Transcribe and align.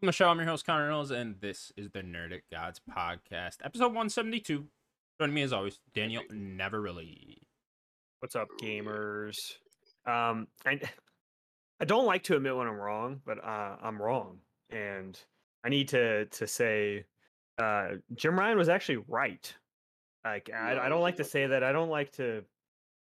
Welcome 0.00 0.12
to 0.14 0.16
the 0.16 0.24
show. 0.24 0.30
I'm 0.30 0.38
your 0.38 0.46
host, 0.46 0.64
Connor 0.64 0.88
Knowles, 0.88 1.10
and 1.10 1.38
this 1.42 1.72
is 1.76 1.90
the 1.90 2.00
Nerdic 2.00 2.40
Gods 2.50 2.80
podcast, 2.90 3.56
episode 3.62 3.88
172. 3.88 4.64
Joining 5.20 5.34
me 5.34 5.42
as 5.42 5.52
always, 5.52 5.78
Daniel 5.92 6.22
Navaroli. 6.32 7.36
What's 8.20 8.34
up, 8.34 8.48
gamers? 8.62 9.36
Um, 10.06 10.48
I 10.64 10.80
I 11.80 11.84
don't 11.84 12.06
like 12.06 12.22
to 12.24 12.36
admit 12.36 12.56
when 12.56 12.66
I'm 12.66 12.80
wrong, 12.80 13.20
but 13.26 13.44
uh, 13.44 13.76
I'm 13.82 14.00
wrong, 14.00 14.38
and 14.70 15.20
I 15.64 15.68
need 15.68 15.88
to 15.88 16.24
to 16.24 16.46
say, 16.46 17.04
uh, 17.58 17.88
Jim 18.14 18.38
Ryan 18.38 18.56
was 18.56 18.70
actually 18.70 19.04
right. 19.06 19.54
Like 20.24 20.48
I, 20.48 20.78
I 20.80 20.88
don't 20.88 21.02
like 21.02 21.16
to 21.16 21.24
say 21.24 21.46
that. 21.46 21.62
I 21.62 21.72
don't 21.72 21.90
like 21.90 22.12
to, 22.12 22.42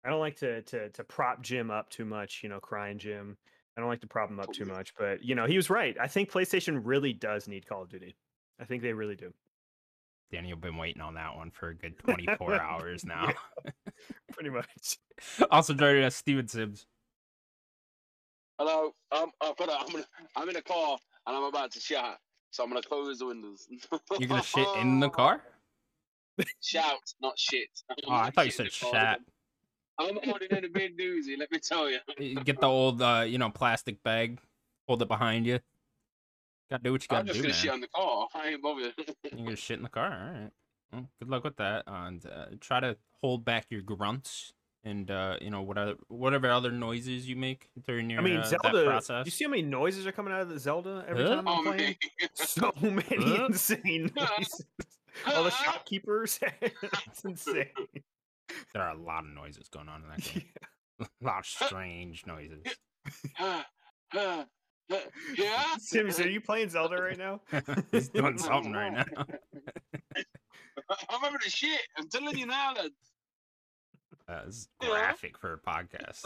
I 0.05 0.11
don't 0.11 0.19
like 0.19 0.35
to 0.35 0.61
to 0.61 0.89
to 0.89 1.03
prop 1.03 1.41
Jim 1.41 1.71
up 1.71 1.89
too 1.89 2.05
much. 2.05 2.41
You 2.43 2.49
know, 2.49 2.59
crying 2.59 2.99
Jim. 2.99 3.37
I 3.75 3.81
don't 3.81 3.89
like 3.89 4.01
to 4.01 4.07
prop 4.07 4.29
him 4.29 4.39
up 4.39 4.51
too 4.53 4.65
much, 4.65 4.93
but 4.97 5.23
you 5.23 5.35
know, 5.35 5.45
he 5.45 5.57
was 5.57 5.69
right. 5.69 5.95
I 5.99 6.07
think 6.07 6.31
PlayStation 6.31 6.81
really 6.83 7.11
does 7.13 7.47
need 7.47 7.67
Call 7.67 7.83
of 7.83 7.89
Duty. 7.89 8.15
I 8.59 8.65
think 8.65 8.81
they 8.81 8.93
really 8.93 9.15
do. 9.15 9.33
Daniel 10.31 10.57
been 10.57 10.77
waiting 10.77 11.01
on 11.01 11.13
that 11.15 11.35
one 11.35 11.51
for 11.51 11.69
a 11.69 11.75
good 11.75 11.97
24 11.99 12.53
hours 12.61 13.05
now. 13.05 13.29
Pretty 14.33 14.49
much. 14.49 14.97
also 15.51 15.73
joining 15.73 16.03
us, 16.03 16.15
Steven 16.15 16.47
Sims. 16.47 16.87
Hello. 18.57 18.93
Um, 19.11 19.31
uh, 19.41 19.53
brother, 19.53 19.73
I'm 19.77 19.91
gonna, 19.91 20.05
I'm 20.35 20.49
in 20.49 20.55
a 20.55 20.61
car 20.61 20.97
and 21.27 21.35
I'm 21.35 21.43
about 21.43 21.71
to 21.71 21.79
shout, 21.79 22.15
so 22.51 22.63
I'm 22.63 22.69
gonna 22.69 22.81
close 22.81 23.19
the 23.19 23.25
windows. 23.25 23.67
You're 24.17 24.29
gonna 24.29 24.41
shit 24.41 24.67
in 24.77 24.99
the 24.99 25.09
car? 25.11 25.41
Shout, 26.61 26.99
not 27.21 27.37
shit. 27.37 27.67
Oh, 28.07 28.13
I 28.13 28.29
thought 28.29 28.45
you 28.45 28.51
said 28.51 28.71
shat. 28.71 29.19
I'm 29.99 30.17
holding 30.23 30.49
in 30.51 30.65
a 30.65 30.69
big 30.69 30.97
doozy. 30.97 31.37
Let 31.37 31.51
me 31.51 31.59
tell 31.59 31.89
you. 31.89 31.99
You 32.19 32.35
get 32.43 32.59
the 32.59 32.67
old, 32.67 33.01
uh, 33.01 33.23
you 33.27 33.37
know, 33.37 33.49
plastic 33.49 34.01
bag, 34.03 34.39
hold 34.87 35.01
it 35.01 35.07
behind 35.07 35.45
you. 35.45 35.59
Gotta 36.69 36.83
do 36.83 36.91
what 36.91 37.03
you 37.03 37.07
gotta 37.07 37.23
do. 37.25 37.29
I'm 37.31 37.33
just 37.33 37.37
do, 37.37 37.43
gonna 37.43 37.53
man. 37.53 37.61
shit 37.61 37.71
on 37.71 37.81
the 37.81 37.87
car. 37.87 38.27
I 38.33 38.47
ain't 38.49 38.61
bothered. 38.61 38.93
You're 39.31 39.45
gonna 39.45 39.55
shit 39.55 39.77
in 39.77 39.83
the 39.83 39.89
car. 39.89 40.11
All 40.11 40.41
right. 40.41 40.51
Well, 40.91 41.09
good 41.19 41.29
luck 41.29 41.43
with 41.43 41.57
that. 41.57 41.83
And 41.87 42.25
uh, 42.25 42.45
try 42.59 42.79
to 42.79 42.97
hold 43.21 43.45
back 43.45 43.67
your 43.69 43.81
grunts 43.81 44.53
and 44.83 45.09
uh, 45.09 45.37
you 45.41 45.49
know 45.49 45.61
whatever 45.61 45.95
whatever 46.07 46.51
other 46.51 46.71
noises 46.71 47.27
you 47.27 47.35
make 47.35 47.69
during 47.87 48.09
your 48.09 48.19
I 48.19 48.23
mean, 48.23 48.37
uh, 48.37 48.49
that 48.49 48.61
Zelda. 48.61 48.83
process. 48.83 49.25
You 49.25 49.31
see 49.31 49.43
how 49.45 49.49
many 49.49 49.63
noises 49.63 50.05
are 50.07 50.11
coming 50.11 50.33
out 50.33 50.41
of 50.41 50.49
the 50.49 50.59
Zelda 50.59 51.03
every 51.07 51.23
Huh? 51.23 51.35
time 51.35 51.47
oh 51.47 51.57
I'm 51.57 51.63
man. 51.65 51.73
playing? 51.77 51.95
So 52.35 52.71
many 52.81 53.35
insane 53.45 54.11
noises. 54.15 54.65
All 55.33 55.43
the 55.43 55.51
shopkeepers. 55.51 56.39
it's 56.61 57.23
insane. 57.23 57.67
There 58.73 58.81
are 58.83 58.91
a 58.95 58.97
lot 58.97 59.23
of 59.25 59.31
noises 59.31 59.67
going 59.69 59.89
on 59.89 60.03
in 60.03 60.09
that 60.09 60.21
game. 60.33 60.43
a 61.01 61.25
lot 61.25 61.39
of 61.39 61.45
strange 61.45 62.25
noises. 62.25 62.63
yeah. 63.39 63.63
Timmy, 65.91 66.11
so 66.11 66.23
are 66.23 66.29
you 66.29 66.41
playing 66.41 66.69
Zelda 66.69 67.01
right 67.01 67.17
now? 67.17 67.41
He's 67.91 68.09
doing 68.09 68.37
something 68.37 68.71
right 68.71 68.93
now. 68.93 69.03
I'm 71.09 71.19
having 71.21 71.39
a 71.45 71.49
shit. 71.49 71.81
I'm 71.97 72.07
telling 72.07 72.37
you 72.37 72.45
now, 72.45 72.73
lad. 72.75 72.91
Uh, 74.27 74.45
this 74.45 74.67
Yeah. 74.81 74.89
graphic 74.89 75.37
for 75.37 75.53
a 75.53 75.59
podcast. 75.59 76.25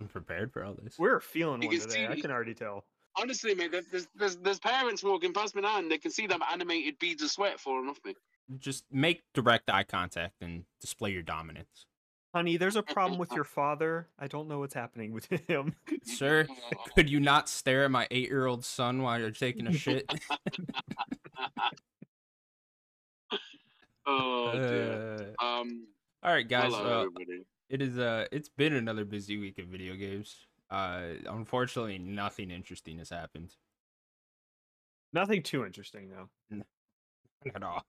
I'm 0.00 0.08
prepared 0.08 0.52
for 0.52 0.64
all 0.64 0.74
this. 0.82 0.96
We're 0.98 1.20
feeling 1.20 1.60
one 1.60 1.70
can 1.70 1.80
today. 1.80 2.06
I 2.08 2.20
can 2.20 2.30
already 2.30 2.54
tell. 2.54 2.84
Honestly, 3.16 3.54
mate, 3.54 3.72
there's, 3.72 4.08
there's 4.14 4.36
there's 4.36 4.58
parents 4.58 5.02
walking 5.02 5.32
past 5.32 5.54
me 5.54 5.62
now, 5.62 5.78
and 5.78 5.90
they 5.90 5.98
can 5.98 6.10
see 6.10 6.26
them 6.26 6.40
animated 6.50 6.98
beads 6.98 7.22
of 7.22 7.30
sweat 7.30 7.60
falling 7.60 7.88
off 7.88 7.98
me. 8.04 8.14
Just 8.58 8.84
make 8.90 9.22
direct 9.34 9.70
eye 9.70 9.84
contact 9.84 10.42
and 10.42 10.64
display 10.80 11.12
your 11.12 11.22
dominance. 11.22 11.86
Honey, 12.34 12.56
there's 12.56 12.76
a 12.76 12.82
problem 12.82 13.18
with 13.18 13.30
your 13.32 13.44
father. 13.44 14.08
I 14.18 14.26
don't 14.26 14.48
know 14.48 14.58
what's 14.60 14.72
happening 14.74 15.12
with 15.12 15.26
him. 15.48 15.74
Sir, 16.02 16.46
could 16.94 17.10
you 17.10 17.20
not 17.20 17.48
stare 17.48 17.84
at 17.84 17.90
my 17.90 18.08
eight 18.10 18.28
year 18.28 18.46
old 18.46 18.64
son 18.64 19.02
while 19.02 19.20
you're 19.20 19.30
taking 19.30 19.66
a 19.66 19.72
shit? 19.72 20.10
Oh 24.04 24.52
dear. 24.52 25.34
Uh, 25.40 25.44
Um. 25.44 25.86
all 26.24 26.32
right, 26.32 26.48
guys. 26.48 26.72
hello, 26.74 27.06
Uh, 27.16 27.22
it 27.70 27.80
is 27.80 27.98
uh 27.98 28.26
it's 28.32 28.48
been 28.48 28.72
another 28.74 29.04
busy 29.04 29.38
week 29.38 29.58
of 29.58 29.66
video 29.66 29.94
games. 29.94 30.34
Uh 30.70 31.10
unfortunately 31.26 31.98
nothing 31.98 32.50
interesting 32.50 32.98
has 32.98 33.10
happened 33.10 33.54
Nothing 35.12 35.42
too 35.42 35.64
interesting 35.64 36.08
though. 36.10 36.62
at 37.54 37.62
all. 37.62 37.84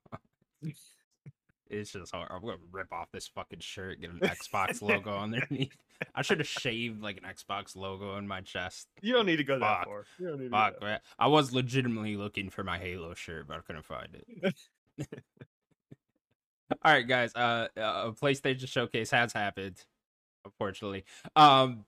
It's 1.70 1.92
just 1.92 2.12
hard. 2.14 2.28
I'm 2.30 2.40
gonna 2.40 2.56
rip 2.72 2.92
off 2.92 3.10
this 3.12 3.28
fucking 3.28 3.60
shirt, 3.60 4.00
get 4.00 4.10
an 4.10 4.20
Xbox 4.20 4.82
logo 4.82 5.16
underneath. 5.18 5.76
I 6.14 6.22
should 6.22 6.38
have 6.38 6.48
shaved 6.48 7.02
like 7.02 7.18
an 7.18 7.24
Xbox 7.24 7.76
logo 7.76 8.12
on 8.12 8.26
my 8.26 8.40
chest. 8.40 8.88
You 9.00 9.12
don't 9.12 9.26
need 9.26 9.36
to 9.36 9.44
go 9.44 9.58
that 9.58 9.78
Fuck. 9.78 9.84
far. 9.86 10.04
You 10.18 10.28
don't 10.28 10.38
need 10.38 10.44
to 10.46 10.50
Fuck, 10.50 10.80
go 10.80 10.86
man. 10.86 11.00
I 11.18 11.28
was 11.28 11.52
legitimately 11.52 12.16
looking 12.16 12.50
for 12.50 12.64
my 12.64 12.78
Halo 12.78 13.14
shirt, 13.14 13.46
but 13.48 13.56
I 13.56 13.60
couldn't 13.60 13.84
find 13.84 14.08
it. 14.14 14.54
All 16.82 16.92
right, 16.92 17.06
guys. 17.06 17.34
Uh, 17.34 17.68
uh, 17.76 17.80
a 18.06 18.12
PlayStation 18.12 18.68
Showcase 18.68 19.10
has 19.10 19.32
happened, 19.32 19.76
unfortunately. 20.44 21.04
Um, 21.36 21.84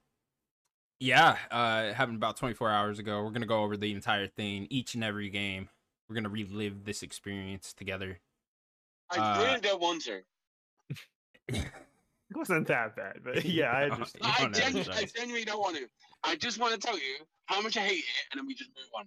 yeah, 0.99 1.37
uh, 1.51 1.93
happened 1.93 2.17
about 2.17 2.37
24 2.37 2.69
hours 2.69 2.99
ago. 2.99 3.23
We're 3.23 3.31
gonna 3.31 3.45
go 3.45 3.63
over 3.63 3.77
the 3.77 3.91
entire 3.91 4.27
thing, 4.27 4.67
each 4.69 4.95
and 4.95 5.03
every 5.03 5.29
game. 5.29 5.69
We're 6.07 6.15
gonna 6.15 6.29
relive 6.29 6.85
this 6.85 7.03
experience 7.03 7.73
together. 7.73 8.19
I 9.11 9.17
uh, 9.17 9.43
really 9.43 9.61
don't 9.61 9.81
want 9.81 10.03
to. 10.03 10.21
It 12.29 12.35
wasn't 12.35 12.67
that 12.67 12.95
bad, 12.95 13.19
but 13.23 13.45
yeah, 13.45 13.71
I 13.71 13.85
You 13.85 13.91
understand. 13.93 14.23
don't 14.37 14.55
I, 14.55 14.59
genu- 14.59 14.91
I 14.91 15.05
genuinely 15.15 15.45
don't 15.45 15.59
want 15.59 15.77
to. 15.77 15.87
I 16.23 16.35
just 16.35 16.59
want 16.59 16.73
to 16.73 16.79
tell 16.79 16.97
you 16.97 17.15
how 17.45 17.61
much 17.61 17.77
I 17.77 17.81
hate 17.81 17.99
it, 17.99 18.25
and 18.31 18.39
then 18.39 18.45
we 18.47 18.53
just 18.53 18.69
move 18.75 18.89
on. 18.99 19.05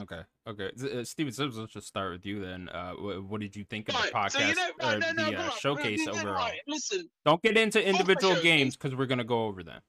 Okay, 0.00 0.22
okay. 0.48 0.70
S- 0.74 0.90
Uh, 0.90 1.04
Steven 1.04 1.32
Sims, 1.32 1.58
let's 1.58 1.74
just 1.74 1.86
start 1.86 2.12
with 2.12 2.24
you 2.24 2.40
then. 2.40 2.70
Uh, 2.70 2.92
wh- 2.94 3.30
what 3.30 3.42
did 3.42 3.54
you 3.54 3.64
think 3.64 3.90
of 3.90 3.94
the 3.96 4.08
podcast 4.08 4.32
so 4.32 4.38
you 4.38 4.54
know, 4.54 4.68
or 4.80 4.88
right, 4.88 4.98
no, 4.98 5.24
no, 5.24 5.30
the 5.30 5.36
uh, 5.36 5.42
on, 5.42 5.58
showcase 5.58 6.06
no, 6.06 6.12
no, 6.12 6.18
overall? 6.20 6.36
right, 6.36 6.60
Listen, 6.66 7.06
Don't 7.26 7.42
get 7.42 7.58
into 7.58 7.86
individual 7.86 8.40
games 8.40 8.76
because 8.76 8.96
we're 8.96 9.06
gonna 9.06 9.24
go 9.24 9.44
over 9.44 9.62
them. 9.62 9.82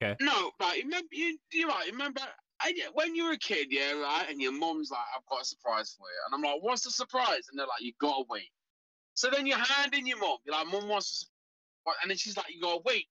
Okay. 0.00 0.16
No, 0.24 0.52
right. 0.60 0.82
Remember, 0.84 1.08
you, 1.10 1.36
you're 1.52 1.68
right. 1.68 1.90
Remember, 1.90 2.20
I, 2.60 2.72
when 2.94 3.16
you 3.16 3.24
were 3.24 3.32
a 3.32 3.38
kid, 3.38 3.66
yeah, 3.70 3.92
right, 3.92 4.26
and 4.30 4.40
your 4.40 4.52
mom's 4.52 4.90
like, 4.92 5.00
"I've 5.16 5.26
got 5.26 5.42
a 5.42 5.44
surprise 5.44 5.96
for 5.98 6.06
you," 6.06 6.20
and 6.26 6.34
I'm 6.34 6.42
like, 6.52 6.62
"What's 6.62 6.84
the 6.84 6.90
surprise?" 6.92 7.48
And 7.50 7.58
they're 7.58 7.66
like, 7.66 7.80
"You 7.82 7.92
gotta 8.00 8.24
wait." 8.30 8.50
So 9.14 9.28
then 9.30 9.46
you're 9.46 9.58
handing 9.58 10.06
your 10.06 10.18
mum, 10.18 10.38
you're 10.44 10.54
like, 10.54 10.66
"Mum 10.66 10.88
wants," 10.88 11.12
a 11.12 11.16
surprise," 11.16 11.96
and 12.02 12.10
then 12.10 12.16
she's 12.16 12.36
like, 12.36 12.46
"You 12.54 12.60
gotta 12.60 12.80
wait," 12.84 13.06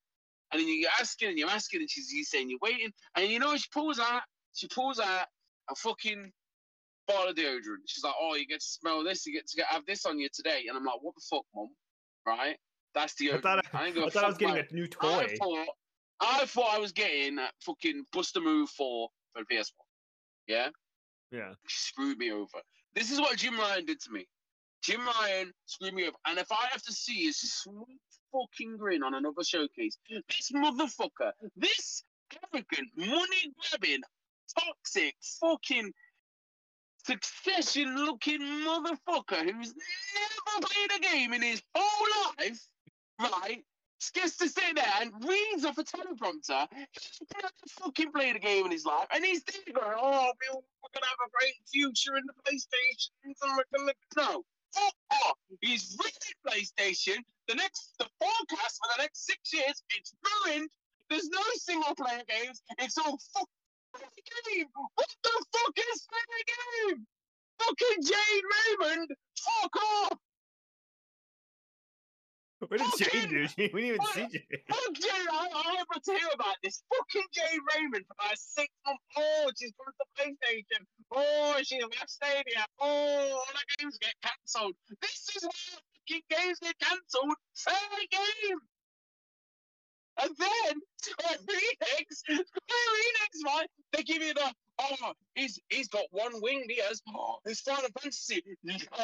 and 0.51 0.59
then 0.61 0.67
you're 0.67 0.89
asking 0.99 1.29
and 1.29 1.37
you're 1.37 1.49
asking, 1.49 1.81
and 1.81 1.89
she's 1.89 2.11
you 2.11 2.23
saying 2.23 2.49
you're 2.49 2.59
waiting, 2.61 2.91
and 3.15 3.27
you 3.29 3.39
know 3.39 3.47
what 3.47 3.59
she 3.59 3.67
pulls 3.73 3.99
out? 3.99 4.21
She 4.53 4.67
pulls 4.67 4.99
out 4.99 5.27
a 5.69 5.75
fucking 5.75 6.31
bottle 7.07 7.29
of 7.29 7.35
deodorant. 7.35 7.83
She's 7.87 8.03
like, 8.03 8.15
"Oh, 8.19 8.35
you 8.35 8.47
get 8.47 8.59
to 8.61 8.65
smell 8.65 9.03
this. 9.03 9.25
You 9.25 9.33
get 9.33 9.47
to 9.47 9.57
get, 9.57 9.67
have 9.67 9.85
this 9.85 10.05
on 10.05 10.19
you 10.19 10.29
today," 10.33 10.65
and 10.67 10.77
I'm 10.77 10.83
like, 10.85 11.01
"What 11.01 11.15
the 11.15 11.21
fuck, 11.29 11.45
mum?" 11.55 11.69
Right? 12.25 12.57
That's 12.95 13.13
deodorant. 13.13 13.37
I 13.37 13.41
thought 13.41 13.65
I, 13.73 13.85
ain't 13.85 13.95
gonna 13.95 14.07
I, 14.07 14.09
thought 14.09 14.23
I 14.23 14.27
was 14.27 14.37
getting 14.37 14.55
my- 14.55 14.65
a 14.69 14.73
new 14.73 14.85
I 14.85 14.87
toy. 15.27 15.35
thought, 15.37 15.67
I 16.21 16.45
thought 16.45 16.73
I 16.73 16.79
was 16.79 16.91
getting 16.91 17.37
a 17.37 17.49
fucking 17.61 18.05
Bust-a-Move 18.11 18.69
4 18.71 19.09
for 19.33 19.43
the 19.43 19.55
PS1. 19.55 19.71
Yeah? 20.47 20.69
Yeah. 21.31 21.53
She 21.67 21.77
screwed 21.79 22.17
me 22.17 22.31
over. 22.31 22.59
This 22.95 23.11
is 23.11 23.19
what 23.21 23.37
Jim 23.37 23.57
Ryan 23.57 23.85
did 23.85 23.99
to 24.01 24.11
me. 24.11 24.27
Jim 24.81 25.01
Ryan 25.05 25.51
screwed 25.65 25.93
me 25.93 26.07
over. 26.07 26.17
And 26.25 26.39
if 26.39 26.51
I 26.51 26.67
have 26.71 26.81
to 26.83 26.93
see 26.93 27.25
his 27.25 27.39
sweet 27.39 27.99
fucking 28.31 28.77
grin 28.77 29.03
on 29.03 29.13
another 29.13 29.43
showcase, 29.43 29.97
this 30.09 30.51
motherfucker, 30.51 31.31
this 31.55 32.03
arrogant, 32.53 32.89
money 32.95 33.53
grabbing, 33.71 34.01
toxic, 34.57 35.15
fucking 35.39 35.91
succession 37.05 37.95
looking 37.95 38.41
motherfucker 38.41 39.43
who's 39.43 39.73
never 39.73 40.67
played 40.67 40.91
a 40.97 40.99
game 40.99 41.33
in 41.33 41.41
his 41.41 41.61
whole 41.75 42.33
life, 42.37 42.67
right? 43.19 43.63
Gets 44.13 44.37
to 44.37 44.47
sit 44.47 44.75
there 44.75 44.85
and 45.01 45.11
reads 45.27 45.65
off 45.65 45.77
a 45.77 45.83
teleprompter. 45.83 46.67
He's 46.93 47.19
never 47.35 47.49
fucking 47.81 48.11
played 48.13 48.37
a 48.37 48.39
game 48.39 48.65
in 48.65 48.71
his 48.71 48.85
life, 48.85 49.07
and 49.13 49.25
he's 49.25 49.43
there 49.43 49.73
going, 49.73 49.97
"Oh, 49.99 50.31
we're 50.53 50.89
gonna 50.93 51.05
have 51.05 51.27
a 51.27 51.29
great 51.29 51.55
future 51.67 52.15
in 52.15 52.23
the 52.25 52.33
gonna 53.77 53.93
no." 54.15 54.45
Off! 54.77 55.37
He's 55.61 55.97
ruined 55.99 56.33
PlayStation. 56.45 57.17
The 57.47 57.55
next, 57.55 57.93
the 57.99 58.05
forecast 58.19 58.79
for 58.81 58.89
the 58.95 59.03
next 59.03 59.25
six 59.25 59.53
years, 59.53 59.83
it's 59.97 60.13
ruined. 60.45 60.69
There's 61.09 61.29
no 61.29 61.41
single 61.55 61.95
player 61.95 62.21
games. 62.27 62.61
It's 62.77 62.97
all 62.97 63.19
fuck 63.33 63.49
game. 63.93 64.65
What 64.95 65.07
the 65.23 65.45
fuck 65.53 65.77
is 65.93 66.07
the 66.07 66.43
game? 66.93 67.07
Fucking 67.59 68.03
Jade 68.03 68.43
Raymond. 68.53 69.09
Fuck 69.37 69.75
off. 69.75 70.17
What 72.59 72.71
did 72.71 72.81
Jade 72.97 73.07
Fucking- 73.07 73.29
do? 73.29 73.47
We 73.73 73.81
didn't 73.81 73.85
even 73.85 73.97
what? 73.99 74.13
see 74.13 74.27
Jade. 74.27 74.59
Fuck 74.67 74.93
Jade. 74.95 75.27
I, 75.31 75.47
I 75.55 75.73
never 75.75 75.99
to 76.03 76.11
hear 76.11 76.29
about 76.33 76.55
this. 76.63 76.83
Fucking 76.89 77.27
Jade 77.31 77.59
Raymond 77.75 78.05
for 78.07 78.15
about 78.19 78.37
six 78.37 78.67
months. 78.85 79.03
Oh, 79.17 79.51
she's 79.57 79.71
gone 79.79 79.93
to 79.95 80.05
PlayStation. 80.19 80.81
Oh, 81.11 81.55
she 81.63 81.81
left 81.81 82.09
Stadia. 82.09 82.65
Oh, 82.79 82.85
all 83.31 83.45
the 83.53 83.83
games 83.83 83.97
get 84.01 84.13
cancelled. 84.23 84.75
This 85.01 85.29
is 85.35 85.43
why 85.43 85.51
fucking 86.09 86.23
games 86.29 86.59
get 86.59 86.75
cancelled. 86.79 87.33
Fair 87.55 87.75
game. 88.11 88.59
And 90.21 90.31
then 90.37 90.81
Square 91.01 91.37
Enix, 91.47 92.07
Square 92.11 92.43
Enix, 92.43 93.45
right? 93.45 93.67
They 93.93 94.03
give 94.03 94.21
you 94.21 94.33
the 94.33 94.51
Oh, 94.81 95.13
he's 95.35 95.59
he's 95.69 95.87
got 95.89 96.05
one 96.11 96.41
wing. 96.41 96.65
He 96.69 96.81
has. 96.81 97.01
Oh, 97.13 97.37
it's 97.45 97.61
Final 97.61 97.89
Fantasy. 98.01 98.41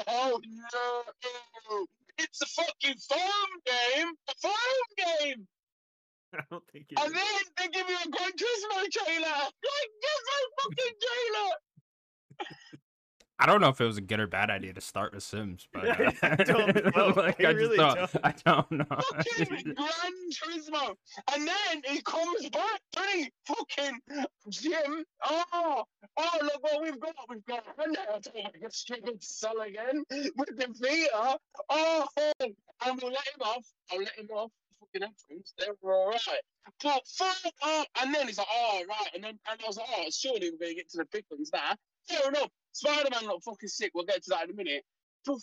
Oh 0.08 0.40
no! 0.74 1.86
It's 2.18 2.42
a 2.42 2.46
fucking 2.48 2.98
farm 3.10 3.52
game. 3.66 4.10
A 4.30 4.34
farm 4.42 4.88
game. 4.98 5.48
I 6.34 6.42
don't 6.52 6.64
think 6.72 6.88
it 6.92 7.00
And 7.00 7.08
is. 7.08 7.14
then 7.14 7.44
they 7.58 7.68
give 7.70 7.88
you 7.90 7.96
a 7.96 8.10
Gran 8.10 8.32
Turismo 8.32 8.92
trailer. 8.92 9.40
Like 9.72 9.92
this 10.02 10.22
is 10.36 10.46
fucking 10.60 10.96
trailer. 11.06 11.52
I 13.38 13.46
don't 13.46 13.60
know 13.60 13.68
if 13.70 13.82
it 13.82 13.86
was 13.86 13.98
a 13.98 14.02
good 14.02 14.20
or 14.22 14.28
bad 14.28 14.50
idea 14.50 14.74
to 14.74 14.82
start 14.82 15.14
with 15.14 15.24
Sims, 15.24 15.68
but 15.74 15.88
uh, 15.90 16.12
I 16.24 16.36
don't 16.44 16.96
know. 16.96 17.08
like, 17.16 17.44
I 17.44 17.50
I, 17.50 17.52
really 17.52 17.76
don't, 17.76 17.96
don't. 17.98 18.16
I 18.24 18.34
don't 18.46 18.72
know. 18.72 18.86
Fucking 18.90 19.74
Gran 19.76 20.14
Turismo. 20.32 20.96
And 21.34 21.48
then 21.48 21.82
he 21.86 22.02
comes 22.02 22.50
back, 22.50 22.82
doesn't? 22.94 23.32
Fucking 23.46 24.00
Jim. 24.50 25.04
Oh, 25.26 25.84
oh, 26.18 26.38
look 26.42 26.64
what 26.64 26.82
we've 26.82 27.00
got. 27.00 27.16
We've 27.30 27.46
got 27.46 27.64
Honda 27.78 28.20
to 28.24 28.32
like 28.42 28.62
a 28.66 28.72
stupid 28.72 29.22
cell 29.22 29.60
again 29.60 30.04
with 30.10 30.56
the 30.58 30.68
Vita. 30.80 31.38
Oh, 31.70 32.06
and 32.40 33.00
we'll 33.02 33.12
let 33.12 33.28
him 33.28 33.42
off. 33.42 33.66
I'll 33.92 34.00
let 34.00 34.18
him 34.18 34.28
off. 34.34 34.52
Fucking 34.80 35.04
entrance. 35.04 35.54
They 35.60 35.68
were 35.82 35.94
all 35.94 36.12
right. 36.12 36.42
But 36.82 37.02
fuck 37.08 37.36
up. 37.64 37.88
And 38.02 38.14
then 38.14 38.28
he's 38.28 38.38
like, 38.38 38.48
oh, 38.52 38.84
right. 38.88 39.10
And 39.14 39.24
then 39.24 39.38
and 39.50 39.62
I 39.62 39.68
was 39.68 39.78
like, 39.78 39.88
oh, 39.98 40.06
surely 40.12 40.52
we're 40.52 40.58
going 40.58 40.72
to 40.72 40.76
get 40.76 40.90
to 40.92 40.98
the 40.98 41.06
big 41.12 41.26
ones 41.30 41.50
now. 41.54 41.76
Fair 42.08 42.30
enough. 42.30 42.50
Spider 42.76 43.08
Man 43.10 43.30
looked 43.30 43.46
fucking 43.46 43.70
sick. 43.70 43.92
We'll 43.96 44.04
get 44.04 44.22
to 44.24 44.32
that 44.32 44.44
in 44.44 44.52
a 44.52 44.54
minute. 44.54 44.84
But 45.26 45.38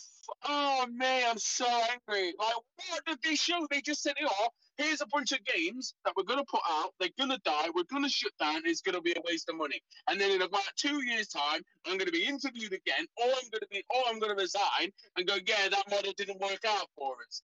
oh 0.47 0.85
man, 0.93 1.31
I'm 1.31 1.39
so 1.39 1.65
angry. 1.65 2.31
Like, 2.37 2.53
what 2.89 3.05
did 3.07 3.17
they 3.23 3.33
show? 3.33 3.67
They 3.71 3.81
just 3.81 4.03
said, 4.03 4.13
oh, 4.23 4.47
here's 4.77 5.01
a 5.01 5.07
bunch 5.07 5.31
of 5.31 5.39
games 5.43 5.95
that 6.05 6.13
we're 6.15 6.25
gonna 6.25 6.45
put 6.45 6.61
out. 6.69 6.91
They're 6.99 7.09
gonna 7.17 7.39
die. 7.43 7.69
We're 7.73 7.85
gonna 7.91 8.07
shut 8.07 8.33
down. 8.39 8.61
It's 8.65 8.81
gonna 8.81 9.01
be 9.01 9.13
a 9.13 9.21
waste 9.25 9.49
of 9.49 9.57
money. 9.57 9.81
And 10.07 10.21
then 10.21 10.29
in 10.29 10.43
about 10.43 10.61
two 10.75 11.03
years' 11.03 11.27
time, 11.27 11.61
I'm 11.87 11.97
gonna 11.97 12.11
be 12.11 12.23
interviewed 12.23 12.71
again, 12.71 13.07
or 13.17 13.25
I'm 13.25 13.49
gonna 13.51 13.67
be, 13.71 13.83
or 13.89 14.03
I'm 14.07 14.19
gonna 14.19 14.35
resign 14.35 14.91
and 15.17 15.27
go, 15.27 15.35
yeah, 15.43 15.69
that 15.71 15.89
model 15.89 16.13
didn't 16.15 16.39
work 16.39 16.61
out 16.67 16.87
for 16.95 17.15
us. 17.27 17.41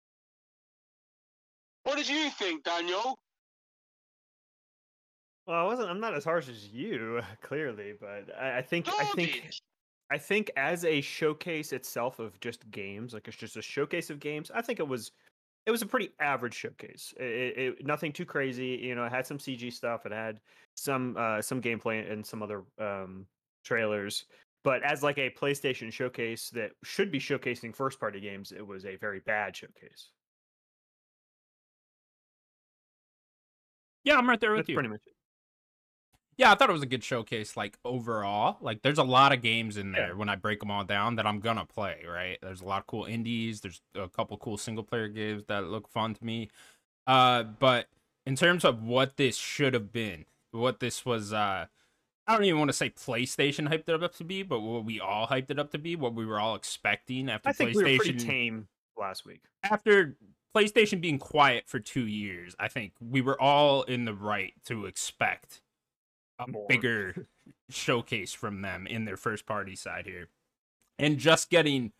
What 1.82 1.96
did 1.96 2.08
you 2.08 2.30
think, 2.30 2.62
Daniel? 2.62 3.18
Well, 5.46 5.58
I 5.58 5.64
wasn't. 5.64 5.90
I'm 5.90 6.00
not 6.00 6.14
as 6.14 6.24
harsh 6.24 6.48
as 6.48 6.68
you, 6.68 7.20
clearly, 7.42 7.94
but 8.00 8.28
I, 8.40 8.58
I 8.58 8.62
think 8.62 8.88
I 8.88 9.04
think 9.06 9.32
Garbage. 9.32 9.62
I 10.12 10.18
think 10.18 10.50
as 10.58 10.84
a 10.84 11.00
showcase 11.00 11.72
itself 11.72 12.18
of 12.18 12.38
just 12.40 12.70
games, 12.70 13.14
like 13.14 13.26
it's 13.28 13.36
just 13.36 13.56
a 13.56 13.62
showcase 13.62 14.10
of 14.10 14.20
games. 14.20 14.50
I 14.54 14.60
think 14.60 14.78
it 14.78 14.86
was 14.86 15.12
it 15.64 15.70
was 15.70 15.80
a 15.80 15.86
pretty 15.86 16.10
average 16.20 16.52
showcase. 16.52 17.14
It, 17.16 17.24
it, 17.78 17.86
nothing 17.86 18.12
too 18.12 18.26
crazy. 18.26 18.78
You 18.82 18.94
know, 18.94 19.06
it 19.06 19.10
had 19.10 19.26
some 19.26 19.38
CG 19.38 19.72
stuff. 19.72 20.04
It 20.04 20.12
had 20.12 20.38
some 20.74 21.16
uh, 21.18 21.40
some 21.40 21.62
gameplay 21.62 22.12
and 22.12 22.26
some 22.26 22.42
other 22.42 22.62
um, 22.78 23.24
trailers. 23.64 24.26
But 24.64 24.82
as 24.82 25.02
like 25.02 25.16
a 25.16 25.30
PlayStation 25.30 25.90
showcase 25.90 26.50
that 26.50 26.72
should 26.84 27.10
be 27.10 27.18
showcasing 27.18 27.74
first 27.74 27.98
party 27.98 28.20
games, 28.20 28.52
it 28.52 28.66
was 28.66 28.84
a 28.84 28.96
very 28.96 29.20
bad 29.20 29.56
showcase. 29.56 30.10
yeah, 34.04 34.18
I'm 34.18 34.28
right 34.28 34.38
there 34.38 34.50
with 34.50 34.58
That's 34.58 34.68
you. 34.68 34.74
pretty 34.74 34.90
much. 34.90 35.00
Yeah, 36.42 36.50
I 36.50 36.54
thought 36.56 36.70
it 36.70 36.72
was 36.72 36.82
a 36.82 36.86
good 36.86 37.04
showcase. 37.04 37.56
Like 37.56 37.78
overall, 37.84 38.56
like 38.60 38.82
there's 38.82 38.98
a 38.98 39.04
lot 39.04 39.32
of 39.32 39.42
games 39.42 39.76
in 39.76 39.92
Yeah. 39.92 40.06
there 40.06 40.16
when 40.16 40.28
I 40.28 40.34
break 40.34 40.58
them 40.58 40.72
all 40.72 40.82
down 40.82 41.14
that 41.14 41.24
I'm 41.24 41.38
gonna 41.38 41.64
play. 41.64 42.02
Right? 42.04 42.36
There's 42.42 42.60
a 42.60 42.64
lot 42.64 42.80
of 42.80 42.88
cool 42.88 43.04
indies. 43.04 43.60
There's 43.60 43.80
a 43.94 44.08
couple 44.08 44.36
cool 44.38 44.58
single 44.58 44.82
player 44.82 45.06
games 45.06 45.44
that 45.46 45.62
look 45.68 45.86
fun 45.86 46.14
to 46.14 46.24
me. 46.24 46.48
Uh, 47.06 47.44
but 47.44 47.86
in 48.26 48.34
terms 48.34 48.64
of 48.64 48.82
what 48.82 49.16
this 49.18 49.36
should 49.36 49.72
have 49.72 49.92
been, 49.92 50.24
what 50.50 50.80
this 50.80 51.06
was, 51.06 51.32
uh, 51.32 51.66
I 52.26 52.32
don't 52.34 52.44
even 52.44 52.58
want 52.58 52.70
to 52.70 52.76
say 52.76 52.90
PlayStation 52.90 53.68
hyped 53.68 53.88
it 53.88 54.02
up 54.02 54.14
to 54.16 54.24
be, 54.24 54.42
but 54.42 54.62
what 54.62 54.84
we 54.84 54.98
all 54.98 55.28
hyped 55.28 55.50
it 55.50 55.60
up 55.60 55.70
to 55.70 55.78
be, 55.78 55.94
what 55.94 56.12
we 56.12 56.26
were 56.26 56.40
all 56.40 56.56
expecting 56.56 57.30
after 57.30 57.50
I 57.50 57.52
think 57.52 57.76
we 57.76 57.84
were 57.84 57.96
pretty 57.98 58.14
PlayStation 58.14 58.26
tame 58.26 58.68
last 58.98 59.24
week. 59.24 59.42
after 59.62 60.16
PlayStation 60.56 61.00
being 61.00 61.20
quiet 61.20 61.68
for 61.68 61.78
two 61.78 62.08
years, 62.08 62.56
I 62.58 62.66
think 62.66 62.94
we 63.00 63.20
were 63.20 63.40
all 63.40 63.82
in 63.84 64.06
the 64.06 64.14
right 64.14 64.54
to 64.64 64.86
expect 64.86 65.60
More. 66.48 66.66
bigger 66.68 67.26
showcase 67.68 68.32
from 68.32 68.62
them 68.62 68.86
in 68.86 69.04
their 69.04 69.16
first 69.16 69.46
party 69.46 69.76
side 69.76 70.06
here. 70.06 70.28
And 70.98 71.18
just 71.18 71.50
getting 71.50 71.92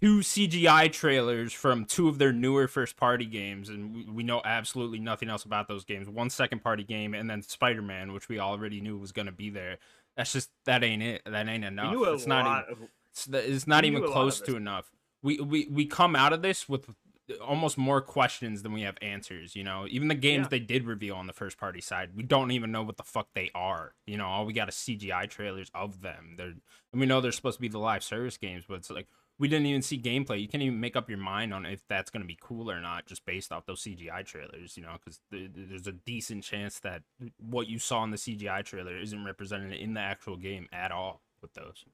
two 0.00 0.20
CGI 0.20 0.90
trailers 0.92 1.52
from 1.52 1.84
two 1.84 2.08
of 2.08 2.18
their 2.18 2.32
newer 2.32 2.68
first 2.68 2.96
party 2.96 3.26
games, 3.26 3.68
and 3.68 4.14
we, 4.14 4.22
know 4.22 4.40
absolutely 4.44 4.98
nothing 4.98 5.28
else 5.28 5.44
about 5.44 5.68
those 5.68 5.84
games. 5.84 6.08
One 6.08 6.30
second 6.30 6.62
party 6.62 6.84
game, 6.84 7.14
and 7.14 7.28
then 7.28 7.42
Spider 7.42 7.82
Man, 7.82 8.12
which 8.12 8.28
we 8.28 8.38
already 8.38 8.80
knew 8.80 8.96
was 8.96 9.12
going 9.12 9.26
to 9.26 9.32
be 9.32 9.50
there. 9.50 9.78
That's 10.16 10.32
just 10.32 10.50
that 10.64 10.84
ain't 10.84 11.02
it. 11.02 11.22
That 11.26 11.48
ain't 11.48 11.64
enough. 11.64 11.94
It's 12.14 12.26
not 12.26 12.66
even 12.68 12.82
of 12.82 12.88
it's, 13.12 13.28
it's 13.28 13.66
not 13.66 13.84
even 13.84 14.00
knew 14.00 14.06
a 14.06 14.08
lot 14.08 14.14
close 14.14 14.40
to 14.42 14.56
enough. 14.56 14.90
We, 15.22 15.38
we 15.40 15.66
we 15.70 15.86
come 15.86 16.16
out 16.16 16.32
of 16.32 16.42
this 16.42 16.68
with 16.68 16.94
almost 17.38 17.76
more 17.78 18.00
questions 18.00 18.62
than 18.62 18.72
we 18.72 18.82
have 18.82 18.96
answers. 19.02 19.54
You 19.54 19.64
know, 19.64 19.86
even 19.88 20.08
the 20.08 20.14
games 20.14 20.44
Yeah. 20.44 20.48
they 20.48 20.60
did 20.60 20.84
reveal 20.86 21.16
on 21.16 21.26
the 21.26 21.32
first 21.32 21.58
party 21.58 21.80
side, 21.80 22.10
we 22.14 22.22
don't 22.22 22.50
even 22.50 22.72
know 22.72 22.82
what 22.82 22.96
the 22.96 23.02
fuck 23.02 23.28
they 23.34 23.50
are. 23.54 23.94
You 24.06 24.16
know, 24.16 24.26
all 24.26 24.46
we 24.46 24.52
got 24.52 24.68
is 24.68 24.74
CGI 24.74 25.28
trailers 25.28 25.70
of 25.74 26.00
them. 26.02 26.34
They're 26.36 26.54
and 26.92 27.00
we 27.00 27.06
know 27.06 27.20
they're 27.20 27.30
supposed 27.32 27.58
to 27.58 27.62
be 27.62 27.68
the 27.68 27.78
live 27.78 28.02
service 28.02 28.36
games, 28.36 28.64
but 28.68 28.74
it's 28.74 28.90
like 28.90 29.06
we 29.38 29.48
didn't 29.48 29.66
even 29.66 29.80
see 29.80 29.98
gameplay. 29.98 30.40
You 30.42 30.48
can't 30.48 30.62
even 30.62 30.80
make 30.80 30.96
up 30.96 31.08
your 31.08 31.18
mind 31.18 31.54
on 31.54 31.64
if 31.64 31.86
that's 31.88 32.10
going 32.10 32.20
to 32.22 32.26
be 32.26 32.36
cool 32.40 32.70
or 32.70 32.78
not 32.80 33.06
just 33.06 33.24
based 33.24 33.52
off 33.52 33.64
those 33.64 33.82
CGI 33.82 34.24
trailers. 34.24 34.76
You 34.76 34.82
know, 34.82 34.96
because 34.98 35.20
there's 35.30 35.86
a 35.86 35.92
decent 35.92 36.44
chance 36.44 36.78
that 36.80 37.02
what 37.38 37.66
you 37.68 37.78
saw 37.78 38.04
in 38.04 38.10
the 38.10 38.16
CGI 38.18 38.62
trailer 38.64 38.96
isn't 38.98 39.24
represented 39.24 39.72
in 39.72 39.94
the 39.94 40.00
actual 40.00 40.36
game 40.36 40.68
at 40.72 40.92
all 40.92 41.22
with 41.40 41.54
those. 41.54 41.84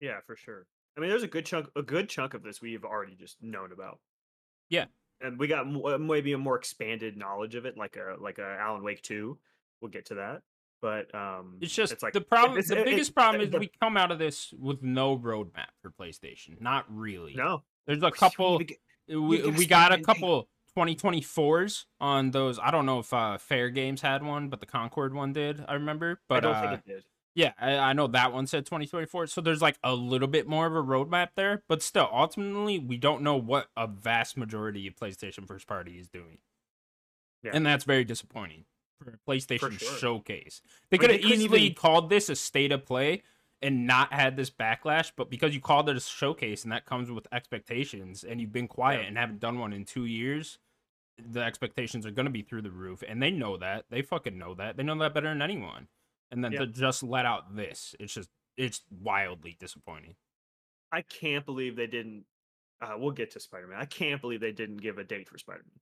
Yeah, 0.00 0.18
for 0.26 0.34
sure. 0.34 0.66
I 0.96 1.00
mean, 1.00 1.08
there's 1.10 1.22
a 1.22 1.28
good 1.28 1.46
chunk, 1.46 1.68
a 1.76 1.82
good 1.82 2.08
chunk 2.08 2.34
of 2.34 2.42
this 2.42 2.60
we've 2.60 2.84
already 2.84 3.14
just 3.14 3.40
known 3.42 3.70
about. 3.72 4.00
Yeah. 4.72 4.86
and 5.20 5.38
we 5.38 5.46
got 5.46 5.66
mo- 5.68 5.94
uh, 5.94 5.98
maybe 5.98 6.32
a 6.32 6.38
more 6.38 6.56
expanded 6.56 7.16
knowledge 7.16 7.54
of 7.54 7.64
it, 7.66 7.76
like 7.76 7.96
a 7.96 8.16
like 8.20 8.38
a 8.38 8.56
Alan 8.60 8.82
Wake 8.82 9.02
two. 9.02 9.38
We'll 9.80 9.90
get 9.90 10.06
to 10.06 10.14
that, 10.14 10.42
but 10.80 11.14
um, 11.14 11.58
It's 11.60 11.74
just 11.74 11.92
it's 11.92 12.02
like 12.02 12.12
the 12.14 12.20
problem. 12.20 12.60
the 12.60 12.78
it- 12.80 12.84
biggest 12.84 13.10
it- 13.10 13.14
problem 13.14 13.38
the- 13.40 13.44
is 13.46 13.50
the- 13.52 13.58
we 13.58 13.70
come 13.80 13.96
out 13.96 14.10
of 14.10 14.18
this 14.18 14.52
with 14.58 14.82
no 14.82 15.16
roadmap 15.18 15.70
for 15.82 15.90
PlayStation. 15.90 16.60
Not 16.60 16.84
really. 16.88 17.34
no. 17.34 17.62
There's 17.86 18.02
a 18.02 18.10
couple. 18.10 18.60
even 19.08 19.26
We 19.28 19.38
gotta 19.38 19.50
we 19.58 19.66
got 19.66 19.92
a 19.92 20.00
couple 20.00 20.48
2024s 20.76 21.86
on 22.00 22.30
those. 22.30 22.58
I 22.58 22.70
don't 22.70 22.86
know 22.86 23.00
if 23.00 23.12
uh, 23.12 23.38
Fair 23.38 23.70
Games 23.70 24.00
had 24.00 24.22
one, 24.22 24.48
but 24.48 24.60
the 24.60 24.66
Concord 24.66 25.14
one 25.14 25.32
did. 25.32 25.62
I 25.68 25.74
remember. 25.74 26.20
But 26.28 26.36
I 26.36 26.40
don't 26.40 26.54
uh, 26.54 26.60
think 26.60 26.72
it 26.72 26.86
did. 26.86 27.04
Yeah, 27.34 27.52
I, 27.58 27.76
I 27.76 27.92
know 27.92 28.06
that 28.08 28.32
one 28.32 28.46
said 28.46 28.66
2024. 28.66 29.26
So 29.28 29.40
there's 29.40 29.62
like 29.62 29.78
a 29.82 29.94
little 29.94 30.28
bit 30.28 30.46
more 30.46 30.66
of 30.66 30.74
a 30.74 30.82
roadmap 30.82 31.28
there, 31.34 31.62
but 31.68 31.82
still, 31.82 32.08
ultimately, 32.12 32.78
we 32.78 32.96
don't 32.98 33.22
know 33.22 33.36
what 33.36 33.68
a 33.76 33.86
vast 33.86 34.36
majority 34.36 34.86
of 34.86 34.96
PlayStation 34.96 35.46
first 35.46 35.66
party 35.66 35.98
is 35.98 36.08
doing. 36.08 36.38
Yeah. 37.42 37.52
And 37.54 37.64
that's 37.64 37.84
very 37.84 38.04
disappointing 38.04 38.64
for 39.02 39.10
a 39.10 39.30
PlayStation 39.30 39.78
sure. 39.78 39.96
showcase. 39.98 40.60
They 40.90 40.98
could 40.98 41.10
have 41.10 41.20
easily 41.20 41.62
even- 41.62 41.74
called 41.74 42.10
this 42.10 42.28
a 42.28 42.36
state 42.36 42.70
of 42.70 42.84
play 42.84 43.22
and 43.62 43.86
not 43.86 44.12
had 44.12 44.36
this 44.36 44.50
backlash, 44.50 45.12
but 45.16 45.30
because 45.30 45.54
you 45.54 45.60
called 45.60 45.88
it 45.88 45.96
a 45.96 46.00
showcase 46.00 46.64
and 46.64 46.72
that 46.72 46.84
comes 46.84 47.10
with 47.10 47.26
expectations 47.32 48.24
and 48.24 48.40
you've 48.40 48.52
been 48.52 48.68
quiet 48.68 49.02
Yeah. 49.02 49.08
and 49.08 49.18
haven't 49.18 49.40
done 49.40 49.58
one 49.58 49.72
in 49.72 49.84
two 49.84 50.04
years, 50.04 50.58
the 51.18 51.40
expectations 51.40 52.04
are 52.04 52.10
going 52.10 52.26
to 52.26 52.30
be 52.30 52.42
through 52.42 52.62
the 52.62 52.70
roof. 52.70 53.02
And 53.06 53.22
they 53.22 53.30
know 53.30 53.56
that. 53.56 53.86
They 53.88 54.02
fucking 54.02 54.36
know 54.36 54.54
that. 54.54 54.76
They 54.76 54.82
know 54.82 54.98
that 54.98 55.14
better 55.14 55.28
than 55.28 55.40
anyone 55.42 55.88
and 56.32 56.42
then 56.42 56.50
Yeah. 56.52 56.60
to 56.60 56.66
just 56.66 57.02
let 57.04 57.24
out 57.26 57.54
this 57.54 57.94
it's 58.00 58.14
just 58.14 58.28
it's 58.56 58.80
wildly 58.90 59.56
disappointing 59.60 60.16
I 60.94 61.00
can't 61.00 61.46
believe 61.46 61.74
they 61.74 61.86
didn't. 61.86 62.26
Uh, 62.82 62.96
we'll 62.98 63.12
get 63.12 63.30
to 63.30 63.40
Spider 63.40 63.66
Man. 63.66 63.78
I 63.80 63.86
can't 63.86 64.20
believe 64.20 64.40
they 64.42 64.52
didn't 64.52 64.76
give 64.76 64.98
a 64.98 65.04
date 65.04 65.26
for 65.26 65.38
Spider 65.38 65.62
Man. 65.64 65.80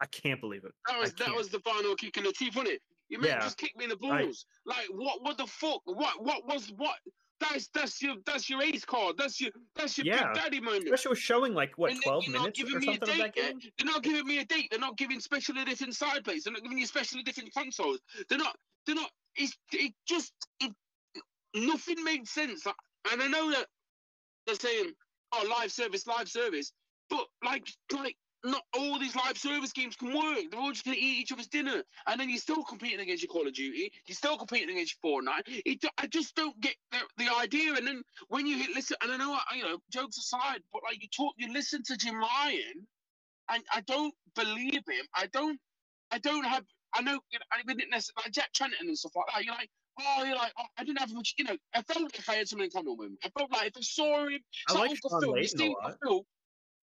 I 0.00 0.06
can't 0.06 0.40
believe 0.40 0.64
it. 0.64 0.72
That 0.88 0.98
was 0.98 1.12
that 1.14 1.34
was 1.34 1.50
the 1.50 1.60
final 1.60 1.94
kick 1.96 2.16
in 2.16 2.24
the 2.24 2.32
teeth, 2.32 2.56
wasn't 2.56 2.76
it? 2.76 2.82
You 3.10 3.18
meant 3.18 3.34
Yeah. 3.34 3.40
just 3.40 3.58
kick 3.58 3.76
me 3.76 3.84
in 3.84 3.90
the 3.90 3.98
I- 4.06 4.22
balls. 4.22 4.46
Like 4.64 4.86
what? 4.90 5.22
What 5.22 5.36
the 5.36 5.46
fuck? 5.46 5.82
What? 5.84 6.24
What 6.24 6.46
was 6.46 6.72
what? 6.78 6.96
That's 7.40 7.68
that's 7.68 8.02
your 8.02 8.16
that's 8.26 8.50
your 8.50 8.62
ace 8.62 8.84
card. 8.84 9.16
That's 9.16 9.40
your 9.40 9.52
that's 9.76 9.96
your 9.96 10.06
Yeah. 10.06 10.32
big 10.32 10.42
daddy 10.42 10.60
moment. 10.60 10.84
Especially 10.84 11.16
showing 11.16 11.54
like 11.54 11.76
what 11.76 11.94
twelve 12.02 12.26
minutes 12.28 12.60
or 12.60 12.66
something 12.68 12.94
date, 12.98 13.18
that 13.18 13.36
yeah? 13.36 13.50
game. 13.52 13.60
They're 13.78 13.86
not 13.86 14.02
giving 14.02 14.26
me 14.26 14.38
a 14.40 14.44
date. 14.44 14.68
They're 14.70 14.80
not 14.80 14.96
giving 14.96 15.20
special 15.20 15.56
edition 15.58 15.92
side 15.92 16.24
plates. 16.24 16.44
They're 16.44 16.52
not 16.52 16.62
giving 16.62 16.78
you 16.78 16.86
special 16.86 17.20
edition 17.20 17.48
consoles. 17.56 18.00
They're 18.28 18.38
not. 18.38 18.56
They're 18.86 18.96
not. 18.96 19.10
It's 19.36 19.56
it 19.72 19.92
just 20.06 20.32
it, 20.60 20.72
nothing 21.54 22.02
made 22.02 22.26
sense. 22.26 22.66
Like, 22.66 22.74
And 23.12 23.22
I 23.22 23.28
know 23.28 23.50
that 23.52 23.66
they're 24.46 24.56
saying, 24.56 24.92
"Oh, 25.32 25.46
live 25.60 25.70
service, 25.70 26.06
live 26.06 26.28
service," 26.28 26.72
but 27.08 27.26
like 27.44 27.68
like 27.92 28.16
not 28.50 28.62
all 28.76 28.98
these 28.98 29.16
live 29.16 29.38
service 29.38 29.72
games 29.72 29.96
can 29.96 30.08
work. 30.08 30.50
They're 30.50 30.60
all 30.60 30.72
just 30.72 30.84
gonna 30.84 30.96
eat 30.98 31.20
each 31.20 31.32
other's 31.32 31.48
dinner, 31.48 31.82
and 32.06 32.20
then 32.20 32.28
you're 32.30 32.38
still 32.38 32.62
competing 32.64 33.00
against 33.00 33.22
your 33.22 33.30
Call 33.32 33.46
of 33.46 33.54
Duty. 33.54 33.92
You're 34.06 34.16
still 34.16 34.36
competing 34.36 34.70
against 34.70 34.96
your 35.02 35.22
Fortnite. 35.22 35.42
It, 35.46 35.84
I 35.98 36.06
just 36.06 36.34
don't 36.34 36.58
get 36.60 36.74
the, 36.92 36.98
the 37.16 37.28
idea. 37.36 37.74
And 37.74 37.86
then 37.86 38.02
when 38.28 38.46
you 38.46 38.58
hit 38.58 38.70
listen, 38.74 38.96
and 39.02 39.12
I 39.12 39.16
know 39.16 39.38
you 39.54 39.62
know 39.62 39.78
jokes 39.90 40.18
aside, 40.18 40.60
but 40.72 40.82
like 40.84 41.02
you 41.02 41.08
talk, 41.08 41.34
you 41.36 41.52
listen 41.52 41.82
to 41.84 41.96
Jim 41.96 42.14
Ryan, 42.14 42.86
and 43.50 43.62
I 43.72 43.80
don't 43.82 44.14
believe 44.34 44.74
him. 44.86 45.06
I 45.14 45.26
don't. 45.32 45.58
I 46.10 46.18
don't 46.18 46.44
have. 46.44 46.64
I 46.94 47.02
know. 47.02 47.18
You 47.30 47.38
know 47.38 47.44
I 47.52 47.62
didn't 47.66 47.90
necessarily 47.90 48.24
like 48.26 48.32
Jack 48.32 48.52
Tretton 48.52 48.80
and 48.80 48.98
stuff 48.98 49.12
like 49.16 49.26
that. 49.34 49.44
You're 49.44 49.54
like, 49.54 49.70
oh, 50.00 50.24
you're 50.24 50.36
like, 50.36 50.52
oh, 50.58 50.64
I 50.78 50.84
didn't 50.84 50.98
have 50.98 51.12
much, 51.12 51.34
you 51.38 51.44
know, 51.44 51.56
I 51.74 51.82
felt 51.82 52.02
like 52.02 52.20
I 52.28 52.34
had 52.34 52.48
something 52.48 52.64
in 52.66 52.70
common 52.70 52.96
with 52.96 53.08
him. 53.08 53.18
I 53.24 53.28
felt 53.30 53.52
like 53.52 53.68
if 53.68 53.76
I 53.76 53.80
saw 53.80 54.28
him, 54.28 54.40
I 54.68 54.74
like 54.74 54.98
Phil, 55.20 55.20
you 55.38 55.48
Layden 55.48 55.68
a 55.68 55.88
lot. 55.88 55.96
Phil, 56.02 56.24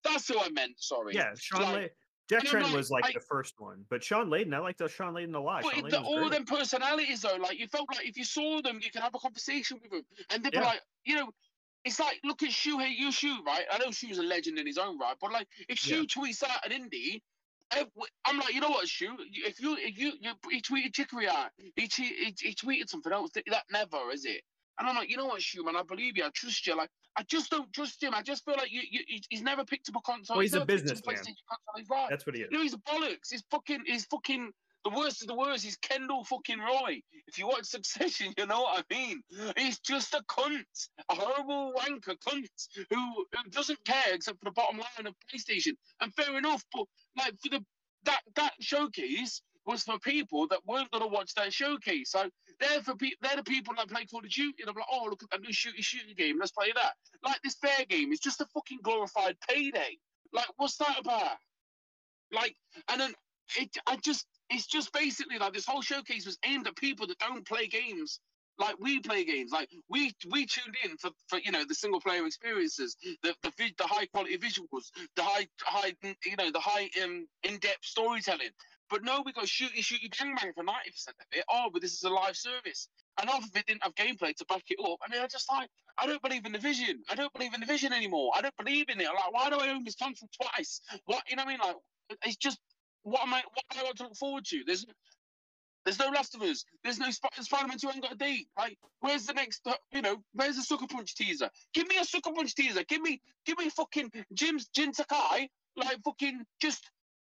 that's 0.05 0.27
who 0.27 0.39
I 0.39 0.49
meant. 0.49 0.73
Sorry. 0.77 1.13
Yeah, 1.15 1.33
Shawn 1.37 1.73
like- 1.73 1.95
and 2.31 2.43
Trent 2.43 2.65
like- 2.67 2.75
was 2.75 2.89
like 2.89 3.05
I- 3.05 3.11
the 3.13 3.19
first 3.19 3.55
one, 3.59 3.85
but 3.89 4.03
Shawn 4.03 4.29
Layden, 4.29 4.53
I 4.53 4.59
liked 4.59 4.81
Shawn 4.89 5.13
Layden 5.13 5.35
a 5.35 5.39
lot. 5.39 5.63
But 5.63 5.89
the, 5.91 6.01
all 6.01 6.19
great. 6.19 6.31
them 6.31 6.45
personalities 6.45 7.21
though, 7.21 7.35
like 7.35 7.59
you 7.59 7.67
felt 7.67 7.87
like 7.93 8.07
if 8.07 8.17
you 8.17 8.23
saw 8.23 8.61
them, 8.61 8.79
you 8.81 8.89
could 8.91 9.01
have 9.01 9.13
a 9.13 9.19
conversation 9.19 9.79
with 9.81 9.91
them, 9.91 10.03
and 10.31 10.43
they'd 10.43 10.51
be 10.51 10.59
like, 10.59 10.81
you 11.03 11.15
know, 11.15 11.29
it's 11.83 11.99
like 11.99 12.19
look 12.23 12.41
at 12.41 12.51
Shu, 12.51 12.79
hey, 12.79 12.89
you 12.97 13.11
Shu, 13.11 13.43
right? 13.45 13.65
I 13.71 13.77
know 13.77 13.91
Shu's 13.91 14.17
a 14.17 14.23
legend 14.23 14.57
in 14.57 14.65
his 14.65 14.77
own 14.79 14.97
right, 14.97 15.15
but 15.21 15.31
like 15.31 15.47
if 15.69 15.77
Shu 15.77 15.97
Yeah. 15.97 16.01
tweets 16.03 16.43
out 16.43 16.65
an 16.69 16.71
indie. 16.71 17.21
I'm 17.71 18.37
like, 18.37 18.53
you 18.53 18.61
know 18.61 18.69
what, 18.69 18.87
Shu? 18.87 19.17
If 19.19 19.59
you, 19.59 19.75
if 19.77 19.97
you, 19.97 20.13
you 20.21 20.33
he 20.51 20.61
tweeted 20.61 20.93
Chicory 20.93 21.27
out, 21.27 21.49
he, 21.75 21.89
he, 21.93 22.33
he 22.39 22.53
tweeted 22.53 22.89
something 22.89 23.11
else. 23.11 23.31
That 23.33 23.63
never 23.71 23.97
is 24.13 24.23
it? 24.23 24.41
And 24.79 24.89
I'm 24.89 24.95
like, 24.95 25.09
you 25.09 25.17
know 25.17 25.25
what, 25.27 25.41
Shu, 25.41 25.63
man, 25.63 25.75
I 25.75 25.83
believe 25.83 26.17
you, 26.17 26.25
I 26.25 26.29
trust 26.33 26.67
you. 26.67 26.75
Like, 26.75 26.89
I 27.17 27.23
just 27.23 27.49
don't 27.49 27.71
trust 27.71 28.03
him. 28.03 28.13
I 28.13 28.21
just 28.21 28.43
feel 28.43 28.55
like 28.57 28.71
you, 28.71 28.81
you 28.89 29.19
he's 29.29 29.41
never 29.41 29.63
picked 29.63 29.87
up 29.89 29.95
a 29.95 30.01
console. 30.01 30.35
Well, 30.35 30.41
he's 30.41 30.53
a 30.53 30.59
never 30.59 30.65
businessman. 30.65 31.15
PlayStation 31.15 31.43
console. 31.49 31.75
He's 31.77 31.89
like, 31.89 32.09
That's 32.09 32.25
what 32.25 32.35
he 32.35 32.41
is. 32.41 32.49
you 32.51 32.57
know, 32.57 32.63
he's 32.63 32.73
a 32.73 32.77
bollocks. 32.79 33.31
He's 33.31 33.43
fucking, 33.49 33.83
he's 33.85 34.05
fucking, 34.05 34.51
the 34.85 34.91
worst 34.91 35.21
of 35.21 35.27
the 35.27 35.35
worst. 35.35 35.63
He's 35.63 35.77
Kendall 35.77 36.23
fucking 36.23 36.59
Roy. 36.59 37.01
If 37.27 37.39
you 37.39 37.47
watch 37.47 37.65
Succession, 37.65 38.33
you 38.37 38.45
know 38.45 38.61
what 38.61 38.85
I 38.89 38.93
mean. 38.93 39.21
He's 39.57 39.79
just 39.79 40.13
a 40.13 40.21
cunt, 40.29 40.89
a 41.09 41.15
horrible 41.15 41.73
wanker 41.73 42.15
cunt 42.25 42.45
who, 42.75 42.85
who 42.91 43.25
doesn't 43.49 43.83
care 43.85 44.13
except 44.13 44.39
for 44.39 44.45
the 44.45 44.51
bottom 44.51 44.77
line 44.77 45.07
of 45.07 45.15
PlayStation. 45.33 45.73
And 46.01 46.13
fair 46.13 46.37
enough, 46.37 46.63
but 46.71 46.85
like 47.17 47.33
for 47.41 47.49
the 47.49 47.65
that 48.03 48.21
that 48.35 48.53
showcase 48.59 49.41
was 49.65 49.81
for 49.81 49.97
people 49.99 50.47
that 50.47 50.59
weren't 50.65 50.91
gonna 50.91 51.07
watch 51.07 51.33
that 51.35 51.51
showcase. 51.51 52.11
So 52.11 52.29
they're 52.59 52.81
for 52.81 52.95
pe- 52.95 53.11
they're 53.21 53.37
the 53.37 53.43
people 53.43 53.73
that 53.77 53.89
play 53.89 54.05
Call 54.05 54.21
of 54.21 54.29
Duty. 54.29 54.63
And 54.63 54.69
I'm 54.69 54.75
like, 54.75 54.85
oh 54.91 55.07
look 55.09 55.23
at 55.23 55.29
that 55.31 55.41
new 55.41 55.53
shooty 55.53 55.81
shooty 55.81 56.15
game. 56.17 56.37
Let's 56.39 56.51
play 56.51 56.71
that. 56.75 56.93
Like 57.23 57.41
this 57.43 57.55
fair 57.55 57.85
game 57.89 58.11
is 58.13 58.19
just 58.19 58.41
a 58.41 58.47
fucking 58.53 58.79
glorified 58.83 59.37
payday. 59.49 59.97
Like 60.33 60.47
what's 60.57 60.77
that 60.77 60.99
about? 60.99 61.37
Like 62.31 62.55
and 62.89 63.01
then 63.01 63.13
it 63.57 63.69
I 63.87 63.97
just 63.97 64.27
it's 64.49 64.67
just 64.67 64.93
basically 64.93 65.39
like 65.39 65.53
this 65.53 65.65
whole 65.67 65.81
showcase 65.81 66.25
was 66.25 66.37
aimed 66.45 66.67
at 66.67 66.75
people 66.75 67.07
that 67.07 67.19
don't 67.19 67.47
play 67.47 67.67
games 67.67 68.19
like 68.59 68.77
we 68.79 69.01
play 69.01 69.25
games. 69.25 69.51
Like 69.51 69.69
we 69.89 70.13
we 70.31 70.47
tuned 70.47 70.75
in 70.85 70.97
for, 70.97 71.11
for 71.27 71.39
you 71.39 71.51
know 71.51 71.65
the 71.67 71.75
single 71.75 72.01
player 72.01 72.25
experiences, 72.25 72.97
the 73.23 73.35
the 73.43 73.51
the 73.77 73.87
high 73.87 74.07
quality 74.07 74.37
visuals, 74.37 74.91
the 75.17 75.23
high 75.23 75.47
high 75.61 75.93
you 76.03 76.37
know 76.37 76.51
the 76.51 76.61
high 76.61 76.89
um 77.03 77.27
in 77.43 77.57
depth 77.59 77.85
storytelling. 77.85 78.51
But 78.89 79.03
no, 79.03 79.23
we 79.25 79.33
got 79.33 79.45
shooty 79.45 79.79
shooty 79.79 80.09
bang 80.19 80.35
bang 80.41 80.53
for 80.53 80.63
ninety 80.63 80.91
percent 80.91 81.17
of 81.19 81.27
it. 81.31 81.45
Oh, 81.51 81.69
but 81.73 81.81
this 81.81 81.93
is 81.93 82.03
a 82.03 82.09
live 82.09 82.37
service. 82.37 82.89
And 83.19 83.29
half 83.29 83.43
of 83.43 83.55
it 83.55 83.65
didn't 83.67 83.83
have 83.83 83.95
gameplay 83.95 84.35
to 84.35 84.45
back 84.45 84.63
it 84.69 84.79
up. 84.83 84.99
I 85.05 85.11
mean, 85.11 85.21
I 85.21 85.27
just 85.27 85.49
like 85.51 85.69
I 85.97 86.07
don't 86.07 86.21
believe 86.21 86.45
in 86.45 86.53
the 86.53 86.59
vision. 86.59 87.03
I 87.09 87.15
don't 87.15 87.33
believe 87.33 87.53
in 87.53 87.61
the 87.61 87.67
vision 87.67 87.93
anymore. 87.93 88.31
I 88.35 88.41
don't 88.41 88.57
believe 88.57 88.89
in 88.89 89.01
it. 89.01 89.05
Like, 89.07 89.31
why 89.33 89.49
do 89.49 89.57
I 89.59 89.69
own 89.69 89.83
this 89.85 89.95
console 89.95 90.29
twice? 90.41 90.81
What 91.05 91.23
you 91.29 91.35
know 91.37 91.45
what 91.45 91.49
I 91.49 91.53
mean? 91.53 91.61
Like, 92.09 92.17
it's 92.25 92.37
just 92.37 92.59
what 93.03 93.23
am 93.23 93.33
I? 93.33 93.43
What 93.53 93.65
do 93.71 93.79
I 93.79 93.83
got 93.83 93.97
to 93.97 94.03
look 94.05 94.17
forward 94.17 94.45
to? 94.47 94.63
There's 94.65 94.85
there's 95.85 95.99
no 95.99 96.09
Last 96.09 96.35
of 96.35 96.41
Us. 96.43 96.63
There's 96.83 96.99
no 96.99 97.09
Sp- 97.09 97.33
Spider-Man 97.41 97.77
2 97.79 97.89
ain't 97.89 98.01
got 98.03 98.13
a 98.13 98.17
date. 98.17 98.47
Like, 98.57 98.77
where's 98.99 99.25
the 99.25 99.33
next? 99.33 99.65
uh, 99.65 99.73
You 99.91 100.01
know, 100.01 100.17
where's 100.33 100.55
the 100.57 100.61
Sucker 100.63 100.85
Punch 100.87 101.15
teaser? 101.15 101.49
Give 101.73 101.87
me 101.87 101.97
a 101.97 102.05
Sucker 102.05 102.31
Punch 102.33 102.53
teaser. 102.53 102.83
Give 102.87 103.01
me, 103.01 103.19
give 103.45 103.57
me 103.57 103.69
fucking 103.69 104.11
Jim's 104.33 104.67
Jin 104.67 104.93
Sakai, 104.93 105.49
like 105.75 105.97
fucking 106.03 106.43
just 106.61 106.83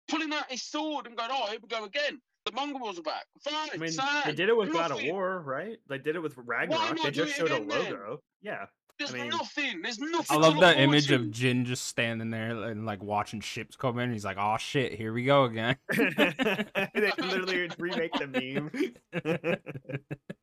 pulling 0.07 0.33
out 0.33 0.49
his 0.51 0.63
sword 0.63 1.07
and 1.07 1.15
going, 1.17 1.29
oh, 1.31 1.47
here 1.49 1.59
we 1.61 1.67
go 1.67 1.83
again. 1.85 2.19
The 2.45 2.51
mongrels 2.51 2.99
are 2.99 3.03
back. 3.03 3.25
Fine, 3.43 3.69
I 3.73 3.77
mean, 3.77 3.91
sad. 3.91 4.25
they 4.27 4.33
did 4.33 4.49
it 4.49 4.57
with 4.57 4.71
God 4.71 4.91
of 4.91 5.01
War, 5.03 5.39
right? 5.41 5.77
They 5.89 5.97
did 5.97 6.15
it 6.15 6.21
with 6.21 6.35
Ragnarok. 6.37 7.01
They 7.01 7.09
just 7.11 7.35
showed 7.35 7.49
a 7.49 7.55
again 7.55 7.67
then? 7.67 7.83
logo. 7.91 8.19
Yeah. 8.41 8.65
There's 8.99 9.13
I 9.13 9.17
mean- 9.17 9.29
nothing. 9.29 9.81
There's 9.81 9.99
nothing. 9.99 10.37
I 10.37 10.39
love 10.39 10.53
look 10.53 10.61
that 10.61 10.75
forward 10.75 10.89
image 10.89 11.07
to. 11.07 11.15
of 11.15 11.31
Jin 11.31 11.65
just 11.65 11.87
standing 11.87 12.29
there 12.29 12.51
and 12.69 12.85
like 12.85 13.03
watching 13.03 13.41
ships 13.41 13.75
come 13.75 13.99
in. 13.99 14.09
He's 14.13 14.23
like, 14.23 14.37
"Oh 14.39 14.55
shit, 14.57 14.93
here 14.93 15.11
we 15.11 15.25
go 15.25 15.43
again." 15.43 15.75
they 15.97 17.11
literally 17.17 17.69
remake 17.77 18.13
the 18.13 18.27
meme. 18.27 18.71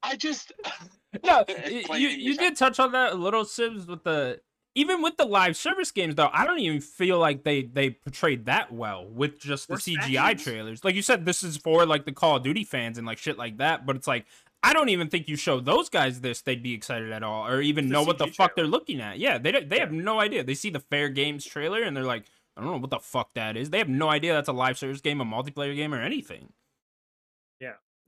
I 0.03 0.17
just 0.17 0.53
no, 1.25 1.45
It's 1.49 1.71
y- 1.73 1.83
plain 1.87 2.03
you 2.03 2.09
you 2.09 2.37
did 2.37 2.57
touch 2.57 2.79
on 2.79 2.93
that 2.93 3.13
a 3.13 3.17
little, 3.17 3.47
Sims, 3.47 3.87
with 3.87 4.05
the 4.05 4.41
even 4.75 5.03
with 5.03 5.17
the 5.17 5.25
live 5.25 5.57
service 5.57 5.91
games 5.91 6.15
though. 6.15 6.31
I 6.33 6.47
don't 6.47 6.59
even 6.59 6.81
feel 6.81 7.19
like 7.19 7.45
they 7.45 7.63
they 7.63 7.91
portrayed 7.91 8.47
that 8.47 8.73
well 8.73 9.07
with 9.07 9.39
just 9.39 9.69
the 9.69 9.75
Worst 9.75 9.89
CGI 9.89 10.43
trailers. 10.43 10.85
Like 10.85 10.95
you 10.95 11.03
said, 11.03 11.25
this 11.25 11.43
is 11.43 11.57
for 11.57 11.85
like 11.87 12.05
the 12.05 12.13
Call 12.13 12.37
of 12.37 12.43
Duty 12.43 12.65
fans 12.65 12.99
and 12.99 13.07
like 13.07 13.19
shit 13.19 13.39
like 13.39 13.59
that. 13.59 13.87
But 13.87 13.97
it's 13.97 14.07
like 14.07 14.27
I 14.63 14.73
don't 14.73 14.89
even 14.89 15.09
think 15.09 15.29
you 15.29 15.37
show 15.37 15.59
those 15.61 15.89
guys 15.89 16.21
this, 16.21 16.41
they'd 16.41 16.63
be 16.63 16.73
excited 16.73 17.11
at 17.11 17.23
all, 17.23 17.47
or 17.47 17.61
even 17.61 17.89
know 17.89 18.05
what 18.05 18.19
the 18.19 18.27
CG 18.27 18.35
fuck 18.35 18.55
they're 18.55 18.67
looking 18.67 19.01
at. 19.01 19.19
Yeah, 19.19 19.39
they 19.39 19.53
they 19.63 19.79
have 19.79 19.93
no 19.93 20.21
idea. 20.21 20.45
They 20.45 20.55
see 20.55 20.71
the 20.71 20.81
Fair 20.81 21.09
Games 21.09 21.45
trailer 21.45 21.83
and 21.83 21.97
they're 21.97 22.05
like, 22.05 22.25
I 22.57 22.63
don't 22.63 22.71
know 22.71 22.79
what 22.79 22.91
the 22.91 23.01
fuck 23.01 23.35
that 23.35 23.57
is. 23.57 23.71
They 23.71 23.79
have 23.79 23.89
no 23.89 24.09
idea 24.09 24.33
that's 24.33 24.49
a 24.49 24.53
live 24.53 24.79
service 24.79 25.01
game, 25.01 25.21
a 25.21 25.25
multiplayer 25.25 25.75
game, 25.75 25.95
or 25.95 26.01
anything. 26.01 26.53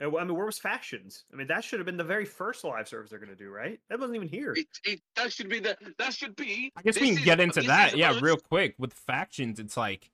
Uh, 0.03 0.11
well, 0.11 0.23
I 0.23 0.27
mean, 0.27 0.37
where 0.37 0.47
was 0.47 0.59
factions? 0.59 1.25
I 1.33 1.37
mean, 1.37 1.47
that 1.47 1.63
should 1.63 1.79
have 1.79 1.87
been 1.87 1.97
the 1.97 2.03
very 2.05 2.25
first 2.25 2.65
live 2.65 2.89
service 2.89 3.11
they're 3.11 3.19
going 3.21 3.29
to 3.31 3.37
do, 3.37 3.51
right? 3.51 3.79
That 3.89 4.01
wasn't 4.01 4.17
even 4.17 4.29
here. 4.29 4.53
it, 4.57 4.67
it 4.85 5.01
that 5.17 5.33
should 5.33 5.49
be 5.49 5.61
the 5.61 5.77
that 5.99 6.13
should 6.13 6.35
be. 6.35 6.73
I 6.77 6.83
guess 6.83 6.99
we 6.99 7.11
can 7.11 7.19
is- 7.19 7.25
get 7.25 7.41
into 7.41 7.63
that, 7.63 7.97
Yeah, 7.97 8.11
us. 8.11 8.21
real 8.23 8.37
quick 8.37 8.75
with 8.79 8.93
factions. 8.93 9.61
It's 9.61 9.77
like 9.77 10.11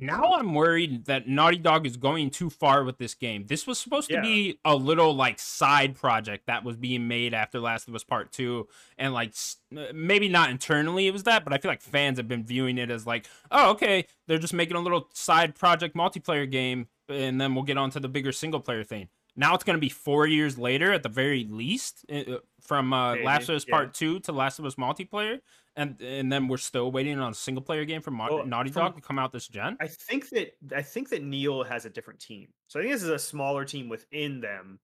now 0.00 0.32
I'm 0.34 0.54
worried 0.54 1.06
that 1.06 1.28
Naughty 1.28 1.58
Dog 1.58 1.84
is 1.84 1.96
going 1.96 2.30
too 2.30 2.48
far 2.50 2.84
with 2.84 2.98
this 2.98 3.14
game. 3.14 3.44
This 3.48 3.66
was 3.66 3.78
supposed 3.78 4.08
to 4.10 4.20
be 4.22 4.58
a 4.64 4.74
little 4.76 5.12
like 5.14 5.38
side 5.40 5.94
project 5.96 6.46
that 6.46 6.62
was 6.64 6.76
being 6.76 7.08
made 7.08 7.34
after 7.34 7.58
Last 7.60 7.88
of 7.88 7.94
Us 7.94 8.04
Part 8.04 8.32
Two, 8.32 8.68
and 8.96 9.12
like 9.12 9.34
uh, 9.76 9.86
maybe 9.92 10.28
not 10.28 10.48
internally 10.50 11.06
it 11.06 11.12
was 11.12 11.24
that, 11.24 11.44
but 11.44 11.52
I 11.52 11.58
feel 11.58 11.70
like 11.70 11.82
fans 11.82 12.16
have 12.18 12.28
been 12.28 12.44
viewing 12.44 12.78
it 12.78 12.90
as 12.90 13.06
like, 13.06 13.26
oh, 13.50 13.72
okay, 13.72 14.06
they're 14.26 14.38
just 14.38 14.54
making 14.54 14.76
a 14.76 14.80
little 14.80 15.08
side 15.12 15.54
project 15.54 15.94
multiplayer 15.96 16.50
game, 16.50 16.86
and 17.08 17.38
then 17.40 17.54
we'll 17.54 17.64
get 17.64 17.76
on 17.76 17.90
to 17.90 18.00
the 18.00 18.08
bigger 18.08 18.32
single 18.32 18.60
player 18.60 18.84
thing. 18.84 19.08
Now 19.38 19.54
it's 19.54 19.62
going 19.62 19.76
to 19.76 19.80
be 19.80 19.88
four 19.88 20.26
years 20.26 20.58
later 20.58 20.92
at 20.92 21.04
the 21.04 21.08
very 21.08 21.46
least 21.48 22.04
uh, 22.12 22.38
from 22.60 22.92
uh, 22.92 23.14
Maybe, 23.14 23.24
Last 23.24 23.48
of 23.48 23.54
Us 23.54 23.64
yeah. 23.66 23.74
Part 23.74 23.94
Two 23.94 24.18
to 24.20 24.32
Last 24.32 24.58
of 24.58 24.66
Us 24.66 24.74
multiplayer, 24.74 25.38
and 25.76 25.98
and 26.02 26.30
then 26.30 26.48
we're 26.48 26.56
still 26.56 26.90
waiting 26.90 27.18
on 27.20 27.30
a 27.30 27.34
single 27.34 27.62
player 27.62 27.84
game 27.84 28.02
from 28.02 28.18
Well, 28.18 28.44
Naughty 28.44 28.70
Dog 28.70 28.96
to 28.96 29.00
come 29.00 29.16
out 29.16 29.32
this 29.32 29.46
gen. 29.46 29.76
I 29.80 29.86
think 29.86 30.28
that 30.30 30.56
I 30.76 30.82
think 30.82 31.10
that 31.10 31.22
Neil 31.22 31.62
has 31.62 31.84
a 31.84 31.90
different 31.90 32.18
team. 32.18 32.48
So 32.66 32.80
I 32.80 32.82
think 32.82 32.92
this 32.92 33.04
is 33.04 33.10
a 33.10 33.18
smaller 33.18 33.64
team 33.64 33.88
within 33.88 34.40
them, 34.40 34.80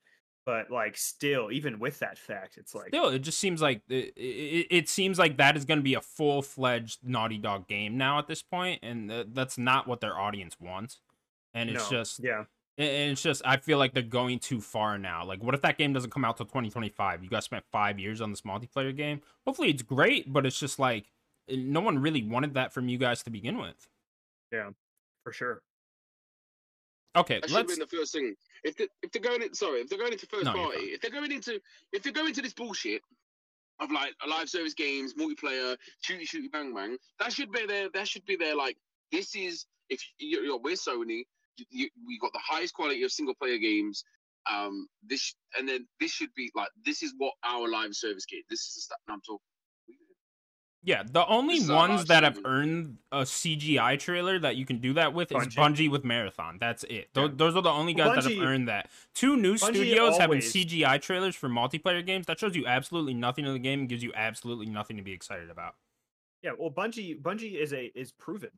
but 0.46 0.70
like 0.70 0.96
still, 0.96 1.50
even 1.50 1.80
with 1.80 1.98
that 1.98 2.16
fact, 2.16 2.56
it's 2.56 2.76
like 2.76 2.88
Still, 2.88 3.08
it 3.08 3.22
just 3.22 3.38
seems 3.38 3.60
like 3.60 3.82
it, 3.88 4.12
it, 4.16 4.66
it 4.70 4.88
seems 4.88 5.18
like 5.18 5.36
that 5.38 5.56
is 5.56 5.64
going 5.64 5.80
to 5.80 5.84
be 5.84 5.94
a 5.94 6.00
full 6.00 6.42
fledged 6.42 7.00
Naughty 7.02 7.38
Dog 7.38 7.66
game 7.66 7.98
now 7.98 8.20
at 8.20 8.28
this 8.28 8.42
point, 8.42 8.78
and 8.84 9.10
uh, 9.10 9.24
that's 9.32 9.58
not 9.58 9.88
what 9.88 10.00
their 10.00 10.16
audience 10.16 10.56
wants. 10.60 11.00
And 11.54 11.70
it's 11.70 11.90
no, 11.90 11.98
just 11.98 12.20
yeah, 12.22 12.44
And 12.76 12.88
and 12.88 13.12
it's 13.12 13.22
just 13.22 13.42
I 13.44 13.56
feel 13.58 13.78
like 13.78 13.94
they're 13.94 14.02
going 14.02 14.38
too 14.38 14.60
far 14.60 14.98
now. 14.98 15.24
Like, 15.24 15.42
what 15.42 15.54
if 15.54 15.62
that 15.62 15.78
game 15.78 15.92
doesn't 15.92 16.10
come 16.10 16.24
out 16.24 16.36
till 16.36 16.46
2025? 16.46 17.22
You 17.22 17.30
guys 17.30 17.44
spent 17.44 17.64
five 17.70 17.98
years 17.98 18.20
on 18.20 18.30
this 18.30 18.40
multiplayer 18.42 18.94
game. 18.96 19.20
Hopefully, 19.46 19.70
it's 19.70 19.82
great, 19.82 20.32
but 20.32 20.44
it's 20.46 20.58
just 20.58 20.78
like 20.78 21.06
eh, 21.48 21.56
no 21.58 21.80
one 21.80 21.98
really 21.98 22.22
wanted 22.22 22.54
that 22.54 22.72
from 22.72 22.88
you 22.88 22.98
guys 22.98 23.22
to 23.24 23.30
begin 23.30 23.58
with. 23.58 23.88
Yeah, 24.52 24.70
for 25.22 25.32
sure. 25.32 25.62
Okay, 27.16 27.38
That 27.40 27.48
should 27.48 27.56
have 27.56 27.66
let's. 27.68 27.78
been 27.78 27.86
the 27.88 27.96
first 27.96 28.12
thing. 28.12 28.34
If 28.64 28.76
they, 28.76 28.88
if 29.02 29.12
they're 29.12 29.22
going 29.22 29.42
in, 29.42 29.54
sorry, 29.54 29.80
if 29.80 29.88
they're 29.88 29.98
going 29.98 30.12
into 30.12 30.26
first 30.26 30.46
No, 30.46 30.52
party, 30.52 30.78
if 30.86 31.00
they're 31.00 31.10
going 31.12 31.30
into 31.30 31.60
if 31.92 32.02
they're 32.02 32.12
going 32.12 32.28
into 32.28 32.42
this 32.42 32.54
bullshit 32.54 33.02
of 33.78 33.90
like 33.92 34.14
live 34.28 34.48
service 34.48 34.74
games, 34.74 35.14
multiplayer, 35.14 35.76
shooty 36.04 36.22
shooty 36.22 36.50
bang 36.50 36.74
bang, 36.74 36.96
that 37.20 37.32
should 37.32 37.52
be 37.52 37.66
their 37.66 37.88
that 37.94 38.08
should 38.08 38.24
be 38.26 38.34
their 38.36 38.56
like 38.56 38.76
this 39.12 39.36
is 39.36 39.66
if 39.90 40.02
you, 40.18 40.40
you're 40.42 40.58
we're 40.58 40.74
Sony, 40.74 41.22
you, 41.56 41.64
you, 41.70 41.88
we 42.06 42.18
got 42.18 42.32
the 42.32 42.40
highest 42.44 42.74
quality 42.74 43.02
of 43.02 43.12
single 43.12 43.34
player 43.34 43.58
games. 43.58 44.04
Um, 44.50 44.88
this 45.02 45.34
and 45.58 45.66
then 45.68 45.86
this 46.00 46.10
should 46.12 46.28
be 46.36 46.50
like 46.54 46.68
this 46.84 47.02
is 47.02 47.14
what 47.16 47.32
our 47.44 47.68
live 47.68 47.94
service 47.94 48.26
game. 48.26 48.42
This 48.50 48.60
is 48.60 48.74
the 48.74 48.80
stuff 48.82 48.98
I'm 49.08 49.20
talking. 49.22 49.38
Yeah, 50.86 51.02
the 51.10 51.26
only 51.28 51.54
This 51.54 51.64
is 51.64 51.70
our 51.70 51.88
ones 51.88 52.04
that 52.08 52.24
have 52.24 52.34
stream. 52.36 52.46
earned 52.46 52.98
a 53.10 53.22
CGI 53.22 53.98
trailer 53.98 54.38
that 54.40 54.56
you 54.56 54.66
can 54.66 54.80
do 54.80 54.92
that 54.92 55.14
with 55.14 55.32
is 55.32 55.38
Bungie. 55.38 55.54
Bungie 55.54 55.90
with 55.90 56.04
Marathon. 56.04 56.58
That's 56.60 56.84
it. 56.84 57.08
Tho- 57.14 57.22
Yeah. 57.24 57.30
Those 57.36 57.56
are 57.56 57.62
the 57.62 57.70
only 57.70 57.94
guys 57.94 58.08
Well, 58.08 58.16
that 58.20 58.30
have 58.30 58.42
earned 58.42 58.68
that. 58.68 58.90
Two 59.14 59.34
new 59.38 59.54
Bungie 59.54 59.74
studios 59.74 60.18
having 60.18 60.40
CGI 60.40 61.00
trailers 61.00 61.34
for 61.34 61.48
multiplayer 61.48 62.04
games 62.04 62.26
that 62.26 62.38
shows 62.38 62.54
you 62.54 62.66
absolutely 62.66 63.14
nothing 63.14 63.46
of 63.46 63.54
the 63.54 63.58
game 63.60 63.80
and 63.80 63.88
gives 63.88 64.02
you 64.02 64.12
absolutely 64.14 64.66
nothing 64.66 64.98
to 64.98 65.02
be 65.02 65.12
excited 65.12 65.48
about. 65.48 65.74
Yeah, 66.42 66.50
well, 66.58 66.70
Bungie 66.70 67.18
Bungie 67.18 67.54
is 67.58 67.72
a 67.72 67.90
is 67.94 68.12
proven. 68.12 68.50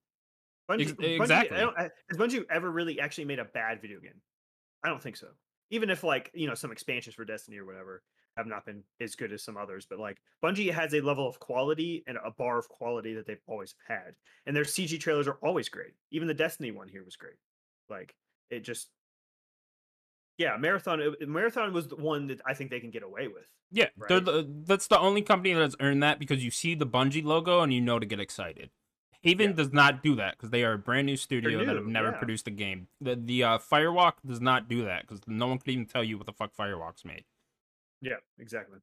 Bungie, 0.70 0.82
Ex- 0.82 0.92
Bungie- 0.92 1.20
exactly. 1.20 1.58
I 1.58 1.82
has 2.11 2.18
Bungie 2.18 2.44
ever 2.50 2.70
really 2.70 3.00
actually 3.00 3.25
made 3.26 3.38
a 3.38 3.44
bad 3.44 3.80
video 3.80 4.00
game? 4.00 4.20
I 4.85 4.88
don't 4.88 5.02
think 5.02 5.16
so. 5.16 5.28
Even 5.70 5.90
if 5.90 6.02
like 6.04 6.30
you 6.35 6.46
know 6.46 6.54
some 6.54 6.73
expansions 6.73 7.14
for 7.14 7.25
Destiny 7.25 7.58
or 7.58 7.64
whatever 7.64 8.02
have 8.37 8.46
not 8.46 8.66
been 8.66 8.82
as 9.00 9.14
good 9.14 9.32
as 9.32 9.42
some 9.42 9.56
others, 9.56 9.87
but 9.88 9.99
like 9.99 10.18
Bungie 10.44 10.70
has 10.73 10.92
a 10.94 11.00
level 11.00 11.26
of 11.28 11.38
quality 11.40 12.04
and 12.06 12.18
a 12.25 12.30
bar 12.30 12.58
of 12.58 12.68
quality 12.68 13.14
that 13.14 13.26
they've 13.26 13.40
always 13.46 13.75
had, 13.88 14.14
and 14.46 14.54
their 14.54 14.64
CG 14.64 15.00
trailers 15.00 15.26
are 15.26 15.38
always 15.42 15.68
great. 15.68 15.94
Even 16.11 16.28
the 16.28 16.35
Destiny 16.35 16.70
one 16.70 16.88
here 16.88 17.02
was 17.04 17.16
great. 17.16 17.37
Like 17.88 18.14
it 18.50 18.61
just 18.61 18.90
Yeah, 20.38 20.56
Marathon. 20.58 21.00
uh, 21.00 21.11
Marathon 21.26 21.73
was 21.73 21.88
the 21.88 21.96
one 21.96 22.26
that 22.26 22.40
I 22.46 22.52
think 22.54 22.70
they 22.70 22.80
can 22.80 22.90
get 22.90 23.02
away 23.02 23.26
with. 23.28 23.46
Yeah, 23.73 23.87
they're 24.08 24.18
Right. 24.18 24.25
the, 24.25 24.46
that's 24.66 24.87
the 24.87 24.99
only 24.99 25.23
company 25.23 25.54
that's 25.54 25.75
earned 25.80 26.02
that 26.02 26.18
because 26.18 26.44
you 26.44 26.50
see 26.50 26.75
the 26.75 26.87
Bungie 26.87 27.25
logo 27.25 27.62
and 27.62 27.73
you 27.73 27.80
know 27.80 27.99
to 27.99 28.06
get 28.06 28.20
excited. 28.20 28.70
Haven 29.26 29.50
Yeah. 29.50 29.56
does 29.56 29.73
not 29.73 30.02
do 30.02 30.14
that 30.16 30.37
because 30.37 30.50
they 30.50 30.62
are 30.64 30.75
a 30.75 30.78
brand 30.78 31.06
new 31.06 31.16
studio 31.16 31.64
that 31.64 31.75
have 31.76 31.87
never 31.87 32.11
yeah. 32.11 32.18
produced 32.18 32.47
a 32.47 32.50
game. 32.52 32.88
The 33.00 33.16
the 33.16 33.42
uh, 33.45 33.59
Firewalk 33.59 34.14
does 34.25 34.40
not 34.40 34.68
do 34.68 34.85
that 34.85 35.02
because 35.02 35.21
no 35.26 35.49
one 35.49 35.59
could 35.59 35.71
even 35.71 35.87
tell 35.87 36.04
you 36.04 36.16
what 36.16 36.26
the 36.26 36.33
fuck 36.33 36.54
Firewalk's 36.56 37.04
made. 37.04 37.25
Yeah, 38.00 38.16
exactly. 38.38 38.78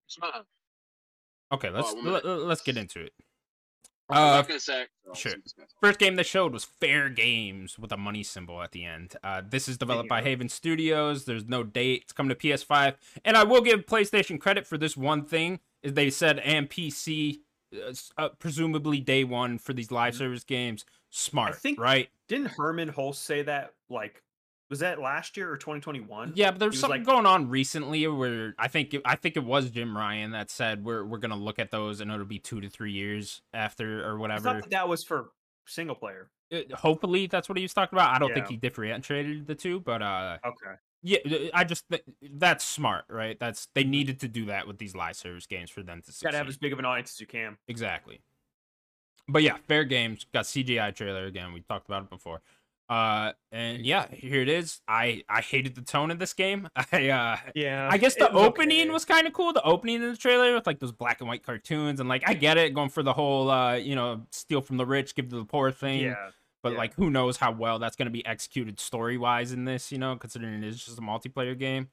Okay, 1.51 1.69
let's 1.69 1.93
one 1.93 2.05
let, 2.11 2.23
minute. 2.25 2.39
let's 2.45 2.61
get 2.61 2.77
into 2.77 2.99
it. 3.01 3.13
I 4.09 4.19
was 4.19 4.49
Uh, 4.49 4.51
not 4.53 4.61
say. 4.61 4.85
oh, 5.07 5.13
sure. 5.13 5.33
First 5.81 5.97
game 5.99 6.15
they 6.17 6.23
showed 6.23 6.51
was 6.51 6.65
Fair 6.65 7.09
Games 7.09 7.79
with 7.79 7.91
a 7.91 7.97
money 7.97 8.21
symbol 8.23 8.61
at 8.61 8.71
the 8.73 8.83
end. 8.83 9.15
Uh, 9.23 9.41
this 9.47 9.69
is 9.69 9.77
developed 9.77 10.09
by 10.09 10.21
Haven 10.21 10.49
Studios. 10.49 11.23
There's 11.25 11.45
no 11.47 11.63
date. 11.63 12.01
It's 12.03 12.11
coming 12.13 12.29
to 12.29 12.35
PS5, 12.35 12.95
and 13.23 13.37
I 13.37 13.43
will 13.43 13.61
give 13.61 13.85
PlayStation 13.85 14.39
credit 14.41 14.67
for 14.67 14.77
this 14.77 14.97
one 14.97 15.23
thing: 15.23 15.59
is 15.81 15.93
they 15.93 16.09
said 16.09 16.39
and 16.39 16.69
PC, 16.69 17.39
uh, 18.17 18.29
presumably 18.39 18.99
day 18.99 19.23
one 19.23 19.57
for 19.57 19.73
these 19.73 19.91
live 19.91 20.13
Mhm. 20.13 20.17
service 20.17 20.43
games. 20.43 20.85
Smart, 21.09 21.53
I 21.53 21.57
think- 21.57 21.79
right? 21.79 22.09
Didn't 22.27 22.47
Hermen 22.57 22.89
Hulst 22.89 23.23
say 23.23 23.41
that? 23.43 23.73
Like, 23.89 24.23
was 24.69 24.79
that 24.79 24.99
last 24.99 25.37
year 25.37 25.51
or 25.51 25.57
2021? 25.57 26.31
Yeah, 26.35 26.49
but 26.51 26.59
there's 26.59 26.79
something 26.79 27.01
like- 27.01 27.05
going 27.07 27.25
on 27.27 27.49
recently 27.49 28.07
where 28.07 28.55
I 28.57 28.67
think 28.67 28.93
it, 28.95 29.01
I 29.05 29.15
think 29.15 29.37
it 29.37 29.43
was 29.43 29.69
Jim 29.69 29.95
Ryan 29.95 30.31
that 30.31 30.49
said 30.49 30.83
we're 30.83 31.03
we're 31.05 31.19
gonna 31.19 31.35
look 31.35 31.59
at 31.59 31.69
those 31.69 31.99
and 31.99 32.09
it'll 32.11 32.25
be 32.25 32.39
two 32.39 32.59
to 32.61 32.69
three 32.69 32.91
years 32.91 33.41
after 33.53 34.03
or 34.03 34.17
I 34.17 34.19
whatever. 34.19 34.41
thought 34.41 34.61
that, 34.63 34.69
that 34.71 34.87
was 34.89 35.03
for 35.03 35.31
single 35.67 35.95
player. 35.95 36.29
Uh, 36.51 36.61
hopefully 36.75 37.27
that's 37.27 37.47
what 37.49 37.57
he 37.57 37.63
was 37.63 37.73
talking 37.73 37.97
about. 37.97 38.15
I 38.15 38.19
don't 38.19 38.33
think 38.33 38.47
he 38.47 38.57
differentiated 38.57 39.45
the 39.47 39.55
two, 39.55 39.79
but 39.81 40.01
uh, 40.01 40.37
Okay. 40.45 40.75
Yeah, 41.03 41.49
I 41.53 41.63
just 41.65 41.83
th- 41.89 42.03
that's 42.33 42.63
smart, 42.63 43.05
right? 43.09 43.37
That's 43.39 43.65
Mm-hmm. 43.65 43.71
they 43.75 43.83
needed 43.83 44.19
to 44.21 44.27
do 44.27 44.45
that 44.45 44.67
with 44.67 44.77
these 44.79 44.95
live 44.95 45.15
service 45.15 45.45
games 45.45 45.69
for 45.69 45.83
them 45.83 46.01
to 46.01 46.05
succeed. 46.07 46.25
Got 46.25 46.31
to 46.31 46.37
have 46.37 46.47
as 46.47 46.57
big 46.57 46.73
of 46.73 46.79
an 46.79 46.85
audience 46.85 47.11
as 47.13 47.21
you 47.21 47.27
can. 47.27 47.57
exactly. 47.67 48.21
But 49.27 49.43
yeah, 49.43 49.57
fair 49.67 49.83
games 49.85 50.25
got 50.33 50.45
CGI 50.45 50.93
trailer 50.95 51.25
again. 51.25 51.53
We 51.53 51.61
talked 51.61 51.87
about 51.87 52.03
it 52.03 52.09
before. 52.09 52.41
Uh, 52.89 53.31
and 53.53 53.85
yeah, 53.85 54.07
here 54.11 54.41
it 54.41 54.49
is. 54.49 54.81
I 54.87 55.23
I 55.29 55.39
hated 55.41 55.75
the 55.75 55.81
tone 55.81 56.11
of 56.11 56.19
this 56.19 56.33
game. 56.33 56.67
I 56.91 57.09
uh. 57.09 57.37
Yeah. 57.55 57.87
I 57.89 57.97
guess 57.97 58.15
the 58.15 58.29
opening 58.31 58.81
okay. 58.81 58.89
was 58.89 59.05
kind 59.05 59.25
of 59.25 59.31
cool. 59.33 59.53
The 59.53 59.63
opening 59.63 59.95
in 60.03 60.11
the 60.11 60.17
trailer 60.17 60.53
with 60.53 60.67
like 60.67 60.79
those 60.79 60.91
black 60.91 61.21
and 61.21 61.27
white 61.29 61.43
cartoons 61.43 62.01
and 62.01 62.09
like 62.09 62.23
I 62.27 62.33
get 62.33 62.57
it 62.57 62.73
going 62.73 62.89
for 62.89 63.01
the 63.01 63.13
whole 63.13 63.49
uh 63.49 63.75
you 63.75 63.95
know 63.95 64.23
steal 64.31 64.59
from 64.61 64.75
the 64.77 64.85
rich 64.85 65.15
give 65.15 65.29
to 65.29 65.37
the 65.37 65.45
poor 65.45 65.71
thing. 65.71 66.01
Yeah. 66.01 66.31
But 66.63 66.71
yeah. 66.71 66.77
like, 66.79 66.95
who 66.95 67.11
knows 67.11 67.37
how 67.37 67.51
well 67.51 67.77
that's 67.77 67.95
going 67.95 68.07
to 68.07 68.11
be 68.11 68.25
executed 68.25 68.79
story 68.79 69.17
wise 69.17 69.51
in 69.51 69.65
this? 69.65 69.91
You 69.91 69.99
know, 69.99 70.15
considering 70.15 70.63
it 70.63 70.67
is 70.67 70.83
just 70.83 70.97
a 70.97 71.01
multiplayer 71.01 71.57
game. 71.57 71.89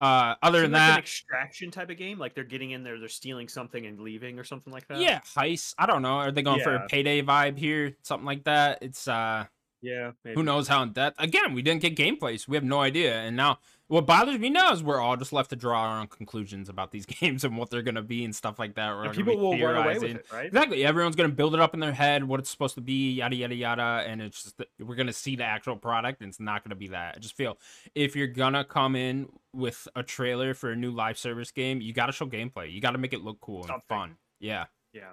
Uh, 0.00 0.34
other 0.42 0.60
than 0.60 0.66
Seemed 0.66 0.72
like 0.74 0.80
that, 0.90 0.98
extraction 0.98 1.70
type 1.70 1.90
of 1.90 1.96
game, 1.96 2.18
like 2.18 2.34
they're 2.34 2.44
getting 2.44 2.72
in 2.72 2.82
there, 2.82 2.98
they're 2.98 3.08
stealing 3.08 3.48
something 3.48 3.86
and 3.86 4.00
leaving 4.00 4.38
or 4.38 4.44
something 4.44 4.72
like 4.72 4.86
that. 4.88 4.98
yeah, 4.98 5.20
heist. 5.36 5.74
I 5.78 5.86
don't 5.86 6.02
know. 6.02 6.14
Are 6.14 6.32
they 6.32 6.42
going 6.42 6.60
for 6.60 6.74
a 6.74 6.86
payday 6.88 7.22
vibe 7.22 7.58
here? 7.58 7.96
Something 8.02 8.26
like 8.26 8.44
that. 8.44 8.78
It's 8.82 9.08
uh, 9.08 9.46
yeah. 9.84 10.12
Maybe. 10.24 10.34
who 10.34 10.42
knows 10.42 10.66
how 10.68 10.82
in 10.82 10.92
depth. 10.92 11.20
Again, 11.20 11.54
we 11.54 11.62
didn't 11.62 11.82
get 11.82 11.96
gameplays. 11.96 12.40
so 12.40 12.46
we 12.48 12.56
have 12.56 12.64
no 12.64 12.80
idea. 12.80 13.20
And 13.20 13.36
now, 13.36 13.58
what 13.88 14.06
bothers 14.06 14.38
me 14.38 14.48
now 14.48 14.72
is 14.72 14.82
we're 14.82 15.00
all 15.00 15.16
just 15.16 15.32
left 15.32 15.50
to 15.50 15.56
draw 15.56 15.82
our 15.82 16.00
own 16.00 16.06
conclusions 16.06 16.68
about 16.68 16.90
these 16.90 17.04
games 17.20 17.44
and 17.44 17.56
what 17.58 17.70
they're 17.70 17.82
going 17.82 17.94
to 17.96 18.02
be 18.02 18.24
and 18.24 18.34
stuff 18.34 18.58
like 18.58 18.74
that. 18.76 18.94
We're 18.94 19.12
people 19.12 19.36
will 19.36 19.58
run 19.58 19.76
away 19.76 19.98
with 19.98 20.16
it, 20.16 20.26
right? 20.32 20.46
Exactly. 20.46 20.84
Everyone's 20.84 21.16
gonna 21.16 21.28
build 21.28 21.54
it 21.54 21.60
up 21.60 21.74
in 21.74 21.80
their 21.80 21.92
head, 21.92 22.24
what 22.24 22.40
it's 22.40 22.50
supposed 22.50 22.74
to 22.76 22.80
be, 22.80 23.12
yada 23.12 23.36
yada 23.36 23.54
yada, 23.54 24.04
and 24.06 24.22
it's 24.22 24.42
just 24.42 24.62
we're 24.78 24.94
gonna 24.94 25.12
see 25.12 25.36
the 25.36 25.44
actual 25.44 25.76
product, 25.76 26.20
and 26.20 26.28
it's 26.28 26.40
not 26.40 26.64
gonna 26.64 26.74
be 26.74 26.88
that. 26.88 27.16
I 27.16 27.18
just 27.18 27.36
feel 27.36 27.58
if 27.94 28.16
you're 28.16 28.26
gonna 28.26 28.64
come 28.64 28.96
in 28.96 29.28
with 29.52 29.86
a 29.94 30.02
trailer 30.02 30.54
for 30.54 30.70
a 30.70 30.76
new 30.76 30.90
live 30.90 31.18
service 31.18 31.50
game, 31.50 31.80
you 31.80 31.92
gotta 31.92 32.12
show 32.12 32.26
gameplay. 32.26 32.72
You 32.72 32.80
gotta 32.80 32.98
make 32.98 33.12
it 33.12 33.22
look 33.22 33.40
cool 33.40 33.58
and 33.58 33.66
Something. 33.66 33.84
fun. 33.88 34.16
Yeah. 34.40 34.64
Yeah. 34.92 35.12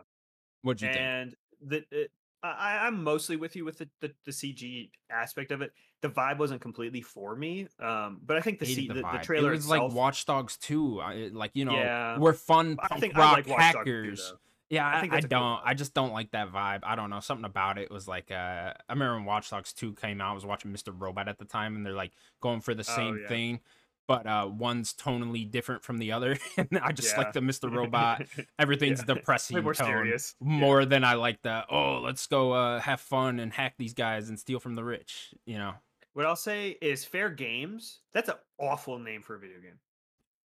What'd 0.62 0.82
you 0.82 0.88
think? 0.90 1.00
and 1.00 1.36
the 1.62 1.84
it, 1.92 2.12
I, 2.44 2.80
I'm 2.88 3.04
mostly 3.04 3.36
with 3.36 3.56
you 3.56 3.66
with 3.66 3.78
the, 3.78 3.90
the, 4.00 4.12
the 4.26 4.32
CG 4.32 4.90
aspect 5.12 5.52
of 5.52 5.62
it. 5.62 5.74
The 6.02 6.10
vibe 6.10 6.38
wasn't 6.40 6.62
completely 6.62 7.02
for 7.02 7.36
me, 7.36 7.68
um, 7.80 8.20
but 8.26 8.36
I 8.38 8.42
think 8.42 8.58
the 8.60 8.66
C, 8.66 8.88
the, 8.88 8.96
the 8.96 9.20
trailer 9.22 9.50
It 9.50 9.58
was 9.58 9.66
itself, 9.66 9.92
like 9.92 9.94
Watch 9.94 10.26
Dogs 10.26 10.58
2. 10.58 11.00
I- 11.00 11.30
Like 11.32 11.52
you 11.54 11.66
know, 11.66 11.74
Yeah. 11.76 12.18
we're 12.18 12.34
fun 12.34 12.78
I 12.82 12.88
punk 12.88 13.02
think 13.02 13.16
I 13.16 13.20
rock 13.20 13.34
like 13.38 13.48
Watch 13.48 13.60
Dogs 13.74 13.74
too, 13.74 13.78
hackers. 13.78 14.34
Yeah, 14.72 14.88
I 14.88 14.98
I, 14.98 15.02
think 15.02 15.14
I 15.14 15.20
cool 15.20 15.28
don't. 15.30 15.42
vibe. 15.44 15.62
I 15.66 15.74
just 15.76 15.94
don't 15.94 16.14
like 16.14 16.32
that 16.32 16.52
vibe. 16.52 16.80
I 16.84 16.96
don't 16.96 17.10
know. 17.10 17.20
Something 17.20 17.46
about 17.46 17.78
it 17.78 17.92
was 17.92 18.08
like. 18.08 18.32
Uh, 18.32 18.74
I 18.74 18.74
remember 18.90 19.16
when 19.16 19.26
Watch 19.26 19.50
Dogs 19.50 19.74
Two 19.74 19.94
came 19.94 20.22
out. 20.22 20.32
I 20.32 20.34
was 20.34 20.46
watching 20.46 20.72
Mr. 20.72 20.94
Robot 20.98 21.28
at 21.28 21.38
the 21.38 21.46
time, 21.46 21.76
and 21.76 21.86
they're 21.86 21.92
like 21.94 22.14
going 22.40 22.62
for 22.62 22.74
the 22.74 22.86
Oh, 22.90 22.96
same 22.96 23.20
yeah. 23.22 23.28
thing, 23.28 23.60
but 24.08 24.26
uh, 24.26 24.50
one's 24.50 24.94
tonally 24.94 25.52
different 25.52 25.84
from 25.84 25.98
the 25.98 26.14
other. 26.14 26.38
and 26.58 26.80
I 26.82 26.94
just 26.94 27.18
like 27.18 27.34
the 27.34 27.42
Mr. 27.42 27.70
Robot. 27.70 28.24
Everything's 28.60 29.00
Yeah. 29.06 29.14
depressing 29.14 29.56
Way 29.56 29.62
more 29.62 29.74
tone 29.74 29.88
serious. 29.88 30.36
Yeah. 30.40 30.48
more 30.48 30.86
than 30.86 31.04
I 31.04 31.14
like 31.16 31.42
the. 31.42 31.66
Oh, 31.70 32.00
let's 32.00 32.26
go 32.28 32.54
uh, 32.54 32.80
have 32.80 33.02
fun 33.02 33.40
and 33.42 33.52
hack 33.52 33.76
these 33.78 33.94
guys 33.94 34.30
and 34.30 34.40
steal 34.40 34.60
from 34.62 34.76
the 34.76 34.84
rich. 34.86 35.34
You 35.46 35.58
know. 35.58 35.74
What 36.14 36.26
I'll 36.26 36.36
say 36.36 36.78
is 36.82 37.06
Fair 37.06 37.30
Games. 37.30 38.00
That's 38.14 38.30
an 38.30 38.36
awful 38.60 39.00
name 39.00 39.22
for 39.22 39.36
a 39.36 39.40
video 39.40 39.60
game. 39.62 39.80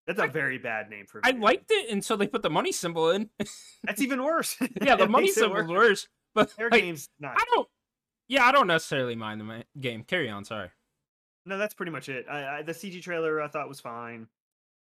That's 0.06 0.20
a 0.20 0.28
very 0.28 0.58
bad 0.58 0.88
name 0.88 1.06
for. 1.06 1.18
a 1.18 1.22
I 1.24 1.28
video 1.28 1.34
game. 1.34 1.42
I 1.42 1.46
liked 1.46 1.70
it 1.70 1.90
until 1.90 2.16
they 2.16 2.28
put 2.28 2.42
the 2.42 2.50
money 2.50 2.70
symbol 2.72 3.10
in. 3.10 3.28
That's 3.82 4.00
even 4.00 4.22
worse. 4.22 4.56
yeah, 4.80 4.94
the 4.96 5.08
money 5.08 5.28
symbol 5.28 5.56
worse. 5.56 5.68
worse. 5.68 6.08
But 6.34 6.50
Fair 6.52 6.68
like, 6.70 6.82
Games, 6.82 7.08
not. 7.18 7.34
I 7.36 7.44
don't. 7.52 7.68
Yeah, 8.28 8.44
I 8.44 8.52
don't 8.52 8.66
necessarily 8.66 9.16
mind 9.16 9.40
the 9.40 9.64
game. 9.80 10.04
Carry 10.04 10.28
on. 10.28 10.44
Sorry. 10.44 10.70
No, 11.44 11.58
that's 11.58 11.74
pretty 11.74 11.92
much 11.92 12.08
it. 12.08 12.26
I, 12.28 12.58
I, 12.58 12.62
the 12.62 12.72
CG 12.72 13.00
trailer 13.02 13.40
I 13.40 13.48
thought 13.48 13.68
was 13.68 13.80
fine. 13.80 14.26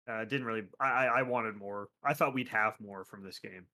Uh, 0.10 0.26
didn't 0.26 0.46
really. 0.46 0.64
I 0.80 1.08
I 1.08 1.22
wanted 1.24 1.56
more. 1.56 1.90
I 2.04 2.14
thought 2.14 2.34
we'd 2.34 2.50
have 2.50 2.80
more 2.80 3.04
from 3.04 3.24
this 3.24 3.40
game, 3.40 3.66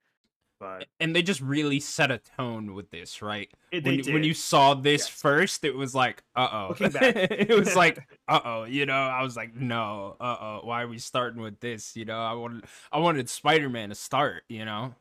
but 0.64 0.88
And 1.00 1.16
they 1.16 1.22
just 1.22 1.42
really 1.42 1.80
set 1.80 2.10
a 2.12 2.18
tone 2.38 2.74
with 2.74 2.90
this, 2.90 3.22
right? 3.22 3.52
it, 3.72 3.84
When, 3.84 4.00
you- 4.00 4.14
when 4.14 4.24
you 4.24 4.34
saw 4.34 4.74
this 4.74 5.02
Yes. 5.02 5.08
first, 5.10 5.64
it 5.66 5.76
was 5.76 5.94
like, 5.94 6.24
uh 6.36 6.48
oh. 6.52 6.76
It 6.80 7.50
was 7.58 7.76
like, 7.76 8.00
uh 8.28 8.40
oh. 8.44 8.64
You 8.64 8.86
know, 8.86 8.94
I 8.94 9.22
was 9.24 9.36
like, 9.36 9.56
no, 9.56 10.16
uh 10.20 10.38
oh. 10.40 10.60
Why 10.64 10.82
are 10.84 10.88
we 10.88 10.98
starting 11.00 11.42
with 11.42 11.60
this? 11.60 11.96
You 11.96 12.06
know, 12.06 12.20
I 12.20 12.34
wanted, 12.34 12.66
I 12.92 13.00
wanted 13.00 13.30
Spider 13.30 13.70
Man 13.70 13.90
to 13.90 13.96
start. 13.96 14.44
You 14.50 14.66
know, 14.66 14.96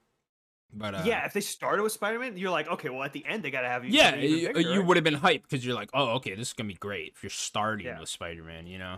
but 0.74 0.94
uh, 0.94 1.02
yeah, 1.06 1.24
if 1.26 1.32
they 1.32 1.40
started 1.40 1.82
with 1.82 1.92
Spider 1.92 2.18
Man, 2.18 2.36
you're 2.36 2.50
like, 2.50 2.66
okay, 2.68 2.88
well, 2.88 3.02
at 3.02 3.12
the 3.12 3.24
end 3.26 3.42
they 3.42 3.50
gotta 3.50 3.68
have 3.68 3.84
you. 3.84 3.90
yeah, 3.92 4.14
you, 4.16 4.48
bigger, 4.48 4.60
you 4.60 4.78
right? 4.80 4.86
would 4.86 4.96
have 4.96 5.04
been 5.04 5.16
hyped 5.18 5.42
because 5.42 5.64
you're 5.64 5.74
like, 5.74 5.90
oh, 5.94 6.10
okay, 6.16 6.34
this 6.34 6.48
is 6.48 6.52
gonna 6.54 6.68
be 6.68 6.74
great 6.74 7.12
if 7.16 7.22
you're 7.22 7.30
starting 7.30 7.86
Yeah. 7.86 8.00
with 8.00 8.08
Spider 8.08 8.42
Man. 8.42 8.66
You 8.66 8.78
know. 8.78 8.96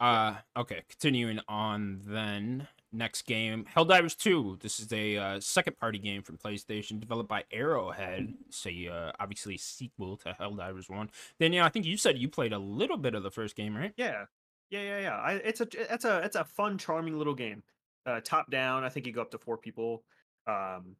Uh, 0.00 0.36
okay, 0.56 0.82
continuing 0.88 1.40
on 1.48 2.00
then. 2.04 2.68
Next 2.90 3.26
game, 3.26 3.66
Helldivers 3.76 4.16
2. 4.16 4.58
This 4.62 4.80
is 4.80 4.90
a 4.94 5.16
uh, 5.18 5.40
second 5.40 5.76
party 5.78 5.98
game 5.98 6.22
from 6.22 6.38
PlayStation 6.38 6.98
developed 6.98 7.28
by 7.28 7.44
Arrowhead. 7.52 8.32
So, 8.48 8.70
uh, 8.70 9.12
obviously, 9.20 9.58
sequel 9.58 10.16
to 10.18 10.34
Helldivers 10.40 10.88
1. 10.88 11.10
then 11.38 11.52
yeah 11.52 11.66
I 11.66 11.68
think 11.68 11.84
you 11.84 11.98
said 11.98 12.16
you 12.16 12.28
played 12.28 12.54
a 12.54 12.58
little 12.58 12.96
bit 12.96 13.14
of 13.14 13.22
the 13.22 13.30
first 13.30 13.56
game, 13.56 13.76
right? 13.76 13.92
Yeah, 13.98 14.24
yeah, 14.70 14.80
yeah, 14.82 15.00
yeah. 15.00 15.16
I, 15.16 15.32
it's 15.34 15.60
a 15.60 15.68
it's 15.92 16.06
a 16.06 16.18
it's 16.20 16.36
a 16.36 16.44
fun, 16.44 16.78
charming 16.78 17.18
little 17.18 17.34
game. 17.34 17.62
Uh, 18.06 18.20
top 18.24 18.50
down. 18.50 18.84
I 18.84 18.88
think 18.88 19.06
you 19.06 19.12
go 19.12 19.20
up 19.20 19.30
to 19.32 19.38
four 19.38 19.58
people. 19.58 20.02
Um, 20.46 20.96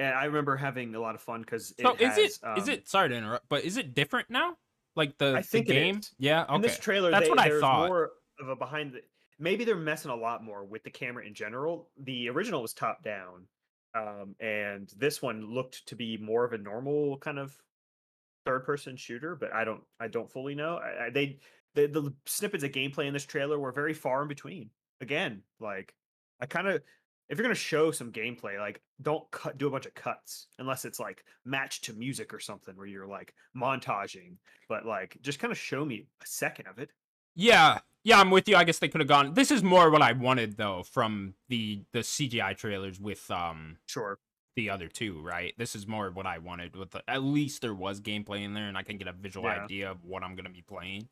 and 0.00 0.14
I 0.14 0.24
remember 0.24 0.56
having 0.56 0.94
a 0.94 1.00
lot 1.00 1.14
of 1.14 1.20
fun 1.20 1.42
because 1.42 1.72
So, 1.80 1.92
it 1.94 2.00
is 2.00 2.08
has, 2.08 2.18
it 2.18 2.58
is 2.58 2.68
um, 2.68 2.70
it 2.70 2.88
sorry 2.88 3.08
to 3.10 3.14
interrupt, 3.14 3.48
but 3.48 3.64
is 3.64 3.76
it 3.76 3.94
different 3.94 4.28
now? 4.30 4.56
Like 4.96 5.18
the, 5.18 5.36
I 5.36 5.42
think 5.42 5.68
the 5.68 5.74
game? 5.74 5.98
is. 5.98 6.10
Yeah, 6.18 6.44
in 6.48 6.56
okay. 6.56 6.62
this 6.62 6.78
trailer 6.78 7.10
That's 7.10 7.24
they, 7.26 7.30
what 7.30 7.38
I 7.38 7.48
there's 7.48 7.60
thought. 7.60 7.88
more 7.88 8.10
of 8.40 8.48
a 8.48 8.56
behind 8.56 8.92
the 8.92 9.00
maybe 9.38 9.64
they're 9.64 9.76
messing 9.76 10.10
a 10.10 10.16
lot 10.16 10.44
more 10.44 10.64
with 10.64 10.82
the 10.84 10.90
camera 10.90 11.24
in 11.24 11.34
general. 11.34 11.90
The 12.02 12.28
original 12.28 12.62
was 12.62 12.72
top 12.72 13.02
down 13.02 13.46
um 13.94 14.34
and 14.40 14.92
this 14.98 15.22
one 15.22 15.42
looked 15.50 15.86
to 15.86 15.96
be 15.96 16.16
more 16.18 16.44
of 16.44 16.52
a 16.52 16.58
normal 16.58 17.16
kind 17.18 17.38
of 17.38 17.56
third 18.44 18.64
person 18.64 18.96
shooter 18.96 19.34
but 19.34 19.52
i 19.54 19.64
don't 19.64 19.82
i 20.00 20.08
don't 20.08 20.30
fully 20.30 20.54
know. 20.54 20.76
I, 20.76 21.06
I, 21.06 21.10
they 21.10 21.38
the, 21.74 21.86
the 21.86 22.14
snippets 22.26 22.64
of 22.64 22.72
gameplay 22.72 23.06
in 23.06 23.12
this 23.12 23.26
trailer 23.26 23.58
were 23.58 23.72
very 23.72 23.94
far 23.94 24.22
in 24.22 24.28
between. 24.28 24.70
Again 25.00 25.42
like 25.60 25.94
i 26.40 26.46
kind 26.46 26.68
of 26.68 26.82
if 27.28 27.36
you're 27.36 27.44
going 27.44 27.54
to 27.54 27.60
show 27.60 27.90
some 27.90 28.10
gameplay 28.10 28.58
like 28.58 28.80
don't 29.00 29.30
cut 29.30 29.58
do 29.58 29.68
a 29.68 29.70
bunch 29.70 29.86
of 29.86 29.94
cuts 29.94 30.48
unless 30.58 30.84
it's 30.84 30.98
like 30.98 31.24
matched 31.44 31.84
to 31.84 31.92
music 31.92 32.34
or 32.34 32.40
something 32.40 32.76
where 32.76 32.86
you're 32.86 33.06
like 33.06 33.32
montaging 33.56 34.36
but 34.68 34.84
like 34.86 35.16
just 35.22 35.38
kind 35.38 35.52
of 35.52 35.58
show 35.58 35.84
me 35.84 36.06
a 36.22 36.26
second 36.26 36.66
of 36.66 36.78
it 36.78 36.90
Yeah, 37.40 37.78
yeah, 38.02 38.18
I'm 38.20 38.30
with 38.32 38.48
you. 38.48 38.56
I 38.56 38.64
guess 38.64 38.80
they 38.80 38.88
could 38.88 39.00
have 39.00 39.08
gone. 39.08 39.34
This 39.34 39.52
is 39.52 39.62
more 39.62 39.90
what 39.90 40.02
I 40.02 40.10
wanted 40.12 40.56
though 40.56 40.82
from 40.82 41.34
the 41.48 41.84
the 41.92 42.00
CGI 42.00 42.56
trailers 42.56 42.98
with 43.00 43.30
um 43.30 43.76
sure 43.86 44.18
the 44.56 44.70
other 44.70 44.88
two, 44.88 45.22
right? 45.22 45.54
This 45.56 45.76
is 45.76 45.86
more 45.86 46.10
what 46.10 46.26
I 46.26 46.38
wanted. 46.38 46.74
With 46.74 46.90
the, 46.90 47.02
at 47.08 47.22
least 47.22 47.62
there 47.62 47.74
was 47.74 48.00
gameplay 48.00 48.42
in 48.42 48.54
there, 48.54 48.66
and 48.66 48.76
I 48.76 48.82
can 48.82 48.98
get 48.98 49.06
a 49.06 49.12
visual 49.12 49.46
Yeah. 49.48 49.62
idea 49.62 49.90
of 49.90 50.04
what 50.04 50.24
I'm 50.24 50.34
gonna 50.34 50.50
be 50.50 50.62
playing. 50.62 51.08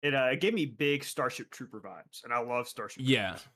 it 0.00 0.14
uh 0.14 0.28
it 0.30 0.40
gave 0.40 0.54
me 0.54 0.64
big 0.64 1.02
starship 1.02 1.50
trooper 1.50 1.80
vibes 1.80 2.22
and 2.22 2.32
i 2.32 2.38
love 2.38 2.68
starship 2.68 3.02
Yeah. 3.04 3.30
Troopers. 3.30 3.48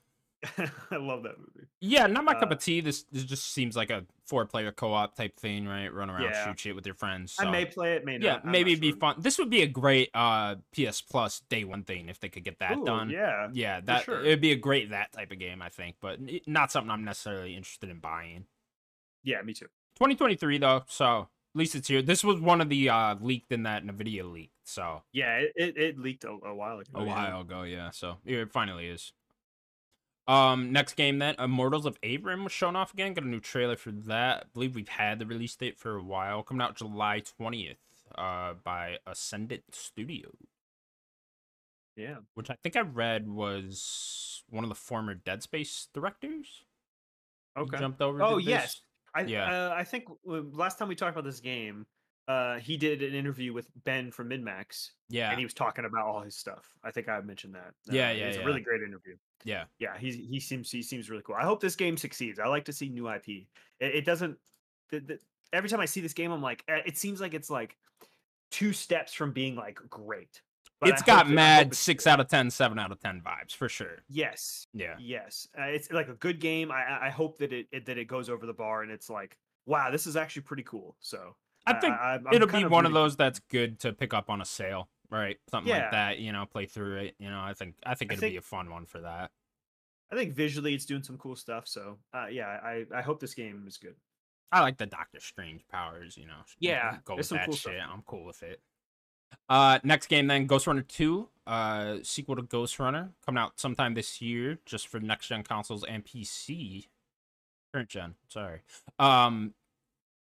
I 0.91 0.97
love 0.97 1.23
that 1.23 1.39
movie. 1.39 1.69
Yeah, 1.81 2.07
not 2.09 2.25
my 2.25 2.35
cup 2.35 2.51
Uh, 2.51 2.55
of 2.55 2.59
tea. 2.59 2.81
This 2.81 3.05
this 3.13 3.25
just 3.25 3.53
seems 3.53 3.77
like 3.77 3.91
a 3.91 4.05
four 4.27 4.45
player 4.45 4.73
co 4.73 4.93
op 4.93 5.15
type 5.15 5.39
thing, 5.39 5.67
right? 5.69 5.93
Run 5.93 6.11
around, 6.11 6.23
Yeah. 6.23 6.45
shoot 6.47 6.59
shit 6.59 6.75
with 6.75 6.85
your 6.85 6.95
friends. 6.97 7.37
I 7.39 7.49
may 7.51 7.65
play 7.65 7.95
it, 7.95 8.05
may 8.05 8.19
not. 8.19 8.25
yeah, 8.25 8.41
I'm 8.43 8.51
maybe 8.51 8.73
it'd 8.73 8.81
be 8.81 8.93
fun. 8.93 9.17
This 9.19 9.39
would 9.39 9.51
be 9.51 9.63
a 9.63 9.67
great 9.69 10.11
uh 10.15 10.57
PS 10.73 11.01
Plus 11.01 11.41
day 11.49 11.65
one 11.65 11.85
thing 11.85 12.09
if 12.09 12.19
they 12.19 12.29
could 12.29 12.43
get 12.45 12.59
that 12.59 12.79
Ooh, 12.79 12.85
done. 12.85 13.09
Yeah, 13.11 13.49
Yeah, 13.53 13.81
that 13.83 14.05
sure. 14.05 14.21
it'd 14.25 14.41
be 14.41 14.53
a 14.53 14.57
great 14.57 14.91
that 14.91 15.13
type 15.13 15.31
of 15.31 15.39
game, 15.39 15.63
I 15.63 15.69
think, 15.69 15.97
but 16.01 16.19
not 16.47 16.73
something 16.73 16.91
I'm 16.91 17.05
necessarily 17.05 17.55
interested 17.57 17.89
in 17.91 18.01
buying. 18.01 18.47
yeah, 19.23 19.41
me 19.43 19.53
too. 19.55 19.67
2023 19.97 20.59
though, 20.59 20.83
so 20.89 21.29
at 21.55 21.59
least 21.59 21.75
it's 21.77 21.87
here. 21.87 22.03
This 22.03 22.25
was 22.25 22.41
one 22.41 22.61
of 22.61 22.69
the 22.69 22.89
uh 22.89 23.15
leaked 23.21 23.53
in 23.53 23.63
that 23.63 23.85
Nvidia 23.85 24.31
leak, 24.31 24.51
so 24.65 25.03
Yeah, 25.13 25.37
it, 25.37 25.53
it, 25.55 25.77
it 25.77 25.99
leaked 25.99 26.25
a, 26.25 26.31
a 26.31 26.55
while 26.55 26.79
ago. 26.81 26.91
a 26.95 27.05
yeah. 27.05 27.31
while 27.31 27.41
ago, 27.43 27.63
yeah. 27.63 27.91
So 27.91 28.17
it 28.25 28.51
finally 28.51 28.87
is. 28.89 29.13
Um, 30.29 30.73
next 30.73 30.95
game 30.95 31.19
then, 31.19 31.35
Immortals 31.39 31.85
of 31.85 32.01
Aveum 32.03 32.45
was 32.45 32.53
shown 32.53 32.77
off 32.77 32.93
again. 32.95 33.13
Got 33.15 33.25
a 33.25 33.29
new 33.29 33.41
trailer 33.41 33.77
for 33.77 33.91
that. 33.91 34.43
I 34.45 34.47
believe 34.55 34.75
we've 34.75 34.89
had 34.89 35.19
the 35.19 35.27
release 35.27 35.57
date 35.57 35.79
for 35.79 35.97
a 35.97 36.03
while. 36.03 36.43
Coming 36.45 36.63
out 36.63 36.77
July 36.77 37.21
20th, 37.41 37.77
uh, 38.17 38.55
by 38.63 38.99
Ascendant 39.07 39.65
Studio, 39.73 40.31
Yeah, 41.97 42.19
which 42.35 42.51
I 42.51 42.57
think 42.63 42.77
I 42.77 42.81
read 42.81 43.29
was 43.29 44.45
one 44.49 44.65
of 44.65 44.69
the 44.69 44.75
former 44.77 45.15
Dead 45.15 45.43
Space 45.43 45.89
directors. 45.93 46.63
Okay. 47.57 47.79
jumped 47.79 48.01
over. 48.01 48.23
Oh 48.23 48.39
yes, 48.39 48.81
I 49.15 49.23
Yeah. 49.23 49.69
uh, 49.71 49.75
I 49.75 49.85
think 49.85 50.05
last 50.25 50.79
time 50.79 50.89
we 50.89 50.95
talked 50.95 51.13
about 51.13 51.25
this 51.25 51.41
game, 51.41 51.85
uh, 52.29 52.59
he 52.59 52.77
did 52.77 53.03
an 53.03 53.15
interview 53.15 53.53
with 53.53 53.69
Ben 53.85 54.11
from 54.11 54.31
MinnMax, 54.31 54.91
Yeah. 55.09 55.31
and 55.31 55.39
he 55.39 55.45
was 55.45 55.55
talking 55.55 55.85
about 55.85 56.07
all 56.07 56.21
his 56.21 56.37
stuff. 56.37 56.73
I 56.85 56.91
think 56.91 57.09
I 57.09 57.21
mentioned 57.21 57.55
that. 57.55 57.69
Uh, 57.89 57.93
Yeah, 57.93 58.11
it 58.11 58.19
yeah, 58.19 58.27
was 58.29 58.37
yeah. 58.37 58.43
a 58.43 58.47
really 58.47 58.61
great 58.61 58.83
interview. 58.83 59.17
yeah. 59.45 59.65
Yeah, 59.79 59.97
he's 59.99 60.15
he 60.15 60.39
seems 60.41 60.71
he 60.71 60.83
seems 60.83 61.11
really 61.11 61.23
cool. 61.25 61.35
I 61.35 61.45
hope 61.45 61.61
this 61.61 61.77
game 61.77 61.97
succeeds. 61.97 62.39
I 62.39 62.47
like 62.47 62.65
to 62.67 62.73
see 62.73 62.89
new 62.89 63.09
IP. 63.11 63.29
It, 63.29 63.47
it 63.81 64.05
doesn't. 64.05 64.39
The, 64.91 65.01
the, 65.01 65.19
every 65.53 65.69
time 65.69 65.81
I 65.81 65.87
see 65.87 66.01
this 66.01 66.13
game, 66.15 66.31
I'm 66.33 66.43
like, 66.43 66.63
eh, 66.69 66.81
it 66.87 66.97
seems 66.97 67.21
like 67.21 67.35
it's 67.35 67.51
like 67.51 67.77
two 68.51 68.73
steps 68.73 69.13
from 69.13 69.33
being 69.33 69.57
like 69.57 69.79
great. 69.91 70.43
But 70.81 70.91
It's 70.91 71.03
got 71.03 71.27
I 71.27 71.29
hope 71.29 71.35
mad 71.35 71.67
it's 71.69 71.79
six 71.79 72.07
out 72.09 72.19
of 72.21 72.27
ten, 72.29 72.51
seven 72.51 72.77
out 72.79 72.91
of 72.91 72.99
10 73.01 73.21
vibes 73.25 73.55
for 73.55 73.69
sure. 73.69 74.03
Yes, 74.09 74.67
Yeah. 74.75 74.97
Yes, 74.99 75.47
uh, 75.57 75.63
it's 75.65 75.91
like 75.93 76.09
a 76.09 76.15
good 76.15 76.41
game. 76.41 76.71
I 76.73 76.83
I- 76.83 77.07
I 77.07 77.11
hope 77.11 77.39
that 77.39 77.53
it, 77.53 77.69
it 77.73 77.87
that 77.87 77.99
it 77.99 78.07
goes 78.07 78.29
over 78.29 78.47
the 78.47 78.53
bar 78.53 78.83
and 78.83 78.91
it's 78.91 79.09
like, 79.09 79.39
wow, 79.67 79.91
this 79.93 80.07
is 80.09 80.17
actually 80.17 80.43
pretty 80.43 80.65
cool. 80.65 80.97
So 81.01 81.37
I 81.67 81.75
think 81.75 81.95
I'm 81.95 82.27
it'll 82.33 82.49
be 82.49 82.65
one 82.65 82.87
of 82.87 82.93
those 82.93 83.17
that's 83.17 83.39
good 83.51 83.79
to 83.81 83.93
pick 83.93 84.13
up 84.15 84.29
on 84.31 84.41
a 84.41 84.45
sale, 84.45 84.89
right? 85.11 85.39
Something 85.51 85.71
Yeah. 85.73 85.83
like 85.83 85.91
that, 85.93 86.19
you 86.19 86.33
know, 86.33 86.45
play 86.47 86.67
through 86.67 86.97
it. 86.99 87.15
You 87.19 87.31
know, 87.31 87.41
I 87.41 87.55
think 87.55 87.77
I 87.85 87.95
think 87.95 88.13
it'll 88.13 88.21
think- 88.21 88.33
be 88.35 88.37
a 88.39 88.43
fun 88.43 88.71
one 88.71 88.87
for 88.87 89.01
that. 89.01 89.31
I 90.11 90.15
think 90.17 90.35
visually 90.35 90.75
it's 90.75 90.85
doing 90.85 91.03
some 91.03 91.17
cool 91.19 91.37
stuff. 91.37 91.67
So 91.67 91.99
uh, 92.13 92.27
yeah, 92.31 92.47
I 92.63 92.85
I 92.95 93.01
hope 93.03 93.21
this 93.21 93.35
game 93.35 93.65
is 93.67 93.79
good. 93.79 93.95
I 94.51 94.61
like 94.61 94.77
the 94.77 94.85
Doctor 94.87 95.19
Strange 95.21 95.67
powers, 95.69 96.17
you 96.19 96.27
know. 96.27 96.43
Yeah, 96.59 96.99
go 97.07 97.17
with 97.17 97.25
some 97.27 97.39
that 97.39 97.47
cool 97.47 97.57
shit. 97.57 97.75
it. 97.75 97.81
I'm 97.81 98.03
cool 98.03 98.25
with 98.27 98.43
it. 98.43 98.61
Uh, 99.49 99.79
next 99.83 100.09
game 100.09 100.27
then, 100.27 100.47
Ghost 100.47 100.67
Runner 100.67 100.83
Two, 100.83 101.31
uh, 101.47 101.97
sequel 102.03 102.37
to 102.37 102.43
Ghost 102.43 102.79
Runner, 102.79 103.13
coming 103.25 103.41
out 103.41 103.59
sometime 103.59 103.95
this 103.95 104.21
year, 104.21 104.59
just 104.67 104.89
for 104.89 105.01
next 105.01 105.29
gen 105.29 105.43
consoles 105.43 105.85
and 105.85 106.05
PC. 106.05 106.89
Current 107.73 107.89
gen, 107.89 108.15
sorry. 108.29 108.61
Um, 108.99 109.55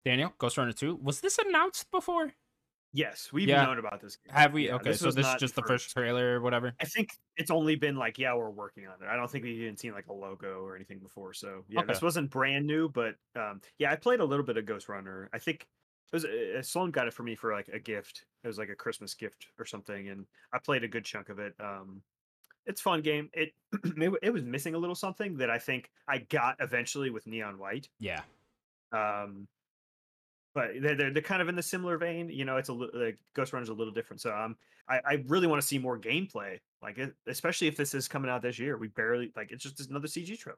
Daniel, 0.05 0.33
Ghost 0.37 0.57
Runner 0.57 0.71
Two, 0.71 0.95
was 1.01 1.19
this 1.19 1.37
announced 1.39 1.89
before? 1.91 2.33
Yes, 2.93 3.33
we've 3.33 3.49
Yeah. 3.49 3.65
known 3.65 3.77
about 3.77 3.99
this. 3.99 4.15
Game. 4.15 4.33
Have 4.33 4.53
we? 4.53 4.67
Yeah, 4.67 4.75
okay, 4.75 4.93
so 4.93 5.11
this 5.11 5.27
is 5.27 5.35
just 5.35 5.55
the 5.55 5.63
first 5.63 5.91
trailer 5.91 6.37
or 6.37 6.41
whatever. 6.41 6.73
I 6.79 6.85
think 6.85 7.09
it's 7.35 7.51
only 7.51 7.75
been 7.75 7.97
like, 7.97 8.17
yeah, 8.17 8.33
we're 8.35 8.49
working 8.49 8.87
on 8.87 8.93
it. 9.01 9.07
I 9.09 9.17
don't 9.17 9.29
think 9.29 9.43
we've 9.43 9.59
even 9.59 9.75
seen 9.75 9.91
like 9.91 10.07
a 10.07 10.13
logo 10.13 10.63
or 10.63 10.77
anything 10.77 10.99
before. 10.99 11.33
So 11.33 11.65
yeah, 11.67 11.83
this 11.83 12.01
wasn't 12.01 12.29
brand 12.29 12.65
new, 12.65 12.87
but 12.87 13.15
um, 13.35 13.59
yeah, 13.79 13.91
I 13.91 13.97
played 13.97 14.21
a 14.21 14.25
little 14.25 14.45
bit 14.45 14.55
of 14.55 14.65
Ghost 14.65 14.87
Runner. 14.87 15.29
I 15.33 15.39
think 15.39 15.67
it 16.13 16.15
was 16.15 16.23
uh, 16.23 16.61
Sloan 16.61 16.91
got 16.91 17.07
it 17.07 17.13
for 17.13 17.23
me 17.23 17.35
for 17.35 17.51
like 17.51 17.67
a 17.67 17.79
gift. 17.79 18.23
It 18.45 18.47
was 18.47 18.57
like 18.57 18.69
a 18.69 18.75
Christmas 18.75 19.13
gift 19.13 19.47
or 19.59 19.65
something, 19.65 20.07
and 20.07 20.25
I 20.53 20.59
played 20.59 20.85
a 20.85 20.87
good 20.87 21.03
chunk 21.03 21.27
of 21.27 21.39
it. 21.39 21.53
Um, 21.59 22.01
it's 22.65 22.79
a 22.79 22.83
fun 22.83 23.01
game. 23.01 23.29
It 23.33 23.53
it, 23.83 24.13
it 24.21 24.29
was 24.29 24.43
missing 24.43 24.73
a 24.73 24.77
little 24.77 24.95
something 24.95 25.35
that 25.37 25.49
I 25.49 25.59
think 25.59 25.89
I 26.07 26.19
got 26.19 26.55
eventually 26.61 27.09
with 27.09 27.27
Neon 27.27 27.57
White. 27.57 27.89
Yeah. 27.99 28.21
Um, 28.93 29.49
but 30.55 30.71
they're, 30.81 30.95
they're 30.95 31.13
they're 31.13 31.21
kind 31.21 31.43
of 31.43 31.49
in 31.49 31.55
the 31.55 31.61
similar 31.61 31.99
vein. 31.99 32.29
You 32.29 32.45
know, 32.45 32.57
it's 32.57 32.69
a 32.69 32.73
little 32.73 32.99
like 32.99 33.19
Ghost 33.35 33.53
Runner's 33.53 33.69
a 33.69 33.73
little 33.73 33.93
different. 33.93 34.21
So 34.21 34.35
um, 34.35 34.57
I 34.89 34.99
I 35.05 35.23
really 35.27 35.45
want 35.45 35.61
to 35.61 35.67
see 35.67 35.77
more 35.77 35.99
gameplay. 35.99 36.59
Like 36.81 36.97
it, 36.97 37.13
especially 37.27 37.67
if 37.67 37.77
this 37.77 37.93
is 37.93 38.07
coming 38.07 38.31
out 38.31 38.41
this 38.41 38.57
year. 38.57 38.77
We 38.77 38.87
barely 38.87 39.31
like 39.35 39.51
it's 39.51 39.63
just 39.63 39.89
another 39.91 40.07
CG 40.07 40.39
trailer. 40.39 40.57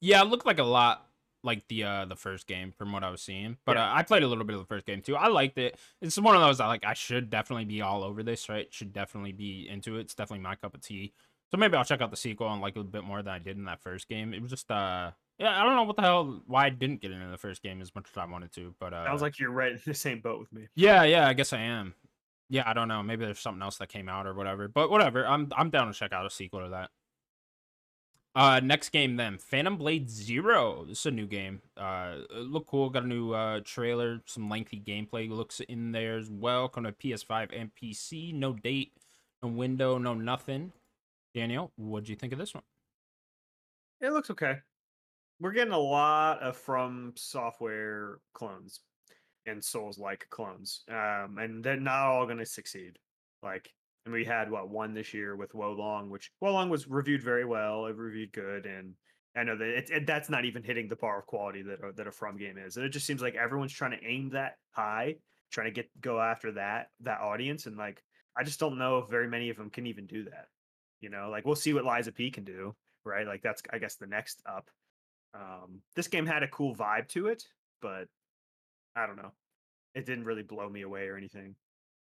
Yeah, 0.00 0.22
it 0.22 0.26
looked 0.28 0.46
like 0.46 0.58
a 0.58 0.64
lot 0.64 1.08
like 1.44 1.66
the 1.68 1.82
uh 1.84 2.04
the 2.04 2.16
first 2.16 2.46
game 2.46 2.72
from 2.72 2.92
what 2.92 3.02
I 3.02 3.10
was 3.10 3.22
seeing. 3.22 3.56
But 3.64 3.76
Yeah. 3.76 3.90
uh, 3.90 3.94
I 3.94 4.02
played 4.02 4.22
a 4.22 4.28
little 4.28 4.44
bit 4.44 4.54
of 4.54 4.60
the 4.60 4.66
first 4.66 4.86
game 4.86 5.02
too. 5.02 5.16
I 5.16 5.28
liked 5.28 5.58
it. 5.58 5.78
It's 6.00 6.18
one 6.18 6.34
of 6.36 6.40
those 6.40 6.60
I 6.60 6.66
like 6.66 6.84
I 6.84 6.94
should 6.94 7.30
definitely 7.30 7.64
be 7.64 7.82
all 7.82 8.04
over 8.04 8.22
this, 8.22 8.48
right? 8.48 8.72
Should 8.72 8.92
definitely 8.92 9.32
be 9.32 9.68
into 9.68 9.96
it. 9.96 10.02
It's 10.02 10.14
definitely 10.14 10.42
my 10.42 10.54
cup 10.56 10.74
of 10.74 10.82
tea. 10.82 11.14
So 11.50 11.56
maybe 11.56 11.76
I'll 11.76 11.84
check 11.84 12.00
out 12.00 12.10
the 12.10 12.16
sequel 12.16 12.50
and 12.52 12.62
like 12.62 12.76
it 12.76 12.80
a 12.80 12.84
bit 12.84 13.04
more 13.04 13.22
than 13.22 13.32
I 13.34 13.38
did 13.38 13.56
in 13.56 13.64
that 13.64 13.82
first 13.82 14.08
game. 14.08 14.32
It 14.34 14.40
was 14.42 14.50
just 14.50 14.70
uh 14.70 15.12
yeah, 15.42 15.60
I 15.60 15.64
don't 15.64 15.74
know 15.74 15.82
what 15.82 15.96
the 15.96 16.02
hell 16.02 16.40
why 16.46 16.66
I 16.66 16.70
didn't 16.70 17.00
get 17.00 17.10
into 17.10 17.28
the 17.28 17.36
first 17.36 17.64
game 17.64 17.82
as 17.82 17.92
much 17.96 18.06
as 18.08 18.16
I 18.16 18.26
wanted 18.26 18.52
to, 18.52 18.74
but 18.78 18.94
uh 18.94 19.04
Sounds 19.04 19.22
like 19.22 19.40
you're 19.40 19.50
right 19.50 19.72
in 19.72 19.80
the 19.84 19.92
same 19.92 20.20
boat 20.20 20.38
with 20.38 20.52
me. 20.52 20.68
Yeah, 20.76 21.02
yeah, 21.02 21.26
I 21.26 21.32
guess 21.32 21.52
I 21.52 21.58
am. 21.58 21.94
Yeah, 22.48 22.62
I 22.64 22.74
don't 22.74 22.86
know. 22.86 23.02
Maybe 23.02 23.24
there's 23.24 23.40
something 23.40 23.62
else 23.62 23.78
that 23.78 23.88
came 23.88 24.08
out 24.08 24.26
or 24.26 24.34
whatever. 24.34 24.68
But 24.68 24.88
whatever. 24.88 25.26
I'm 25.26 25.48
I'm 25.56 25.70
down 25.70 25.88
to 25.88 25.92
check 25.92 26.12
out 26.12 26.26
a 26.26 26.30
sequel 26.30 26.62
to 26.62 26.68
that. 26.68 26.90
Uh 28.36 28.60
next 28.60 28.90
game 28.90 29.16
then. 29.16 29.36
Phantom 29.36 29.76
Blade 29.76 30.08
Zero. 30.08 30.84
This 30.88 31.00
is 31.00 31.06
a 31.06 31.10
new 31.10 31.26
game. 31.26 31.60
Uh 31.76 32.18
look 32.36 32.68
cool. 32.68 32.88
Got 32.88 33.02
a 33.02 33.08
new 33.08 33.32
uh 33.32 33.60
trailer, 33.64 34.20
some 34.26 34.48
lengthy 34.48 34.80
gameplay 34.80 35.28
looks 35.28 35.58
in 35.58 35.90
there 35.90 36.18
as 36.18 36.30
well. 36.30 36.68
Coming 36.68 36.92
to 36.92 36.98
PS5 36.98 37.48
and 37.52 37.72
PC. 37.74 38.32
No 38.32 38.52
date, 38.52 38.92
no 39.42 39.48
window, 39.48 39.98
no 39.98 40.14
nothing. 40.14 40.70
Daniel, 41.34 41.72
what'd 41.74 42.08
you 42.08 42.14
think 42.14 42.32
of 42.32 42.38
this 42.38 42.54
one? 42.54 42.62
It 44.00 44.12
looks 44.12 44.30
okay. 44.30 44.58
We're 45.42 45.50
getting 45.50 45.72
a 45.72 45.78
lot 45.78 46.40
of 46.40 46.56
from 46.56 47.14
software 47.16 48.18
clones 48.32 48.78
and 49.44 49.62
Souls 49.62 49.98
like 49.98 50.24
clones, 50.30 50.84
um, 50.88 51.36
and 51.38 51.64
they're 51.64 51.80
not 51.80 52.06
all 52.06 52.26
going 52.26 52.38
to 52.38 52.46
succeed. 52.46 52.96
Like, 53.42 53.68
and 54.04 54.14
we 54.14 54.24
had 54.24 54.52
what 54.52 54.70
one 54.70 54.94
this 54.94 55.12
year 55.12 55.34
with 55.34 55.52
Wolong, 55.52 56.10
which 56.10 56.30
Wolong 56.40 56.68
was 56.68 56.86
reviewed 56.86 57.24
very 57.24 57.44
well. 57.44 57.86
It 57.86 57.96
reviewed 57.96 58.32
good, 58.32 58.66
and 58.66 58.94
I 59.36 59.42
know 59.42 59.56
that 59.56 59.66
it, 59.66 59.90
it, 59.90 60.06
that's 60.06 60.30
not 60.30 60.44
even 60.44 60.62
hitting 60.62 60.86
the 60.86 60.94
bar 60.94 61.18
of 61.18 61.26
quality 61.26 61.62
that 61.62 61.80
a, 61.82 61.92
that 61.94 62.06
a 62.06 62.12
From 62.12 62.36
game 62.36 62.56
is. 62.56 62.76
And 62.76 62.86
it 62.86 62.90
just 62.90 63.04
seems 63.04 63.20
like 63.20 63.34
everyone's 63.34 63.72
trying 63.72 63.98
to 63.98 64.06
aim 64.06 64.30
that 64.34 64.58
high, 64.70 65.16
trying 65.50 65.66
to 65.66 65.72
get 65.72 65.90
go 66.00 66.20
after 66.20 66.52
that 66.52 66.90
that 67.00 67.20
audience, 67.20 67.66
and 67.66 67.76
like 67.76 68.00
I 68.38 68.44
just 68.44 68.60
don't 68.60 68.78
know 68.78 68.98
if 68.98 69.08
very 69.08 69.26
many 69.26 69.50
of 69.50 69.56
them 69.56 69.70
can 69.70 69.88
even 69.88 70.06
do 70.06 70.22
that. 70.22 70.46
You 71.00 71.10
know, 71.10 71.30
like 71.32 71.44
we'll 71.44 71.56
see 71.56 71.72
what 71.72 71.84
Lies 71.84 72.06
of 72.06 72.14
P 72.14 72.30
can 72.30 72.44
do, 72.44 72.76
right? 73.04 73.26
Like 73.26 73.42
that's 73.42 73.60
I 73.72 73.78
guess 73.78 73.96
the 73.96 74.06
next 74.06 74.40
up. 74.46 74.70
Um, 75.34 75.80
this 75.96 76.08
game 76.08 76.26
had 76.26 76.42
a 76.42 76.48
cool 76.48 76.74
vibe 76.74 77.08
to 77.08 77.28
it, 77.28 77.44
but 77.80 78.08
I 78.94 79.06
don't 79.06 79.16
know. 79.16 79.32
It 79.94 80.06
didn't 80.06 80.24
really 80.24 80.42
blow 80.42 80.68
me 80.68 80.82
away 80.82 81.08
or 81.08 81.16
anything. 81.16 81.54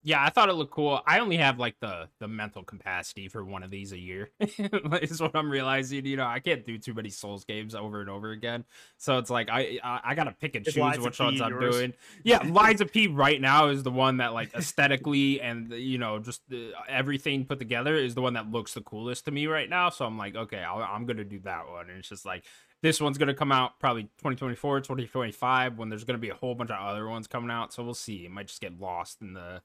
Yeah, 0.04 0.24
I 0.24 0.32
thought 0.32 0.50
it 0.50 0.54
looked 0.54 0.72
cool. 0.72 1.00
I 1.06 1.20
only 1.20 1.38
have 1.38 1.60
like 1.60 1.76
the 1.80 2.10
the 2.20 2.28
mental 2.28 2.64
capacity 2.64 3.28
for 3.28 3.46
one 3.46 3.62
of 3.62 3.70
these 3.70 3.92
a 3.92 4.00
year. 4.00 4.32
is 4.40 5.22
what 5.22 5.36
I'm 5.36 5.52
realizing. 5.52 6.08
You 6.08 6.18
know, 6.18 6.26
I 6.26 6.40
can't 6.40 6.66
do 6.66 6.80
too 6.80 6.96
many 6.96 7.12
Souls 7.12 7.46
games 7.46 7.76
over 7.76 8.02
and 8.02 8.10
over 8.10 8.32
again. 8.32 8.66
So 8.98 9.20
it's 9.20 9.30
like 9.30 9.50
I 9.52 9.78
I, 9.84 10.00
I 10.04 10.16
gotta 10.16 10.32
pick 10.32 10.56
and 10.56 10.66
choose 10.66 10.98
which 10.98 11.20
P 11.20 11.24
ones 11.24 11.42
I'm 11.42 11.52
yours? 11.52 11.76
doing. 11.76 11.94
Yeah, 12.24 12.42
Lies 12.50 12.82
of 12.82 12.92
P 12.92 13.08
right 13.08 13.40
now 13.40 13.68
is 13.68 13.84
the 13.84 13.92
one 13.92 14.18
that 14.18 14.34
like 14.34 14.52
aesthetically 14.56 15.40
and 15.40 15.72
you 15.72 16.00
know 16.00 16.18
just 16.18 16.42
uh, 16.52 16.58
everything 16.90 17.46
put 17.46 17.60
together 17.60 17.96
is 17.96 18.16
the 18.16 18.24
one 18.24 18.34
that 18.34 18.50
looks 18.50 18.74
the 18.74 18.82
coolest 18.82 19.26
to 19.26 19.32
me 19.32 19.46
right 19.46 19.70
now. 19.70 19.92
So 19.92 20.06
I'm 20.06 20.18
like, 20.18 20.36
okay, 20.36 20.64
I'll, 20.64 20.82
I'm 20.82 21.06
gonna 21.06 21.24
do 21.24 21.40
that 21.42 21.70
one. 21.70 21.92
And 21.92 22.00
it's 22.00 22.10
just 22.10 22.26
like 22.26 22.44
this 22.82 23.00
one's 23.00 23.18
gonna 23.18 23.34
come 23.34 23.52
out 23.52 23.80
probably 23.80 24.04
2024, 24.04 24.82
2025 24.82 25.78
when 25.78 25.90
there's 25.90 26.04
gonna 26.04 26.18
be 26.20 26.30
a 26.30 26.34
whole 26.36 26.56
bunch 26.56 26.72
of 26.72 26.80
other 26.80 27.08
ones 27.08 27.28
coming 27.28 27.52
out. 27.52 27.74
So 27.74 27.84
we'll 27.84 27.94
see. 27.94 28.26
It 28.26 28.32
might 28.32 28.48
just 28.48 28.62
get 28.62 28.80
lost 28.80 29.22
in 29.22 29.34
the 29.34 29.62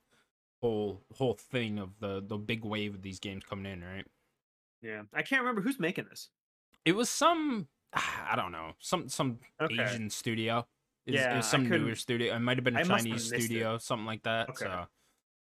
whole 0.63 1.03
whole 1.17 1.35
thing 1.35 1.79
of 1.79 1.99
the 2.01 2.23
the 2.27 2.37
big 2.39 2.65
wave 2.65 2.95
of 2.95 3.03
these 3.03 3.19
games 3.19 3.45
coming 3.45 3.71
in, 3.71 3.83
right? 3.85 4.07
Yeah, 4.83 5.03
I 5.15 5.23
can't 5.23 5.41
remember 5.43 5.61
who's 5.63 5.81
making 5.81 6.07
this. 6.11 6.29
It 6.85 6.93
was 6.93 7.09
some 7.11 7.69
I 7.93 8.35
don't 8.37 8.53
know, 8.53 8.73
some 8.79 9.09
some 9.09 9.39
Okay. 9.61 9.83
Asian 9.83 10.11
studio. 10.11 10.67
It 11.07 11.13
was- 11.13 11.21
it 11.21 11.25
Yeah, 11.25 11.35
I 11.35 11.37
was 11.37 11.47
some 11.47 11.69
newer 11.69 11.95
studio. 11.95 12.35
It 12.35 12.41
might 12.41 12.57
have 12.57 12.65
been 12.65 12.77
a 12.77 12.81
I 12.81 12.83
Chinese 12.83 13.13
missed 13.13 13.33
it. 13.33 13.43
studio, 13.43 13.79
something 13.79 14.07
like 14.07 14.23
that. 14.25 14.51
Okay. 14.51 14.65
So 14.65 14.69
uh 14.69 14.89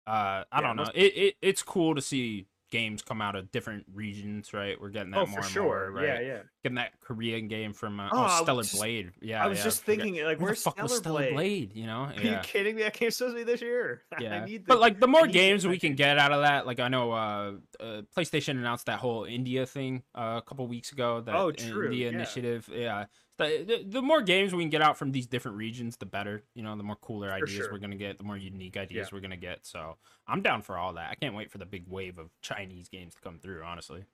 I 0.07 0.45
Yeah, 0.53 0.61
don't 0.61 0.77
know. 0.77 0.91
It, 0.95 1.17
it 1.17 1.37
it's 1.43 1.63
cool 1.63 1.95
to 1.95 2.01
see 2.01 2.47
games 2.73 3.03
come 3.03 3.21
out 3.21 3.37
of 3.37 3.53
different 3.53 3.85
regions, 3.95 4.53
right? 4.55 4.81
We're 4.81 4.89
getting 4.89 5.13
that 5.13 5.19
Oh, 5.19 5.27
more 5.27 5.41
for 5.43 5.45
and 5.47 5.49
sure. 5.53 5.63
more, 5.63 5.91
right? 5.93 6.07
Yeah, 6.07 6.21
yeah. 6.21 6.39
Getting 6.65 6.77
that 6.77 6.99
Korean 7.01 7.47
game 7.47 7.75
from 7.75 8.01
uh, 8.01 8.09
Oh, 8.11 8.27
oh, 8.29 8.43
Stellar 8.43 8.63
just- 8.63 8.77
Blade. 8.77 9.13
Yeah, 9.21 9.45
I 9.45 9.47
was 9.47 9.59
yeah, 9.59 9.65
just 9.65 9.83
thinking, 9.85 10.25
like, 10.25 10.41
where's 10.41 10.61
Stellar 10.61 10.89
Stellar 10.89 11.19
Blade? 11.21 11.35
Blade? 11.35 11.73
You 11.77 11.87
know, 11.87 12.11
Are 12.17 12.21
you 12.21 12.39
kidding 12.43 12.75
me? 12.75 12.83
That 12.83 12.95
game's 12.95 13.17
supposed 13.17 13.37
to 13.37 13.45
be 13.45 13.45
this 13.45 13.61
year. 13.61 14.03
Yeah, 14.21 14.43
I 14.43 14.45
need 14.47 14.63
the, 14.65 14.69
but 14.69 14.81
like 14.81 14.99
the 15.01 15.07
more 15.17 15.27
games 15.27 15.67
we 15.67 15.79
can 15.79 15.95
get 15.95 16.19
out 16.19 16.33
of 16.33 16.43
that, 16.43 16.67
like 16.67 16.81
I 16.81 16.89
know 16.89 17.13
uh, 17.13 17.53
uh 17.79 18.03
PlayStation 18.17 18.53
announced 18.53 18.87
that 18.87 18.99
whole 18.99 19.25
India 19.25 19.67
thing 19.67 20.03
uh, 20.15 20.41
a 20.43 20.43
couple 20.43 20.67
weeks 20.67 20.93
ago. 20.93 21.21
That 21.21 21.35
Oh, 21.35 21.51
true, 21.53 21.87
India 21.87 22.09
yeah. 22.11 22.17
initiative. 22.17 22.69
Yeah, 22.73 23.05
the, 23.39 23.45
uh, 23.45 23.65
the 23.65 23.85
the 23.87 24.03
more 24.03 24.23
games 24.23 24.55
we 24.55 24.63
can 24.63 24.71
get 24.71 24.83
out 24.83 24.97
from 24.99 25.13
these 25.13 25.27
different 25.27 25.57
regions, 25.57 25.97
the 25.97 26.07
better. 26.07 26.45
You 26.55 26.63
know, 26.63 26.77
the 26.77 26.83
more 26.83 26.97
cooler 26.97 27.29
For 27.29 27.35
ideas 27.35 27.51
sure. 27.53 27.73
we're 27.73 27.79
gonna 27.79 27.97
get, 27.97 28.19
the 28.19 28.25
more 28.25 28.37
unique 28.37 28.77
ideas 28.77 29.13
we're 29.13 29.21
gonna 29.21 29.37
get. 29.37 29.67
So 29.67 29.97
I'm 30.27 30.43
down 30.43 30.63
for 30.63 30.77
all 30.79 30.95
that. 30.95 31.11
I 31.11 31.15
can't 31.15 31.35
wait 31.35 31.51
for 31.51 31.59
the 31.59 31.67
big 31.67 31.85
wave 31.89 32.19
of 32.19 32.31
Chinese 32.43 32.89
games 32.89 33.15
to 33.15 33.21
come 33.21 33.39
through. 33.39 33.63
Honestly, 33.65 34.05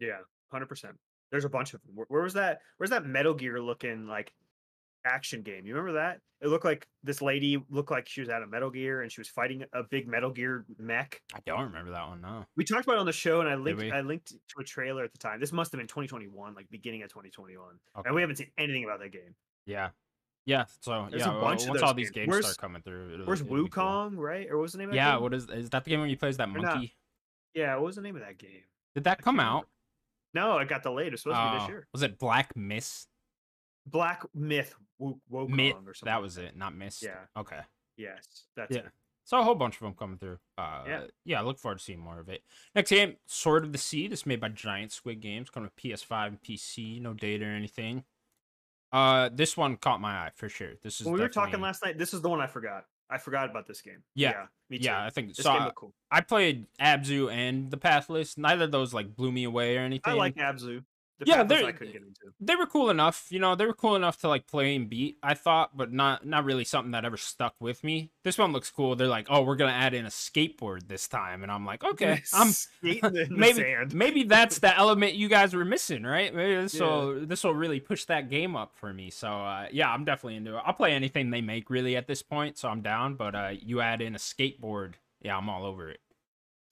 Yeah, 0.00 0.18
hundred 0.50 0.66
percent. 0.66 0.96
There's 1.30 1.44
a 1.44 1.48
bunch 1.50 1.74
of 1.74 1.82
them. 1.82 1.92
Where, 1.94 2.06
where 2.08 2.22
was 2.22 2.34
that? 2.34 2.60
Where's 2.78 2.90
that 2.90 3.04
Metal 3.04 3.34
Gear 3.34 3.60
looking 3.60 4.06
like 4.06 4.32
action 5.08 5.42
game? 5.42 5.66
You 5.66 5.74
remember 5.74 5.98
that? 5.98 6.20
It 6.40 6.48
looked 6.48 6.64
like 6.64 6.86
this 7.02 7.20
lady 7.20 7.60
looked 7.68 7.90
like 7.90 8.08
she 8.08 8.20
was 8.20 8.28
out 8.28 8.42
of 8.42 8.48
Metal 8.50 8.70
Gear 8.70 9.02
and 9.02 9.10
she 9.10 9.20
was 9.20 9.28
fighting 9.28 9.64
a 9.72 9.82
big 9.82 10.06
Metal 10.06 10.30
Gear 10.30 10.64
mech. 10.78 11.20
I 11.34 11.40
don't 11.44 11.62
remember 11.64 11.90
that 11.90 12.06
one. 12.08 12.20
No. 12.20 12.46
We 12.56 12.64
talked 12.64 12.84
about 12.84 12.94
it 12.94 13.00
on 13.00 13.06
the 13.06 13.12
show, 13.12 13.40
and 13.40 13.48
I 13.48 13.56
linked? 13.56 13.82
I 13.92 14.00
linked 14.02 14.28
to 14.28 14.60
a 14.60 14.64
trailer 14.64 15.02
at 15.02 15.10
the 15.12 15.18
time. 15.18 15.40
This 15.40 15.52
must 15.52 15.72
have 15.72 15.78
been 15.80 15.88
2021, 15.88 16.54
like 16.54 16.70
beginning 16.70 17.02
of 17.02 17.08
2021, 17.10 17.66
Okay. 17.98 18.06
and 18.06 18.14
we 18.14 18.20
haven't 18.20 18.36
seen 18.36 18.50
anything 18.56 18.84
about 18.84 19.00
that 19.00 19.10
game. 19.10 19.34
Yeah. 19.66 19.88
Yeah. 20.46 20.66
So 20.80 21.08
There's 21.10 21.22
yeah, 21.26 21.36
a 21.36 21.40
bunch 21.40 21.64
of 21.64 21.70
once 21.70 21.82
all 21.82 21.92
these 21.92 22.10
games. 22.10 22.26
games 22.26 22.28
Where's- 22.30 22.44
start 22.46 22.58
coming 22.58 22.82
through, 22.82 23.14
it'll, 23.14 23.26
Where's 23.26 23.40
it'll 23.40 23.64
be 23.64 23.68
cool. 23.68 23.84
Wukong, 23.84 24.16
right? 24.16 24.48
Or 24.48 24.56
what 24.58 24.62
was 24.62 24.72
the 24.72 24.78
name 24.78 24.88
of 24.90 24.92
that 24.92 24.96
Yeah. 24.96 25.12
game? 25.14 25.22
What 25.22 25.34
is 25.34 25.48
is 25.50 25.70
that 25.70 25.84
the 25.84 25.90
game 25.90 26.00
where 26.00 26.08
you 26.08 26.16
play 26.16 26.28
as 26.28 26.36
that 26.36 26.48
Or 26.48 26.52
not. 26.52 26.62
monkey? 26.76 26.94
Yeah, 27.54 27.74
what 27.74 27.84
was 27.86 27.96
the 27.96 28.02
name 28.02 28.14
of 28.14 28.22
that 28.22 28.38
game? 28.38 28.62
Did 28.94 29.04
that 29.04 29.18
I 29.18 29.22
come 29.22 29.40
out? 29.40 29.66
remember. 30.34 30.52
No, 30.54 30.58
it 30.58 30.68
got 30.68 30.82
delayed. 30.84 31.12
It's 31.12 31.22
supposed 31.22 31.38
to 31.40 31.50
be 31.50 31.56
Oh, 31.56 31.58
this 31.60 31.68
year. 31.68 31.88
Was 31.92 32.02
it 32.02 32.18
Black 32.18 32.54
Miss? 32.56 33.08
Black 33.86 34.22
Myth 34.34 34.74
Wukong 35.00 35.86
or 35.86 35.94
something. 35.94 35.94
That 36.04 36.14
like 36.16 36.22
was 36.22 36.36
it, 36.38 36.56
not 36.56 36.74
Miss. 36.74 37.02
Yeah. 37.02 37.14
Okay. 37.36 37.60
Yes, 37.96 38.44
that's 38.56 38.74
Yeah. 38.74 38.82
it. 38.82 38.90
So 39.24 39.38
a 39.38 39.42
whole 39.42 39.54
bunch 39.54 39.74
of 39.76 39.80
them 39.80 39.94
coming 39.94 40.16
through. 40.16 40.38
Uh, 40.56 40.84
Yeah. 40.86 41.06
yeah. 41.24 41.40
I 41.40 41.42
look 41.42 41.58
forward 41.58 41.78
to 41.78 41.84
seeing 41.84 41.98
more 41.98 42.18
of 42.18 42.28
it. 42.30 42.42
Next 42.74 42.90
game, 42.90 43.16
Sword 43.26 43.64
of 43.64 43.72
the 43.72 43.78
Sea. 43.78 44.08
This 44.08 44.20
is 44.20 44.26
made 44.26 44.40
by 44.40 44.48
Giant 44.48 44.90
Squid 44.90 45.20
Games, 45.20 45.50
coming 45.50 45.66
with 45.66 45.76
PS5 45.76 46.28
and 46.28 46.42
PC. 46.42 46.98
No 47.00 47.12
data 47.12 47.44
or 47.44 47.48
anything. 47.48 48.04
Uh, 48.90 49.28
this 49.30 49.54
one 49.56 49.76
caught 49.76 50.00
my 50.00 50.12
eye 50.12 50.30
for 50.34 50.48
sure. 50.48 50.72
This 50.82 51.00
is 51.00 51.06
When 51.06 51.14
we 51.14 51.20
were 51.20 51.28
talking 51.28 51.60
last 51.60 51.84
night, 51.84 51.98
this 51.98 52.14
is 52.14 52.22
the 52.22 52.30
one 52.30 52.40
I 52.40 52.46
forgot. 52.46 52.86
I 53.10 53.18
forgot 53.18 53.50
about 53.50 53.66
this 53.66 53.80
game. 53.80 54.02
Yeah, 54.14 54.46
me 54.68 54.78
too. 54.78 54.84
Yeah, 54.84 55.04
I 55.04 55.10
think 55.10 55.28
this 55.28 55.44
so. 55.44 55.52
game 55.52 55.62
I, 55.62 55.70
cool. 55.74 55.94
I 56.10 56.20
played 56.20 56.66
Abzu 56.80 57.30
and 57.32 57.70
the 57.70 57.76
Pathless. 57.78 58.36
Neither 58.36 58.64
of 58.64 58.70
those 58.70 58.92
like 58.92 59.14
blew 59.14 59.32
me 59.32 59.44
away 59.44 59.76
or 59.76 59.80
anything. 59.80 60.12
I 60.12 60.16
like 60.16 60.36
Abzu. 60.36 60.84
The 61.18 61.26
Yeah, 61.26 61.40
I 61.42 61.72
couldn't 61.72 61.92
get 61.92 62.02
into. 62.02 62.32
they 62.38 62.54
were 62.54 62.66
cool 62.66 62.90
enough, 62.90 63.26
you 63.30 63.40
know, 63.40 63.56
they 63.56 63.66
were 63.66 63.74
cool 63.74 63.96
enough 63.96 64.20
to 64.20 64.28
like 64.28 64.46
play 64.46 64.76
and 64.76 64.88
beat, 64.88 65.18
I 65.20 65.34
thought, 65.34 65.76
but 65.76 65.92
not 65.92 66.24
not 66.24 66.44
really 66.44 66.64
something 66.64 66.92
that 66.92 67.04
ever 67.04 67.16
stuck 67.16 67.54
with 67.60 67.82
me. 67.82 68.12
This 68.22 68.38
one 68.38 68.52
looks 68.52 68.70
cool. 68.70 68.94
They're 68.94 69.08
like, 69.08 69.26
"Oh, 69.28 69.42
we're 69.42 69.56
to 69.56 69.66
add 69.66 69.94
in 69.94 70.06
a 70.06 70.10
skateboard 70.10 70.86
this 70.86 71.08
time." 71.08 71.42
And 71.42 71.50
I'm 71.50 71.66
like, 71.66 71.82
"Okay, 71.82 72.22
I'm 72.32 72.48
skating 72.52 73.26
maybe 73.30 73.64
maybe 73.92 74.22
that's 74.22 74.60
the 74.60 74.76
element 74.76 75.14
you 75.14 75.28
guys 75.28 75.54
were 75.54 75.64
missing, 75.64 76.04
right? 76.04 76.32
Maybe 76.32 76.54
this 76.54 76.78
will 76.78 77.26
this 77.26 77.42
will 77.42 77.54
really 77.54 77.80
push 77.80 78.04
that 78.04 78.30
game 78.30 78.54
up 78.54 78.76
for 78.76 78.92
me. 78.94 79.10
So, 79.10 79.28
uh, 79.28 79.66
yeah, 79.72 79.90
I'm 79.92 80.04
definitely 80.04 80.36
into 80.36 80.56
it. 80.56 80.62
I'll 80.64 80.72
play 80.74 80.92
anything 80.92 81.30
they 81.30 81.40
make 81.40 81.68
really 81.68 81.96
at 81.96 82.06
this 82.06 82.22
point, 82.22 82.58
so 82.58 82.68
I'm 82.68 82.82
down, 82.82 83.16
but 83.16 83.34
uh 83.34 83.50
you 83.60 83.80
add 83.80 84.00
in 84.02 84.14
a 84.14 84.18
skateboard, 84.18 84.94
yeah, 85.20 85.36
I'm 85.36 85.48
all 85.48 85.64
over 85.66 85.90
it. 85.90 85.98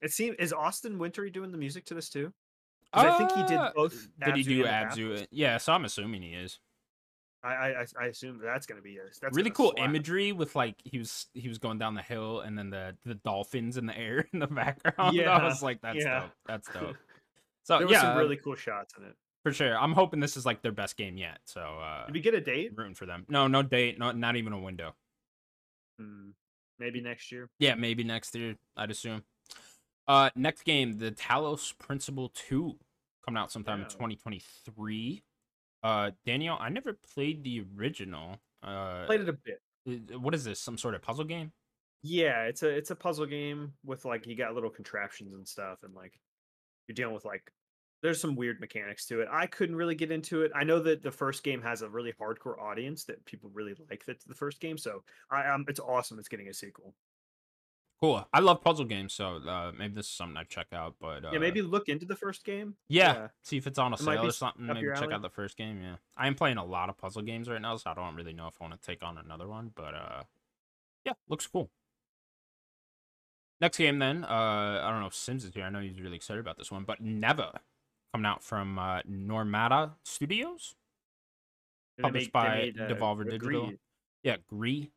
It 0.02 0.12
seems 0.12 0.36
is 0.38 0.52
Austin 0.52 0.98
Wintory 0.98 1.30
doing 1.30 1.50
the 1.50 1.58
music 1.58 1.84
to 1.86 1.94
this 1.94 2.08
too? 2.08 2.32
'Cause 2.92 3.04
I 3.04 3.18
think 3.18 3.32
he 3.32 3.42
did 3.44 3.58
Uh, 3.58 3.72
both. 3.74 4.08
Did 4.24 4.36
he 4.36 4.42
do 4.42 4.64
and 4.66 4.90
the 4.90 4.96
Abzu? 5.02 5.26
Yeah, 5.30 5.58
so 5.58 5.72
I'm 5.72 5.84
assuming 5.84 6.22
he 6.22 6.32
is. 6.34 6.58
I, 7.42 7.48
I 7.54 7.80
I- 7.82 7.86
I 8.00 8.04
assume 8.06 8.38
that's 8.38 8.66
gonna 8.66 8.80
be 8.80 8.96
a 8.98 9.02
that's 9.20 9.36
really 9.36 9.50
cool 9.50 9.72
slap. 9.76 9.88
imagery 9.88 10.32
with 10.32 10.56
like 10.56 10.80
he 10.84 10.98
was 10.98 11.26
he 11.34 11.48
was 11.48 11.58
going 11.58 11.78
down 11.78 11.94
the 11.94 12.02
hill 12.02 12.40
and 12.40 12.58
then 12.58 12.70
the 12.70 12.96
the 13.04 13.14
dolphins 13.14 13.76
in 13.76 13.86
the 13.86 13.96
air 13.96 14.26
in 14.32 14.38
the 14.40 14.46
background. 14.46 15.14
Yeah, 15.14 15.30
I 15.36 15.44
was 15.44 15.62
like, 15.62 15.80
that's 15.82 15.98
yeah. 15.98 16.20
dope. 16.20 16.30
That's 16.46 16.68
dope. 16.72 16.96
So 17.64 17.78
There 17.78 17.86
were 17.88 17.92
yeah, 17.92 18.00
some 18.02 18.16
really 18.18 18.36
cool 18.36 18.54
shots 18.54 18.94
in 18.96 19.02
it. 19.04 19.16
for 19.42 19.52
sure. 19.52 19.76
I'm 19.76 19.92
hoping 19.92 20.20
this 20.20 20.36
is 20.36 20.46
like 20.46 20.62
their 20.62 20.70
best 20.72 20.96
game 20.96 21.16
yet. 21.16 21.40
So 21.46 21.60
uh 21.60 22.06
Did 22.06 22.14
we 22.14 22.20
get 22.20 22.34
a 22.34 22.40
date? 22.40 22.70
rooting 22.76 22.94
for 22.94 23.06
them. 23.06 23.26
No, 23.28 23.48
no 23.48 23.62
date, 23.62 23.98
not 23.98 24.16
not 24.16 24.36
even 24.36 24.52
a 24.52 24.58
window. 24.60 24.94
Hmm, 25.98 26.30
maybe 26.78 27.00
next 27.00 27.32
year. 27.32 27.50
Yeah, 27.58 27.74
maybe 27.74 28.04
next 28.04 28.34
year, 28.36 28.56
I'd 28.76 28.90
assume. 28.92 29.24
Uh 30.08 30.30
next 30.36 30.62
game, 30.62 30.98
the 30.98 31.10
Talos 31.12 31.76
Principle 31.78 32.30
2 32.34 32.76
coming 33.24 33.38
out 33.38 33.50
sometime 33.50 33.80
in 33.82 33.88
2023. 33.88 35.22
Uh 35.82 36.10
Daniel, 36.24 36.56
I 36.60 36.68
never 36.68 36.92
played 37.14 37.42
the 37.44 37.64
original. 37.76 38.38
Uh 38.62 39.04
Played 39.06 39.22
it 39.22 39.28
a 39.28 39.32
bit. 39.32 40.20
what 40.20 40.34
is 40.34 40.44
this? 40.44 40.60
Some 40.60 40.78
sort 40.78 40.94
of 40.94 41.02
puzzle 41.02 41.24
game? 41.24 41.52
Yeah, 42.02 42.44
it's 42.44 42.62
a 42.62 42.68
it's 42.68 42.90
a 42.90 42.96
puzzle 42.96 43.26
game 43.26 43.72
with 43.84 44.04
like 44.04 44.26
you 44.26 44.36
got 44.36 44.54
little 44.54 44.70
contraptions 44.70 45.34
and 45.34 45.46
stuff, 45.46 45.82
and 45.82 45.94
like 45.94 46.18
you're 46.86 46.94
dealing 46.94 47.14
with 47.14 47.24
like 47.24 47.52
there's 48.02 48.20
some 48.20 48.36
weird 48.36 48.60
mechanics 48.60 49.06
to 49.06 49.20
it. 49.22 49.28
I 49.32 49.46
couldn't 49.46 49.74
really 49.74 49.94
get 49.96 50.12
into 50.12 50.42
it. 50.42 50.52
I 50.54 50.62
know 50.64 50.78
that 50.80 51.02
the 51.02 51.10
first 51.10 51.42
game 51.42 51.62
has 51.62 51.82
a 51.82 51.88
really 51.88 52.12
hardcore 52.12 52.60
audience 52.60 53.04
that 53.04 53.24
people 53.24 53.50
really 53.52 53.74
like 53.90 54.04
that 54.06 54.20
the 54.26 54.34
first 54.34 54.60
game, 54.60 54.78
so 54.78 55.02
I 55.30 55.48
um 55.48 55.64
it's 55.68 55.80
awesome. 55.80 56.18
It's 56.18 56.28
getting 56.28 56.48
a 56.48 56.54
sequel. 56.54 56.94
Cool. 58.00 58.28
I 58.30 58.40
love 58.40 58.60
puzzle 58.60 58.84
games, 58.84 59.14
so 59.14 59.36
uh, 59.36 59.72
maybe 59.76 59.94
this 59.94 60.04
is 60.06 60.12
something 60.12 60.36
I'd 60.36 60.50
check 60.50 60.66
out. 60.72 60.96
But 61.00 61.24
uh, 61.24 61.30
yeah, 61.32 61.38
maybe 61.38 61.62
look 61.62 61.88
into 61.88 62.04
the 62.04 62.14
first 62.16 62.44
game. 62.44 62.76
yeah, 62.88 63.14
yeah. 63.14 63.28
see 63.42 63.56
if 63.56 63.66
it's 63.66 63.78
on 63.78 63.92
a 63.92 63.96
It 63.96 64.00
sale 64.00 64.26
or 64.26 64.30
something. 64.32 64.66
Maybe 64.66 64.86
check 64.94 65.04
alley. 65.04 65.14
out 65.14 65.22
the 65.22 65.30
first 65.30 65.56
game. 65.56 65.80
Yeah, 65.82 65.96
I 66.16 66.26
am 66.26 66.34
playing 66.34 66.58
a 66.58 66.64
lot 66.64 66.90
of 66.90 66.98
puzzle 66.98 67.22
games 67.22 67.48
right 67.48 67.60
now, 67.60 67.74
so 67.76 67.90
I 67.90 67.94
don't 67.94 68.14
really 68.14 68.34
know 68.34 68.48
if 68.48 68.54
I 68.60 68.64
want 68.64 68.78
to 68.80 68.86
take 68.86 69.02
on 69.02 69.16
another 69.16 69.48
one. 69.48 69.70
But 69.74 69.94
uh, 69.94 70.22
yeah, 71.06 71.14
looks 71.28 71.46
cool. 71.46 71.70
Next 73.62 73.78
game, 73.78 73.98
then. 73.98 74.24
Uh, 74.24 74.82
I 74.84 74.90
don't 74.90 75.00
know 75.00 75.06
if 75.06 75.14
Sims 75.14 75.44
is 75.44 75.54
here. 75.54 75.64
I 75.64 75.70
know 75.70 75.80
he's 75.80 75.98
really 75.98 76.16
excited 76.16 76.40
about 76.40 76.58
this 76.58 76.70
one, 76.70 76.84
but 76.84 77.00
Never 77.00 77.50
coming 78.12 78.26
out 78.26 78.42
from 78.42 78.78
uh, 78.78 79.00
Nomada 79.10 79.92
Studios. 80.04 80.74
Published 81.98 82.26
make- 82.26 82.32
by 82.32 82.48
made, 82.56 82.78
uh, 82.80 82.88
Devolver 82.88 83.24
Digital. 83.28 83.72
Yeah, 84.22 84.36
Gris, 84.50 84.88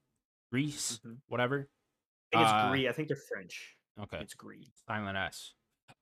Greece, 0.52 1.00
Mhm. 1.06 1.20
whatever. 1.28 1.70
I 2.34 2.38
think 2.38 2.44
it's 2.44 2.52
Uh, 2.52 2.70
Gris. 2.70 2.88
I 2.88 2.92
think 2.94 3.08
they're 3.08 3.18
French. 3.18 3.76
Okay. 4.00 4.20
It's 4.20 4.34
Gris. 4.34 4.70
Silent 4.88 5.18
S. 5.18 5.54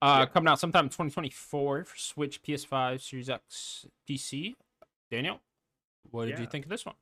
Uh, 0.01 0.17
Yeah. 0.19 0.25
coming 0.31 0.47
out 0.49 0.59
sometime 0.59 0.85
in 0.85 0.89
2024 0.89 1.83
for 1.85 1.95
Switch, 1.97 2.41
PS5, 2.43 3.01
Series 3.01 3.29
X, 3.29 3.87
PC. 4.07 4.55
Daniel, 5.09 5.41
what 6.11 6.25
did 6.27 6.37
you 6.39 6.45
think 6.45 6.65
of 6.65 6.69
this 6.69 6.85
one? 6.85 6.95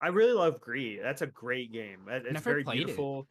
I 0.00 0.08
really 0.08 0.32
love 0.32 0.60
Gris. 0.60 0.98
That's 1.00 1.22
a 1.22 1.26
great 1.26 1.70
game. 1.72 2.08
It's 2.08 2.24
Never 2.32 2.40
very 2.50 2.64
played 2.64 2.80
it. 2.80 2.86
beautiful. 2.86 3.28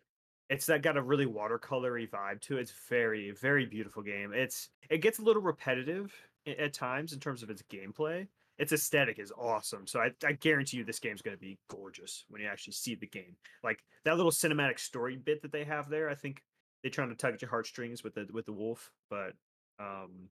It's 0.50 0.66
that 0.68 0.82
got 0.82 0.96
a 0.98 1.02
really 1.02 1.26
watercolory 1.26 2.10
vibe 2.10 2.40
to 2.42 2.58
it. 2.58 2.62
It's 2.62 2.72
very, 2.90 3.32
very 3.32 3.66
beautiful 3.66 4.04
game. 4.04 4.34
It's 4.34 4.70
it 4.90 5.00
gets 5.00 5.20
a 5.20 5.22
little 5.22 5.42
repetitive 5.42 6.14
at 6.46 6.74
times 6.74 7.14
in 7.14 7.20
terms 7.20 7.42
of 7.44 7.50
its 7.50 7.62
gameplay. 7.64 8.28
Its 8.62 8.72
aesthetic 8.72 9.18
is 9.20 9.32
awesome. 9.38 9.88
So 9.88 10.00
I, 10.00 10.12
I 10.26 10.34
guarantee 10.34 10.78
you 10.78 10.84
this 10.84 11.00
game's 11.00 11.22
gonna 11.22 11.36
be 11.38 11.58
gorgeous 11.68 12.26
when 12.30 12.42
you 12.42 12.48
actually 12.48 12.74
see 12.74 12.94
the 12.96 13.08
game. 13.08 13.36
Like 13.64 13.84
that 14.06 14.16
little 14.18 14.32
cinematic 14.32 14.80
story 14.80 15.18
bit 15.18 15.42
that 15.42 15.52
they 15.52 15.64
have 15.64 15.90
there, 15.90 16.10
I 16.10 16.16
think 16.16 16.44
they're 16.84 16.92
trying 16.92 17.10
to 17.10 17.16
tug 17.16 17.34
at 17.34 17.42
your 17.42 17.50
heartstrings 17.50 18.04
with 18.04 18.14
the 18.14 18.28
with 18.32 18.46
the 18.46 18.54
wolf, 18.54 18.92
but 19.10 19.34
um 19.80 20.30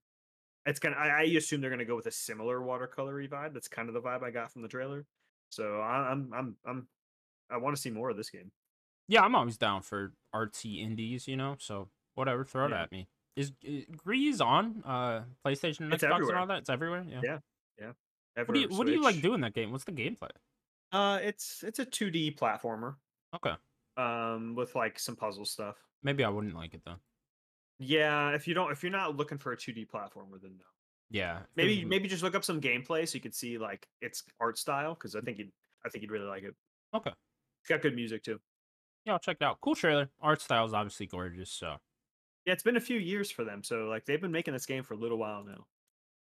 it's 0.64 0.78
gonna 0.78 0.96
I, 0.96 1.08
I 1.08 1.22
assume 1.22 1.60
they're 1.60 1.70
gonna 1.70 1.84
go 1.84 1.96
with 1.96 2.06
a 2.06 2.12
similar 2.12 2.60
watercolory 2.60 3.28
vibe. 3.28 3.52
That's 3.52 3.68
kind 3.68 3.88
of 3.88 3.94
the 3.94 4.00
vibe 4.00 4.22
I 4.22 4.30
got 4.30 4.52
from 4.52 4.62
the 4.62 4.68
trailer. 4.68 5.06
So 5.50 5.80
I- 5.80 6.10
I'm 6.12 6.32
I'm 6.32 6.56
I'm 6.64 6.88
I 7.50 7.56
want 7.56 7.74
to 7.74 7.82
see 7.82 7.90
more 7.90 8.10
of 8.10 8.16
this 8.16 8.30
game. 8.30 8.52
Yeah, 9.08 9.22
I'm 9.22 9.34
always 9.34 9.56
down 9.58 9.82
for 9.82 10.12
artsy 10.32 10.80
indies, 10.80 11.26
you 11.26 11.36
know. 11.36 11.56
So 11.58 11.88
whatever, 12.14 12.44
throw 12.44 12.66
it 12.66 12.72
at 12.72 12.92
me. 12.92 13.08
Is, 13.34 13.50
is 13.64 13.86
Grease 13.96 14.40
on 14.40 14.84
uh 14.86 15.22
PlayStation 15.44 15.80
and 15.80 15.92
Xbox 16.10 16.28
and 16.28 16.38
all 16.38 16.46
that? 16.46 16.58
It's 16.58 16.70
everywhere. 16.70 17.04
Yeah. 17.08 17.22
Yeah. 17.22 17.38
What 18.36 18.54
do 18.54 18.60
you 18.60 18.68
What 18.68 18.86
do 18.86 18.92
you 18.92 19.02
like 19.02 19.20
doing 19.20 19.36
in 19.36 19.40
that 19.42 19.54
game? 19.54 19.70
What's 19.72 19.84
the 19.84 19.92
gameplay? 19.92 20.30
Uh, 20.92 21.20
it's 21.22 21.62
it's 21.62 21.78
a 21.78 21.86
2D 21.86 22.36
platformer. 22.36 22.96
Okay, 23.34 23.54
Um, 23.96 24.54
with 24.56 24.74
like 24.74 24.98
some 24.98 25.14
puzzle 25.16 25.44
stuff. 25.44 25.76
maybe 26.02 26.24
I 26.24 26.28
wouldn't 26.28 26.54
like 26.54 26.74
it 26.74 26.82
though. 26.84 26.96
Yeah, 27.78 28.30
if 28.34 28.46
you 28.46 28.54
don't, 28.54 28.70
if 28.72 28.82
you're 28.82 28.92
not 28.92 29.16
looking 29.16 29.38
for 29.38 29.52
a 29.52 29.56
2D 29.56 29.86
platformer, 29.86 30.40
then 30.40 30.56
no. 30.58 30.64
Yeah, 31.12 31.40
Maybe 31.56 31.84
maybe 31.84 32.08
just 32.08 32.22
look 32.22 32.34
up 32.36 32.44
some 32.44 32.60
gameplay 32.60 33.06
so 33.08 33.16
you 33.16 33.20
could 33.20 33.34
see 33.34 33.58
like 33.58 33.88
its 34.00 34.22
art 34.40 34.58
style 34.58 34.94
because 34.94 35.16
I 35.16 35.20
think 35.20 35.38
you'd 35.38 35.50
I 35.84 35.88
think 35.88 36.02
you'd 36.02 36.10
really 36.12 36.26
like 36.26 36.44
it. 36.44 36.54
Okay. 36.94 37.10
It's 37.62 37.68
got 37.68 37.82
good 37.82 37.96
music 37.96 38.22
too. 38.22 38.40
Yeah, 39.04 39.14
I'll 39.14 39.18
check 39.18 39.38
it 39.40 39.44
out. 39.44 39.60
Cool 39.60 39.74
trailer. 39.74 40.10
Art 40.20 40.40
style 40.40 40.64
is 40.66 40.72
obviously 40.74 41.06
gorgeous. 41.06 41.50
So 41.50 41.76
Yeah, 42.46 42.52
it's 42.52 42.62
been 42.62 42.76
a 42.76 42.80
few 42.80 42.98
years 42.98 43.30
for 43.30 43.44
them, 43.44 43.64
so 43.64 43.84
like 43.86 44.06
they've 44.06 44.20
been 44.20 44.30
making 44.32 44.54
this 44.54 44.66
game 44.66 44.82
for 44.84 44.94
a 44.94 44.98
little 44.98 45.18
while 45.18 45.42
now. 45.44 45.66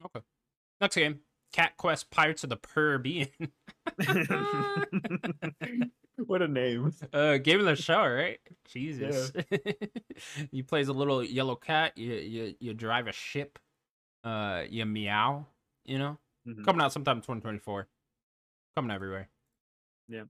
Okay. 0.04 0.20
Next 0.80 0.96
game, 0.96 1.20
Cat 1.52 1.76
Quest: 1.76 2.10
Pirates 2.10 2.44
of 2.44 2.50
the 2.50 2.56
Purribean. 2.56 3.28
what 6.26 6.42
a 6.42 6.48
name. 6.48 6.92
Uh, 7.12 7.38
game 7.38 7.60
of 7.60 7.66
the 7.66 7.76
show, 7.76 8.04
right? 8.06 8.38
Jesus. 8.68 9.32
you 10.50 10.64
play 10.64 10.80
as 10.80 10.88
a 10.88 10.92
little 10.92 11.22
yellow 11.24 11.56
cat. 11.56 11.96
You 11.96 12.12
you 12.14 12.54
you 12.60 12.74
drive 12.74 13.06
a 13.06 13.12
ship. 13.12 13.58
Uh, 14.22 14.62
you 14.68 14.84
meow. 14.86 15.46
You 15.84 15.98
know, 15.98 16.18
Mhm. 16.46 16.64
coming 16.64 16.82
out 16.82 16.92
sometime 16.92 17.16
in 17.16 17.22
2024. 17.22 17.88
Coming 18.76 18.90
everywhere. 18.92 19.28
Yeah. 20.08 20.24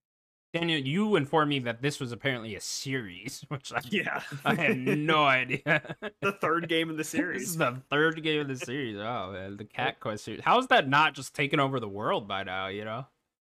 Daniel, 0.52 0.80
you 0.80 1.14
informed 1.16 1.48
me 1.48 1.60
that 1.60 1.80
this 1.80 2.00
was 2.00 2.10
apparently 2.10 2.56
a 2.56 2.60
series, 2.60 3.44
which 3.48 3.72
I, 3.72 3.80
Yeah. 3.90 4.20
I 4.44 4.54
had 4.54 4.76
no 4.78 5.24
idea. 5.24 5.96
the 6.20 6.32
third 6.32 6.68
game 6.68 6.90
in 6.90 6.96
the 6.96 7.04
series. 7.04 7.40
This 7.42 7.50
is 7.50 7.56
the 7.56 7.80
third 7.88 8.22
game 8.22 8.40
of 8.40 8.48
the 8.48 8.56
series. 8.56 8.96
Oh 8.96 9.30
man, 9.32 9.56
the 9.56 9.64
Cat 9.64 10.00
Quest 10.00 10.24
series. 10.24 10.42
How 10.44 10.58
is 10.58 10.66
that 10.68 10.88
not 10.88 11.14
just 11.14 11.34
taking 11.34 11.60
over 11.60 11.78
the 11.78 11.88
world 11.88 12.26
by 12.26 12.42
now? 12.42 12.66
You 12.68 12.84
know, 12.84 13.06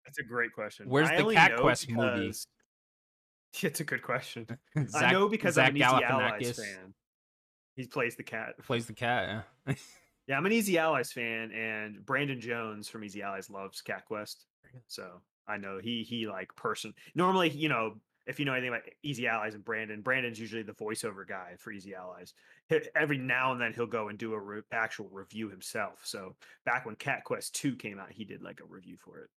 That's 0.06 0.20
a 0.20 0.24
great 0.24 0.52
question. 0.54 0.90
Where's 0.90 1.10
I 1.10 1.22
the 1.22 1.34
Cat 1.34 1.58
Quest 1.58 1.90
movie? 1.90 2.34
It's 3.62 3.80
a 3.80 3.84
good 3.84 4.04
question. 4.04 4.46
I 4.94 5.12
know 5.12 5.28
because 5.28 5.56
Zach 5.56 5.70
I'm 5.70 5.76
an 5.76 5.78
Easy 5.78 6.04
Allies 6.06 6.60
fan. 6.60 6.94
He 7.76 7.88
plays 7.88 8.16
the 8.16 8.24
cat. 8.24 8.54
plays 8.64 8.86
the 8.88 8.94
cat. 8.94 9.46
Yeah. 9.66 9.74
Yeah, 10.28 10.38
I'm 10.38 10.46
an 10.46 10.52
Easy 10.52 10.78
Allies 10.78 11.12
fan, 11.12 11.52
and 11.54 12.06
Brandon 12.06 12.40
Jones 12.40 12.88
from 12.88 13.04
Easy 13.04 13.24
Allies 13.24 13.50
loves 13.50 13.82
Cat 13.82 14.06
Quest. 14.06 14.46
So 14.88 15.22
I 15.50 15.58
know 15.58 15.80
he 15.80 16.04
he 16.04 16.28
like 16.28 16.56
person. 16.56 16.94
Normally, 17.16 17.50
you 17.50 17.70
know, 17.70 18.00
if 18.28 18.40
you 18.40 18.46
know 18.46 18.54
anything 18.54 18.70
about 18.70 18.84
Easy 19.04 19.28
Allies 19.28 19.56
and 19.56 19.66
Brandon, 19.66 20.02
Brandon's 20.02 20.40
usually 20.40 20.62
the 20.64 20.74
voiceover 20.74 21.28
guy 21.28 21.56
for 21.58 21.72
Easy 21.72 21.96
Allies. 21.96 22.34
Every 22.96 23.18
now 23.18 23.52
and 23.52 23.60
then 23.60 23.74
he'll 23.74 23.88
go 23.88 24.10
and 24.10 24.20
do 24.20 24.34
a 24.34 24.40
re- 24.40 24.62
actual 24.72 25.10
review 25.10 25.50
himself. 25.50 26.06
So 26.06 26.36
back 26.66 26.86
when 26.86 26.96
Cat 26.96 27.24
Quest 27.24 27.56
Two 27.56 27.76
came 27.76 28.00
out, 28.00 28.12
he 28.12 28.26
did 28.26 28.44
like 28.44 28.60
a 28.62 28.66
review 28.66 28.98
for 28.98 29.20
it. 29.20 29.30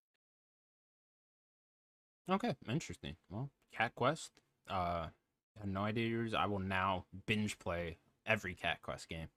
Okay, 2.31 2.55
interesting. 2.69 3.17
Well, 3.31 3.51
Cat 3.73 3.95
Quest. 3.95 4.33
Uh, 4.69 5.09
I 5.57 5.61
had 5.61 5.69
no 5.69 5.83
idea 5.83 6.09
yours. 6.09 6.35
I 6.35 6.47
will 6.47 6.61
now 6.61 7.07
binge 7.27 7.59
play 7.59 7.99
every 8.27 8.55
Cat 8.55 8.81
Quest 8.83 9.09
game. 9.09 9.29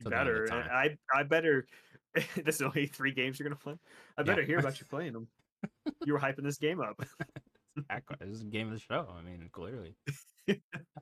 You 0.00 0.04
till 0.04 0.10
the 0.10 0.18
end 0.18 0.28
of 0.28 0.34
better. 0.46 0.70
I 0.70 0.98
I 1.14 1.22
better. 1.22 1.66
this 2.14 2.56
is 2.56 2.62
only 2.62 2.86
three 2.86 3.12
games 3.12 3.38
you're 3.38 3.48
gonna 3.48 3.56
play. 3.56 3.78
I 4.16 4.22
Yeah. 4.24 4.24
better 4.24 4.42
hear 4.42 4.58
about 4.58 4.80
you 4.80 4.86
playing 4.90 5.12
them. 5.12 5.28
You 6.04 6.12
were 6.12 6.18
hyping 6.20 6.42
this 6.44 6.58
game 6.58 6.80
up. 6.80 7.00
This 8.20 8.28
is 8.28 8.42
a 8.42 8.44
game 8.44 8.68
of 8.68 8.74
the 8.74 8.78
show. 8.78 9.06
I 9.18 9.22
mean, 9.22 9.48
clearly. 9.50 9.96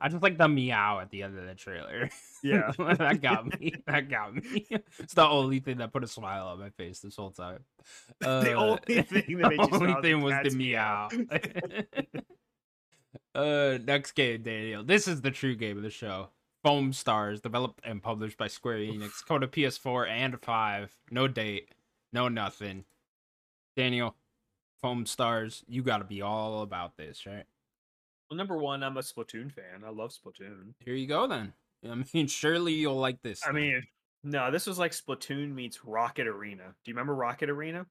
I 0.01 0.09
just 0.09 0.22
like 0.22 0.38
the 0.38 0.48
meow 0.48 1.01
at 1.01 1.11
the 1.11 1.22
end 1.22 1.37
of 1.38 1.46
the 1.46 1.55
trailer. 1.55 2.09
Yeah. 2.42 2.70
that 2.79 3.20
got 3.20 3.61
me. 3.61 3.75
That 3.87 4.09
got 4.09 4.35
me. 4.35 4.66
It's 4.98 5.12
the 5.14 5.27
only 5.29 5.61
thing 5.61 5.79
that 5.79 5.92
put 5.92 6.03
a 6.05 6.07
smile 6.09 6.46
on 6.46 6.59
my 6.61 6.70
face 6.70 7.01
this 7.01 7.16
whole 7.16 7.31
time. 7.31 7.59
The 8.20 8.57
Uh, 8.57 8.79
only 8.87 9.03
thing 9.03 9.38
that 9.38 9.48
made 9.51 9.59
the 9.61 9.68
only 9.75 10.01
thing 10.01 10.20
was 10.22 10.35
the 10.44 10.57
meow. 10.57 11.09
meow. 11.12 12.22
uh, 13.35 13.79
next 13.85 14.12
game, 14.12 14.42
Daniel. 14.42 14.83
This 14.85 15.09
is 15.09 15.20
the 15.20 15.31
true 15.31 15.55
game 15.57 15.77
of 15.77 15.83
the 15.83 15.90
show. 15.90 16.29
Foam 16.64 16.92
Stars, 16.92 17.40
developed 17.40 17.81
and 17.85 18.03
published 18.03 18.38
by 18.38 18.46
Square 18.46 18.79
Enix. 18.79 19.27
Code 19.27 19.40
to 19.42 19.48
PS4 19.48 20.09
and 20.09 20.40
5. 20.40 20.96
No 21.11 21.27
date. 21.29 21.68
No 22.12 22.29
nothing. 22.29 22.85
Daniel, 23.77 24.14
Foam 24.83 25.07
Stars, 25.07 25.64
you 25.68 25.83
got 25.83 25.99
to 25.99 26.05
be 26.05 26.21
all 26.21 26.62
about 26.62 26.97
this, 26.97 27.25
right? 27.25 27.45
Well, 28.29 28.37
number 28.37 28.59
one, 28.59 28.83
I'm 28.83 28.97
a 28.97 29.01
Splatoon 29.01 29.53
fan. 29.53 29.85
I 29.87 29.90
love 29.90 30.11
Splatoon. 30.11 30.75
Here 30.81 30.95
you 30.95 31.07
go 31.07 31.27
then. 31.27 31.53
I 31.88 32.03
mean, 32.12 32.27
surely 32.29 32.73
you'll 32.75 32.97
like 32.97 33.23
this. 33.23 33.42
I 33.47 33.53
mean, 33.53 33.83
no, 34.25 34.51
this 34.51 34.66
was 34.66 34.79
like 34.79 34.92
Splatoon 34.92 35.55
meets 35.55 35.85
Rocket 35.85 36.27
Arena. 36.27 36.64
Do 36.64 36.90
you 36.90 36.95
remember 36.95 37.14
Rocket 37.14 37.49
Arena? 37.49 37.87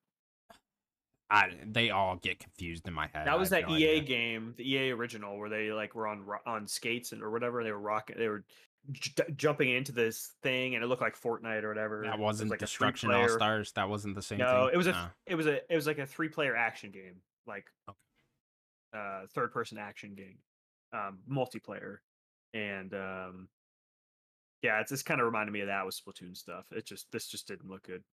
I, 1.30 1.51
they 1.65 1.91
all 1.91 2.17
get 2.17 2.39
confused 2.39 2.88
in 2.88 2.93
my 2.93 3.08
head. 3.13 3.25
That 3.25 3.39
was 3.39 3.51
that 3.51 3.69
no 3.69 3.77
EA 3.77 3.99
idea. 3.99 4.01
game, 4.01 4.54
the 4.58 4.69
EA 4.69 4.91
original, 4.91 5.39
where 5.39 5.49
they 5.49 5.71
like 5.71 5.95
were 5.95 6.08
on 6.08 6.25
on 6.45 6.67
skates 6.67 7.13
and 7.13 7.23
or 7.23 7.32
whatever. 7.32 7.63
They 7.63 7.71
were 7.71 7.80
rocket. 7.80 8.17
They 8.17 8.27
were 8.27 8.43
j- 8.91 9.12
jumping 9.36 9.70
into 9.70 9.91
this 9.91 10.34
thing, 10.41 10.76
and 10.76 10.84
it 10.84 10.88
looked 10.88 11.02
like 11.02 11.20
Fortnite 11.20 11.63
or 11.63 11.70
whatever. 11.70 12.02
That 12.04 12.17
was 12.17 12.26
wasn't 12.26 12.50
like 12.52 12.62
a 12.62 12.65
Destruction 12.65 13.12
All 13.12 13.28
Stars. 13.30 13.72
That 13.74 13.89
wasn't 13.89 14.15
the 14.15 14.22
same 14.22 14.39
No, 14.39 14.65
thing. 14.65 14.74
it 14.74 14.78
was 14.78 14.88
a 14.88 14.91
No. 14.91 15.08
it 15.28 15.36
was 15.36 15.48
a 15.48 15.72
it 15.72 15.76
was 15.76 15.88
like 15.88 16.00
a 16.00 16.06
three 16.06 16.30
player 16.30 16.56
action 16.56 16.91
game, 16.91 17.22
like 17.46 17.65
Okay. 17.89 17.98
uh 18.94 19.28
third 19.34 19.52
person 19.52 19.78
action 19.78 20.15
game, 20.15 20.39
um, 20.94 21.20
multiplayer, 21.30 21.98
and 22.54 22.94
um, 22.94 23.50
yeah, 24.63 24.80
it's 24.80 24.89
just 24.91 25.06
kind 25.06 25.20
of 25.22 25.26
reminded 25.26 25.52
me 25.52 25.62
of 25.62 25.67
that 25.67 25.86
with 25.86 25.96
Splatoon 26.00 26.36
stuff. 26.36 26.65
It 26.72 26.86
just 26.86 27.12
this 27.12 27.28
just 27.28 27.48
didn't 27.48 27.70
look 27.70 27.84
good. 27.84 28.04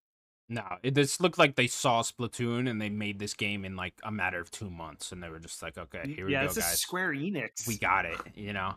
No, 0.50 0.64
it 0.82 0.94
just 0.94 1.20
looked 1.20 1.36
like 1.38 1.56
they 1.56 1.66
saw 1.66 2.00
Splatoon 2.02 2.70
and 2.70 2.80
they 2.80 2.88
made 2.88 3.18
this 3.18 3.34
game 3.34 3.66
in 3.66 3.76
like 3.76 3.92
a 4.02 4.10
matter 4.10 4.40
of 4.40 4.50
two 4.50 4.70
months, 4.70 5.12
and 5.12 5.22
they 5.22 5.28
were 5.28 5.38
just 5.40 5.60
like, 5.60 5.76
"Okay, 5.76 6.14
here 6.14 6.24
we 6.24 6.32
yeah, 6.32 6.46
go, 6.46 6.54
guys. 6.54 6.80
Square 6.80 7.12
Enix. 7.12 7.66
We 7.66 7.76
got 7.76 8.06
it." 8.06 8.18
You 8.34 8.54
know? 8.54 8.74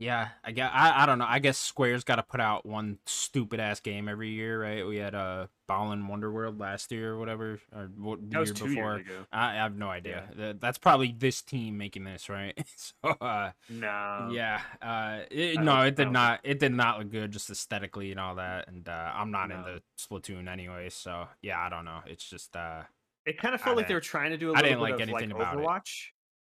Yeah, 0.00 0.28
I 0.42 0.50
guess 0.50 0.70
I, 0.74 1.02
I 1.04 1.06
don't 1.06 1.18
know. 1.18 1.26
I 1.28 1.38
guess 1.38 1.56
Square's 1.56 2.02
got 2.02 2.16
to 2.16 2.22
put 2.24 2.40
out 2.40 2.66
one 2.66 2.98
stupid 3.06 3.60
ass 3.60 3.78
game 3.80 4.08
every 4.08 4.30
year, 4.30 4.60
right? 4.60 4.84
We 4.86 4.96
had 4.96 5.14
uh, 5.14 5.46
Balan 5.68 6.08
Wonderworld 6.08 6.58
last 6.60 6.90
year 6.90 7.12
or 7.12 7.18
whatever, 7.18 7.60
or 7.74 7.90
what, 7.96 8.20
the 8.20 8.26
That 8.30 8.40
was 8.40 8.48
year 8.50 8.54
two 8.54 8.66
before. 8.74 8.94
years 8.96 9.06
ago. 9.06 9.26
I, 9.32 9.52
I 9.52 9.54
have 9.54 9.76
no 9.76 9.88
idea. 9.88 10.28
That- 10.36 10.60
That's 10.60 10.78
probably 10.78 11.14
this 11.16 11.42
team 11.42 11.78
making 11.78 12.04
this, 12.04 12.28
right? 12.28 12.58
so, 12.76 13.08
uh, 13.20 13.52
No. 13.70 14.30
yeah, 14.32 14.60
uh, 14.82 15.20
it, 15.30 15.60
no, 15.60 15.82
it 15.82 15.94
did 15.94 16.10
not. 16.10 16.40
It 16.42 16.58
did 16.58 16.72
not 16.72 16.98
look 16.98 17.10
good, 17.10 17.30
just 17.30 17.48
aesthetically 17.48 18.10
and 18.10 18.18
all 18.18 18.34
that. 18.34 18.66
And 18.68 18.88
uh, 18.88 19.12
I'm 19.14 19.30
not 19.30 19.48
No. 19.48 19.58
into 19.58 19.82
Splatoon 19.98 20.48
anyway, 20.48 20.88
so 20.90 21.28
yeah, 21.40 21.60
I 21.60 21.68
don't 21.68 21.84
know. 21.84 22.00
It's 22.06 22.28
just 22.28 22.56
uh, 22.56 22.82
It 23.26 23.38
kind 23.38 23.54
of 23.54 23.60
I 23.62 23.64
felt 23.64 23.76
like 23.76 23.86
they 23.88 23.94
were 23.94 24.00
trying 24.00 24.32
to 24.32 24.36
do 24.36 24.50
a 24.50 24.54
I 24.54 24.56
little 24.56 24.70
didn't 24.70 24.78
bit 24.78 24.82
like 24.82 24.92
of 24.94 25.08
like 25.12 25.22
anything 25.22 25.30
about 25.40 25.54
it. 25.56 25.60
Overwatch 25.64 26.06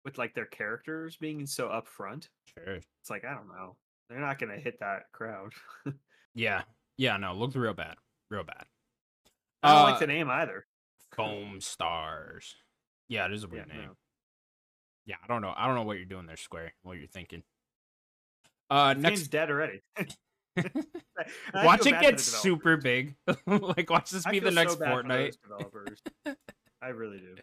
with 0.04 0.18
like 0.18 0.34
their 0.34 0.46
characters 0.46 1.16
being 1.16 1.46
so 1.46 1.68
upfront. 1.68 2.28
sure. 2.56 2.74
It's 2.74 3.10
like 3.10 3.24
I 3.24 3.34
don't 3.34 3.48
know. 3.48 3.76
They're 4.08 4.20
not 4.20 4.38
gonna 4.38 4.56
hit 4.58 4.78
that 4.80 5.04
crowd. 5.12 5.52
Yeah, 6.36 6.62
yeah, 6.96 7.16
no, 7.16 7.32
looked 7.32 7.54
real 7.54 7.74
bad, 7.74 7.94
real 8.28 8.42
bad. 8.42 8.64
I 9.62 9.68
don't 9.72 9.78
Uh, 9.82 9.84
like 9.92 10.00
the 10.00 10.08
name 10.08 10.28
either. 10.28 10.66
Foam 11.14 11.60
Stars. 11.60 12.56
Yeah, 13.08 13.26
it 13.26 13.32
is 13.32 13.44
a 13.44 13.46
weird 13.48 13.68
Yeah, 13.68 13.74
name. 13.76 13.86
no. 13.86 13.96
Yeah, 15.06 15.14
I 15.22 15.28
don't 15.28 15.42
know. 15.42 15.54
I 15.56 15.66
don't 15.68 15.76
know 15.76 15.84
what 15.84 15.96
you're 15.98 16.06
doing 16.06 16.26
there, 16.26 16.36
Square. 16.36 16.72
What 16.82 16.98
you're 16.98 17.06
thinking. 17.06 17.44
Uh, 18.68 18.94
The 18.94 19.00
next, 19.00 19.28
dead 19.28 19.48
already. 19.48 19.80
Watch 21.54 21.86
it 21.86 22.00
get 22.00 22.18
super 22.18 22.76
big. 22.78 23.14
like, 23.46 23.88
watch 23.90 24.10
this 24.10 24.24
be 24.26 24.40
the 24.40 24.50
so 24.50 24.54
next 24.56 24.74
for 24.74 24.86
Fortnite. 24.86 25.36
developers. 25.42 26.02
I 26.82 26.88
really 26.88 27.18
do. 27.18 27.36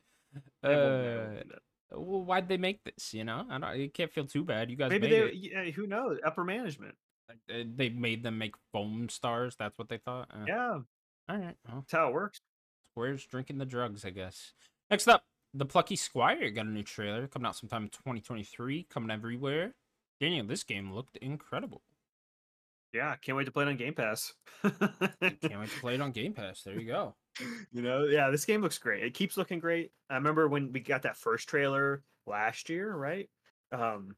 They 0.64 0.76
will 0.76 0.98
never 1.02 1.44
Uh. 1.56 1.58
Well, 1.92 2.24
why'd 2.24 2.48
they 2.48 2.58
make 2.58 2.84
this? 2.84 3.14
You 3.14 3.24
know, 3.24 3.46
I 3.50 3.58
don't. 3.58 3.78
You 3.80 3.90
can't 3.90 4.12
feel 4.12 4.26
too 4.26 4.44
bad. 4.44 4.70
You 4.70 4.78
guys 4.78 4.90
Maybe 4.92 5.10
they. 5.10 5.32
Yeah, 5.34 5.64
who 5.72 5.88
knows? 5.88 6.20
Upper 6.26 6.44
management. 6.44 6.96
Uh, 7.30 7.64
They 7.76 7.90
made 7.90 8.24
them 8.24 8.38
make 8.38 8.56
foam 8.72 9.10
stars. 9.10 9.56
That's 9.58 9.78
what 9.78 9.90
they 9.90 9.98
thought. 9.98 10.30
Uh, 10.34 10.46
Yeah, 10.48 10.80
All 11.30 11.38
right. 11.38 11.56
Well, 11.68 11.78
that's 11.78 11.92
how 11.92 12.10
it 12.10 12.14
works. 12.14 12.40
Square's 12.94 13.26
drinking 13.26 13.58
the 13.58 13.66
drugs, 13.66 14.04
I 14.04 14.10
guess. 14.10 14.54
Next 14.90 15.08
up, 15.08 15.24
the 15.54 15.66
Plucky 15.66 15.96
Squire 15.96 16.50
got 16.52 16.66
a 16.66 16.70
new 16.70 16.84
trailer 16.84 17.28
coming 17.28 17.46
out 17.46 17.56
sometime 17.56 17.84
in 17.84 17.90
2023, 17.90 18.84
coming 18.90 19.12
everywhere. 19.12 19.74
Daniel, 20.20 20.46
this 20.46 20.64
game 20.64 20.92
looked 20.94 21.18
incredible. 21.18 21.82
Yeah, 22.94 23.16
can't 23.16 23.38
wait 23.38 23.46
to 23.46 23.52
play 23.52 23.64
it 23.64 23.70
on 23.70 23.78
Game 23.78 23.94
Pass. 23.94 24.34
Can't 24.64 24.82
wait 25.22 25.70
to 25.70 25.80
play 25.80 25.96
it 25.96 26.02
on 26.02 26.12
Game 26.12 26.34
Pass. 26.34 26.62
There 26.64 26.78
you 26.78 26.86
go. 26.86 27.16
you 27.72 27.82
know, 27.82 28.06
yeah, 28.06 28.30
this 28.30 28.46
game 28.46 28.62
looks 28.62 28.78
great. 28.78 29.04
It 29.04 29.14
keeps 29.14 29.38
looking 29.38 29.60
great. 29.60 29.92
I 30.10 30.16
remember 30.16 30.48
when 30.48 30.72
we 30.72 30.80
got 30.80 31.04
that 31.04 31.18
first 31.18 31.48
trailer 31.48 32.04
last 32.28 32.70
year, 32.70 32.94
right? 32.94 33.30
Um, 33.72 34.16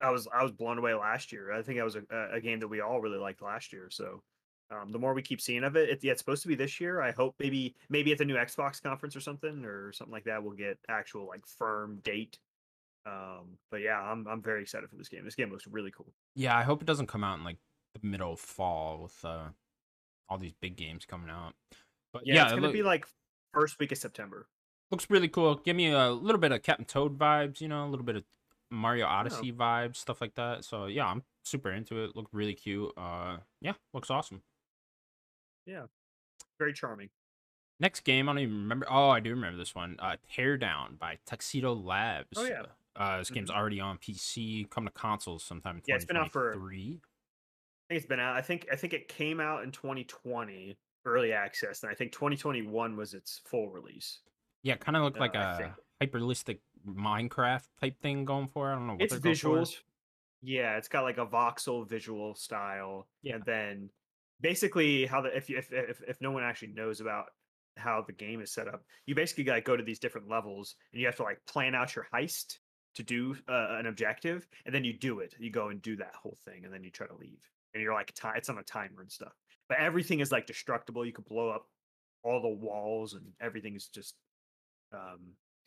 I 0.00 0.10
was 0.10 0.28
I 0.32 0.42
was 0.42 0.52
blown 0.52 0.78
away 0.78 0.94
last 0.94 1.32
year. 1.32 1.52
I 1.52 1.62
think 1.62 1.78
that 1.78 1.84
was 1.84 1.96
a, 1.96 2.02
a- 2.32 2.40
game 2.40 2.60
that 2.60 2.68
we 2.68 2.80
all 2.80 3.00
really 3.00 3.18
liked 3.18 3.42
last 3.42 3.72
year. 3.72 3.88
So, 3.90 4.22
um, 4.70 4.92
the 4.92 4.98
more 4.98 5.12
we 5.12 5.22
keep 5.22 5.40
seeing 5.40 5.64
of 5.64 5.76
it, 5.76 5.88
it, 5.88 6.04
yeah, 6.04 6.12
it's 6.12 6.20
supposed 6.20 6.42
to 6.42 6.48
be 6.48 6.54
this 6.54 6.80
year. 6.80 7.00
I 7.00 7.10
hope 7.10 7.34
maybe 7.40 7.74
maybe 7.88 8.12
at 8.12 8.18
the 8.18 8.24
new 8.24 8.36
Xbox 8.36 8.80
conference 8.80 9.16
or 9.16 9.20
something 9.20 9.64
or 9.64 9.92
something 9.92 10.12
like 10.12 10.24
that, 10.24 10.42
we'll 10.42 10.52
get 10.52 10.78
actual 10.88 11.26
like 11.26 11.44
firm 11.46 12.00
date. 12.04 12.38
Um, 13.06 13.58
but 13.70 13.80
yeah, 13.80 14.00
I'm 14.00 14.26
I'm 14.28 14.42
very 14.42 14.62
excited 14.62 14.88
for 14.88 14.96
this 14.96 15.08
game. 15.08 15.24
This 15.24 15.34
game 15.34 15.50
looks 15.50 15.66
really 15.66 15.90
cool. 15.90 16.12
Yeah, 16.36 16.56
I 16.56 16.62
hope 16.62 16.80
it 16.82 16.86
doesn't 16.86 17.06
come 17.08 17.24
out 17.24 17.38
in 17.38 17.44
like 17.44 17.58
the 18.00 18.06
middle 18.06 18.34
of 18.34 18.40
fall 18.40 19.02
with 19.02 19.24
uh, 19.24 19.48
all 20.28 20.38
these 20.38 20.54
big 20.60 20.76
games 20.76 21.04
coming 21.04 21.30
out. 21.30 21.54
But 22.12 22.26
Yeah, 22.26 22.34
yeah, 22.34 22.42
it's 22.44 22.52
it 22.52 22.56
gonna 22.56 22.66
look- 22.68 22.72
be 22.74 22.82
like 22.82 23.06
first 23.52 23.78
week 23.78 23.92
of 23.92 23.98
September. 23.98 24.48
looks 24.90 25.10
really 25.10 25.28
cool. 25.28 25.54
Give 25.56 25.76
me 25.76 25.90
a 25.92 26.10
little 26.10 26.40
bit 26.40 26.50
of 26.52 26.62
Captain 26.62 26.84
Toad 26.86 27.18
vibes, 27.18 27.60
you 27.60 27.68
know, 27.68 27.84
a 27.86 27.88
little 27.90 28.06
bit 28.06 28.16
of 28.16 28.24
Mario 28.70 29.06
Odyssey 29.06 29.52
vibes, 29.52 29.96
stuff 29.96 30.20
like 30.20 30.34
that. 30.36 30.64
So 30.64 30.86
yeah, 30.86 31.06
I'm 31.06 31.22
super 31.44 31.70
into 31.70 32.02
it. 32.04 32.16
Looked 32.16 32.32
really 32.32 32.54
cute. 32.54 32.92
Uh, 32.96 33.38
yeah, 33.60 33.74
looks 33.92 34.10
awesome. 34.10 34.42
Yeah, 35.66 35.86
very 36.58 36.72
charming. 36.72 37.10
Next 37.80 38.00
game, 38.00 38.28
I 38.28 38.32
don't 38.32 38.38
even 38.40 38.56
remember. 38.62 38.86
Oh, 38.90 39.10
I 39.10 39.20
do 39.20 39.30
remember 39.30 39.56
this 39.58 39.74
one. 39.74 39.96
Uh, 40.00 40.16
Teardown 40.32 40.98
by 40.98 41.18
Tuxedo 41.26 41.74
Labs. 41.74 42.36
Oh, 42.36 42.44
yeah. 42.44 42.62
Uh, 42.96 43.18
this 43.18 43.30
game's 43.30 43.50
Mhm. 43.50 43.56
already 43.56 43.80
on 43.80 43.98
PC. 43.98 44.64
Coming 44.70 44.88
to 44.92 44.98
consoles 44.98 45.44
sometime 45.44 45.76
in 45.76 45.82
Yeah, 45.86 45.94
it's 45.94 46.04
been 46.04 46.16
out 46.16 46.32
for- 46.32 46.54
three. 46.54 47.00
I 47.90 47.94
think 47.94 47.98
it's 47.98 48.06
been 48.06 48.18
out. 48.20 48.36
I 48.36 48.42
think 48.42 48.66
I 48.72 48.76
think 48.76 48.92
it 48.94 49.08
came 49.08 49.38
out 49.40 49.62
in 49.62 49.70
2020 49.70 50.76
early 51.04 51.32
access, 51.32 51.82
and 51.82 51.90
I 51.90 51.94
think 51.94 52.12
2021 52.12 52.96
was 52.96 53.14
its 53.14 53.40
full 53.46 53.68
release. 53.70 54.20
Yeah, 54.62 54.76
kind 54.76 54.96
of 54.96 55.02
looked 55.04 55.16
Uh, 55.18 55.20
like 55.20 55.34
a 55.34 55.56
think. 55.58 56.12
hyperrealistic 56.12 56.60
Minecraft 56.86 57.64
type 57.80 58.00
thing 58.00 58.24
going 58.24 58.48
for. 58.48 58.70
I 58.70 58.74
don't 58.74 58.86
know 58.86 58.92
what 58.94 59.02
it's 59.02 59.12
they're 59.12 59.20
going 59.20 59.36
for. 59.36 59.48
visuals. 59.58 59.80
Yeah, 60.42 60.76
it's 60.76 60.88
got 60.88 61.02
like 61.02 61.18
a 61.18 61.26
voxel 61.26 61.86
visual 61.88 62.34
style. 62.34 63.08
Yeah. 63.22 63.36
And 63.36 63.44
then 63.44 63.90
basically 64.40 65.06
how 65.06 65.20
the 65.20 65.36
if 65.36 65.50
you 65.50 65.58
if 65.58 65.72
if, 65.72 66.00
if 66.06 66.20
no 66.20 66.30
one 66.30 66.42
actually 66.44 66.68
knows 66.68 67.00
about 67.00 67.26
how 67.76 68.02
the 68.06 68.12
game 68.12 68.40
is 68.40 68.52
set 68.52 68.68
up, 68.68 68.84
you 69.06 69.14
basically 69.14 69.44
like 69.44 69.64
go 69.64 69.76
to 69.76 69.82
these 69.82 69.98
different 69.98 70.28
levels 70.28 70.76
and 70.92 71.00
you 71.00 71.06
have 71.06 71.16
to 71.16 71.22
like 71.24 71.40
plan 71.46 71.74
out 71.74 71.94
your 71.96 72.06
heist 72.12 72.58
to 72.94 73.02
do 73.02 73.36
uh, 73.48 73.76
an 73.78 73.86
objective, 73.86 74.46
and 74.66 74.74
then 74.74 74.84
you 74.84 74.92
do 74.92 75.20
it. 75.20 75.34
You 75.38 75.50
go 75.50 75.68
and 75.68 75.80
do 75.82 75.96
that 75.96 76.14
whole 76.14 76.36
thing, 76.44 76.64
and 76.64 76.72
then 76.72 76.82
you 76.82 76.90
try 76.90 77.06
to 77.06 77.14
leave. 77.14 77.38
And 77.74 77.82
you're 77.82 77.94
like, 77.94 78.12
ti 78.14 78.28
it's 78.36 78.48
on 78.48 78.58
a 78.58 78.62
timer 78.62 79.02
and 79.02 79.10
stuff. 79.10 79.34
But 79.68 79.78
everything 79.78 80.20
is 80.20 80.32
like 80.32 80.46
destructible. 80.46 81.04
You 81.04 81.12
can 81.12 81.24
blow 81.28 81.50
up 81.50 81.66
all 82.22 82.40
the 82.40 82.48
walls, 82.48 83.14
and 83.14 83.24
everything 83.40 83.74
is 83.74 83.88
just 83.88 84.14
um, 84.92 85.18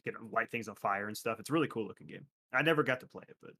you 0.04 0.12
can 0.12 0.30
light 0.32 0.50
things 0.52 0.68
on 0.68 0.76
fire 0.76 1.08
and 1.08 1.16
stuff. 1.16 1.40
It's 1.40 1.50
a 1.50 1.54
really 1.54 1.68
cool 1.68 1.88
looking 1.88 2.08
game. 2.08 2.26
I 2.54 2.62
never 2.62 2.84
got 2.84 3.00
to 3.02 3.08
play 3.08 3.24
it, 3.28 3.38
but 3.42 3.52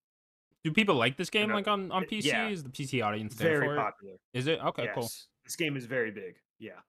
Do 0.64 0.72
people 0.72 0.96
like 0.96 1.18
this 1.18 1.30
game 1.30 1.52
like 1.52 1.68
on 1.68 1.92
on 1.92 2.04
PC? 2.06 2.26
yeah. 2.26 2.48
Is 2.50 2.64
the 2.64 2.70
PC 2.70 3.06
audience 3.06 3.36
there 3.36 3.60
very 3.60 3.78
popular. 3.78 4.16
it? 4.16 4.38
Is 4.38 4.48
it 4.48 4.60
okay? 4.66 4.90
Cool. 4.94 5.10
This 5.46 5.56
game 5.56 5.78
is 5.78 5.86
very 5.86 6.12
big. 6.12 6.36
Yeah. 6.60 6.80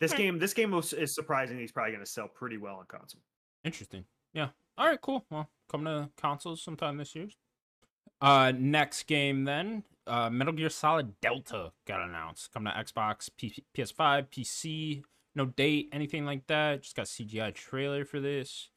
This 0.00 0.12
game, 0.12 0.38
this 0.38 0.52
game 0.52 0.70
was, 0.72 0.92
is 0.92 1.14
surprisingly 1.14 1.62
he's 1.62 1.72
probably 1.72 1.92
going 1.92 2.04
to 2.04 2.10
sell 2.10 2.28
pretty 2.28 2.58
well 2.58 2.76
on 2.76 2.84
console. 2.88 3.22
Interesting. 3.64 4.04
Yeah. 4.34 4.48
All 4.76 4.86
right. 4.86 5.00
Cool. 5.00 5.24
Well, 5.30 5.48
come 5.70 5.84
to 5.84 6.10
consoles 6.20 6.62
sometime 6.62 6.98
this 6.98 7.14
year. 7.14 7.28
Uh, 8.20 8.52
next 8.54 9.04
game 9.04 9.44
then. 9.44 9.84
Uh, 10.06 10.30
Metal 10.30 10.52
Gear 10.52 10.68
Solid 10.70 11.18
Delta 11.20 11.72
got 11.86 12.00
announced. 12.00 12.52
Come 12.52 12.64
to 12.64 12.70
Xbox, 12.70 13.28
P- 13.36 13.64
PS5, 13.76 14.28
PC. 14.30 15.02
No 15.34 15.46
date, 15.46 15.88
anything 15.92 16.24
like 16.24 16.46
that. 16.46 16.82
Just 16.82 16.94
got 16.96 17.06
CGI 17.06 17.52
trailer 17.54 18.04
for 18.04 18.20
this. 18.20 18.68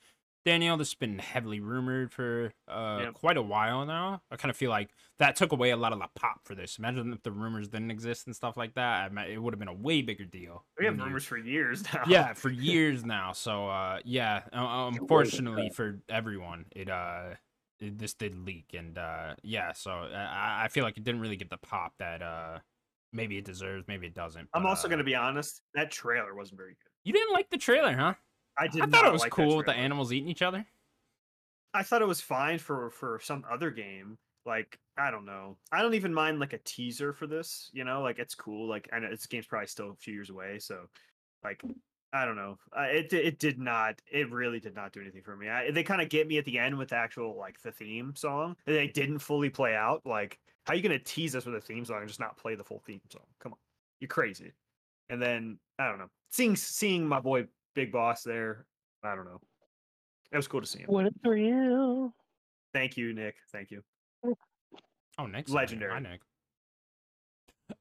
Daniel, 0.45 0.77
this 0.77 0.87
has 0.91 0.95
been 0.95 1.19
heavily 1.19 1.59
rumored 1.59 2.09
for 2.13 2.53
uh 2.69 2.99
Yep. 3.01 3.13
quite 3.15 3.35
a 3.35 3.41
while 3.41 3.85
now. 3.85 4.21
I 4.31 4.37
kind 4.37 4.49
of 4.49 4.55
feel 4.55 4.69
like 4.69 4.91
that 5.19 5.35
took 5.35 5.51
away 5.51 5.71
a 5.71 5.75
lot 5.77 5.91
of 5.91 5.99
the 5.99 6.07
pop 6.15 6.39
for 6.45 6.55
this. 6.55 6.77
Imagine 6.79 7.11
if 7.11 7.21
the 7.21 7.33
rumors 7.33 7.67
didn't 7.67 7.91
exist 7.91 8.27
and 8.27 8.35
stuff 8.35 8.55
like 8.55 8.73
that. 8.75 9.11
It 9.29 9.39
would 9.41 9.53
have 9.53 9.59
been 9.59 9.67
a 9.67 9.73
way 9.73 10.01
bigger 10.01 10.23
deal. 10.23 10.63
We 10.79 10.85
have 10.85 10.97
rumors 10.97 11.25
for 11.25 11.37
years 11.37 11.83
now. 11.93 12.03
yeah 12.07 12.31
for 12.33 12.49
years 12.49 13.03
now 13.03 13.33
so 13.33 13.67
uh 13.67 13.99
yeah 14.05 14.43
uh, 14.53 14.89
unfortunately 14.93 15.69
for 15.75 15.99
everyone 16.07 16.63
it 16.73 16.89
uh 16.89 17.31
it, 17.79 17.97
this 17.97 18.13
did 18.13 18.37
leak 18.45 18.75
and 18.77 18.97
uh 18.97 19.35
yeah 19.43 19.71
so 19.73 19.91
I, 19.91 20.63
I 20.65 20.67
feel 20.69 20.83
like 20.83 20.97
it 20.97 21.03
didn't 21.03 21.21
really 21.21 21.35
get 21.37 21.49
the 21.49 21.57
pop 21.57 21.93
that 21.99 22.21
uh 22.21 22.59
maybe 23.13 23.37
it 23.37 23.45
deserves 23.45 23.87
maybe 23.87 24.07
it 24.07 24.13
doesn't 24.13 24.47
I'm 24.53 24.65
also 24.65 24.87
uh, 24.87 24.89
going 24.89 24.99
to 24.99 25.03
be 25.05 25.15
honest. 25.15 25.61
That 25.73 25.91
trailer 25.91 26.35
wasn't 26.35 26.57
very 26.57 26.71
good. 26.71 26.91
you 27.03 27.13
didn't 27.13 27.33
like 27.33 27.49
the 27.49 27.57
trailer 27.57 27.93
huh 27.93 28.13
I 28.57 28.67
did. 28.67 28.81
i 28.81 28.85
thought 28.87 29.05
it 29.05 29.11
was 29.13 29.21
like 29.21 29.31
cool 29.31 29.57
with 29.57 29.65
the 29.67 29.73
animals 29.73 30.11
eating 30.11 30.29
each 30.29 30.41
other 30.41 30.65
I 31.73 31.83
thought 31.83 32.01
it 32.01 32.07
was 32.07 32.21
fine 32.21 32.57
for 32.57 32.89
for 32.89 33.19
some 33.21 33.45
other 33.51 33.69
game. 33.69 34.17
Like 34.45 34.79
I 34.97 35.11
don't 35.11 35.25
know. 35.25 35.57
I 35.71 35.81
don't 35.81 35.93
even 35.93 36.13
mind 36.13 36.39
like 36.39 36.53
a 36.53 36.59
teaser 36.59 37.13
for 37.13 37.27
this. 37.27 37.69
You 37.73 37.83
know, 37.83 38.01
like 38.01 38.17
it's 38.17 38.33
cool. 38.33 38.67
Like 38.67 38.89
I 38.91 38.99
know 38.99 39.09
this 39.09 39.27
game's 39.27 39.45
probably 39.45 39.67
still 39.67 39.91
a 39.91 39.95
few 39.95 40.13
years 40.13 40.29
away, 40.29 40.57
so 40.59 40.87
like 41.43 41.61
I 42.13 42.25
don't 42.25 42.35
know. 42.35 42.57
Uh, 42.75 42.83
it 42.83 43.11
it 43.11 43.39
did 43.39 43.59
not. 43.59 44.01
It 44.09 44.31
really 44.31 44.59
did 44.59 44.75
not 44.75 44.93
do 44.93 45.01
anything 45.01 45.23
for 45.23 45.35
me. 45.35 45.49
I, 45.49 45.71
they 45.71 45.83
kind 45.83 46.01
of 46.01 46.09
get 46.09 46.27
me 46.27 46.37
at 46.37 46.45
the 46.45 46.57
end 46.57 46.77
with 46.77 46.89
the 46.89 46.95
actual 46.95 47.37
like 47.37 47.61
the 47.61 47.71
theme 47.71 48.13
song. 48.15 48.55
that 48.65 48.73
They 48.73 48.87
didn't 48.87 49.19
fully 49.19 49.49
play 49.49 49.75
out. 49.75 50.01
Like 50.05 50.39
how 50.65 50.73
are 50.73 50.75
you 50.75 50.81
gonna 50.81 50.99
tease 50.99 51.35
us 51.35 51.45
with 51.45 51.55
a 51.55 51.61
theme 51.61 51.85
song 51.85 51.99
and 51.99 52.07
just 52.07 52.19
not 52.19 52.37
play 52.37 52.55
the 52.55 52.63
full 52.63 52.81
theme 52.85 53.01
song? 53.11 53.23
Come 53.39 53.53
on, 53.53 53.57
you're 53.99 54.07
crazy. 54.07 54.51
And 55.09 55.21
then 55.21 55.57
I 55.79 55.87
don't 55.87 55.97
know. 55.97 56.09
Seeing 56.29 56.55
seeing 56.55 57.07
my 57.07 57.19
boy 57.19 57.47
Big 57.75 57.91
Boss 57.91 58.23
there. 58.23 58.65
I 59.03 59.15
don't 59.15 59.25
know. 59.25 59.39
It 60.31 60.37
was 60.37 60.47
cool 60.47 60.61
to 60.61 60.67
see 60.67 60.79
him. 60.79 60.87
What 60.87 61.05
a 61.05 61.11
thrill. 61.23 62.13
Thank 62.73 62.97
you, 62.97 63.13
Nick. 63.13 63.35
Thank 63.51 63.71
you. 63.71 63.83
oh 65.17 65.25
Nick's 65.25 65.51
Legendary. 65.51 65.91
Hi, 65.93 65.99
Nick. 65.99 66.21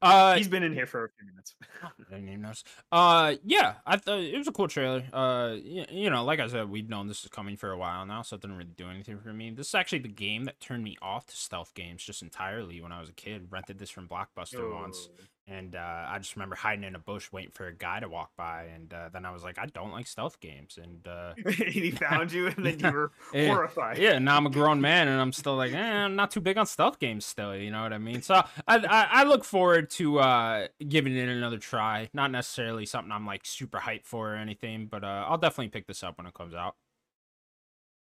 Uh 0.03 0.35
He's 0.37 0.49
been 0.49 0.63
in 0.63 0.73
here 0.73 0.87
for 0.87 1.05
a 1.05 1.09
few 1.09 1.27
minutes. 1.27 1.55
I 1.83 1.89
didn't 2.11 2.29
even 2.29 2.43
notice. 2.43 2.65
Uh, 2.91 3.35
yeah, 3.45 3.75
I 3.87 3.97
thought 3.97 4.21
it 4.21 4.37
was 4.37 4.49
a 4.49 4.53
cool 4.53 4.69
trailer. 4.69 5.05
Uh, 5.13 5.55
you, 5.63 5.85
you 5.91 6.11
know, 6.11 6.25
like 6.25 6.41
I 6.41 6.47
said, 6.49 6.69
we've 6.69 6.89
known 6.89 7.07
this 7.07 7.23
is 7.23 7.31
coming 7.31 7.57
for 7.57 7.71
a 7.71 7.79
while 7.79 8.05
now, 8.07 8.23
so 8.23 8.37
it 8.37 8.43
didn't 8.43 8.57
really 8.57 8.71
do 8.77 8.89
anything 8.89 9.19
for 9.21 9.33
me. 9.33 9.51
This 9.51 9.69
is 9.69 9.75
actually 9.75 10.01
the 10.01 10.09
game 10.09 10.45
that 10.45 10.61
turned 10.61 10.83
me 10.85 10.97
off 11.01 11.27
to 11.27 11.37
stealth 11.37 11.75
games 11.75 12.03
just 12.03 12.23
entirely 12.23 12.81
when 12.81 12.93
I 12.93 13.01
was 13.01 13.09
a 13.09 13.13
kid. 13.15 13.47
Rented 13.51 13.79
this 13.79 13.91
from 13.91 14.09
Blockbuster 14.09 14.73
once, 14.75 15.09
Oh. 15.13 15.25
And 15.49 15.77
uh, 15.77 16.07
I 16.09 16.19
just 16.19 16.35
remember 16.37 16.57
hiding 16.57 16.85
in 16.85 16.95
a 16.95 16.99
bush 16.99 17.31
waiting 17.31 17.53
for 17.53 17.67
a 17.67 17.73
guy 17.73 18.01
to 18.01 18.09
walk 18.09 18.31
by, 18.37 18.65
and 18.65 18.93
uh, 18.93 19.11
then 19.13 19.25
I 19.25 19.31
was 19.31 19.45
like, 19.45 19.59
I 19.59 19.67
don't 19.67 19.93
like 19.93 20.07
stealth 20.07 20.41
games, 20.41 20.79
and 20.83 21.07
uh, 21.07 21.35
he 21.69 21.91
found 21.93 22.33
you, 22.33 22.49
and 22.49 22.57
then 22.65 22.81
you 22.81 22.93
were 22.93 23.13
Yeah. 23.33 23.49
horrified. 23.49 23.99
yeah, 23.99 24.19
now 24.19 24.37
I'm 24.37 24.47
a 24.47 24.51
grown 24.51 24.81
man, 24.81 25.09
and 25.09 25.21
I'm 25.21 25.33
still 25.33 25.57
like, 25.57 25.73
eh, 25.73 25.77
I'm 25.79 26.17
not 26.17 26.31
too 26.31 26.41
big 26.41 26.59
on 26.59 26.67
stealth 26.67 26.99
games 26.99 27.25
still. 27.25 27.55
You 27.55 27.71
know 27.71 27.83
what 27.83 27.93
I 27.93 27.99
mean? 27.99 28.23
So 28.23 28.35
I 28.35 28.77
I, 28.79 29.09
I 29.11 29.25
look 29.25 29.45
forward 29.45 29.91
to 29.91 30.19
uh 30.19 30.69
giving 30.89 31.17
it 31.17 31.29
another 31.29 31.59
try. 31.59 32.09
Not 32.13 32.31
necessarily 32.31 32.87
something 32.87 33.13
I'm 33.13 33.27
like 33.27 33.45
super 33.45 33.79
hyped 33.79 34.07
for 34.07 34.33
or 34.35 34.37
anything, 34.37 34.87
but 34.87 35.05
uh, 35.05 35.27
I'll 35.29 35.39
definitely 35.39 35.69
pick 35.69 35.87
this 35.87 36.03
up 36.03 36.19
when 36.19 36.27
it 36.27 36.35
comes 36.35 36.55
out. 36.55 36.75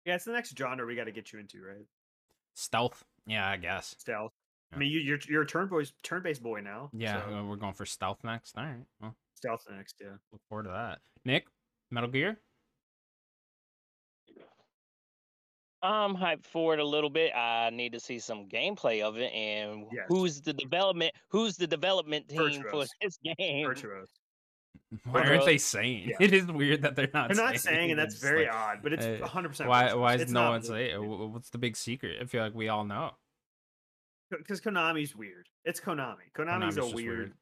Yeah, 0.04 0.16
it's 0.16 0.24
the 0.24 0.32
next 0.32 0.56
genre 0.56 0.84
we 0.86 0.96
got 0.96 1.04
to 1.04 1.12
get 1.12 1.32
you 1.32 1.38
into, 1.38 1.62
right? 1.62 1.86
Stealth, 2.54 3.04
yeah, 3.26 3.48
I 3.48 3.56
guess. 3.56 3.96
Stealth. 3.98 4.32
Yeah. 4.70 4.76
I 4.76 4.78
mean, 4.78 4.90
you, 4.90 5.00
you're 5.00 5.18
you're 5.28 5.42
a 5.42 5.46
turn 5.46 5.68
boys, 5.68 5.92
turn 6.02 6.22
based 6.22 6.42
boy 6.42 6.60
now. 6.60 6.90
Yeah, 6.92 7.24
so 7.24 7.44
we're 7.44 7.56
going 7.56 7.74
for 7.74 7.86
stealth 7.86 8.18
next. 8.24 8.56
All 8.58 8.64
right, 8.64 8.76
well, 9.00 9.14
stealth 9.34 9.64
next. 9.70 9.96
Yeah. 10.00 10.16
look 10.32 10.40
forward 10.48 10.64
to 10.64 10.70
that. 10.70 10.98
Nick, 11.24 11.46
Metal 11.90 12.10
Gear. 12.10 12.38
I'm 15.82 16.16
hyped 16.16 16.46
for 16.46 16.72
it 16.72 16.80
a 16.80 16.84
little 16.84 17.10
bit. 17.10 17.32
I 17.36 17.68
need 17.70 17.92
to 17.92 18.00
see 18.00 18.18
some 18.18 18.48
gameplay 18.48 19.02
of 19.02 19.18
it 19.18 19.30
and 19.34 19.84
Yes. 19.92 20.06
who's 20.08 20.40
the 20.40 20.54
development 20.54 21.12
who's 21.28 21.56
the 21.56 21.66
development 21.66 22.26
team 22.28 22.62
for 22.70 22.86
this 23.02 23.18
game. 23.38 23.66
Virtuos. 23.66 24.06
Why 25.04 25.20
Well, 25.20 25.28
aren't 25.30 25.44
they 25.44 25.58
saying? 25.58 26.08
yeah. 26.08 26.16
It 26.20 26.32
is 26.32 26.46
weird 26.46 26.82
that 26.82 26.96
they're 26.96 27.10
not. 27.12 27.28
They're 27.28 27.44
not 27.44 27.58
saying, 27.58 27.90
and 27.90 28.00
that's 28.00 28.18
very 28.18 28.46
like, 28.46 28.54
odd. 28.54 28.78
But 28.82 28.94
it's 28.94 29.04
uh, 29.04 29.16
100. 29.20 29.48
percent 29.50 29.68
Why? 29.68 29.92
Why 29.92 30.14
is 30.14 30.32
no 30.32 30.50
one 30.50 30.62
saying? 30.62 30.94
it? 30.94 30.96
Wh- 31.04 31.32
What's 31.34 31.50
the 31.50 31.58
big 31.58 31.76
secret? 31.76 32.16
I 32.20 32.24
feel 32.24 32.42
like 32.42 32.54
we 32.54 32.68
all 32.70 32.84
know. 32.84 33.10
Because 34.30 34.60
Konami's 34.60 35.14
weird. 35.14 35.48
It's 35.64 35.80
Konami. 35.80 36.16
Konami's, 36.36 36.76
Konami's 36.76 36.92
a 36.92 36.94
weird, 36.94 37.18
weird. 37.18 37.32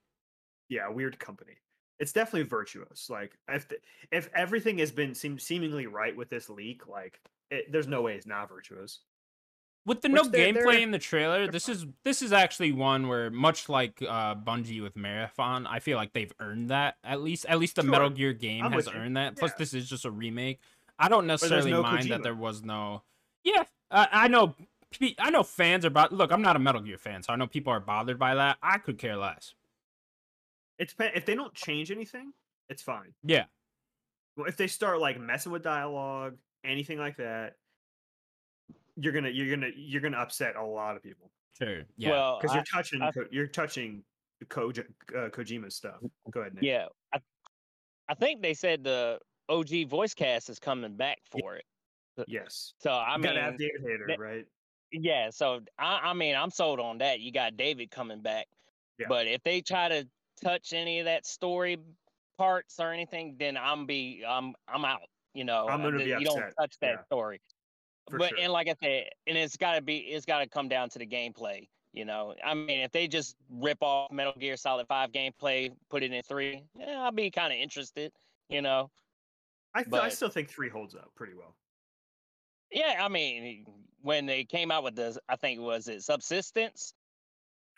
yeah, 0.69 0.89
weird 0.89 1.19
company. 1.19 1.55
It's 1.99 2.13
definitely 2.13 2.49
Virtuos. 2.49 3.09
Like 3.09 3.39
if 3.49 3.69
the, 3.69 3.77
if 4.11 4.29
everything 4.35 4.79
has 4.79 4.91
been 4.91 5.15
seem, 5.15 5.39
seemingly 5.39 5.87
right 5.87 6.17
with 6.17 6.29
this 6.31 6.51
leak, 6.51 6.89
like 6.89 7.21
it, 7.51 7.71
there's 7.71 7.87
no 7.87 8.03
way 8.03 8.15
it's 8.15 8.27
not 8.27 8.51
Virtuos. 8.51 8.99
With 9.87 10.01
the 10.01 10.09
Which 10.11 10.23
no 10.25 10.29
they're- 10.29 10.53
gameplay 10.53 10.73
they're- 10.73 10.81
in 10.81 10.91
the 10.91 10.99
trailer, 10.99 11.47
this 11.49 11.67
fine. 11.67 11.75
is 11.77 11.87
this 12.05 12.23
is 12.23 12.33
actually 12.33 12.73
one 12.73 13.09
where 13.09 13.31
much 13.31 13.69
like 13.69 14.01
uh 14.03 14.35
Bungie 14.35 14.83
with 14.83 14.97
Marathon, 14.97 15.67
I 15.67 15.79
feel 15.81 15.97
like 15.97 16.13
they've 16.13 16.33
earned 16.41 16.71
that 16.71 16.97
at 17.05 17.21
least 17.21 17.47
at 17.49 17.59
least 17.59 17.77
the 17.77 17.83
Sure. 17.83 17.91
Metal 17.91 18.11
Gear 18.11 18.33
game 18.33 18.65
I'm 18.65 18.73
has 18.73 18.89
earned 18.89 19.17
that. 19.17 19.37
Plus 19.37 19.53
this 19.55 19.75
is 19.75 19.89
just 19.89 20.05
a 20.05 20.11
remake. 20.11 20.61
I 20.99 21.09
don't 21.09 21.27
necessarily 21.27 21.71
no 21.73 21.83
mind 21.83 22.07
Kojima. 22.07 22.09
that 22.11 22.23
there 22.23 22.35
was 22.35 22.63
no 22.63 23.03
Yeah, 23.45 23.65
uh, 23.91 24.07
I 24.13 24.29
know 24.29 24.49
pe- 24.49 24.65
I 25.19 25.31
know 25.31 25.43
fans 25.43 25.85
are 25.85 25.89
about 25.89 26.13
look, 26.13 26.33
I'm 26.33 26.43
not 26.43 26.57
a 26.57 26.59
Metal 26.59 26.81
Gear 26.81 26.99
fan, 26.99 27.23
so 27.23 27.33
I 27.33 27.37
know 27.37 27.47
people 27.47 27.73
are 27.73 27.81
bothered 27.81 28.19
by 28.19 28.35
that. 28.35 28.59
I 28.63 28.79
could 28.79 28.99
care 28.99 29.17
less. 29.17 29.55
It's 30.79 30.95
if 30.99 31.25
they 31.27 31.35
don't 31.35 31.55
change 31.55 31.91
anything, 31.91 32.33
it's 32.69 32.83
fine. 32.83 33.13
Yeah. 33.23 33.45
Well, 34.37 34.47
if 34.47 34.57
they 34.57 34.67
start 34.67 35.01
like 35.01 35.21
messing 35.21 35.53
with 35.53 35.63
dialogue, 35.63 36.37
anything 36.65 36.99
like 36.99 37.17
that, 37.19 37.57
you're 38.97 39.13
gonna 39.13 39.29
you're 39.29 39.55
gonna 39.55 39.71
you're 39.77 40.01
gonna 40.01 40.19
upset 40.19 40.57
a 40.57 40.65
lot 40.65 40.97
of 40.97 41.03
people 41.03 41.31
Sure. 41.59 41.83
Yeah. 41.97 42.11
Well, 42.11 42.39
because 42.41 42.55
you're 42.55 42.65
touching 42.65 43.03
I- 43.03 43.11
Ko- 43.13 43.27
you're 43.31 43.47
touching 43.47 44.03
Koji, 44.47 44.81
uh, 45.15 45.29
Kojima's 45.29 45.77
stuff. 45.77 45.97
Go 46.31 46.41
ahead, 46.41 46.55
Nick. 46.55 46.65
yeah. 46.65 46.87
I, 47.13 47.19
I 48.09 48.15
think 48.15 48.43
they 48.43 48.55
said 48.55 48.83
the 48.83 49.21
OG 49.49 49.85
voice 49.89 50.15
cast 50.15 50.49
is 50.51 50.59
coming 50.59 50.97
back 50.97 51.19
for 51.31 51.57
it. 51.57 51.65
Yes. 52.27 52.75
So 52.79 52.91
I 52.91 53.15
I 53.15 53.17
mean, 53.17 53.23
gotta 53.25 53.41
have 53.43 53.59
David 53.59 53.83
Hayter, 53.83 54.07
that- 54.09 54.19
right? 54.19 54.47
Yeah. 54.93 55.31
So 55.31 55.61
I, 55.79 56.01
I 56.05 56.13
mean, 56.13 56.35
I'm 56.37 56.51
sold 56.51 56.81
on 56.81 56.99
that. 56.99 57.21
You 57.21 57.33
got 57.33 57.57
David 57.57 57.91
coming 57.91 58.21
back, 58.21 58.47
Yeah. 58.99 59.07
but 59.09 59.27
if 59.27 59.43
they 59.43 59.61
try 59.61 59.89
to 59.89 60.07
touch 60.43 60.73
any 60.73 61.01
of 61.01 61.07
that 61.07 61.27
story 61.27 61.79
parts 62.39 62.79
or 62.81 62.93
anything, 62.93 63.37
then 63.39 63.57
I'm 63.57 63.87
be 63.87 64.25
I'm 64.27 64.55
I'm 64.69 64.85
out. 64.85 65.01
You 65.35 65.45
know, 65.45 65.67
I'm 65.69 65.81
uh, 65.81 65.85
gonna 65.91 65.99
be 65.99 66.11
you 66.11 66.25
don't 66.25 66.53
touch 66.59 66.77
that 66.81 66.95
yeah. 66.99 67.05
story. 67.05 67.41
For 68.11 68.19
but 68.19 68.31
sure. 68.31 68.39
and 68.41 68.53
like 68.53 68.69
I 68.69 68.75
said, 68.83 69.05
and 69.27 69.39
it's 69.39 69.57
got 69.57 69.75
to 69.77 69.83
be 69.83 69.99
it's 69.99 70.27
got 70.27 70.41
to 70.41 70.49
come 70.49 70.69
down 70.69 70.89
to 70.91 70.99
the 70.99 71.07
gameplay. 71.07 71.69
You 71.93 72.05
know, 72.07 72.35
I 72.45 72.55
mean, 72.55 72.81
if 72.81 72.91
they 72.91 73.07
just 73.07 73.37
rip 73.51 73.79
off 73.83 74.11
Metal 74.11 74.33
Gear 74.39 74.57
Solid 74.57 74.89
Five 74.89 75.13
gameplay, 75.13 75.71
put 75.91 76.03
it 76.03 76.11
in 76.13 76.23
three, 76.23 76.65
yeah, 76.75 77.03
I'll 77.03 77.13
be 77.13 77.31
kind 77.31 77.53
of 77.53 77.59
interested. 77.59 78.13
You 78.49 78.63
know, 78.63 78.91
I, 79.75 79.83
th- 79.83 79.95
I 80.03 80.09
still 80.09 80.31
think 80.31 80.49
three 80.49 80.69
holds 80.71 80.95
up 80.95 81.11
pretty 81.15 81.35
well. 81.35 81.55
yeah, 82.71 82.99
I 83.03 83.09
mean, 83.09 83.67
when 84.03 84.27
they 84.27 84.45
came 84.45 84.71
out 84.71 84.85
with 84.85 84.97
the, 84.97 85.19
I 85.29 85.37
think 85.37 85.61
was 85.61 85.89
it 85.89 86.03
Subsistence. 86.03 86.95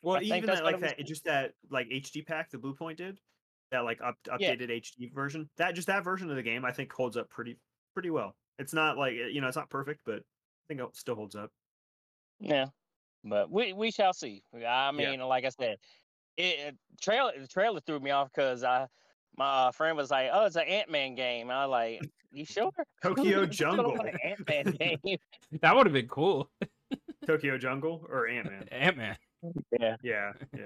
Well, 0.02 0.16
I 0.16 0.20
even 0.22 0.46
that 0.46 0.64
like 0.64 0.74
it 0.76 0.80
was 0.82 0.92
that, 0.96 1.06
just 1.06 1.24
that 1.24 1.54
like 1.70 1.88
HD 1.88 2.26
pack 2.26 2.50
the 2.50 2.58
Bluepoint 2.58 2.96
did, 2.96 3.20
that 3.70 3.80
like 3.84 4.00
up, 4.02 4.16
Yeah. 4.38 4.54
updated 4.54 4.70
HD 4.70 5.12
version. 5.14 5.48
That 5.56 5.74
just 5.74 5.86
that 5.86 6.04
version 6.04 6.28
of 6.30 6.36
the 6.36 6.42
game, 6.42 6.64
I 6.64 6.72
think 6.72 6.92
holds 6.92 7.16
up 7.16 7.30
pretty 7.30 7.58
pretty 7.94 8.10
well. 8.10 8.36
It's 8.58 8.74
not 8.74 8.98
like 8.98 9.14
you 9.14 9.40
know, 9.40 9.48
it's 9.48 9.56
not 9.56 9.70
perfect, 9.70 10.00
but 10.04 10.18
I 10.20 10.64
think 10.68 10.80
it 10.80 10.96
still 10.96 11.14
holds 11.14 11.34
up. 11.36 11.50
Yeah, 12.38 12.66
but 13.24 13.50
we 13.50 13.72
we 13.72 13.90
shall 13.90 14.12
see. 14.12 14.44
I 14.54 14.92
mean, 14.92 15.20
like 15.20 15.44
I 15.44 15.48
said, 15.50 15.78
it, 16.36 16.58
it 16.60 16.78
trailer 17.00 17.32
the 17.38 17.48
trailer 17.48 17.80
threw 17.80 18.00
me 18.00 18.10
off 18.10 18.30
because 18.34 18.64
I 18.64 18.88
my 19.36 19.66
uh, 19.66 19.72
friend 19.72 19.96
was 19.96 20.10
like, 20.10 20.30
"Oh, 20.32 20.44
it's 20.46 20.56
an 20.56 20.62
Ant 20.68 20.90
Man 20.90 21.14
game." 21.14 21.50
I 21.50 21.66
was 21.66 21.70
like, 21.70 22.00
"You 22.32 22.44
sure?" 22.44 22.70
Tokyo 23.02 23.46
Jungle. 23.60 23.96
Ant 24.24 24.48
Man 24.48 24.64
game. 25.04 25.18
That 25.60 25.74
would 25.76 25.86
have 25.86 25.92
been 25.92 26.08
cool. 26.08 26.50
Tokyo 27.26 27.56
Jungle 27.58 28.06
or 28.10 28.28
Ant 28.28 28.46
Man. 28.50 28.68
Ant 28.70 28.96
Man. 28.96 29.16
yeah. 29.78 29.96
Yeah, 30.02 30.32
yeah. 30.56 30.60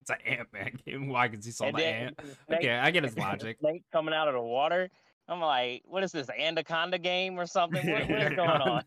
It's 0.00 0.10
an 0.10 0.16
Ant 0.26 0.48
Man 0.52 0.72
game. 0.86 1.08
Why? 1.08 1.28
Because 1.28 1.44
he 1.44 1.50
saw 1.52 1.66
And 1.66 1.76
the 1.76 1.82
then 1.82 2.02
ant. 2.06 2.20
snake- 2.46 2.58
Okay, 2.60 2.74
I 2.76 2.90
get 2.90 3.04
his 3.04 3.16
logic. 3.18 3.58
snake 3.60 3.82
coming 3.92 4.14
out 4.14 4.26
of 4.28 4.34
the 4.34 4.40
water. 4.40 4.88
I'm 5.28 5.40
like, 5.40 5.82
what 5.84 6.02
is 6.02 6.12
this 6.12 6.30
anaconda 6.30 6.98
game 6.98 7.38
or 7.38 7.44
something? 7.46 7.86
What, 7.86 8.08
what 8.08 8.22
is 8.22 8.28
going 8.30 8.48
on? 8.48 8.82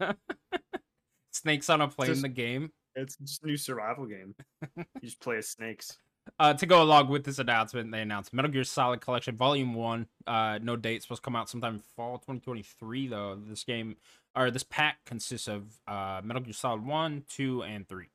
Snakes 1.31 1.69
on 1.69 1.81
a 1.81 1.87
plane. 1.87 2.09
Just- 2.09 2.21
The 2.23 2.29
game. 2.29 2.71
It's 2.95 3.15
just 3.17 3.43
a 3.43 3.47
new 3.47 3.55
survival 3.55 4.05
game. 4.05 4.35
You 4.75 4.83
just 5.03 5.21
play 5.21 5.37
as 5.37 5.47
snakes. 5.47 5.97
Uh, 6.39 6.53
to 6.53 6.65
go 6.65 6.81
along 6.83 7.07
with 7.07 7.23
this 7.23 7.39
announcement, 7.39 7.91
they 7.91 8.01
announced 8.01 8.31
Metal 8.33 8.51
Gear 8.51 8.63
Solid 8.63 9.01
Collection 9.01 9.35
Volume 9.35 9.73
One. 9.73 10.07
Uh, 10.27 10.59
no 10.61 10.75
date. 10.75 11.01
Supposed 11.01 11.21
to 11.23 11.25
come 11.25 11.35
out 11.35 11.49
sometime 11.49 11.79
fall 11.95 12.17
2023. 12.19 13.07
Though 13.07 13.39
this 13.47 13.63
game 13.63 13.95
or 14.35 14.51
this 14.51 14.63
pack 14.63 14.97
consists 15.05 15.47
of 15.47 15.63
uh 15.87 16.21
Metal 16.23 16.41
Gear 16.43 16.53
Solid 16.53 16.85
One, 16.85 17.23
Two, 17.27 17.63
and 17.63 17.87
Three. 17.87 18.09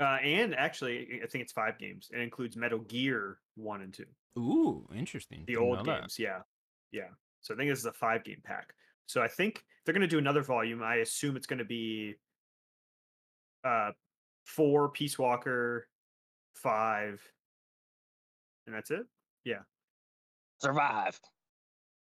Uh, 0.00 0.18
and 0.22 0.54
actually, 0.54 1.20
I 1.22 1.26
think 1.26 1.42
it's 1.42 1.52
five 1.52 1.78
games. 1.78 2.10
It 2.12 2.20
includes 2.20 2.56
Metal 2.56 2.80
Gear 2.80 3.38
One 3.56 3.80
and 3.82 3.92
Two, 3.92 4.06
Ooh, 4.38 4.88
interesting. 4.94 5.44
the 5.46 5.54
Didn't 5.54 5.62
old 5.68 5.86
that. 5.86 6.00
games. 6.00 6.16
Yeah, 6.18 6.40
yeah. 6.92 7.08
So 7.42 7.54
I 7.54 7.56
think 7.56 7.70
this 7.70 7.78
is 7.78 7.86
a 7.86 7.92
five 7.92 8.24
game 8.24 8.40
pack. 8.44 8.72
So 9.06 9.20
I 9.22 9.28
think 9.28 9.64
they're 9.84 9.92
going 9.92 10.00
to 10.00 10.06
do 10.08 10.18
another 10.18 10.42
volume. 10.42 10.82
I 10.82 10.96
assume 10.96 11.36
it's 11.36 11.46
going 11.46 11.58
to 11.58 11.64
be 11.64 12.14
uh 13.64 13.90
four 14.46 14.88
Peace 14.90 15.18
Walker, 15.18 15.86
five, 16.54 17.20
and 18.66 18.74
that's 18.74 18.90
it. 18.90 19.04
Yeah, 19.44 19.60
survive. 20.60 21.18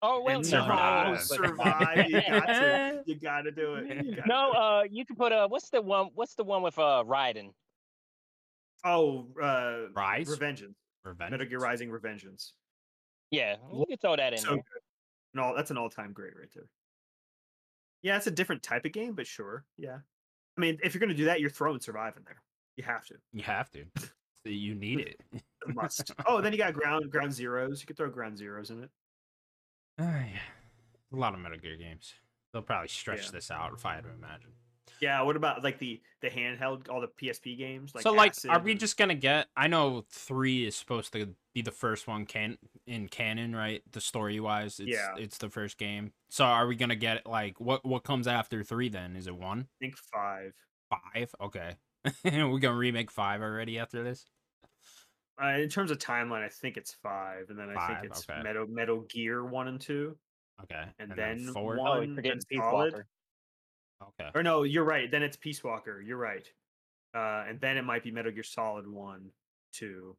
Oh 0.02 0.22
well, 0.24 0.38
And 0.38 0.50
no, 0.50 0.62
Survive. 0.62 1.12
but- 1.16 1.22
survive. 1.24 2.10
You 2.10 2.22
got 2.22 2.46
to. 2.48 3.04
You 3.06 3.20
got 3.20 3.42
to 3.42 3.52
do 3.52 3.76
it. 3.76 3.88
You 4.06 4.12
no, 4.26 4.52
do 4.52 4.58
it. 4.58 4.58
uh, 4.58 4.84
you 4.90 5.06
can 5.06 5.16
put 5.16 5.32
uh, 5.34 5.48
what's 5.50 5.70
the 5.70 5.82
one? 5.82 6.10
What's 6.16 6.36
the 6.36 6.44
one 6.44 6.62
with 6.64 6.78
uh, 6.80 7.04
Raiden? 7.06 7.50
Oh, 8.86 9.28
uh, 9.42 9.88
Rise, 9.96 10.30
Revengeance. 10.30 10.76
Revenge. 11.04 11.32
Metal 11.32 11.46
Gear 11.48 11.60
Rising 11.60 11.90
Revengeance. 11.90 12.52
Yeah, 13.32 13.58
you 13.74 13.86
can 13.88 13.98
throw 13.98 14.16
that 14.16 14.34
in 14.34 14.40
So 14.40 14.48
there. 14.50 14.56
good. 14.58 14.82
And 15.34 15.42
all 15.44 15.54
that's 15.56 15.70
an 15.72 15.78
all-time 15.78 16.14
great 16.14 16.34
right 16.40 16.48
there. 16.56 16.64
Yeah, 18.02 18.16
it's 18.16 18.28
a 18.28 18.32
different 18.32 18.64
type 18.64 18.86
of 18.86 18.94
game, 18.94 19.14
but 19.16 19.28
sure. 19.28 19.66
Yeah. 19.78 19.98
I 20.58 20.62
mean, 20.62 20.78
if 20.82 20.94
you're 20.94 21.00
gonna 21.02 21.14
do 21.14 21.26
that, 21.26 21.42
you're 21.42 21.50
throwing 21.50 21.80
survive 21.82 22.16
in 22.16 22.24
there. 22.26 22.42
You 22.78 22.84
have 22.86 23.06
to. 23.08 23.16
You 23.34 23.44
have 23.44 23.70
to. 23.72 23.84
You 24.46 24.76
need 24.76 25.00
it. 25.00 25.22
Must. 25.68 26.12
oh, 26.26 26.42
then 26.42 26.52
you 26.54 26.58
got 26.58 26.74
ground 26.74 27.10
ground 27.12 27.34
zeros. 27.34 27.82
You 27.82 27.88
could 27.88 27.98
throw 27.98 28.10
ground 28.10 28.38
zeros 28.38 28.70
in 28.70 28.84
it. 28.84 28.90
Ah, 30.00 30.04
yeah. 30.20 30.40
A 31.14 31.16
lot 31.16 31.34
of 31.34 31.40
Metal 31.40 31.58
Gear 31.58 31.76
games. 31.78 32.14
They'll 32.54 32.62
probably 32.62 32.88
stretch 32.88 33.26
Yeah. 33.26 33.32
this 33.34 33.52
out 33.52 33.74
if 33.74 33.86
I 33.86 33.96
had 33.96 34.04
to 34.06 34.10
imagine. 34.12 34.52
Yeah. 35.02 35.22
What 35.22 35.36
about 35.36 35.64
like 35.64 35.78
the 35.80 36.02
the 36.22 36.30
handheld, 36.30 36.90
all 36.90 37.02
the 37.02 37.08
PSP 37.10 37.58
games? 37.58 37.94
Like 37.94 38.04
so, 38.04 38.12
like, 38.12 38.32
Acid 38.32 38.50
are 38.52 38.60
we 38.60 38.72
and- 38.72 38.80
just 38.80 38.98
gonna 38.98 39.16
get? 39.16 39.48
I 39.56 39.68
know 39.68 40.06
three 40.10 40.66
is 40.66 40.76
supposed 40.76 41.12
to 41.14 41.36
be 41.54 41.62
the 41.62 41.72
first 41.72 42.08
one 42.08 42.26
can 42.26 42.58
in 42.88 43.08
canon, 43.08 43.56
right? 43.56 43.82
The 43.92 44.02
story 44.02 44.40
wise, 44.40 44.80
it's, 44.80 44.90
Yeah. 44.90 45.16
it's 45.18 45.38
the 45.38 45.50
first 45.50 45.78
game. 45.78 46.14
So, 46.30 46.46
are 46.46 46.66
we 46.68 46.76
gonna 46.76 46.96
get 46.96 47.26
like 47.28 47.60
what? 47.60 47.86
What 47.86 48.04
comes 48.04 48.28
after 48.28 48.64
three? 48.64 48.90
Then 48.90 49.16
is 49.16 49.28
it 49.28 49.36
one, 49.36 49.68
I 49.82 49.86
think 49.86 49.98
five. 49.98 50.54
five? 50.90 51.34
Okay, 51.42 51.76
we're 52.24 52.60
gonna 52.60 52.76
remake 52.76 53.12
five 53.12 53.42
already 53.42 53.80
after 53.80 54.04
this. 54.04 54.26
Uh, 55.42 55.58
in 55.60 55.70
terms 55.70 55.90
of 55.92 55.98
timeline, 55.98 56.44
I 56.44 56.50
think 56.50 56.76
it's 56.78 56.94
five, 57.02 57.50
and 57.50 57.58
then 57.58 57.70
I 57.70 57.76
Five, 57.76 58.02
think 58.02 58.12
it's 58.12 58.30
okay. 58.30 58.42
Metal 58.44 58.66
Metal 58.68 59.02
Gear 59.10 59.46
one 59.46 59.68
and 59.70 59.80
two, 59.80 60.18
Okay, 60.64 60.84
and, 61.00 61.14
then, 61.16 61.48
four. 61.54 61.78
one, 61.78 61.88
Oh, 61.88 62.02
you're 62.02 62.16
then 62.22 62.40
Peace 62.50 62.60
Solid. 62.60 62.94
Walker. 62.94 63.08
Okay, 64.20 64.30
Or 64.36 64.44
no, 64.44 64.64
you're 64.64 64.84
right. 64.84 65.10
Then 65.10 65.24
it's 65.24 65.38
Peace 65.38 65.64
Walker. 65.64 66.02
You're 66.02 66.18
right. 66.18 66.46
Uh, 67.16 67.46
and 67.50 67.60
then 67.62 67.78
it 67.78 67.84
might 67.84 68.04
be 68.04 68.12
Metal 68.12 68.32
Gear 68.32 68.44
Solid 68.44 68.88
one, 68.88 69.32
two. 69.74 70.16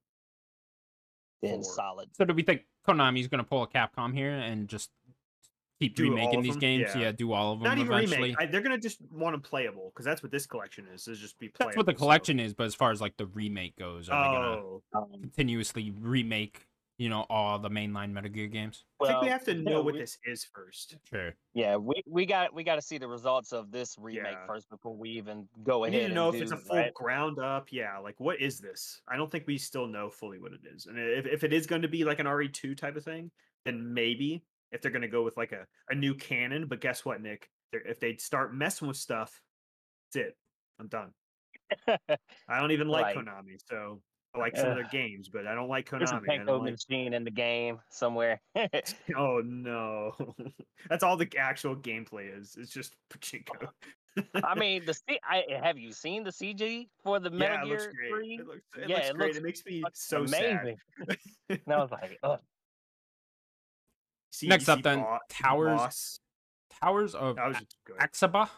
Then 1.42 1.62
Four. 1.62 1.74
solid. 1.74 2.08
so 2.14 2.24
do 2.26 2.34
we 2.34 2.42
think 2.42 2.62
Konami's 2.86 3.26
gonna 3.28 3.44
pull 3.44 3.62
a 3.62 3.66
Capcom 3.68 4.14
here 4.14 4.30
and 4.32 4.68
just 4.68 4.90
keep 5.80 5.96
Do 5.96 6.04
remaking 6.10 6.42
these 6.42 6.56
games? 6.56 6.88
Yeah. 6.94 7.00
Yeah. 7.00 7.12
do 7.12 7.32
all 7.32 7.52
of 7.52 7.58
them 7.60 7.64
Not 7.68 7.78
even 7.78 7.92
eventually. 7.92 8.20
remake. 8.22 8.36
I, 8.38 8.46
they're 8.46 8.60
gonna 8.60 8.78
just 8.78 8.98
want 9.10 9.34
them 9.34 9.40
playable 9.42 9.90
because 9.92 10.04
that's 10.04 10.22
what 10.22 10.30
this 10.30 10.46
collection 10.46 10.86
is. 10.92 11.08
Is 11.08 11.18
just 11.18 11.38
be 11.38 11.48
playable. 11.48 11.70
That's 11.70 11.76
what 11.78 11.86
the 11.86 11.92
so- 11.92 11.98
collection 11.98 12.38
is, 12.38 12.54
but 12.54 12.64
as 12.66 12.74
far 12.74 12.90
as 12.92 13.00
like 13.00 13.16
the 13.16 13.26
remake 13.26 13.76
goes, 13.76 14.08
are 14.08 14.22
they 14.22 14.36
gonna 14.36 14.60
Oh, 14.62 14.82
Um, 14.94 15.20
continuously 15.20 15.92
remake, 15.98 16.66
you 16.98 17.08
know, 17.08 17.24
all 17.30 17.58
the 17.58 17.70
mainline 17.70 18.12
Metal 18.12 18.30
Gear 18.30 18.46
games? 18.48 18.84
I 19.02 19.06
think 19.06 19.22
we 19.22 19.28
have 19.28 19.44
to 19.44 19.54
yeah, 19.54 19.62
know 19.62 19.82
what 19.82 19.94
we- 19.94 20.00
this 20.00 20.18
is 20.24 20.44
first. 20.44 20.96
Sure. 21.08 21.34
Yeah, 21.54 21.76
we 21.76 22.02
we 22.06 22.26
got 22.26 22.52
we 22.54 22.62
got 22.62 22.74
to 22.74 22.82
see 22.82 22.98
the 22.98 23.08
results 23.08 23.52
of 23.52 23.70
this 23.70 23.96
remake 23.98 24.32
Yeah. 24.32 24.46
first 24.46 24.68
before 24.68 24.94
we 24.94 25.10
even 25.10 25.48
go 25.64 25.80
We 25.80 25.88
ahead. 25.88 26.02
need 26.02 26.08
to 26.08 26.14
know 26.14 26.28
and 26.28 26.36
if 26.36 26.42
it's 26.42 26.52
a 26.52 26.56
full 26.58 26.76
right? 26.76 26.92
ground 26.94 27.38
up. 27.38 27.68
Yeah, 27.72 27.98
like 27.98 28.20
what 28.20 28.38
is 28.40 28.58
this? 28.60 29.00
I 29.08 29.16
don't 29.16 29.30
think 29.32 29.46
we 29.46 29.56
still 29.56 29.86
know 29.86 30.10
fully 30.10 30.38
what 30.38 30.52
it 30.52 30.60
is. 30.74 30.86
And 30.86 30.98
if, 30.98 31.26
if 31.26 31.42
it 31.42 31.52
is 31.54 31.66
going 31.66 31.82
to 31.82 31.88
be 31.88 32.04
like 32.04 32.18
an 32.18 32.26
RE2 32.26 32.76
type 32.76 32.96
of 32.96 33.04
thing, 33.04 33.30
then 33.64 33.92
maybe 33.94 34.42
if 34.72 34.82
they're 34.82 34.90
going 34.90 35.02
to 35.02 35.08
go 35.08 35.22
with 35.22 35.36
like 35.36 35.52
a, 35.52 35.66
a 35.88 35.94
new 35.94 36.14
canon. 36.14 36.66
But 36.66 36.80
guess 36.80 37.04
what, 37.04 37.20
Nick? 37.20 37.48
They're, 37.72 37.82
if 37.82 38.00
they 38.00 38.16
start 38.16 38.54
messing 38.54 38.88
with 38.88 38.96
stuff, 38.96 39.40
that's 40.12 40.26
it. 40.26 40.36
I'm 40.78 40.88
done. 40.88 41.12
I 41.88 42.60
don't 42.60 42.72
even 42.72 42.88
like. 42.88 43.16
Konami, 43.16 43.56
so 43.68 44.00
I 44.34 44.38
like 44.38 44.56
some 44.56 44.70
of 44.70 44.76
their 44.76 44.88
games, 44.92 45.28
but 45.28 45.46
I 45.46 45.54
don't 45.54 45.68
like 45.68 45.88
Konami. 45.88 45.98
There's 45.98 46.10
a 46.12 46.14
Konami. 46.14 46.30
I 46.30 46.38
Panko 46.38 46.46
don't 46.46 46.64
like... 46.64 46.72
machine 46.72 47.14
in 47.14 47.24
the 47.24 47.30
game 47.30 47.78
somewhere. 47.90 48.40
Oh 49.16 49.42
no, 49.44 50.12
that's 50.88 51.02
all 51.02 51.16
the 51.16 51.28
actual 51.38 51.76
gameplay 51.76 52.36
is. 52.38 52.56
It's 52.58 52.70
just 52.70 52.94
pachinko. 53.12 53.64
Uh, 53.64 54.40
I 54.44 54.54
mean, 54.54 54.84
the 54.86 54.94
C- 54.94 55.20
I, 55.22 55.44
have 55.62 55.78
you 55.78 55.92
seen 55.92 56.24
the 56.24 56.30
CG 56.30 56.88
for 57.02 57.20
the 57.20 57.30
Metal 57.30 57.56
yeah, 57.56 57.62
it 57.62 57.66
Gear 57.66 57.78
looks 57.78 57.86
great. 57.94 58.10
3? 58.10 58.34
It 58.34 58.46
looks, 58.46 58.60
it 58.76 58.88
Yeah, 58.88 58.96
looks 58.96 59.08
it 59.08 59.16
great. 59.16 59.26
looks 59.26 59.36
it 59.38 59.42
makes 59.42 59.64
me 59.66 59.82
so 59.92 60.26
sad. 60.26 60.44
amazing. 60.44 60.76
and 61.48 61.60
I 61.68 61.76
was 61.78 61.90
like, 61.90 62.18
oh, 62.22 62.38
See- 64.30 64.48
Next 64.48 64.66
you 64.68 64.74
up 64.74 64.82
then, 64.82 65.00
Bo- 65.00 65.18
Towers 65.28 65.78
Boss. 65.80 66.20
Towers 66.80 67.14
of 67.14 67.36
That 67.36 67.48
was 67.48 67.56
just 67.58 67.76
good. 67.84 67.96
Aghasba. 67.98 68.48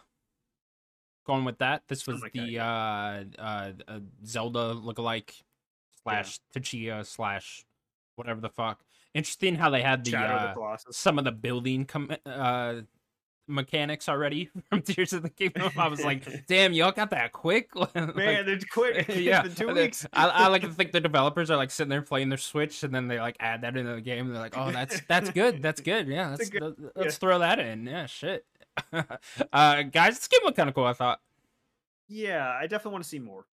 Going 1.25 1.45
with 1.45 1.59
that. 1.59 1.83
This 1.89 2.07
was 2.07 2.20
like 2.20 2.33
the 2.33 2.57
that, 2.57 3.39
uh, 3.39 3.43
uh 3.43 3.73
uh 3.89 4.01
Zelda 4.25 4.75
lookalike 4.75 5.33
slash 6.03 6.39
Tchia 6.55 7.07
slash 7.07 7.64
whatever 8.16 8.41
the 8.41 8.49
fuck. 8.51 8.85
Interesting 9.14 9.55
how 9.57 9.70
they 9.70 9.83
had 9.83 10.05
the 10.05 10.16
uh, 10.16 10.55
the 10.55 10.93
some 10.93 11.18
of 11.18 11.25
the 11.25 11.33
building 11.33 11.85
com- 11.85 12.11
uh 12.27 12.81
mechanics 13.53 14.09
already 14.09 14.51
from 14.71 14.83
Tears 14.83 15.13
of 15.13 15.23
the 15.23 15.29
Kingdom. 15.31 15.71
I 15.77 15.89
was 15.89 16.05
like, 16.05 16.47
damn, 16.47 16.73
y'all 16.73 16.93
got 16.93 17.11
that 17.11 17.33
quick. 17.33 17.71
Like, 17.77 17.95
Man, 17.95 18.47
they're 18.47 18.59
quick. 18.71 19.07
yeah, 19.09 19.43
two 19.43 19.69
weeks. 19.75 20.07
I, 20.13 20.29
I 20.29 20.47
like 20.49 20.63
to 20.63 20.69
think 20.71 20.93
the 20.93 21.01
developers 21.01 21.51
are 21.51 21.57
like 21.57 21.71
sitting 21.71 21.91
there 21.91 22.03
playing 22.03 22.29
their 22.29 22.39
Switch, 22.39 22.83
and 22.83 22.95
then 22.95 23.09
they 23.09 23.19
like 23.21 23.37
add 23.41 23.61
that 23.63 23.77
into 23.77 23.95
the 23.95 24.01
game. 24.01 24.27
And 24.27 24.35
they're 24.35 24.43
like, 24.43 24.57
"Oh, 24.57 24.71
that's 24.71 25.01
that's 25.09 25.31
good. 25.31 25.63
That's 25.63 25.81
good. 25.81 26.09
Yeah, 26.09 26.33
It's 26.33 26.41
let's, 26.41 26.49
a 26.51 26.53
good- 26.53 26.77
let- 26.79 26.97
let's 26.97 27.19
throw 27.19 27.39
that 27.41 27.59
in. 27.59 27.87
Yeah, 27.87 28.07
shit. 28.07 28.45
uh, 28.93 29.83
guys, 29.83 30.17
this 30.19 30.29
game 30.29 30.41
looked 30.45 30.57
kind 30.57 30.69
of 30.69 30.75
cool. 30.75 30.85
I 30.85 30.93
thought. 30.95 31.21
Yeah, 32.09 32.49
I 32.49 32.63
definitely 32.63 32.93
want 32.93 33.05
to 33.05 33.09
see 33.11 33.19
more. 33.19 33.47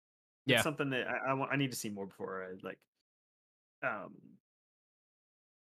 Yeah. 0.46 0.56
It's 0.58 0.64
something 0.64 0.90
that 0.92 1.08
I, 1.08 1.32
I 1.32 1.34
want. 1.34 1.52
I 1.52 1.56
need 1.56 1.72
to 1.72 1.78
see 1.78 1.90
more 1.90 2.06
before 2.06 2.44
I 2.44 2.56
like, 2.66 2.80
um, 3.84 4.14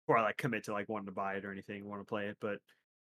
before 0.06 0.18
I 0.18 0.22
like 0.22 0.36
commit 0.36 0.64
to 0.64 0.72
like 0.72 0.88
wanting 0.88 1.06
to 1.06 1.12
buy 1.12 1.34
it 1.34 1.44
or 1.44 1.52
anything, 1.52 1.88
want 1.88 2.00
to 2.00 2.04
play 2.06 2.26
it. 2.26 2.36
But 2.40 2.58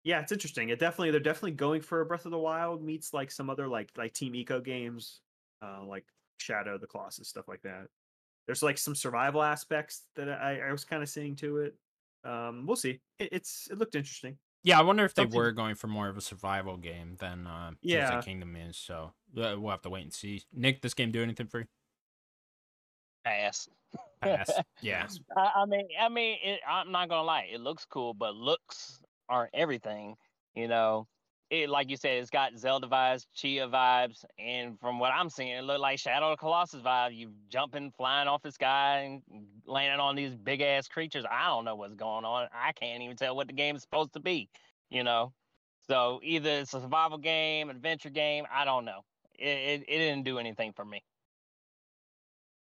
yeah, 0.10 0.22
it's 0.22 0.32
interesting. 0.32 0.70
It 0.70 0.80
definitely 0.80 1.12
they're 1.12 1.20
definitely 1.20 1.52
going 1.52 1.82
for 1.82 2.02
a 2.02 2.06
Breath 2.06 2.26
of 2.26 2.32
the 2.32 2.38
Wild 2.40 2.84
meets 2.84 3.14
like 3.14 3.30
some 3.32 3.48
other 3.48 3.68
like 3.68 3.92
like 3.96 4.12
Team 4.14 4.34
Ico 4.34 4.64
games, 4.64 5.22
uh, 5.62 5.84
like 5.86 6.04
Shadow 6.40 6.76
of 6.76 6.82
the 6.82 6.88
Colossus 6.88 7.30
stuff 7.30 7.48
like 7.48 7.62
that. 7.62 7.86
There's 8.48 8.64
like 8.64 8.80
some 8.80 8.96
survival 8.96 9.44
aspects 9.44 10.06
that 10.16 10.28
I, 10.28 10.60
I 10.68 10.72
was 10.72 10.84
kind 10.84 11.04
of 11.04 11.10
seeing 11.10 11.36
to 11.38 11.58
it. 11.60 11.76
Um, 12.24 12.66
we'll 12.66 12.76
see. 12.76 13.00
It, 13.20 13.30
it's 13.32 13.68
it 13.70 13.78
looked 13.78 13.94
interesting. 13.94 14.38
Yeah, 14.64 14.80
I 14.80 14.82
wonder 14.82 15.06
if 15.06 15.14
they 15.14 15.22
Something- 15.24 15.38
were 15.38 15.52
going 15.52 15.76
for 15.76 15.88
more 15.88 16.10
of 16.10 16.18
a 16.18 16.22
survival 16.22 16.76
game 16.76 17.16
than 17.20 17.46
uh, 17.46 17.72
Yeah. 17.82 18.18
of 18.18 18.26
Kingdom 18.26 18.56
is. 18.56 18.76
So 18.78 19.14
uh, 19.38 19.56
we'll 19.60 19.70
have 19.70 19.84
to 19.84 19.90
wait 19.90 20.04
and 20.04 20.14
see. 20.14 20.42
Nick, 20.52 20.82
this 20.82 20.96
game 20.96 21.12
do 21.12 21.22
anything 21.22 21.48
for 21.48 21.60
you? 21.60 21.66
pass. 23.24 23.70
Pass. 24.22 24.50
yeah. 24.82 25.08
I, 25.38 25.52
I 25.58 25.66
mean, 25.66 25.88
I 26.02 26.10
mean, 26.10 26.38
it, 26.44 26.60
I'm 26.68 26.92
not 26.92 27.10
gonna 27.10 27.24
lie, 27.24 27.48
it 27.54 27.62
looks 27.62 27.86
cool, 27.86 28.14
but 28.14 28.34
looks 28.36 29.02
aren't 29.30 29.52
everything. 29.54 30.16
You 30.56 30.68
know, 30.68 31.08
it 31.50 31.70
like 31.70 31.90
you 31.90 31.98
said, 31.98 32.18
it's 32.18 32.30
got 32.30 32.58
Zelda 32.58 32.88
vibes, 32.88 33.26
Tchia 33.36 33.70
vibes, 33.72 34.26
and 34.40 34.80
from 34.80 35.00
what 35.00 35.14
I'm 35.14 35.30
seeing, 35.30 35.50
it 35.50 35.64
looked 35.64 35.82
like 35.82 36.00
Shadow 36.00 36.28
of 36.32 36.34
the 36.34 36.38
Colossus 36.38 36.82
vibe. 36.82 37.16
You 37.16 37.32
jumping, 37.50 37.92
flying 37.98 38.28
off 38.28 38.42
the 38.44 38.52
sky, 38.52 39.00
and 39.00 39.24
landing 39.66 40.00
on 40.00 40.16
these 40.16 40.36
big 40.36 40.62
ass 40.62 40.88
creatures. 40.88 41.26
I 41.30 41.48
don't 41.48 41.66
know 41.66 41.76
what's 41.76 41.96
going 41.96 42.26
on. 42.26 42.48
I 42.54 42.74
can't 42.74 43.04
even 43.04 43.18
tell 43.18 43.36
what 43.36 43.48
the 43.48 43.54
game 43.54 43.76
is 43.76 43.82
supposed 43.84 44.14
to 44.14 44.20
be. 44.20 44.50
You 44.90 45.04
know, 45.04 45.34
So 45.88 46.20
either 46.24 46.50
it's 46.62 46.74
a 46.74 46.82
survival 46.82 47.18
game, 47.20 47.70
adventure 47.70 48.10
game. 48.12 48.46
I 48.54 48.66
don't 48.66 48.86
know. 48.86 49.02
It 49.38 49.48
it, 49.48 49.86
it 49.88 49.98
didn't 50.00 50.26
do 50.26 50.40
anything 50.40 50.74
for 50.74 50.86
me. 50.86 51.04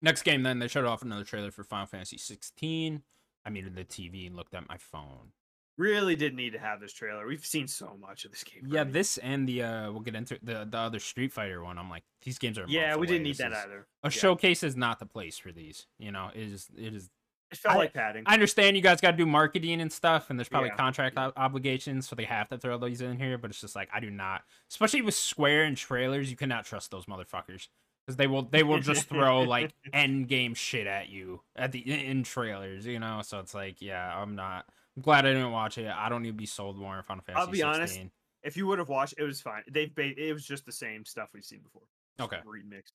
Next 0.02 0.24
game, 0.24 0.44
then 0.44 0.60
they 0.60 0.68
showed 0.68 0.86
off 0.86 1.02
another 1.02 1.24
trailer 1.24 1.52
for 1.52 1.64
Final 1.64 1.88
Fantasy 1.88 2.18
16. 2.18 3.04
I 3.46 3.50
muted 3.50 3.76
the 3.76 3.86
TV 3.86 4.28
and 4.28 4.36
looked 4.36 4.54
at 4.54 4.68
my 4.70 4.78
phone. 4.78 5.32
Really 5.78 6.16
did 6.16 6.34
need 6.36 6.54
to 6.54 6.60
have 6.60 6.80
this 6.80 6.92
trailer. 6.92 7.28
We've 7.28 7.46
seen 7.46 7.68
so 7.68 7.96
much 8.02 8.26
of 8.26 8.32
this 8.32 8.44
game. 8.44 8.64
Yeah, 8.68 8.78
already. 8.80 8.92
this 8.94 9.18
and 9.20 9.48
the 9.48 9.62
uh, 9.62 9.92
we'll 9.92 10.02
get 10.02 10.16
into 10.16 10.40
the 10.42 10.68
the 10.70 10.78
other 10.78 11.00
Street 11.00 11.32
Fighter 11.32 11.64
one. 11.64 11.78
I'm 11.78 11.90
like, 11.90 12.04
these 12.24 12.40
games 12.40 12.58
are. 12.58 12.66
Yeah, 12.68 12.96
we 12.96 13.06
didn't 13.06 13.24
need 13.24 13.38
that 13.38 13.50
This 13.50 13.60
is- 13.60 13.66
either. 13.66 13.88
A 14.04 14.08
Yeah. 14.08 14.10
showcase 14.10 14.64
is 14.64 14.76
not 14.76 14.98
the 15.00 15.06
place 15.06 15.38
for 15.38 15.52
these. 15.52 15.86
You 16.00 16.12
know, 16.12 16.32
it 16.34 16.42
is. 16.42 16.68
It 16.76 16.96
is. 16.96 17.10
It 17.52 17.58
felt 17.60 17.76
I- 17.76 17.78
like 17.78 17.94
padding. 17.94 18.24
I 18.26 18.34
understand 18.34 18.76
you 18.76 18.82
guys 18.82 19.00
got 19.02 19.12
to 19.12 19.18
do 19.18 19.26
marketing 19.28 19.80
and 19.80 19.92
stuff, 19.94 20.30
and 20.32 20.40
there's 20.40 20.50
probably 20.50 20.70
Yeah. 20.70 20.78
contract 20.78 21.16
ob- 21.18 21.34
obligations, 21.38 22.08
so 22.10 22.16
they 22.16 22.26
have 22.26 22.50
to 22.50 22.58
throw 22.58 22.78
these 22.80 23.02
in 23.02 23.18
here. 23.20 23.38
But 23.38 23.52
it's 23.52 23.62
just 23.62 23.76
like 23.76 23.90
I 23.94 24.00
do 24.00 24.10
not, 24.10 24.44
especially 24.72 25.04
with 25.04 25.14
Square 25.14 25.66
and 25.66 25.78
trailers, 25.78 26.32
you 26.32 26.36
cannot 26.38 26.66
trust 26.66 26.90
those 26.90 27.06
motherfuckers 27.06 27.68
because 28.06 28.18
they 28.18 28.26
will 28.26 28.42
they 28.42 28.64
will 28.64 28.80
just 28.80 29.08
throw 29.08 29.44
like 29.44 29.74
end 29.94 30.28
game 30.28 30.56
shit 30.56 30.88
at 30.88 31.10
you 31.10 31.44
at 31.56 31.72
the 31.72 31.80
in 31.80 32.24
trailers, 32.24 32.88
you 32.88 32.98
know. 33.00 33.22
So 33.22 33.40
it's 33.40 33.54
like, 33.54 33.80
yeah, 33.80 34.20
I'm 34.20 34.36
not. 34.36 34.66
I'm 34.98 35.04
glad 35.04 35.26
I 35.28 35.34
didn't 35.34 35.52
watch 35.52 35.78
it. 35.78 35.88
I 35.88 36.10
don't 36.10 36.24
need 36.24 36.30
to 36.32 36.34
be 36.34 36.48
sold 36.48 36.76
more 36.78 36.96
on 36.96 37.04
Final 37.04 37.24
Fantasy. 37.24 37.40
I'll 37.46 37.52
be 37.52 37.62
honest, 37.62 37.94
16. 37.94 38.12
if 38.44 38.58
you 38.58 38.66
would 38.68 38.80
have 38.80 38.90
watched, 38.90 39.14
it 39.20 39.24
was 39.24 39.40
fine. 39.40 39.62
They've 39.70 39.94
ba- 39.94 40.20
it 40.20 40.34
was 40.34 40.44
just 40.46 40.66
the 40.66 40.72
same 40.72 41.06
stuff 41.06 41.30
we've 41.34 41.46
seen 41.46 41.60
before. 41.60 41.84
Okay. 42.20 42.40
remixed. 42.46 42.92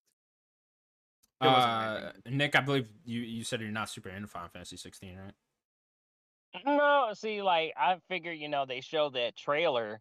Uh. 1.40 2.10
Nick, 2.28 2.54
I 2.56 2.60
believe 2.60 2.88
you 3.04 3.20
you 3.20 3.44
said 3.44 3.60
you're 3.60 3.70
not 3.70 3.88
super 3.88 4.08
into 4.10 4.26
Final 4.28 4.48
Fantasy 4.48 4.76
16, 4.76 5.16
right? 5.16 5.32
No, 6.66 7.10
see, 7.14 7.40
like 7.40 7.72
I 7.76 7.96
figured, 8.08 8.38
you 8.38 8.48
know, 8.48 8.66
they 8.66 8.80
show 8.80 9.08
that 9.10 9.36
trailer 9.36 10.00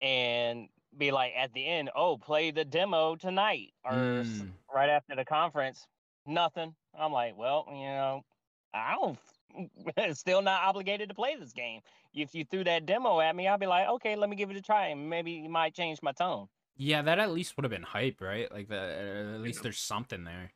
and 0.00 0.68
be 0.96 1.10
like 1.10 1.32
at 1.36 1.52
the 1.52 1.66
end, 1.66 1.90
oh, 1.94 2.16
play 2.18 2.50
the 2.50 2.64
demo 2.64 3.14
tonight 3.16 3.72
or 3.84 3.92
Mm. 3.92 4.50
right 4.74 4.88
after 4.88 5.14
the 5.16 5.24
conference. 5.24 5.86
Nothing. 6.26 6.74
I'm 6.98 7.12
like, 7.12 7.36
well, 7.36 7.66
you 7.68 7.84
know, 7.86 8.24
I 8.72 8.94
don't. 8.94 9.18
Still 10.12 10.42
not 10.42 10.62
obligated 10.62 11.08
to 11.08 11.14
play 11.14 11.36
this 11.36 11.52
game. 11.52 11.80
If 12.14 12.34
you 12.34 12.44
threw 12.44 12.64
that 12.64 12.86
demo 12.86 13.20
at 13.20 13.34
me, 13.36 13.48
I'd 13.48 13.60
be 13.60 13.66
like, 13.66 13.88
okay, 13.88 14.16
let 14.16 14.28
me 14.30 14.36
give 14.36 14.50
it 14.50 14.56
a 14.56 14.62
try, 14.62 14.88
and 14.88 15.08
maybe 15.08 15.32
you 15.32 15.48
might 15.48 15.74
change 15.74 16.00
my 16.02 16.12
tone. 16.12 16.48
Yeah, 16.76 17.02
that 17.02 17.18
at 17.18 17.30
least 17.30 17.56
would 17.56 17.64
have 17.64 17.70
been 17.70 17.82
hype, 17.82 18.20
right? 18.20 18.50
Like 18.50 18.68
that. 18.68 18.98
Uh, 18.98 19.34
at 19.34 19.40
least 19.40 19.62
there's 19.62 19.78
something 19.78 20.24
there. 20.24 20.52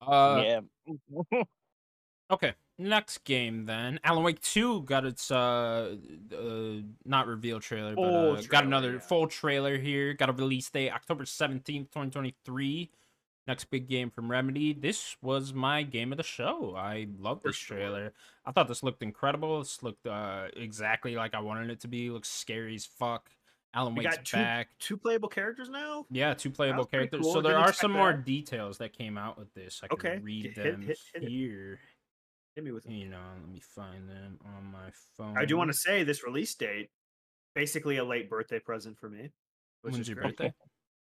Uh, 0.00 0.42
yeah. 0.44 1.42
Okay, 2.32 2.54
next 2.78 3.24
game 3.24 3.66
then. 3.66 4.00
Alan 4.04 4.22
Wake 4.22 4.40
2 4.40 4.84
got 4.84 5.04
its 5.04 5.30
uh, 5.30 5.96
uh 6.34 6.80
not 7.04 7.26
reveal 7.26 7.60
trailer, 7.60 7.94
but 7.94 8.02
Full 8.02 8.36
uh, 8.36 8.42
got 8.48 8.64
another 8.64 8.94
yeah. 8.94 9.00
full 9.00 9.26
trailer 9.26 9.76
here. 9.76 10.14
Got 10.14 10.30
a 10.30 10.32
release 10.32 10.70
date 10.70 10.90
October 10.90 11.24
17th, 11.24 11.90
2023. 11.92 12.90
Next 13.48 13.64
big 13.70 13.88
game 13.88 14.08
from 14.10 14.30
Remedy. 14.30 14.72
This 14.72 15.16
was 15.20 15.52
my 15.52 15.82
game 15.82 16.12
of 16.12 16.16
the 16.18 16.22
show. 16.22 16.74
I 16.76 17.08
love 17.18 17.40
this 17.42 17.56
trailer. 17.56 18.12
I 18.46 18.52
thought 18.52 18.68
this 18.68 18.84
looked 18.84 19.02
incredible. 19.02 19.58
This 19.58 19.82
looked 19.82 20.06
uh 20.06 20.46
exactly 20.56 21.16
like 21.16 21.34
I 21.34 21.40
wanted 21.40 21.70
it 21.70 21.80
to 21.80 21.88
be. 21.88 22.08
Looks 22.10 22.28
scary 22.28 22.76
as 22.76 22.86
fuck. 22.86 23.30
Alan 23.74 23.94
We 23.94 24.04
Wake's 24.04 24.16
got 24.16 24.24
two, 24.26 24.36
back. 24.36 24.68
two 24.78 24.96
playable 24.96 25.28
characters 25.28 25.68
now. 25.70 26.06
Yeah, 26.10 26.34
two 26.34 26.50
playable 26.50 26.84
characters. 26.84 27.22
cool. 27.22 27.32
So 27.32 27.40
there 27.40 27.56
are 27.58 27.72
some 27.72 27.90
more 27.90 28.12
details 28.12 28.78
that 28.78 28.92
came 28.92 29.16
out 29.18 29.38
with 29.38 29.52
this. 29.54 29.80
I 29.82 29.88
can 29.88 29.94
Okay, 29.98 30.18
read 30.22 30.44
hit- 30.44 30.54
them 30.56 30.82
hit- 30.82 30.98
hit 31.14 31.22
here. 31.24 31.80
Hit 32.54 32.64
me 32.64 32.70
with 32.70 32.84
it. 32.86 32.92
You 32.92 33.08
know, 33.08 33.18
let 33.42 33.50
me 33.50 33.60
find 33.60 34.08
them 34.08 34.38
on 34.44 34.66
my 34.70 34.90
phone. 35.16 35.36
I 35.38 35.46
do 35.46 35.56
want 35.56 35.70
to 35.72 35.76
say 35.76 36.04
this 36.04 36.22
release 36.22 36.54
date, 36.54 36.90
basically 37.54 37.96
a 37.96 38.04
late 38.04 38.28
birthday 38.28 38.58
present 38.60 38.98
for 38.98 39.08
me. 39.08 39.30
Which 39.80 39.94
When's 39.94 40.00
is 40.00 40.08
your 40.08 40.16
great. 40.16 40.36
birthday? 40.36 40.52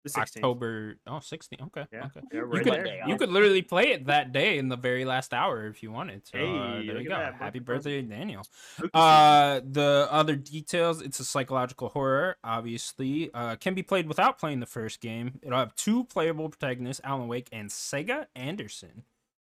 The 0.03 0.09
16th. 0.09 0.19
October. 0.37 0.95
Oh, 1.07 1.19
16. 1.21 1.59
Okay. 1.67 1.85
Yeah, 1.91 2.05
Okay. 2.07 2.19
yeah, 2.33 2.41
You 2.41 2.61
could 2.61 2.65
there. 2.65 3.07
you 3.07 3.15
could 3.17 3.29
literally 3.29 3.61
play 3.61 3.91
it 3.93 4.05
that 4.07 4.33
day 4.33 4.57
in 4.57 4.67
the 4.67 4.75
very 4.75 5.05
last 5.05 5.33
hour 5.33 5.67
if 5.67 5.81
you 5.81 5.91
wanted. 5.91 6.27
So 6.27 6.37
uh, 6.37 6.41
Hey, 6.81 6.87
there 6.87 6.99
you 6.99 7.07
go. 7.07 7.15
that, 7.15 7.35
Happy 7.35 7.59
birthday 7.59 8.01
Daniel. 8.01 8.45
Uh, 8.93 9.61
the 9.63 10.07
other 10.11 10.35
details, 10.35 11.01
it's 11.01 11.19
a 11.21 11.25
psychological 11.25 11.87
horror, 11.89 12.35
obviously. 12.43 13.31
Uh, 13.33 13.55
can 13.55 13.73
be 13.75 13.83
played 13.83 14.07
without 14.07 14.37
playing 14.39 14.59
the 14.59 14.65
first 14.65 14.99
game. 14.99 15.39
It'll 15.41 15.57
have 15.57 15.73
two 15.75 16.03
playable 16.03 16.49
protagonists, 16.49 16.99
Alan 17.05 17.29
Wake 17.29 17.47
and 17.53 17.69
Sega 17.69 18.25
Anderson, 18.35 19.03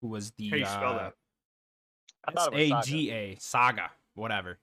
who 0.01 0.07
was 0.07 0.31
the 0.31 0.49
How 0.49 0.55
do 0.55 0.59
you 0.59 0.65
spell 0.65 0.93
uh, 0.93 0.97
that? 0.97 1.13
I 2.25 2.31
thought 2.31 2.53
it 2.53 2.71
was 2.73 2.87
S 2.87 2.91
A 2.91 3.35
Saga. 3.39 3.39
Saga, 3.39 3.91
whatever. 4.15 4.57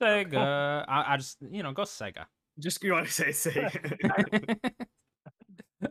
Sega. 0.00 0.84
I, 0.86 1.14
I 1.14 1.16
just 1.16 1.38
you 1.50 1.62
know 1.64 1.72
go 1.72 1.82
Sega. 1.82 2.26
Just 2.58 2.82
you 2.84 2.92
want 2.92 3.06
to 3.06 3.12
say 3.12 3.32
say. 3.32 3.68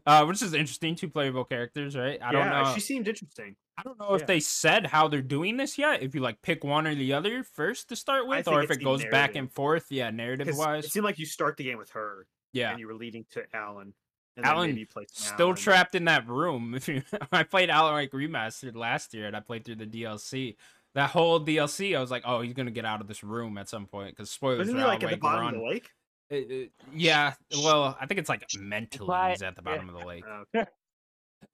uh, 0.05 0.25
which 0.25 0.41
is 0.41 0.53
interesting. 0.53 0.95
Two 0.95 1.09
playable 1.09 1.43
characters, 1.45 1.95
right? 1.95 2.19
I 2.21 2.31
don't 2.31 2.49
know. 2.49 2.71
she 2.73 2.79
seemed 2.81 3.07
interesting. 3.07 3.55
I 3.77 3.83
don't 3.83 3.99
know 3.99 4.13
if 4.13 4.25
they 4.25 4.39
said 4.39 4.85
how 4.87 5.07
they're 5.09 5.21
doing 5.21 5.57
this 5.57 5.77
yet. 5.77 6.01
If 6.01 6.15
you 6.15 6.21
like 6.21 6.41
pick 6.41 6.63
one 6.63 6.87
or 6.87 6.95
the 6.95 7.13
other 7.13 7.43
first 7.43 7.89
to 7.89 7.95
start 7.95 8.27
with, 8.27 8.47
or 8.47 8.63
if 8.63 8.71
it 8.71 8.83
goes 8.83 9.03
back 9.11 9.35
and 9.35 9.51
forth. 9.51 9.87
Yeah, 9.89 10.09
narrative 10.11 10.47
wise, 10.57 10.85
It 10.85 10.91
seemed 10.91 11.03
like 11.05 11.19
you 11.19 11.25
start 11.25 11.57
the 11.57 11.65
game 11.65 11.77
with 11.77 11.91
her, 11.91 12.25
Yeah. 12.53 12.71
and 12.71 12.79
you 12.79 12.87
were 12.87 12.93
leading 12.93 13.25
to 13.31 13.43
Alan. 13.53 13.93
And 14.37 14.45
Alan 14.45 14.67
maybe 14.69 14.81
you 14.81 14.87
play 14.87 15.05
Still 15.11 15.47
Alan. 15.47 15.55
trapped 15.57 15.95
in 15.95 16.05
that 16.05 16.27
room. 16.27 16.73
If 16.75 16.87
you, 16.87 17.03
I 17.31 17.43
played 17.43 17.69
Alan 17.69 17.95
Wake 17.95 18.11
Remastered 18.11 18.75
last 18.75 19.13
year, 19.13 19.27
and 19.27 19.35
I 19.35 19.39
played 19.39 19.65
through 19.65 19.75
the 19.77 19.85
DLC. 19.85 20.55
That 20.93 21.09
whole 21.09 21.39
DLC, 21.41 21.95
I 21.97 21.99
was 21.99 22.11
like, 22.11 22.23
"Oh, 22.25 22.39
he's 22.41 22.53
gonna 22.53 22.71
get 22.71 22.85
out 22.85 23.01
of 23.01 23.07
this 23.07 23.23
room 23.23 23.57
at 23.57 23.67
some 23.67 23.85
point." 23.85 24.15
Because 24.15 24.31
spoilers 24.31 24.69
for 24.69 24.77
he 24.77 24.83
like 24.83 25.03
Alan 25.03 25.05
at 25.05 25.09
the 25.11 25.17
bottom 25.17 25.47
of 25.47 25.53
the 25.55 25.61
lake? 25.61 25.89
It- 26.29 26.51
it- 26.51 26.71
yeah, 26.93 27.33
well, 27.63 27.97
I 27.99 28.05
think 28.05 28.19
it's 28.19 28.29
like 28.29 28.43
mentally 28.57 29.29
he's 29.31 29.41
at 29.43 29.55
the 29.55 29.61
bottom 29.61 29.89
of 29.89 29.99
the 29.99 30.05
lake. 30.05 30.23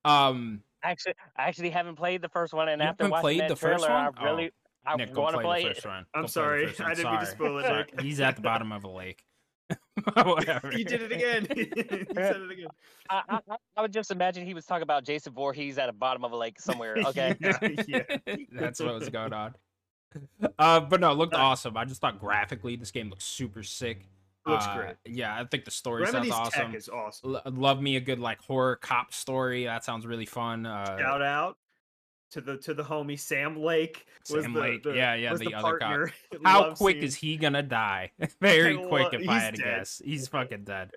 Oh, 0.05 0.09
Um, 0.09 0.63
Actually, 0.83 1.13
I 1.37 1.43
actually 1.43 1.69
haven't 1.69 1.95
played 1.95 2.21
the 2.21 2.29
first 2.29 2.53
one, 2.53 2.69
and 2.69 2.81
You 2.81 2.87
after 2.87 3.03
haven't 3.03 3.11
watching 3.11 3.21
played 3.23 3.39
that 3.41 3.49
the 3.49 3.55
first 3.55 3.83
trailer, 3.85 4.05
one? 4.05 4.13
I 4.17 4.23
really, 4.23 4.51
I 4.85 4.95
Nick, 4.95 5.15
want 5.15 5.35
to 5.35 5.41
play, 5.41 5.43
play 5.43 5.63
the 5.63 5.69
it. 5.69 5.73
first 5.75 5.85
one. 5.85 6.05
I'm 6.15 6.21
Go 6.23 6.27
sorry. 6.27 6.67
I 6.79 6.93
didn't 6.95 7.11
mean 7.11 7.19
to 7.19 7.25
spoil 7.27 7.57
it, 7.59 7.65
Sorry. 7.65 7.85
He's 8.01 8.19
at 8.19 8.35
the 8.35 8.41
bottom 8.41 8.71
of 8.71 8.83
a 8.83 8.89
lake. 8.89 9.23
Whatever. 10.15 10.71
you 10.75 10.83
did 10.85 11.01
it 11.03 11.11
again. 11.11 11.45
you 11.55 11.65
said 12.15 12.35
it 12.37 12.51
again. 12.51 12.67
I, 13.09 13.21
I, 13.29 13.39
I- 13.49 13.55
I 13.77 13.81
would 13.81 13.93
just 13.93 14.09
imagine 14.11 14.45
he 14.45 14.53
was 14.53 14.65
talking 14.65 14.83
about 14.83 15.03
Jason 15.03 15.33
Voorhees 15.33 15.77
at 15.77 15.85
the 15.87 15.93
bottom 15.93 16.23
of 16.25 16.31
a 16.31 16.37
lake 16.37 16.59
somewhere. 16.59 16.95
Okay. 17.05 17.35
Yeah, 17.39 17.57
yeah. 17.87 18.03
That's 18.53 18.79
what 18.79 18.93
was 18.95 19.09
going 19.09 19.33
on. 19.33 19.53
Uh, 20.57 20.79
but 20.79 20.99
no, 20.99 21.11
it 21.11 21.17
looked 21.17 21.35
Uh, 21.35 21.39
awesome. 21.39 21.77
I 21.77 21.85
just 21.85 22.01
thought 22.01 22.19
graphically 22.19 22.75
this 22.75 22.91
game 22.91 23.09
looks 23.09 23.25
super 23.25 23.61
sick. 23.63 24.07
Looks 24.45 24.65
Uh, 24.65 24.75
great. 24.77 24.95
Yeah, 25.05 25.39
I 25.39 25.45
think 25.45 25.65
the 25.65 25.71
story 25.71 26.03
Remedy's 26.03 26.31
sounds 26.33 26.47
awesome. 26.47 26.67
tech 26.71 26.75
is 26.75 26.89
awesome. 26.89 27.35
L- 27.35 27.41
love 27.53 27.81
me 27.81 27.95
a 27.95 27.99
good 27.99 28.19
like 28.19 28.39
horror 28.41 28.75
cop 28.75 29.13
story. 29.13 29.65
That 29.65 29.83
sounds 29.83 30.05
really 30.07 30.25
fun. 30.25 30.65
Uh, 30.65 30.97
Shout 30.97 31.21
out 31.21 31.57
to 32.31 32.41
the 32.41 32.57
to 32.57 32.73
the 32.73 32.83
homie 32.83 33.19
Sam 33.19 33.55
Lake. 33.61 34.05
Was 34.31 34.43
Sam 34.43 34.53
the, 34.53 34.59
Lake, 34.61 34.83
the- 34.83 34.93
yeah, 34.95 35.13
yeah, 35.13 35.31
was 35.31 35.41
the 35.41 35.53
other 35.53 35.77
cop. 35.77 35.89
partner. 35.89 36.13
how 36.43 36.73
quick 36.73 36.95
scene. 36.97 37.03
is 37.03 37.15
he 37.15 37.37
gonna 37.37 37.61
die? 37.61 38.11
Very 38.41 38.77
quick, 38.77 39.13
if 39.13 39.27
I 39.29 39.39
had 39.39 39.55
to 39.55 39.61
dead. 39.61 39.77
guess. 39.79 40.01
He's 40.03 40.27
fucking 40.27 40.63
dead. 40.63 40.89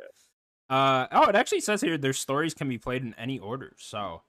Uh 0.70 1.07
oh, 1.12 1.28
it 1.28 1.34
actually 1.36 1.61
says 1.61 1.82
here 1.82 1.99
their 1.99 2.14
stories 2.14 2.55
can 2.55 2.68
be 2.68 2.78
played 2.78 3.03
in 3.03 3.12
any 3.18 3.38
order. 3.38 3.74
So 3.78 4.22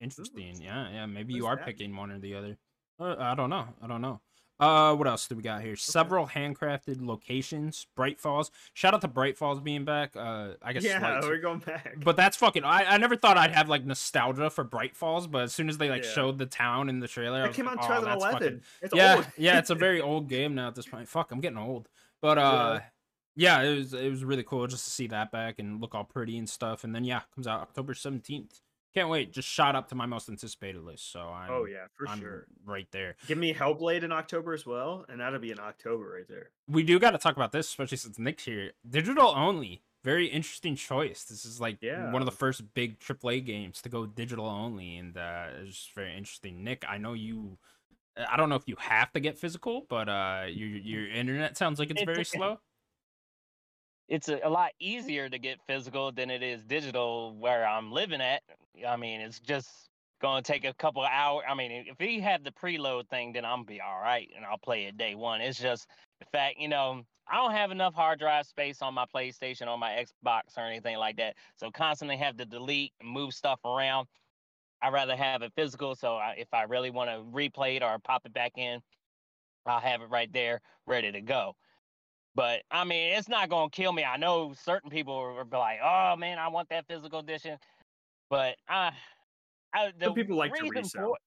interesting. 0.00 0.60
Yeah, 0.60 0.90
yeah. 0.90 1.06
Maybe 1.06 1.34
you 1.34 1.46
are 1.46 1.54
that 1.56 1.64
picking 1.66 1.94
one 1.94 2.10
or 2.10 2.18
the 2.18 2.34
other. 2.34 2.58
Uh, 2.98 3.14
I 3.18 3.34
don't 3.36 3.50
know. 3.50 3.68
I 3.80 3.86
don't 3.86 4.00
know. 4.02 4.20
Uh, 4.58 4.94
what 4.94 5.06
else 5.06 5.28
do 5.28 5.36
we 5.36 5.42
got 5.42 5.60
here? 5.60 5.76
Several 5.76 6.26
handcrafted 6.26 7.04
locations. 7.04 7.86
Bright 7.94 8.18
Falls. 8.18 8.50
Shout 8.72 8.94
out 8.94 9.02
to 9.02 9.08
Bright 9.08 9.36
Falls 9.36 9.60
being 9.60 9.84
back. 9.84 10.16
Uh, 10.16 10.52
I 10.62 10.72
guess. 10.72 10.82
Yeah, 10.84 10.98
slight- 10.98 11.22
we're 11.24 11.38
going 11.38 11.58
back. 11.58 11.96
but 12.02 12.16
that's 12.16 12.36
fucking. 12.38 12.64
I, 12.64 12.84
I 12.94 12.96
never 12.96 13.16
thought 13.16 13.36
I'd 13.36 13.50
have 13.52 13.68
like 13.68 13.84
nostalgia 13.84 14.48
for 14.48 14.64
Bright 14.64 14.96
Falls, 14.96 15.26
but 15.26 15.42
as 15.42 15.52
soon 15.52 15.68
as 15.68 15.76
they 15.76 15.90
like 15.90 16.04
Yeah. 16.04 16.10
showed 16.10 16.38
the 16.38 16.46
town 16.46 16.88
in 16.88 17.00
the 17.00 17.08
trailer, 17.08 17.42
I 17.42 17.48
it 17.48 17.54
came 17.54 17.66
like, 17.66 17.78
out 17.78 17.84
oh, 17.84 18.04
that's 18.04 18.24
fucking 18.24 18.38
2011. 18.48 18.62
It's 18.82 18.94
yeah, 18.94 19.14
old. 19.16 19.26
yeah, 19.36 19.58
it's 19.58 19.70
a 19.70 19.74
very 19.86 20.00
old 20.00 20.28
game 20.28 20.54
now 20.54 20.68
at 20.68 20.74
this 20.74 20.86
point. 20.86 21.06
Fuck, 21.08 21.32
I'm 21.32 21.40
getting 21.40 21.58
old. 21.58 21.88
But 22.22 22.38
uh 22.38 22.80
yeah, 23.38 23.60
it 23.60 23.76
was 23.76 23.92
it 23.92 24.08
was 24.08 24.24
really 24.24 24.42
cool 24.42 24.66
just 24.66 24.84
to 24.86 24.90
see 24.90 25.08
that 25.08 25.30
back 25.30 25.58
and 25.58 25.82
look 25.82 25.94
all 25.94 26.04
pretty 26.04 26.38
and 26.38 26.48
stuff. 26.48 26.82
And 26.84 26.94
then 26.94 27.04
yeah, 27.04 27.20
comes 27.34 27.46
out 27.46 27.60
October 27.60 27.92
17th. 27.92 28.62
Can't 28.96 29.10
wait. 29.10 29.30
Just 29.30 29.46
shot 29.46 29.76
up 29.76 29.88
to 29.90 29.94
my 29.94 30.06
most 30.06 30.26
anticipated 30.30 30.82
list. 30.82 31.12
So 31.12 31.20
I'm 31.20 31.50
oh 31.50 31.66
yeah, 31.66 31.84
for 31.98 32.08
I'm 32.08 32.18
sure. 32.18 32.46
right 32.64 32.86
there. 32.92 33.16
Give 33.26 33.36
me 33.36 33.52
Hellblade 33.52 34.02
in 34.02 34.10
October 34.10 34.54
as 34.54 34.64
well, 34.64 35.04
and 35.10 35.20
that'll 35.20 35.38
be 35.38 35.50
in 35.50 35.60
October 35.60 36.08
right 36.16 36.26
there. 36.26 36.48
We 36.66 36.82
do 36.82 36.98
got 36.98 37.10
to 37.10 37.18
talk 37.18 37.36
about 37.36 37.52
this, 37.52 37.68
especially 37.68 37.98
since 37.98 38.18
Nick's 38.18 38.44
here. 38.46 38.72
Digital 38.88 39.34
only. 39.36 39.82
Very 40.02 40.28
interesting 40.28 40.76
choice. 40.76 41.24
This 41.24 41.44
is 41.44 41.60
like 41.60 41.76
Yeah. 41.82 42.10
one 42.10 42.22
of 42.22 42.26
the 42.26 42.32
first 42.32 42.72
big 42.72 42.98
AAA 42.98 43.44
games 43.44 43.82
to 43.82 43.90
go 43.90 44.06
digital 44.06 44.46
only, 44.46 44.96
and 44.96 45.14
uh, 45.16 45.48
it's 45.60 45.76
just 45.76 45.94
very 45.94 46.16
interesting. 46.16 46.64
Nick, 46.64 46.82
I 46.88 46.96
know 46.96 47.12
you. 47.12 47.58
I 48.16 48.38
don't 48.38 48.48
know 48.48 48.56
if 48.56 48.66
you 48.66 48.76
have 48.78 49.12
to 49.12 49.20
get 49.20 49.36
physical, 49.36 49.84
but 49.90 50.08
uh, 50.08 50.44
your 50.48 50.68
your 50.68 51.06
internet 51.10 51.58
sounds 51.58 51.78
like 51.78 51.90
it's 51.90 52.00
It- 52.00 52.06
very 52.06 52.24
slow. 52.24 52.60
It's 54.08 54.28
a, 54.28 54.40
a 54.44 54.50
lot 54.50 54.70
easier 54.78 55.28
to 55.28 55.38
get 55.38 55.58
physical 55.66 56.12
than 56.12 56.30
it 56.30 56.42
is 56.42 56.62
digital 56.62 57.34
where 57.36 57.66
I'm 57.66 57.90
living 57.90 58.20
at. 58.20 58.42
I 58.86 58.96
mean, 58.96 59.20
it's 59.20 59.40
just 59.40 59.68
going 60.20 60.42
to 60.42 60.52
take 60.52 60.64
a 60.64 60.74
couple 60.74 61.02
of 61.02 61.10
hours. 61.10 61.44
I 61.48 61.54
mean, 61.54 61.72
if 61.72 61.98
we 61.98 62.20
have 62.20 62.44
the 62.44 62.52
preload 62.52 63.08
thing, 63.08 63.32
then 63.32 63.44
I'm 63.44 63.64
be 63.64 63.80
all 63.80 64.00
right 64.00 64.28
and 64.36 64.44
I'll 64.44 64.58
play 64.58 64.84
it 64.84 64.96
day 64.96 65.14
one. 65.14 65.40
It's 65.40 65.58
just 65.58 65.88
the 66.20 66.26
fact, 66.26 66.56
you 66.58 66.68
know, 66.68 67.02
I 67.28 67.36
don't 67.36 67.52
have 67.52 67.72
enough 67.72 67.94
hard 67.94 68.20
drive 68.20 68.46
space 68.46 68.80
on 68.82 68.94
my 68.94 69.04
PlayStation 69.12 69.66
or 69.66 69.76
my 69.76 69.90
Xbox 69.90 70.56
or 70.56 70.60
anything 70.60 70.96
like 70.96 71.16
that. 71.16 71.34
So 71.56 71.70
constantly 71.70 72.16
have 72.16 72.36
to 72.36 72.44
delete 72.44 72.92
and 73.00 73.10
move 73.10 73.34
stuff 73.34 73.58
around. 73.64 74.06
I'd 74.80 74.92
rather 74.92 75.16
have 75.16 75.42
it 75.42 75.52
physical. 75.56 75.96
So 75.96 76.16
I, 76.16 76.36
if 76.38 76.48
I 76.52 76.62
really 76.62 76.90
want 76.90 77.10
to 77.10 77.24
replay 77.36 77.76
it 77.76 77.82
or 77.82 77.98
pop 77.98 78.24
it 78.26 78.32
back 78.32 78.52
in, 78.56 78.80
I'll 79.66 79.80
have 79.80 80.02
it 80.02 80.10
right 80.10 80.32
there, 80.32 80.60
ready 80.86 81.10
to 81.10 81.20
go. 81.20 81.56
But 82.36 82.62
I 82.70 82.84
mean, 82.84 83.14
it's 83.16 83.30
not 83.30 83.48
gonna 83.48 83.70
kill 83.70 83.94
me. 83.94 84.04
I 84.04 84.18
know 84.18 84.52
certain 84.52 84.90
people 84.90 85.14
are 85.14 85.42
be 85.42 85.56
like, 85.56 85.78
"Oh 85.82 86.16
man, 86.16 86.38
I 86.38 86.48
want 86.48 86.68
that 86.68 86.86
physical 86.86 87.20
edition," 87.20 87.58
but 88.28 88.56
I, 88.68 88.92
I 89.72 89.92
the 89.98 90.06
Some 90.06 90.14
people 90.14 90.36
like 90.36 90.54
to 90.54 90.68
resell. 90.68 91.06
for- 91.06 91.18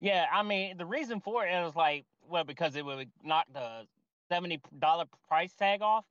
yeah, 0.00 0.26
I 0.30 0.42
mean, 0.42 0.76
the 0.76 0.84
reason 0.84 1.20
for 1.20 1.46
it 1.46 1.66
is 1.66 1.74
like, 1.74 2.04
well, 2.28 2.44
because 2.44 2.76
it 2.76 2.84
would 2.84 3.10
knock 3.24 3.46
the 3.54 3.86
seventy 4.28 4.60
dollar 4.78 5.06
price 5.26 5.54
tag 5.54 5.80
off 5.80 6.04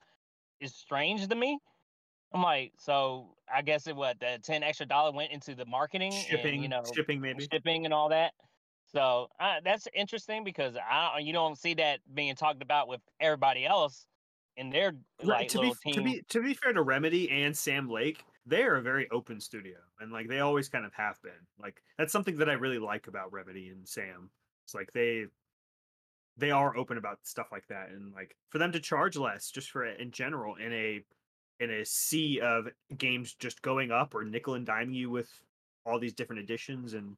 is 0.59 0.73
strange 0.73 1.27
to 1.27 1.35
me. 1.35 1.59
I'm 2.33 2.41
like, 2.41 2.73
so 2.79 3.35
I 3.53 3.61
guess 3.61 3.85
it 3.85 3.95
what 3.95 4.19
the 4.19 4.39
ten 4.41 4.63
extra 4.63 4.87
dollar 4.87 5.11
went 5.11 5.33
into 5.33 5.53
the 5.53 5.65
marketing 5.65 6.11
shipping, 6.11 6.55
and 6.55 6.63
you 6.63 6.69
know 6.69 6.81
shipping 6.95 7.21
maybe. 7.21 7.47
shipping 7.51 7.85
and 7.85 7.93
all 7.93 8.09
that. 8.09 8.33
So 8.91 9.29
uh, 9.39 9.57
that's 9.63 9.87
interesting 9.93 10.43
because 10.43 10.75
I 10.77 11.19
you 11.19 11.31
don't 11.31 11.59
see 11.59 11.75
that 11.75 11.99
being 12.15 12.33
talked 12.33 12.63
about 12.63 12.87
with 12.87 13.01
everybody 13.19 13.67
else 13.67 14.07
in 14.57 14.69
their 14.69 14.95
Right, 15.23 15.39
like 15.39 15.47
to 15.49 15.59
be 15.59 15.67
little 15.67 15.93
to 15.93 16.01
be 16.01 16.21
to 16.29 16.41
be 16.41 16.53
fair 16.53 16.73
to 16.73 16.81
Remedy 16.81 17.29
and 17.29 17.55
Sam 17.55 17.89
Lake, 17.89 18.23
they 18.45 18.63
are 18.63 18.75
a 18.75 18.81
very 18.81 19.09
open 19.11 19.39
studio, 19.39 19.77
and 19.99 20.11
like 20.11 20.27
they 20.27 20.39
always 20.39 20.69
kind 20.69 20.85
of 20.85 20.93
have 20.93 21.21
been. 21.21 21.31
Like 21.59 21.81
that's 21.97 22.11
something 22.11 22.37
that 22.37 22.49
I 22.49 22.53
really 22.53 22.79
like 22.79 23.07
about 23.07 23.31
Remedy 23.31 23.69
and 23.69 23.87
Sam. 23.87 24.29
It's 24.65 24.75
like 24.75 24.91
they 24.93 25.25
they 26.37 26.51
are 26.51 26.75
open 26.75 26.97
about 26.97 27.19
stuff 27.23 27.47
like 27.51 27.67
that, 27.67 27.89
and 27.89 28.13
like 28.13 28.35
for 28.49 28.57
them 28.57 28.71
to 28.73 28.79
charge 28.79 29.17
less 29.17 29.51
just 29.51 29.71
for 29.71 29.85
in 29.85 30.11
general 30.11 30.55
in 30.55 30.73
a 30.73 31.01
in 31.59 31.71
a 31.71 31.85
sea 31.85 32.39
of 32.41 32.67
games 32.97 33.33
just 33.39 33.61
going 33.61 33.91
up 33.91 34.13
or 34.13 34.23
nickel 34.23 34.55
and 34.55 34.67
diming 34.67 34.93
you 34.93 35.09
with 35.09 35.29
all 35.85 35.99
these 35.99 36.13
different 36.13 36.41
editions 36.41 36.93
and 36.93 37.15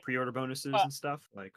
pre-order 0.00 0.32
bonuses 0.32 0.72
Well, 0.72 0.82
and 0.82 0.92
stuff. 0.92 1.28
Like 1.34 1.52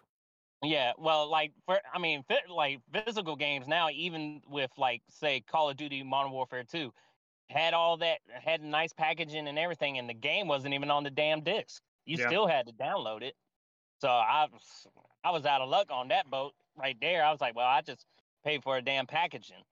Yeah, 0.64 0.94
well, 0.98 1.30
like 1.30 1.54
for 1.66 1.80
I 1.92 1.98
mean, 1.98 2.24
fit, 2.24 2.50
like 2.50 2.80
physical 2.94 3.36
games 3.36 3.68
now, 3.68 3.90
even 3.90 4.42
with 4.48 4.72
like 4.78 5.02
say 5.10 5.42
Call 5.42 5.70
of 5.70 5.78
Duty 5.78 6.04
Modern 6.04 6.32
Warfare 6.32 6.64
Two, 6.64 6.94
had 7.50 7.74
all 7.74 7.98
that 7.98 8.20
had 8.30 8.62
nice 8.62 8.94
packaging 8.94 9.48
and 9.48 9.58
everything, 9.58 9.98
and 9.98 10.08
the 10.08 10.14
game 10.14 10.48
wasn't 10.48 10.74
even 10.74 10.92
on 10.92 11.04
the 11.04 11.10
damn 11.10 11.42
disc. 11.42 11.82
You 12.06 12.18
Yeah. 12.18 12.28
still 12.28 12.48
had 12.48 12.68
to 12.68 12.74
download 12.74 13.24
it. 13.24 13.36
So 14.02 14.08
I 14.10 14.48
was 14.52 14.88
I 15.24 15.32
was 15.32 15.46
out 15.46 15.62
of 15.62 15.70
luck 15.70 15.88
on 15.92 16.10
that 16.10 16.30
boat 16.30 16.54
right 16.76 16.98
there. 17.02 17.24
I 17.24 17.32
was 17.32 17.42
like, 17.42 17.56
well, 17.56 17.68
I 17.68 17.82
just 17.82 18.06
paid 18.44 18.64
for 18.64 18.78
a 18.78 18.82
damn 18.82 19.08
packaging. 19.08 19.64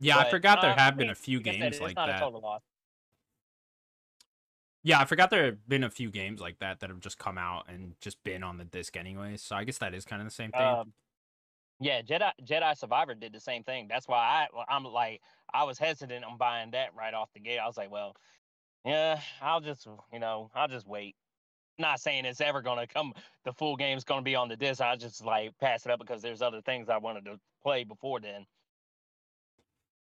Yeah, 0.00 0.18
I 0.18 0.30
forgot 0.30 0.60
there 0.60 0.70
I 0.70 0.80
have 0.80 0.96
been 0.96 1.10
a 1.10 1.14
few 1.14 1.38
like 1.38 1.48
I 1.48 1.50
said, 1.52 1.60
games 1.60 1.80
like 1.80 1.96
that. 1.96 2.22
Yeah, 4.86 5.00
I 5.00 5.06
forgot 5.06 5.30
there 5.30 5.46
have 5.46 5.66
been 5.66 5.82
a 5.82 5.90
few 5.90 6.10
games 6.10 6.42
like 6.42 6.58
that 6.58 6.80
that 6.80 6.90
have 6.90 7.00
just 7.00 7.18
come 7.18 7.38
out 7.38 7.64
and 7.68 7.94
just 8.02 8.22
been 8.22 8.42
on 8.42 8.58
the 8.58 8.66
disc 8.66 8.98
anyway. 8.98 9.38
So 9.38 9.56
I 9.56 9.64
guess 9.64 9.78
that 9.78 9.94
is 9.94 10.04
kind 10.04 10.20
of 10.20 10.28
the 10.28 10.34
same 10.34 10.52
thing. 10.52 10.60
Um, 10.60 10.92
yeah, 11.80 12.02
Jedi 12.02 12.30
Jedi 12.44 12.76
Survivor 12.76 13.14
did 13.14 13.32
the 13.32 13.40
same 13.40 13.64
thing. 13.64 13.88
That's 13.88 14.06
why 14.06 14.18
I 14.54 14.62
I'm 14.68 14.84
like 14.84 15.22
I 15.52 15.64
was 15.64 15.78
hesitant 15.78 16.24
on 16.24 16.36
buying 16.36 16.70
that 16.72 16.94
right 16.94 17.14
off 17.14 17.30
the 17.32 17.40
gate. 17.40 17.58
I 17.58 17.66
was 17.66 17.78
like, 17.78 17.90
well, 17.90 18.14
yeah, 18.84 19.20
I'll 19.40 19.60
just 19.60 19.88
you 20.12 20.18
know 20.18 20.50
I'll 20.54 20.68
just 20.68 20.86
wait. 20.86 21.16
Not 21.78 21.98
saying 21.98 22.26
it's 22.26 22.42
ever 22.42 22.60
gonna 22.60 22.86
come. 22.86 23.14
The 23.44 23.54
full 23.54 23.76
game's 23.76 24.04
gonna 24.04 24.22
be 24.22 24.36
on 24.36 24.48
the 24.48 24.56
disc. 24.56 24.82
I 24.82 24.96
just 24.96 25.24
like 25.24 25.58
pass 25.60 25.86
it 25.86 25.90
up 25.90 25.98
because 25.98 26.20
there's 26.20 26.42
other 26.42 26.60
things 26.60 26.90
I 26.90 26.98
wanted 26.98 27.24
to 27.24 27.40
play 27.62 27.84
before 27.84 28.20
then. 28.20 28.44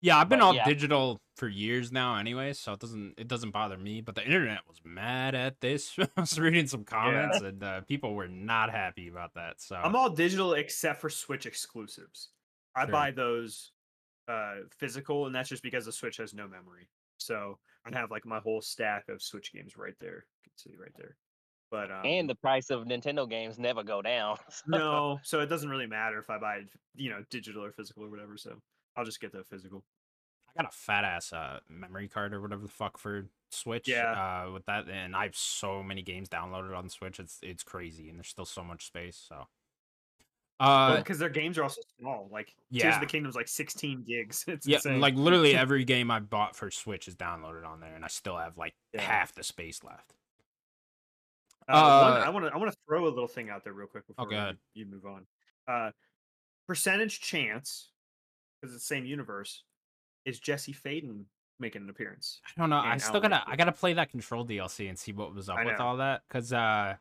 Yeah, 0.01 0.17
I've 0.17 0.29
been 0.29 0.39
but 0.39 0.45
all 0.45 0.55
yeah. 0.55 0.65
digital 0.65 1.21
for 1.35 1.47
years 1.47 1.91
now 1.91 2.15
anyway, 2.15 2.53
so 2.53 2.73
it 2.73 2.79
doesn't 2.79 3.13
it 3.17 3.27
doesn't 3.27 3.51
bother 3.51 3.77
me. 3.77 4.01
But 4.01 4.15
the 4.15 4.23
internet 4.25 4.59
was 4.67 4.79
mad 4.83 5.35
at 5.35 5.59
this. 5.61 5.95
I 6.17 6.21
was 6.21 6.37
reading 6.39 6.67
some 6.67 6.83
comments 6.83 7.39
and 7.41 7.63
uh, 7.63 7.81
people 7.81 8.15
were 8.15 8.27
not 8.27 8.71
happy 8.71 9.07
about 9.07 9.33
that. 9.35 9.61
So 9.61 9.75
I'm 9.75 9.95
all 9.95 10.09
digital 10.09 10.53
except 10.53 10.99
for 11.01 11.09
Switch 11.09 11.45
exclusives. 11.45 12.29
I 12.75 12.85
Sure. 12.85 12.91
buy 12.91 13.11
those 13.11 13.71
uh 14.27 14.61
physical, 14.77 15.25
and 15.25 15.35
that's 15.35 15.49
just 15.49 15.63
because 15.63 15.85
the 15.85 15.91
Switch 15.91 16.17
has 16.17 16.33
no 16.33 16.47
memory. 16.47 16.89
So 17.17 17.59
I 17.85 17.97
have 17.97 18.11
like 18.11 18.25
my 18.25 18.39
whole 18.39 18.61
stack 18.61 19.09
of 19.09 19.21
Switch 19.21 19.53
games 19.53 19.77
right 19.77 19.95
there. 19.99 20.25
You 20.45 20.49
can 20.49 20.57
see 20.57 20.75
right 20.79 20.93
there. 20.97 21.15
But 21.69 21.89
um, 21.89 22.05
and 22.05 22.29
the 22.29 22.35
price 22.35 22.69
of 22.69 22.85
Nintendo 22.85 23.29
games 23.29 23.57
never 23.57 23.83
go 23.83 24.01
down. 24.01 24.37
no, 24.67 25.19
so 25.23 25.39
it 25.39 25.47
doesn't 25.47 25.69
really 25.69 25.87
matter 25.87 26.19
if 26.19 26.29
I 26.29 26.37
buy 26.37 26.55
it, 26.55 26.67
you 26.95 27.09
know, 27.09 27.23
digital 27.29 27.63
or 27.63 27.71
physical 27.71 28.03
or 28.03 28.09
whatever. 28.09 28.35
So 28.37 28.61
I'll 28.95 29.05
just 29.05 29.19
get 29.21 29.31
the 29.31 29.43
physical. 29.43 29.83
I 30.49 30.61
got 30.63 30.73
a 30.73 30.75
fat 30.75 31.03
ass 31.05 31.31
uh, 31.31 31.59
memory 31.69 32.07
card 32.09 32.33
or 32.33 32.41
whatever 32.41 32.63
the 32.63 32.67
fuck 32.69 32.97
for 32.97 33.27
Switch. 33.51 33.87
Yeah. 33.87 34.11
Uh, 34.47 34.51
with 34.51 34.65
that, 34.65 34.89
and 34.89 35.15
I 35.15 35.23
have 35.23 35.35
so 35.35 35.81
many 35.81 36.01
games 36.01 36.27
downloaded 36.29 36.77
on 36.77 36.89
Switch. 36.89 37.19
It's 37.19 37.39
it's 37.41 37.63
crazy, 37.63 38.09
and 38.09 38.17
there's 38.17 38.27
still 38.27 38.45
so 38.45 38.63
much 38.63 38.85
space. 38.85 39.23
So, 39.29 39.47
uh, 40.59 40.97
because 40.97 41.19
their 41.19 41.29
games 41.29 41.57
are 41.57 41.63
also 41.63 41.81
small. 41.99 42.27
Like 42.31 42.47
Tears 42.71 42.83
yeah. 42.83 42.95
of 42.95 42.99
the 42.99 43.05
Kingdom's 43.07 43.35
like 43.35 43.47
16 43.47 44.03
gigs. 44.03 44.43
It's 44.47 44.67
yeah, 44.67 44.75
insane. 44.77 44.99
like 44.99 45.15
literally 45.15 45.55
every 45.55 45.85
game 45.85 46.11
I 46.11 46.19
bought 46.19 46.55
for 46.55 46.69
Switch 46.69 47.07
is 47.07 47.15
downloaded 47.15 47.65
on 47.65 47.79
there, 47.79 47.95
and 47.95 48.03
I 48.03 48.09
still 48.09 48.37
have 48.37 48.57
like 48.57 48.73
Yeah. 48.93 49.01
half 49.01 49.33
the 49.33 49.43
space 49.43 49.83
left. 49.83 50.13
Uh, 51.69 52.09
one, 52.11 52.21
Uh, 52.21 52.25
I 52.25 52.29
want 52.29 52.45
to 52.47 52.53
I 52.53 52.57
want 52.57 52.71
to 52.71 52.77
throw 52.87 53.05
a 53.05 53.09
little 53.09 53.27
thing 53.27 53.49
out 53.49 53.63
there 53.63 53.71
real 53.73 53.87
quick 53.87 54.05
before 54.07 54.25
go 54.27 54.35
ahead. 54.35 54.57
you 54.73 54.85
move 54.85 55.05
on. 55.05 55.25
Uh, 55.67 55.91
percentage 56.67 57.21
chance 57.21 57.90
because 58.61 58.75
it's 58.75 58.83
the 58.83 58.95
same 58.95 59.05
universe 59.05 59.63
is 60.25 60.39
Jesse 60.39 60.73
Faden 60.73 61.23
making 61.59 61.83
an 61.83 61.89
appearance. 61.89 62.39
I 62.45 62.61
don't 62.61 62.69
know. 62.69 62.77
I 62.77 62.97
still 62.97 63.19
gotta 63.19 63.43
I 63.47 63.55
gotta 63.55 63.71
play 63.71 63.93
that 63.93 64.09
Control 64.11 64.45
DLC 64.45 64.89
and 64.89 64.97
see 64.97 65.11
what 65.11 65.33
was 65.33 65.49
up 65.49 65.57
with 65.65 65.79
all 65.79 65.97
that. 65.97 66.21
Cause 66.29 66.53
uh, 66.53 66.95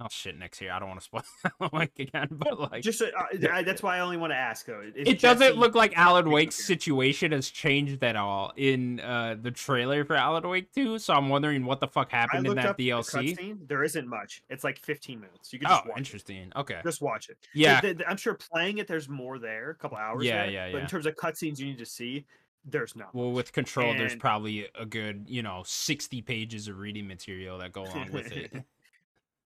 oh 0.00 0.06
shit, 0.10 0.38
next 0.38 0.60
year 0.60 0.72
I 0.72 0.78
don't 0.78 0.88
want 0.88 1.00
to 1.00 1.04
spoil 1.04 1.22
Alan 1.60 1.70
Wake 1.72 1.98
again, 1.98 2.28
but 2.30 2.58
like. 2.58 2.82
Just 2.82 3.02
uh, 3.02 3.06
I, 3.52 3.62
that's 3.62 3.82
why 3.82 3.96
I 3.98 4.00
only 4.00 4.16
want 4.16 4.32
to 4.32 4.36
ask 4.36 4.66
though. 4.66 4.80
is 4.80 4.92
it 4.96 5.20
doesn't 5.20 5.56
look 5.56 5.74
like 5.74 5.96
Alan 5.96 6.30
Wake's 6.30 6.56
situation 6.64 7.32
has 7.32 7.48
changed 7.50 8.02
at 8.02 8.16
all 8.16 8.52
in 8.56 9.00
uh, 9.00 9.36
the 9.40 9.50
trailer 9.50 10.04
for 10.04 10.16
Alan 10.16 10.48
Wake 10.48 10.72
2, 10.72 10.98
so 10.98 11.14
I'm 11.14 11.28
wondering 11.28 11.64
what 11.64 11.80
the 11.80 11.88
fuck 11.88 12.10
happened 12.10 12.46
in 12.46 12.54
that 12.56 12.76
the 12.76 12.88
DLC. 12.90 13.36
cutscene. 13.36 13.68
There 13.68 13.84
isn't 13.84 14.08
much. 14.08 14.42
It's 14.48 14.64
like 14.64 14.78
15 14.78 15.20
minutes. 15.20 15.52
You 15.52 15.58
can 15.58 15.68
Oh, 15.70 15.74
just 15.76 15.86
watch 15.88 15.98
interesting. 15.98 16.52
Okay. 16.56 16.80
Just 16.82 17.00
watch 17.02 17.28
it. 17.28 17.36
Yeah. 17.54 17.80
Th- 17.80 17.96
th- 17.98 18.08
I'm 18.08 18.16
sure 18.16 18.34
playing 18.34 18.78
it, 18.78 18.86
there's 18.88 19.08
more 19.08 19.38
there. 19.38 19.70
A 19.70 19.74
couple 19.74 19.96
hours. 19.98 20.24
Yeah, 20.24 20.44
there, 20.46 20.50
yeah, 20.52 20.72
But 20.72 20.82
in 20.82 20.86
terms 20.86 21.06
of 21.06 21.14
cutscenes 21.16 21.58
you 21.58 21.66
need 21.66 21.78
to 21.78 21.86
see, 21.86 22.24
there's 22.64 22.94
not. 22.96 23.14
Well, 23.14 23.28
much. 23.28 23.36
with 23.36 23.52
Control, 23.52 23.94
there's 23.94 24.14
probably 24.14 24.68
a 24.78 24.84
good, 24.84 25.24
you 25.28 25.42
know, 25.42 25.62
60 25.64 26.20
pages 26.22 26.68
of 26.68 26.78
reading 26.78 27.06
material 27.06 27.58
that 27.58 27.72
go 27.72 27.84
along 27.84 28.12
with 28.12 28.32
it. 28.32 28.52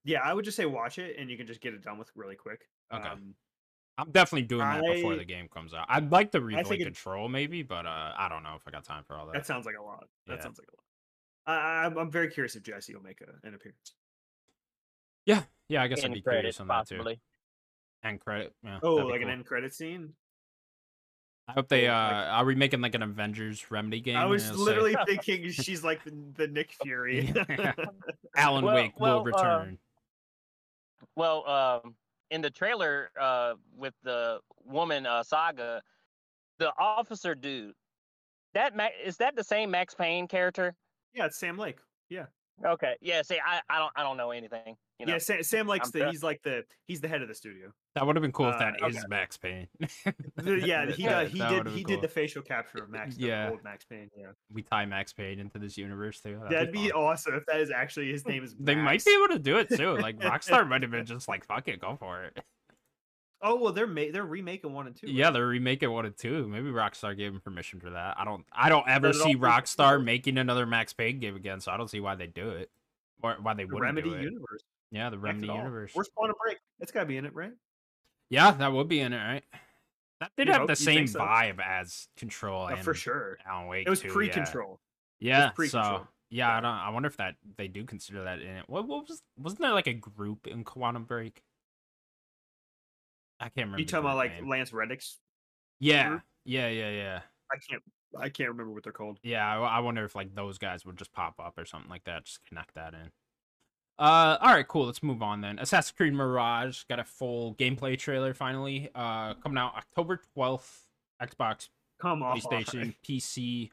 Yeah, 0.05 0.21
I 0.23 0.33
would 0.33 0.45
just 0.45 0.55
say 0.55 0.65
watch 0.65 0.97
it, 0.99 1.17
and 1.19 1.29
you 1.29 1.35
can 1.37 1.47
just 1.47 1.59
get 1.59 1.73
it 1.73 1.83
done 1.83 1.97
with 1.97 2.09
really 2.15 2.35
quick. 2.35 2.61
Okay. 2.93 3.05
Um, 3.07 3.33
I'm 3.97 4.11
definitely 4.11 4.47
doing 4.47 4.59
that 4.61 4.81
before 4.83 5.15
the 5.15 5.25
game 5.25 5.47
comes 5.47 5.73
out. 5.73 5.85
I'd 5.89 6.11
like 6.11 6.31
to 6.31 6.39
replay 6.41 6.67
think 6.67 6.81
it- 6.81 6.85
Control 6.85 7.27
maybe, 7.29 7.63
but 7.63 7.85
uh, 7.85 8.13
I 8.17 8.27
don't 8.29 8.43
know 8.43 8.55
if 8.55 8.61
I 8.67 8.71
got 8.71 8.83
time 8.83 9.03
for 9.07 9.17
all 9.17 9.25
that. 9.27 9.33
that 9.33 9.45
sounds 9.45 9.65
like 9.65 9.75
a 9.79 9.83
lot. 9.83 10.05
That 10.27 10.35
Yeah. 10.37 10.43
sounds 10.43 10.59
like 10.59 10.67
a 10.67 10.75
lot. 10.75 11.57
I, 11.57 11.85
I'm, 11.85 11.97
I'm 11.97 12.11
very 12.11 12.29
curious 12.29 12.55
if 12.55 12.63
Jesse 12.63 12.93
will 12.95 13.03
make 13.03 13.21
a, 13.21 13.47
an 13.47 13.53
appearance. 13.53 13.93
Yeah, 15.25 15.43
yeah, 15.69 15.81
I 15.83 15.87
guess 15.87 16.03
I'd 16.03 16.13
be 16.13 16.21
credits, 16.21 16.57
curious 16.57 16.59
on 16.59 16.67
that 16.67 16.87
too. 16.87 17.03
End 18.03 18.19
credit. 18.19 18.53
Yeah, 18.63 18.79
Oh, 18.83 18.95
that'd 18.97 19.07
be 19.07 19.11
like 19.13 19.21
an 19.21 19.29
end 19.29 19.45
credit 19.45 19.73
scene. 19.73 20.13
I 21.47 21.53
hope 21.53 21.67
they 21.69 21.81
cool, 21.83 21.91
uh 21.91 22.11
like- 22.11 22.27
are 22.31 22.45
we 22.45 22.55
making 22.55 22.81
like 22.81 22.95
an 22.95 23.03
Avengers 23.03 23.71
Remedy 23.71 24.01
game? 24.01 24.17
I 24.17 24.25
was 24.25 24.45
it'll 24.49 24.57
say, 24.57 24.63
literally 24.65 24.95
thinking 25.07 25.49
she's 25.51 25.83
like 25.83 26.03
the, 26.03 26.11
the 26.35 26.47
Nick 26.47 26.73
Fury. 26.83 27.31
Alan 28.35 28.65
Well- 28.65 28.75
Wake 28.75 28.99
well, 28.99 29.23
will 29.23 29.33
uh, 29.35 29.37
return. 29.37 29.77
Well, 31.15 31.47
um, 31.47 31.95
in 32.31 32.41
the 32.41 32.49
trailer 32.49 33.09
uh, 33.19 33.53
with 33.77 33.93
the 34.03 34.39
woman 34.65 35.05
uh, 35.05 35.23
saga, 35.23 35.81
the 36.59 36.71
officer 36.77 37.35
dude, 37.35 37.73
that 38.53 38.75
Ma- 38.75 38.89
is 39.03 39.17
that 39.17 39.35
the 39.35 39.43
same 39.43 39.71
Max 39.71 39.93
Payne 39.93 40.27
character? 40.27 40.75
yeah, 41.13 41.25
it's 41.25 41.37
Sam 41.37 41.57
Lake. 41.57 41.77
Yeah, 42.09 42.25
Okay, 42.63 42.95
yeah. 43.01 43.21
See, 43.21 43.39
I, 43.45 43.61
I 43.69 43.79
don't 43.79 43.91
I 43.95 44.03
don't 44.03 44.17
know 44.17 44.31
anything. 44.31 44.75
You 44.99 45.05
know? 45.05 45.13
yeah. 45.13 45.17
Sam, 45.19 45.43
Sam 45.43 45.67
Lake's 45.67 45.91
I'm 45.93 45.99
the 45.99 46.09
he's 46.09 46.23
like 46.23 46.41
the 46.43 46.63
he's 46.87 47.01
the 47.01 47.07
head 47.07 47.21
of 47.21 47.27
the 47.27 47.35
studio. 47.35 47.71
That 47.95 48.05
would 48.05 48.15
have 48.17 48.21
been 48.21 48.33
cool 48.33 48.49
if 48.49 48.55
uh, 48.55 48.59
that 48.59 48.89
is 48.89 48.97
okay. 48.97 49.05
Max 49.07 49.37
Payne. 49.37 49.67
Yeah, 50.43 50.91
he 50.91 51.07
uh, 51.07 51.25
he 51.25 51.39
that 51.39 51.49
did 51.63 51.67
he 51.69 51.83
been 51.83 51.93
did 51.95 52.01
the 52.01 52.07
facial 52.09 52.41
capture 52.41 52.83
of 52.83 52.89
Max. 52.89 53.15
The 53.15 53.27
Yeah. 53.27 53.49
old 53.51 53.63
Max 53.63 53.85
Payne. 53.85 54.09
Yeah, 54.17 54.27
We 54.51 54.63
tie 54.63 54.85
Max 54.85 55.13
Payne 55.13 55.39
into 55.39 55.59
this 55.59 55.77
universe 55.77 56.19
too. 56.19 56.41
that'd 56.49 56.73
be 56.73 56.89
fun. 56.89 57.01
awesome 57.01 57.35
if 57.35 57.45
that 57.45 57.61
is 57.61 57.71
actually 57.71 58.11
his 58.11 58.25
name 58.27 58.43
is. 58.43 58.53
They 58.59 58.75
might 58.75 59.03
be 59.05 59.15
able 59.15 59.33
to 59.35 59.39
do 59.39 59.57
it 59.59 59.69
too. 59.69 59.95
Like 59.97 60.19
Rockstar 60.19 60.67
might 60.67 60.81
have 60.81 60.91
been 60.91 61.05
just 61.05 61.27
like, 61.29 61.45
"Fuck 61.45 61.69
it, 61.69 61.79
go 61.79 61.95
for 61.97 62.23
it." 62.25 62.37
Oh 63.41 63.55
well, 63.55 63.71
they're 63.71 63.87
ma- 63.87 64.11
they're 64.11 64.25
remaking 64.25 64.73
one 64.73 64.87
and 64.87 64.95
two. 64.95 65.09
Yeah, 65.09 65.31
they're 65.31 65.45
remaking 65.45 65.89
one 65.91 66.05
and 66.05 66.17
two. 66.17 66.47
Maybe 66.49 66.69
Rockstar 66.69 67.15
gave 67.15 67.31
them 67.31 67.41
permission 67.41 67.79
for 67.79 67.91
that. 67.91 68.15
I 68.19 68.25
don't. 68.25 68.45
I 68.51 68.67
don't 68.69 68.87
ever 68.89 69.13
see 69.13 69.35
Rockstar 69.35 70.03
making 70.03 70.37
another 70.37 70.65
Max 70.65 70.91
Payne 70.93 71.19
game 71.19 71.35
again, 71.37 71.61
so 71.61 71.71
I 71.71 71.77
don't 71.77 71.89
see 71.89 71.99
why 72.01 72.15
they 72.15 72.27
do 72.27 72.49
it 72.49 72.71
or 73.23 73.37
why 73.41 73.53
they 73.53 73.63
the 73.63 73.67
wouldn't 73.73 73.81
Remedy 73.95 74.09
do 74.09 74.15
it. 74.15 74.21
universe. 74.23 74.63
Yeah, 74.91 75.09
the 75.09 75.17
Remedy 75.19 75.47
universe. 75.47 75.91
Where's 75.93 76.09
Quantum 76.15 76.35
Break? 76.43 76.57
It's 76.79 76.91
got 76.91 77.01
to 77.01 77.05
be 77.05 77.17
in 77.17 77.25
it, 77.25 77.33
right? 77.33 77.51
Yeah, 78.29 78.51
that 78.51 78.71
would 78.73 78.87
be 78.87 78.99
in 78.99 79.13
it, 79.13 79.17
right? 79.17 79.43
That 80.19 80.31
did 80.37 80.47
You 80.47 80.53
have 80.53 80.61
hope- 80.61 80.69
the 80.69 80.75
same 80.75 81.07
so? 81.07 81.19
vibe 81.19 81.59
as 81.59 82.07
Control 82.17 82.63
Oh, 82.63 82.67
and 82.67 82.83
for 82.83 82.93
sure. 82.93 83.37
Alan 83.45 83.67
Wake. 83.67 83.85
It 83.85 83.89
was 83.89 83.99
too, 84.01 84.09
pre-control. 84.09 84.79
Yeah, 85.19 85.49
so 85.49 85.53
pre-control. 85.55 86.07
yeah, 86.29 86.57
I 86.57 86.61
don't. 86.61 86.71
I 86.71 86.89
wonder 86.89 87.07
if 87.07 87.17
that 87.17 87.35
they 87.57 87.67
do 87.67 87.83
consider 87.83 88.23
that 88.23 88.41
in 88.41 88.47
it. 88.47 88.63
What, 88.67 88.87
what 88.87 89.07
was 89.07 89.21
wasn't 89.37 89.61
there 89.61 89.73
like 89.73 89.87
a 89.87 89.93
group 89.93 90.47
in 90.47 90.63
Quantum 90.63 91.03
Break? 91.03 91.43
I 93.39 93.45
can't 93.45 93.55
remember. 93.67 93.79
You 93.79 93.85
talking 93.85 94.05
about 94.05 94.15
like 94.17 94.31
name. 94.35 94.47
Lance 94.49 94.71
Reddick's? 94.73 95.19
Yeah, 95.79 96.07
group? 96.09 96.21
yeah, 96.45 96.69
yeah, 96.69 96.89
yeah, 96.89 97.19
I 97.51 97.57
can't. 97.69 97.83
I 98.17 98.29
can't 98.29 98.49
remember 98.49 98.71
what 98.73 98.83
they're 98.83 98.93
called. 98.93 99.19
yeah. 99.23 99.45
I, 99.45 99.57
I 99.59 99.79
wonder 99.79 100.05
if 100.05 100.15
like 100.15 100.33
those 100.33 100.57
guys 100.57 100.85
would 100.85 100.95
just 100.97 101.11
pop 101.11 101.35
up 101.37 101.57
or 101.57 101.65
something 101.65 101.89
like 101.89 102.05
that. 102.05 102.23
Just 102.23 102.45
connect 102.45 102.73
that 102.75 102.93
in. 102.93 103.11
Uh, 103.97 104.37
all 104.41 104.53
right, 104.53 104.67
cool. 104.67 104.85
Let's 104.85 105.01
move 105.01 105.21
on 105.23 105.41
then. 105.41 105.57
Assassin's 105.59 105.91
Creed 105.95 106.13
Mirage 106.13 106.83
got 106.89 106.99
a 106.99 107.03
full 107.05 107.55
gameplay 107.55 107.97
trailer 107.97 108.33
finally. 108.33 108.89
Uh, 108.93 109.33
coming 109.35 109.57
out 109.57 109.73
October 109.75 110.19
twelfth. 110.33 110.81
Xbox, 111.21 111.69
Come 112.01 112.21
on. 112.23 112.37
PlayStation, 112.39 112.93
PC. 113.07 113.69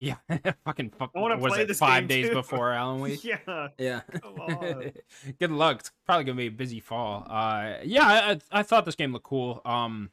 Yeah, 0.00 0.16
fucking. 0.64 0.90
Fu- 0.90 1.04
I 1.14 1.18
wanna 1.20 1.36
was 1.38 1.52
play 1.52 1.62
it 1.62 1.68
this 1.68 1.78
five 1.78 2.08
days 2.08 2.28
too. 2.28 2.34
before 2.34 2.72
Alan 2.72 3.00
Wake. 3.00 3.22
yeah. 3.24 3.68
Yeah. 3.78 4.00
Come 4.20 4.34
on. 4.40 4.92
Good 5.38 5.50
luck. 5.52 5.80
It's 5.80 5.92
probably 6.06 6.24
gonna 6.24 6.36
be 6.36 6.46
a 6.46 6.50
busy 6.50 6.80
fall. 6.80 7.24
Uh, 7.28 7.74
yeah, 7.84 8.04
I, 8.04 8.30
I 8.32 8.38
I 8.50 8.62
thought 8.64 8.84
this 8.84 8.94
game 8.96 9.12
looked 9.12 9.26
cool. 9.26 9.60
Um, 9.64 10.10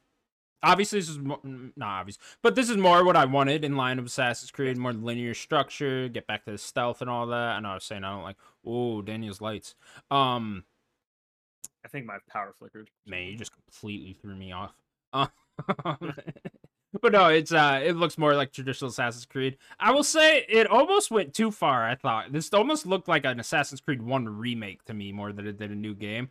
obviously 0.66 0.98
this 0.98 1.08
is 1.08 1.18
mo- 1.18 1.40
mm, 1.44 1.72
not 1.76 2.00
obvious, 2.00 2.18
but 2.42 2.54
this 2.54 2.68
is 2.68 2.76
more 2.76 3.04
what 3.04 3.16
I 3.16 3.24
wanted 3.24 3.64
in 3.64 3.76
line 3.76 3.98
of 3.98 4.06
Assassin's 4.06 4.50
Creed. 4.50 4.76
More 4.76 4.92
linear 4.92 5.34
structure, 5.34 6.08
get 6.08 6.26
back 6.26 6.44
to 6.44 6.50
the 6.50 6.58
stealth 6.58 7.00
and 7.00 7.08
all 7.08 7.26
that. 7.28 7.56
I 7.56 7.60
know 7.60 7.70
I 7.70 7.74
was 7.74 7.84
saying 7.84 8.04
I 8.04 8.12
don't 8.12 8.22
like. 8.22 8.36
Oh, 8.66 9.00
Daniel's 9.00 9.40
lights. 9.40 9.74
Um, 10.10 10.64
I 11.84 11.88
think 11.88 12.06
my 12.06 12.18
power 12.28 12.52
flickered. 12.58 12.90
man, 13.06 13.28
you 13.28 13.36
just 13.36 13.52
completely 13.52 14.12
threw 14.12 14.34
me 14.34 14.52
off. 14.52 14.74
Um, 15.12 15.28
but 17.00 17.12
no, 17.12 17.28
it's 17.28 17.52
uh, 17.52 17.80
it 17.82 17.96
looks 17.96 18.18
more 18.18 18.34
like 18.34 18.52
traditional 18.52 18.90
Assassin's 18.90 19.26
Creed. 19.26 19.56
I 19.78 19.92
will 19.92 20.04
say 20.04 20.44
it 20.48 20.66
almost 20.66 21.10
went 21.10 21.32
too 21.32 21.50
far. 21.50 21.88
I 21.88 21.94
thought 21.94 22.32
this 22.32 22.52
almost 22.52 22.86
looked 22.86 23.08
like 23.08 23.24
an 23.24 23.38
Assassin's 23.38 23.80
Creed 23.80 24.02
One 24.02 24.28
remake 24.28 24.84
to 24.84 24.94
me 24.94 25.12
more 25.12 25.32
than 25.32 25.46
it 25.46 25.58
did 25.58 25.70
a 25.70 25.76
new 25.76 25.94
game. 25.94 26.30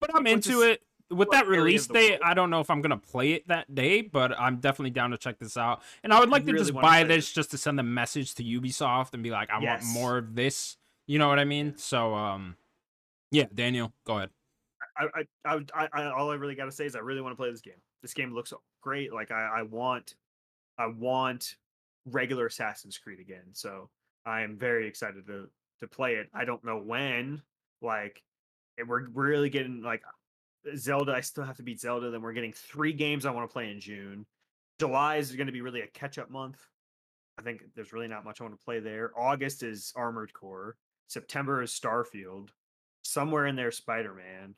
But 0.00 0.14
I'm 0.14 0.24
Which 0.24 0.32
into 0.32 0.60
is 0.60 0.72
it. 0.72 0.82
With 1.10 1.30
that 1.30 1.46
release 1.46 1.86
date, 1.86 2.10
world? 2.10 2.20
I 2.24 2.34
don't 2.34 2.50
know 2.50 2.60
if 2.60 2.68
I'm 2.68 2.82
gonna 2.82 2.96
play 2.96 3.32
it 3.32 3.46
that 3.48 3.72
day, 3.74 4.02
but 4.02 4.38
I'm 4.38 4.56
definitely 4.56 4.90
down 4.90 5.10
to 5.12 5.18
check 5.18 5.38
this 5.38 5.56
out. 5.56 5.82
And 6.02 6.12
I 6.12 6.18
would 6.18 6.30
like 6.30 6.44
to 6.46 6.52
really 6.52 6.64
just 6.64 6.74
buy 6.74 7.04
this 7.04 7.32
just 7.32 7.52
to 7.52 7.58
send 7.58 7.78
a 7.78 7.84
message 7.84 8.34
to 8.36 8.42
Ubisoft 8.42 9.14
and 9.14 9.22
be 9.22 9.30
like, 9.30 9.50
I 9.50 9.60
Yes. 9.60 9.82
want 9.82 9.94
more 9.94 10.18
of 10.18 10.34
this. 10.34 10.76
You 11.06 11.18
know 11.20 11.28
what 11.28 11.38
I 11.38 11.44
mean? 11.44 11.76
So, 11.76 12.14
um, 12.14 12.56
yeah, 13.30 13.44
Daniel, 13.54 13.92
go 14.04 14.16
ahead. 14.16 14.30
I, 14.98 15.06
I, 15.44 15.54
I, 15.54 15.60
I, 15.74 15.88
I 15.92 16.04
all 16.10 16.30
I 16.30 16.34
really 16.34 16.56
got 16.56 16.64
to 16.64 16.72
say 16.72 16.86
is 16.86 16.96
I 16.96 17.00
really 17.00 17.20
want 17.20 17.32
to 17.32 17.36
play 17.36 17.50
this 17.50 17.60
game. 17.60 17.80
This 18.02 18.14
game 18.14 18.34
looks 18.34 18.52
great. 18.82 19.12
Like 19.12 19.30
I, 19.30 19.58
I 19.58 19.62
want, 19.62 20.16
I 20.78 20.86
want 20.86 21.56
regular 22.06 22.46
Assassin's 22.46 22.98
Creed 22.98 23.20
again. 23.20 23.44
So 23.52 23.90
I 24.24 24.42
am 24.42 24.56
very 24.56 24.88
excited 24.88 25.26
to 25.28 25.48
to 25.80 25.86
play 25.86 26.14
it. 26.14 26.28
I 26.34 26.44
don't 26.44 26.64
know 26.64 26.78
when. 26.78 27.42
Like, 27.82 28.22
we're 28.86 29.10
we're 29.10 29.28
really 29.28 29.50
getting 29.50 29.82
like 29.82 30.02
Zelda. 30.76 31.12
I 31.12 31.20
still 31.20 31.44
have 31.44 31.56
to 31.58 31.62
beat 31.62 31.80
Zelda. 31.80 32.10
Then 32.10 32.22
we're 32.22 32.32
getting 32.32 32.52
three 32.52 32.92
games 32.92 33.26
I 33.26 33.30
want 33.30 33.48
to 33.48 33.52
play 33.52 33.70
in 33.70 33.80
June. 33.80 34.26
July 34.80 35.16
is 35.16 35.32
going 35.32 35.46
to 35.46 35.52
be 35.52 35.60
really 35.62 35.80
a 35.80 35.86
catch 35.86 36.18
up 36.18 36.30
month. 36.30 36.58
I 37.38 37.42
think 37.42 37.62
there's 37.74 37.92
really 37.92 38.08
not 38.08 38.24
much 38.24 38.40
I 38.40 38.44
want 38.44 38.58
to 38.58 38.64
play 38.64 38.80
there. 38.80 39.12
August 39.18 39.62
is 39.62 39.92
Armored 39.96 40.32
Core. 40.32 40.76
September 41.08 41.62
is 41.62 41.70
Starfield. 41.70 42.48
Somewhere 43.02 43.46
in 43.46 43.56
there, 43.56 43.70
Spider 43.70 44.14
Man. 44.14 44.54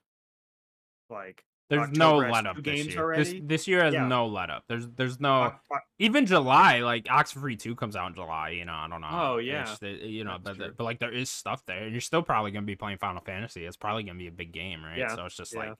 Like 1.10 1.44
There's 1.70 1.88
no 1.90 2.16
October 2.20 2.24
has 2.26 2.32
let 2.32 2.46
up 2.46 2.56
this 2.56 2.62
games 2.62 2.94
year. 2.94 3.16
This, 3.16 3.34
this 3.42 3.68
year 3.68 3.82
has 3.84 3.94
Yeah. 3.94 4.06
no 4.06 4.26
let 4.26 4.50
up. 4.50 4.64
There's 4.68 4.86
there's 4.88 5.20
no 5.20 5.52
even 5.98 6.26
July. 6.26 6.80
Like 6.80 7.04
Oxenfree 7.04 7.58
Two 7.58 7.74
comes 7.74 7.96
out 7.96 8.08
in 8.08 8.14
July. 8.14 8.50
You 8.50 8.64
know, 8.64 8.74
I 8.74 8.88
don't 8.88 9.00
know. 9.00 9.08
Oh, 9.10 9.36
yeah. 9.38 9.74
you 9.82 10.24
know, 10.24 10.38
That's 10.42 10.58
but 10.58 10.64
true. 10.64 10.74
but 10.76 10.84
like 10.84 10.98
there 10.98 11.12
is 11.12 11.30
stuff 11.30 11.64
there, 11.66 11.82
and 11.84 11.92
you're 11.92 12.00
still 12.00 12.22
probably 12.22 12.50
gonna 12.50 12.66
be 12.66 12.76
playing 12.76 12.98
Final 12.98 13.22
Fantasy. 13.22 13.64
It's 13.64 13.76
probably 13.76 14.02
gonna 14.04 14.18
be 14.18 14.28
a 14.28 14.32
big 14.32 14.52
game, 14.52 14.84
right? 14.84 14.98
Yeah, 14.98 15.14
So 15.14 15.24
it's 15.26 15.36
just 15.36 15.52
yeah. 15.54 15.60
like, 15.60 15.74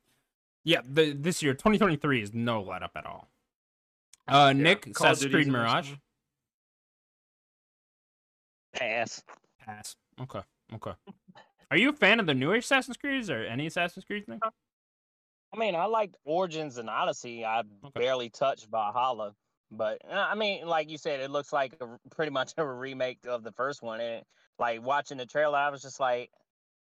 yeah, 0.68 0.82
the, 0.84 1.12
this 1.14 1.42
year 1.42 1.54
2023 1.54 2.22
is 2.22 2.34
no 2.34 2.60
let 2.60 2.82
up 2.82 2.90
at 2.94 3.06
all. 3.06 3.26
Uh, 4.28 4.52
yeah, 4.54 4.62
Nick, 4.62 4.82
Call 4.92 5.06
of 5.06 5.12
Assassin's 5.14 5.32
Creed 5.34 5.46
Mirage. 5.48 5.92
Pass. 8.74 9.22
Pass. 9.64 9.96
Okay. 10.20 10.42
Okay. 10.74 10.92
Are 11.70 11.76
you 11.78 11.88
a 11.88 11.92
fan 11.94 12.20
of 12.20 12.26
the 12.26 12.34
newer 12.34 12.56
Assassin's 12.56 12.98
Creeds 12.98 13.30
or 13.30 13.44
any 13.44 13.66
Assassin's 13.66 14.04
Creed 14.04 14.26
thing? 14.26 14.38
I 15.54 15.58
mean, 15.58 15.74
I 15.74 15.86
liked 15.86 16.16
Origins 16.26 16.76
and 16.76 16.90
Odyssey. 16.90 17.46
I 17.46 17.60
Okay. 17.60 18.00
barely 18.00 18.28
touched 18.28 18.66
Valhalla, 18.70 19.32
but 19.70 20.02
uh, 20.06 20.14
I 20.14 20.34
mean, 20.34 20.66
like 20.66 20.90
you 20.90 20.98
said, 20.98 21.20
it 21.20 21.30
looks 21.30 21.50
like 21.50 21.74
a, 21.80 21.86
r- 21.86 22.00
pretty 22.10 22.30
much 22.30 22.52
a 22.58 22.66
remake 22.66 23.20
of 23.26 23.42
the 23.42 23.52
first 23.52 23.82
one. 23.82 24.00
And 24.02 24.22
like 24.58 24.84
watching 24.84 25.16
the 25.16 25.24
trailer, 25.24 25.56
I 25.56 25.70
was 25.70 25.80
just 25.80 25.98
like, 25.98 26.30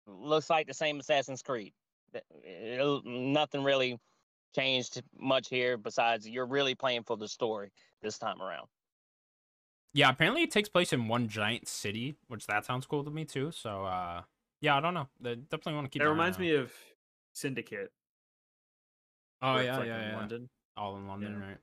looks 0.07 0.49
like 0.49 0.67
the 0.67 0.73
same 0.73 0.97
Assassin's 1.01 1.41
Creed. 1.41 1.73
Th- 2.15 2.25
it- 2.43 3.05
nothing 3.05 3.63
really 3.63 3.99
changed 4.55 5.03
much 5.19 5.49
here 5.49 5.77
besides 5.77 6.27
you're 6.27 6.45
really 6.45 6.75
playing 6.75 7.03
for 7.03 7.17
the 7.17 7.27
story 7.27 7.71
this 8.01 8.17
time 8.17 8.41
around. 8.41 8.67
Yeah, 9.93 10.09
apparently 10.09 10.43
it 10.43 10.51
takes 10.51 10.69
place 10.69 10.93
in 10.93 11.07
one 11.07 11.27
giant 11.27 11.67
city, 11.67 12.15
which 12.27 12.47
that 12.47 12.65
sounds 12.65 12.85
cool 12.85 13.03
to 13.03 13.11
me 13.11 13.25
too. 13.25 13.51
So, 13.51 13.85
uh, 13.85 14.21
yeah, 14.61 14.77
I 14.77 14.81
don't 14.81 14.93
know. 14.93 15.07
They 15.19 15.35
definitely 15.35 15.73
want 15.75 15.85
to 15.85 15.89
keep. 15.89 16.01
It 16.01 16.05
an 16.05 16.11
reminds 16.11 16.39
me 16.39 16.53
of 16.55 16.71
Syndicate. 17.33 17.91
Oh 19.41 19.59
yeah, 19.59 19.77
like, 19.77 19.87
yeah, 19.87 20.03
in 20.03 20.09
yeah. 20.11 20.17
London. 20.17 20.49
All 20.77 20.95
in 20.97 21.07
London, 21.07 21.37
Yeah. 21.39 21.47
right? 21.47 21.57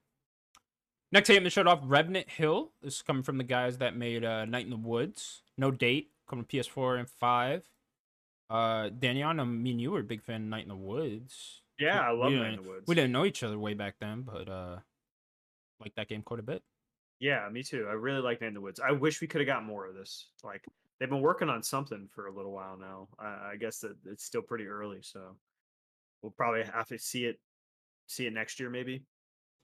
Next 1.11 1.29
game 1.29 1.45
that 1.45 1.51
showed 1.51 1.67
off 1.67 1.81
Revenant 1.83 2.31
Hill. 2.31 2.73
This 2.83 2.97
is 2.97 3.03
coming 3.03 3.23
from 3.23 3.37
the 3.39 3.45
guys 3.45 3.79
that 3.79 3.97
made 3.97 4.25
uh, 4.25 4.45
Night 4.47 4.65
in 4.65 4.71
the 4.71 4.77
Woods. 4.77 5.43
No 5.59 5.71
date. 5.71 6.11
Coming 6.27 6.45
to 6.47 6.57
PS4 6.57 6.99
and 6.99 7.09
five. 7.11 7.69
Uh, 8.53 8.91
Daniel, 8.91 9.31
I 9.31 9.33
know 9.33 9.47
me 9.47 9.71
and 9.71 9.81
you 9.81 9.91
were 9.93 10.01
a 10.01 10.05
big 10.05 10.23
fan 10.23 10.43
of 10.43 10.49
Night 10.49 10.65
in 10.65 10.69
the 10.69 10.77
Woods. 10.77 11.63
Yeah, 11.79 12.01
I 12.01 12.13
we 12.13 12.19
love 12.19 12.33
Night 12.33 12.39
didn't- 12.39 12.59
in 12.59 12.63
the 12.65 12.69
Woods. 12.71 12.85
We 12.87 12.95
didn't 12.95 13.13
know 13.13 13.25
each 13.25 13.43
other 13.43 13.59
way 13.59 13.73
back 13.75 13.95
then, 13.99 14.23
but 14.23 14.49
uh, 14.49 14.79
like 15.81 15.95
that 15.95 16.09
game 16.09 16.23
quite 16.23 16.41
a 16.41 16.43
bit. 16.43 16.63
Yeah, 17.19 17.49
me 17.51 17.63
too. 17.63 17.87
I 17.89 17.93
really 17.93 18.21
like 18.21 18.41
Night 18.41 18.49
in 18.49 18.55
the 18.55 18.61
Woods. 18.61 18.79
I 18.79 18.93
wish 18.93 19.21
we 19.21 19.27
could 19.27 19.41
have 19.41 19.47
got 19.49 19.65
more 19.65 19.87
of 19.87 19.95
this. 19.95 20.29
Like 20.45 20.65
they've 21.01 21.09
been 21.09 21.23
working 21.23 21.49
on 21.49 21.63
something 21.63 22.09
for 22.15 22.27
a 22.27 22.35
little 22.35 22.53
while 22.53 22.77
now. 22.77 23.09
I, 23.19 23.53
I 23.53 23.57
guess 23.59 23.79
that 23.79 23.97
it's 24.05 24.25
still 24.25 24.43
pretty 24.43 24.67
early, 24.67 24.99
so 25.01 25.35
we'll 26.21 26.33
probably 26.33 26.65
have 26.65 26.89
to 26.89 26.99
see 26.99 27.25
it 27.25 27.41
see 28.07 28.27
it 28.27 28.35
next 28.35 28.61
year, 28.61 28.69
maybe. 28.69 29.05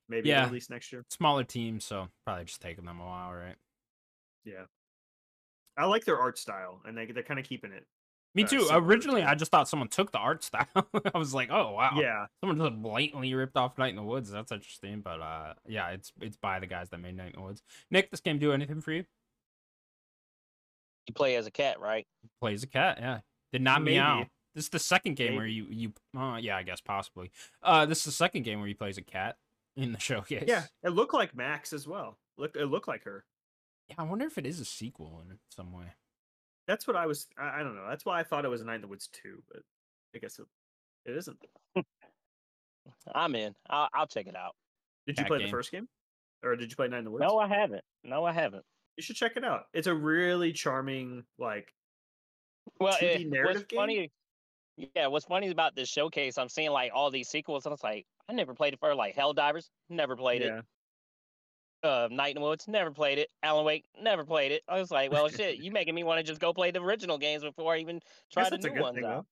Maybe 0.08 0.30
Yeah. 0.30 0.48
least 0.48 0.70
next 0.70 0.90
year. 0.90 1.04
Smaller 1.10 1.44
team, 1.44 1.78
so 1.80 2.08
probably 2.24 2.46
just 2.46 2.62
taking 2.62 2.86
them 2.86 3.00
a 3.00 3.04
while, 3.04 3.32
right? 3.34 3.56
Yeah. 4.46 4.64
I 5.76 5.84
like 5.84 6.06
their 6.06 6.18
art 6.18 6.38
style, 6.38 6.80
and 6.86 6.96
they 6.96 7.04
they're 7.06 7.22
kind 7.22 7.38
of 7.38 7.44
keeping 7.44 7.72
it. 7.72 7.86
Me 8.34 8.44
uh, 8.44 8.46
too. 8.46 8.60
similar 8.60 8.82
Originally, 8.82 9.22
I 9.22 9.34
just 9.34 9.50
thought 9.50 9.68
someone 9.68 9.88
took 9.88 10.12
the 10.12 10.18
art 10.18 10.44
style. 10.44 10.66
I 11.14 11.18
was 11.18 11.34
like, 11.34 11.50
oh 11.50 11.72
wow, 11.72 11.92
Yeah, 11.96 12.26
someone 12.40 12.58
just 12.58 12.82
blatantly 12.82 13.32
ripped 13.34 13.56
off 13.56 13.78
Night 13.78 13.90
in 13.90 13.96
the 13.96 14.02
Woods. 14.02 14.30
That's 14.30 14.52
interesting, 14.52 15.00
but 15.00 15.20
uh, 15.20 15.54
yeah, 15.66 15.88
it's 15.90 16.12
it's 16.20 16.36
by 16.36 16.60
the 16.60 16.66
guys 16.66 16.90
that 16.90 16.98
made 16.98 17.16
Night 17.16 17.34
in 17.34 17.40
the 17.40 17.46
Woods. 17.46 17.62
Nick, 17.90 18.10
this 18.10 18.20
game 18.20 18.38
do 18.38 18.52
anything 18.52 18.80
for 18.80 18.92
you? 18.92 19.04
You 21.06 21.14
play 21.14 21.36
as 21.36 21.46
a 21.46 21.50
cat, 21.50 21.80
right? 21.80 22.06
Plays 22.40 22.62
a 22.62 22.66
cat, 22.66 22.98
yeah. 23.00 23.20
Did 23.52 23.62
not 23.62 23.82
meow. 23.82 24.26
This 24.54 24.64
is 24.64 24.70
the 24.70 24.78
second 24.78 25.14
game 25.16 25.36
where 25.36 25.46
you 25.46 25.66
you 25.70 25.92
uh, 26.18 26.36
yeah, 26.40 26.56
I 26.56 26.62
guess 26.62 26.80
possibly. 26.80 27.30
Uh, 27.62 27.86
this 27.86 27.98
is 27.98 28.04
the 28.04 28.12
second 28.12 28.42
game 28.42 28.58
where 28.58 28.68
he 28.68 28.74
plays 28.74 28.98
a 28.98 29.02
cat 29.02 29.36
in 29.76 29.92
the 29.92 30.00
showcase. 30.00 30.44
yeah. 30.46 30.64
It 30.82 30.90
looked 30.90 31.14
like 31.14 31.34
Max 31.34 31.72
as 31.72 31.86
well. 31.86 32.18
Look, 32.36 32.56
it 32.56 32.66
looked 32.66 32.88
like 32.88 33.04
her. 33.04 33.24
yeah. 33.88 33.96
I 33.98 34.02
wonder 34.02 34.26
if 34.26 34.36
it 34.36 34.46
is 34.46 34.60
a 34.60 34.64
sequel 34.64 35.22
in 35.28 35.38
some 35.50 35.72
way. 35.72 35.94
That's 36.68 36.86
what 36.86 36.94
I 36.96 37.06
was. 37.06 37.26
I, 37.36 37.60
I 37.60 37.62
don't 37.64 37.74
know. 37.74 37.86
That's 37.88 38.04
why 38.04 38.20
I 38.20 38.22
thought 38.22 38.44
it 38.44 38.48
was 38.48 38.60
a 38.60 38.64
Night 38.64 38.76
in 38.76 38.82
the 38.82 38.86
Woods 38.88 39.08
too, 39.08 39.42
but 39.50 39.62
I 40.14 40.18
guess 40.18 40.38
it, 40.38 40.46
it 41.06 41.16
isn't. 41.16 41.38
I'm 43.14 43.34
in. 43.34 43.54
I'll, 43.68 43.88
I'll 43.92 44.06
check 44.06 44.26
it 44.26 44.36
out. 44.36 44.54
Did 45.06 45.18
you 45.18 45.24
Cat 45.24 45.28
play 45.28 45.38
game. 45.38 45.46
the 45.46 45.50
first 45.50 45.72
game, 45.72 45.88
or 46.44 46.54
did 46.56 46.70
you 46.70 46.76
play 46.76 46.88
Night 46.88 46.98
in 46.98 47.04
the 47.04 47.10
Woods? 47.10 47.22
No, 47.26 47.38
I 47.38 47.48
haven't. 47.48 47.82
No, 48.04 48.24
I 48.24 48.32
haven't. 48.32 48.64
you 48.96 49.02
should 49.02 49.16
check 49.16 49.36
it 49.36 49.44
out. 49.44 49.64
It's 49.72 49.86
a 49.86 49.94
really 49.94 50.52
charming, 50.52 51.24
like 51.38 51.74
Well, 52.80 52.94
eh, 53.00 53.18
2D 53.18 53.20
it, 53.22 53.28
narrative 53.30 53.62
what's 53.62 53.66
game? 53.68 53.78
funny, 53.78 54.12
yeah, 54.76 55.06
what's 55.08 55.24
funny 55.26 55.48
about 55.50 55.74
this 55.74 55.88
showcase, 55.88 56.36
I'm 56.38 56.48
seeing 56.48 56.70
like 56.70 56.92
all 56.94 57.10
these 57.10 57.28
sequels, 57.28 57.64
and 57.66 57.72
it's 57.72 57.82
like 57.82 58.06
I 58.28 58.32
never 58.34 58.54
played 58.54 58.74
it 58.74 58.80
for 58.80 58.94
like 58.94 59.16
Helldivers. 59.16 59.70
never 59.88 60.16
played 60.16 60.42
it. 60.42 60.54
yeah. 60.54 60.60
It. 61.82 61.86
Uh, 61.86 62.08
Night 62.10 62.34
in 62.34 62.42
the 62.42 62.48
Woods, 62.48 62.66
never 62.68 62.90
played 62.90 63.18
it. 63.18 63.28
Alan 63.42 63.64
Wake, 63.64 63.84
never 64.00 64.24
played 64.24 64.52
it. 64.52 64.62
I 64.68 64.78
was 64.78 64.90
like, 64.90 65.12
well, 65.12 65.28
shit, 65.28 65.58
you 65.58 65.70
making 65.70 65.94
me 65.94 66.04
want 66.04 66.18
to 66.18 66.24
just 66.24 66.40
go 66.40 66.52
play 66.52 66.70
the 66.70 66.80
original 66.80 67.18
games 67.18 67.42
before 67.42 67.74
I 67.74 67.78
even 67.78 68.00
try 68.32 68.48
Guess 68.48 68.62
the 68.62 68.70
new 68.70 68.80
ones 68.80 68.96
thing, 68.96 69.04
out. 69.04 69.26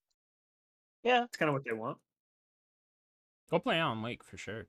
though. 1.02 1.08
Yeah, 1.08 1.24
It's 1.24 1.36
kind 1.36 1.48
of 1.48 1.54
what 1.54 1.64
they 1.64 1.72
want. 1.72 1.98
Go 3.50 3.58
play 3.58 3.76
Alan 3.78 4.02
Wake 4.02 4.24
for 4.24 4.36
sure. 4.36 4.66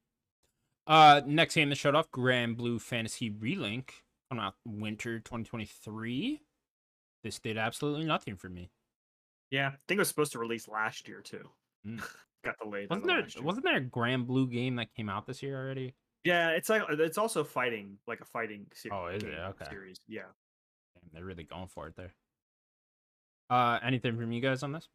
Uh, 0.86 1.21
next 1.25 1.55
game 1.55 1.69
that 1.69 1.75
showed 1.75 1.95
off 1.95 2.11
Granblue 2.11 2.80
Fantasy 2.80 3.30
Relink 3.30 3.89
coming 4.30 4.43
out 4.43 4.55
winter 4.65 5.19
2023. 5.19 6.41
This 7.23 7.39
did 7.39 7.57
absolutely 7.57 8.05
nothing 8.05 8.36
for 8.38 8.49
me. 8.49 8.69
Yeah, 9.49 9.67
I 9.69 9.78
think 9.88 9.97
it 9.97 9.99
was 9.99 10.07
supposed 10.09 10.32
to 10.34 10.39
release 10.39 10.67
last 10.67 11.07
year 11.07 11.21
too. 11.21 11.49
Mm. 11.86 12.01
got 12.45 12.55
delayed. 12.61 12.89
Wasn't 12.89 13.07
there 13.07 13.21
last 13.21 13.43
wasn't 13.43 13.65
there 13.65 13.78
a 13.78 13.82
Grand 13.82 14.28
Blue 14.28 14.47
game 14.47 14.75
that 14.75 14.93
came 14.93 15.09
out 15.09 15.25
this 15.25 15.41
year 15.41 15.57
already? 15.57 15.95
Yeah, 16.28 16.49
it's 16.49 16.67
like 16.67 16.82
it's 16.89 17.17
also 17.17 17.45
fighting, 17.45 17.99
like 18.05 18.19
a 18.19 18.25
fighting 18.25 18.65
series. 18.73 18.93
Oh, 18.93 19.07
is 19.07 19.23
it? 19.23 19.30
Okay. 19.30 19.65
Series. 19.69 20.01
Yeah. 20.09 20.23
Damn, 20.93 21.09
they're 21.13 21.23
really 21.23 21.45
going 21.45 21.69
for 21.69 21.88
it 21.88 21.95
there. 21.95 22.13
Uh, 23.49 23.80
anything 23.82 24.17
from 24.17 24.34
you 24.34 24.41
guys 24.41 24.61
on 24.61 24.73
this? 24.73 24.89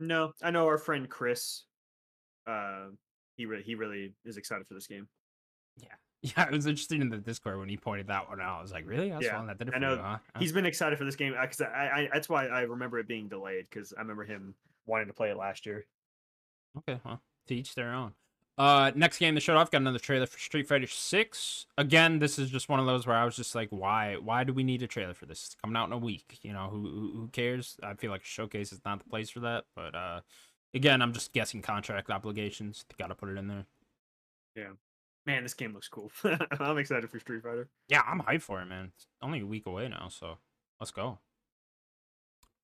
No, 0.00 0.32
I 0.42 0.50
know 0.50 0.66
our 0.66 0.78
friend 0.78 1.08
Chris. 1.08 1.62
Uh, 2.44 2.86
he 3.36 3.46
really 3.46 3.62
he 3.62 3.76
really 3.76 4.14
is 4.24 4.36
excited 4.36 4.66
for 4.66 4.74
this 4.74 4.88
game. 4.88 5.06
Yeah, 5.80 5.94
yeah. 6.22 6.46
I 6.48 6.50
was 6.50 6.66
interested 6.66 7.00
in 7.00 7.08
the 7.08 7.18
Discord 7.18 7.60
when 7.60 7.68
he 7.68 7.76
pointed 7.76 8.08
that 8.08 8.28
one 8.28 8.40
out. 8.40 8.58
I 8.58 8.62
was 8.62 8.72
like, 8.72 8.84
really? 8.84 9.10
That's 9.10 9.26
Yeah, 9.26 9.36
one 9.36 9.46
that 9.46 9.58
I 9.72 9.78
know 9.78 9.92
you, 9.92 10.00
huh? 10.00 10.18
Huh? 10.34 10.40
He's 10.40 10.52
been 10.52 10.66
excited 10.66 10.98
for 10.98 11.04
this 11.04 11.14
game 11.14 11.36
because 11.40 11.60
I, 11.60 11.66
I 11.66 12.08
that's 12.12 12.28
why 12.28 12.48
I 12.48 12.62
remember 12.62 12.98
it 12.98 13.06
being 13.06 13.28
delayed 13.28 13.66
because 13.70 13.94
I 13.96 14.00
remember 14.00 14.24
him 14.24 14.56
wanting 14.86 15.06
to 15.06 15.14
play 15.14 15.30
it 15.30 15.36
last 15.36 15.66
year. 15.66 15.86
Okay, 16.78 16.98
well, 17.04 17.22
to 17.46 17.54
each 17.54 17.76
their 17.76 17.92
own. 17.92 18.14
Uh, 18.58 18.90
next 18.96 19.18
game 19.18 19.34
they 19.34 19.40
showed 19.40 19.56
off 19.56 19.70
got 19.70 19.80
another 19.80 20.00
trailer 20.00 20.26
for 20.26 20.38
Street 20.38 20.66
Fighter 20.66 20.88
Six. 20.88 21.66
Again, 21.78 22.18
this 22.18 22.40
is 22.40 22.50
just 22.50 22.68
one 22.68 22.80
of 22.80 22.86
those 22.86 23.06
where 23.06 23.16
I 23.16 23.24
was 23.24 23.36
just 23.36 23.54
like, 23.54 23.68
why? 23.70 24.16
Why 24.16 24.42
do 24.42 24.52
we 24.52 24.64
need 24.64 24.82
a 24.82 24.88
trailer 24.88 25.14
for 25.14 25.26
this? 25.26 25.44
It's 25.46 25.54
coming 25.54 25.76
out 25.76 25.86
in 25.86 25.92
a 25.92 25.98
week. 25.98 26.40
You 26.42 26.52
know, 26.52 26.68
who 26.68 27.12
who, 27.14 27.28
cares? 27.32 27.76
I 27.84 27.94
feel 27.94 28.10
like 28.10 28.22
a 28.22 28.26
showcase 28.26 28.72
is 28.72 28.80
not 28.84 28.98
the 28.98 29.08
place 29.08 29.30
for 29.30 29.38
that. 29.40 29.64
But 29.76 29.94
uh, 29.94 30.20
again, 30.74 31.02
I'm 31.02 31.12
just 31.12 31.32
guessing 31.32 31.62
contract 31.62 32.10
obligations. 32.10 32.84
Got 32.98 33.08
to 33.08 33.14
put 33.14 33.28
it 33.28 33.38
in 33.38 33.46
there. 33.46 33.64
Yeah, 34.56 34.72
man, 35.24 35.44
this 35.44 35.54
game 35.54 35.72
looks 35.72 35.88
cool. 35.88 36.10
I'm 36.58 36.78
excited 36.78 37.08
for 37.08 37.20
Street 37.20 37.44
Fighter. 37.44 37.68
Yeah, 37.88 38.02
I'm 38.04 38.20
hyped 38.20 38.42
for 38.42 38.60
it, 38.60 38.66
man. 38.66 38.90
It's 38.96 39.06
only 39.22 39.40
a 39.40 39.46
week 39.46 39.66
away 39.66 39.88
now, 39.88 40.08
so 40.08 40.38
let's 40.80 40.90
go. 40.90 41.18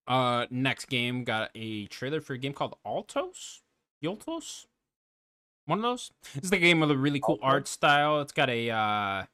Uh, 0.08 0.46
next 0.50 0.86
game 0.86 1.22
got 1.22 1.50
a 1.54 1.86
trailer 1.86 2.20
for 2.20 2.32
a 2.32 2.38
game 2.38 2.52
called 2.52 2.74
Altos, 2.84 3.62
Yoltos, 4.04 4.66
one 5.66 5.78
of 5.78 5.82
those. 5.82 6.12
This 6.34 6.44
is 6.44 6.50
the 6.50 6.58
game 6.58 6.80
with 6.80 6.90
a 6.90 6.96
really 6.96 7.20
cool 7.20 7.38
Alto? 7.42 7.46
art 7.46 7.68
style. 7.68 8.20
It's 8.20 8.32
got 8.32 8.50
a 8.50 8.70
uh, 8.70 8.76
I 8.76 9.26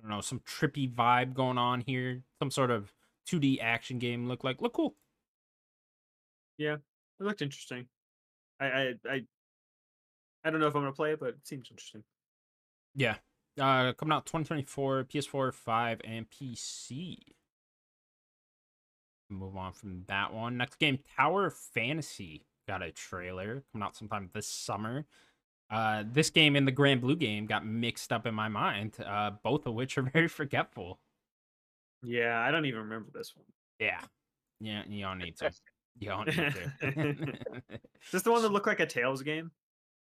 don't 0.00 0.10
know, 0.10 0.20
some 0.20 0.40
trippy 0.40 0.92
vibe 0.92 1.34
going 1.34 1.58
on 1.58 1.80
here. 1.80 2.22
Some 2.38 2.50
sort 2.50 2.70
of 2.70 2.92
2D 3.28 3.58
action 3.60 3.98
game. 3.98 4.28
Look 4.28 4.44
like 4.44 4.60
look 4.60 4.74
cool. 4.74 4.94
Yeah, 6.58 6.74
it 6.74 7.24
looked 7.24 7.42
interesting. 7.42 7.86
I 8.60 8.66
I 8.66 8.94
I, 9.08 9.24
I 10.44 10.50
don't 10.50 10.60
know 10.60 10.68
if 10.68 10.74
I'm 10.74 10.82
gonna 10.82 10.92
play 10.92 11.12
it, 11.12 11.20
but 11.20 11.30
it 11.30 11.46
seems 11.46 11.68
interesting. 11.70 12.04
Yeah. 12.94 13.16
Uh, 13.58 13.92
coming 13.92 14.12
out 14.12 14.26
2024, 14.26 15.04
PS4, 15.04 15.52
5, 15.52 16.00
and 16.04 16.26
PC. 16.30 17.18
Move 19.28 19.56
on 19.56 19.72
from 19.72 20.04
that 20.06 20.32
one. 20.32 20.56
Next 20.56 20.78
game, 20.78 20.98
Tower 21.16 21.50
Fantasy 21.50 22.46
got 22.70 22.82
a 22.82 22.92
trailer 22.92 23.64
coming 23.72 23.84
out 23.84 23.96
sometime 23.96 24.30
this 24.32 24.46
summer. 24.46 25.04
Uh, 25.72 26.04
this 26.06 26.30
game 26.30 26.54
and 26.54 26.68
the 26.68 26.72
Granblue 26.72 27.18
game 27.18 27.46
got 27.46 27.66
mixed 27.66 28.12
up 28.12 28.26
in 28.26 28.34
my 28.34 28.48
mind, 28.48 28.96
uh, 29.04 29.32
both 29.42 29.66
of 29.66 29.74
which 29.74 29.98
are 29.98 30.02
very 30.14 30.28
forgetful. 30.28 31.00
Yeah, 32.04 32.40
I 32.40 32.52
don't 32.52 32.66
even 32.66 32.82
remember 32.82 33.10
this 33.12 33.34
one. 33.34 33.44
Yeah. 33.80 34.00
Yeah, 34.60 34.82
you 34.88 35.02
don't 35.02 35.18
need 35.18 35.36
to. 35.38 35.50
You 35.98 36.10
don't 36.10 36.26
need 36.28 36.36
to. 36.36 36.72
Is 37.72 38.10
this 38.12 38.22
the 38.22 38.30
one 38.30 38.42
that 38.42 38.48
looked 38.52 38.68
like 38.68 38.80
a 38.80 38.86
Tales 38.86 39.22
game? 39.22 39.50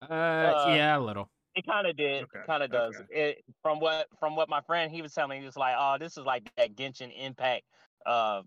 uh, 0.03 0.65
yeah, 0.69 0.97
a 0.97 1.01
little. 1.01 1.31
It 1.57 1.67
kind 1.67 1.87
of 1.89 1.97
did. 1.97 2.25
Okay, 2.25 2.41
Kind 2.47 2.63
of 2.63 2.71
does. 2.71 3.01
It 3.11 3.45
from 3.63 3.81
what 3.81 4.07
from 4.21 4.37
what 4.37 4.49
my 4.49 4.61
friend 4.61 4.93
he 4.93 5.03
was 5.03 5.13
telling 5.13 5.31
me, 5.31 5.39
he 5.39 5.45
was 5.47 5.57
like, 5.57 5.75
"Oh, 5.79 5.97
this 5.99 6.17
is 6.17 6.25
like 6.25 6.51
that 6.57 6.77
Genshin 6.77 7.13
Impact, 7.17 7.63
uh, 8.07 8.43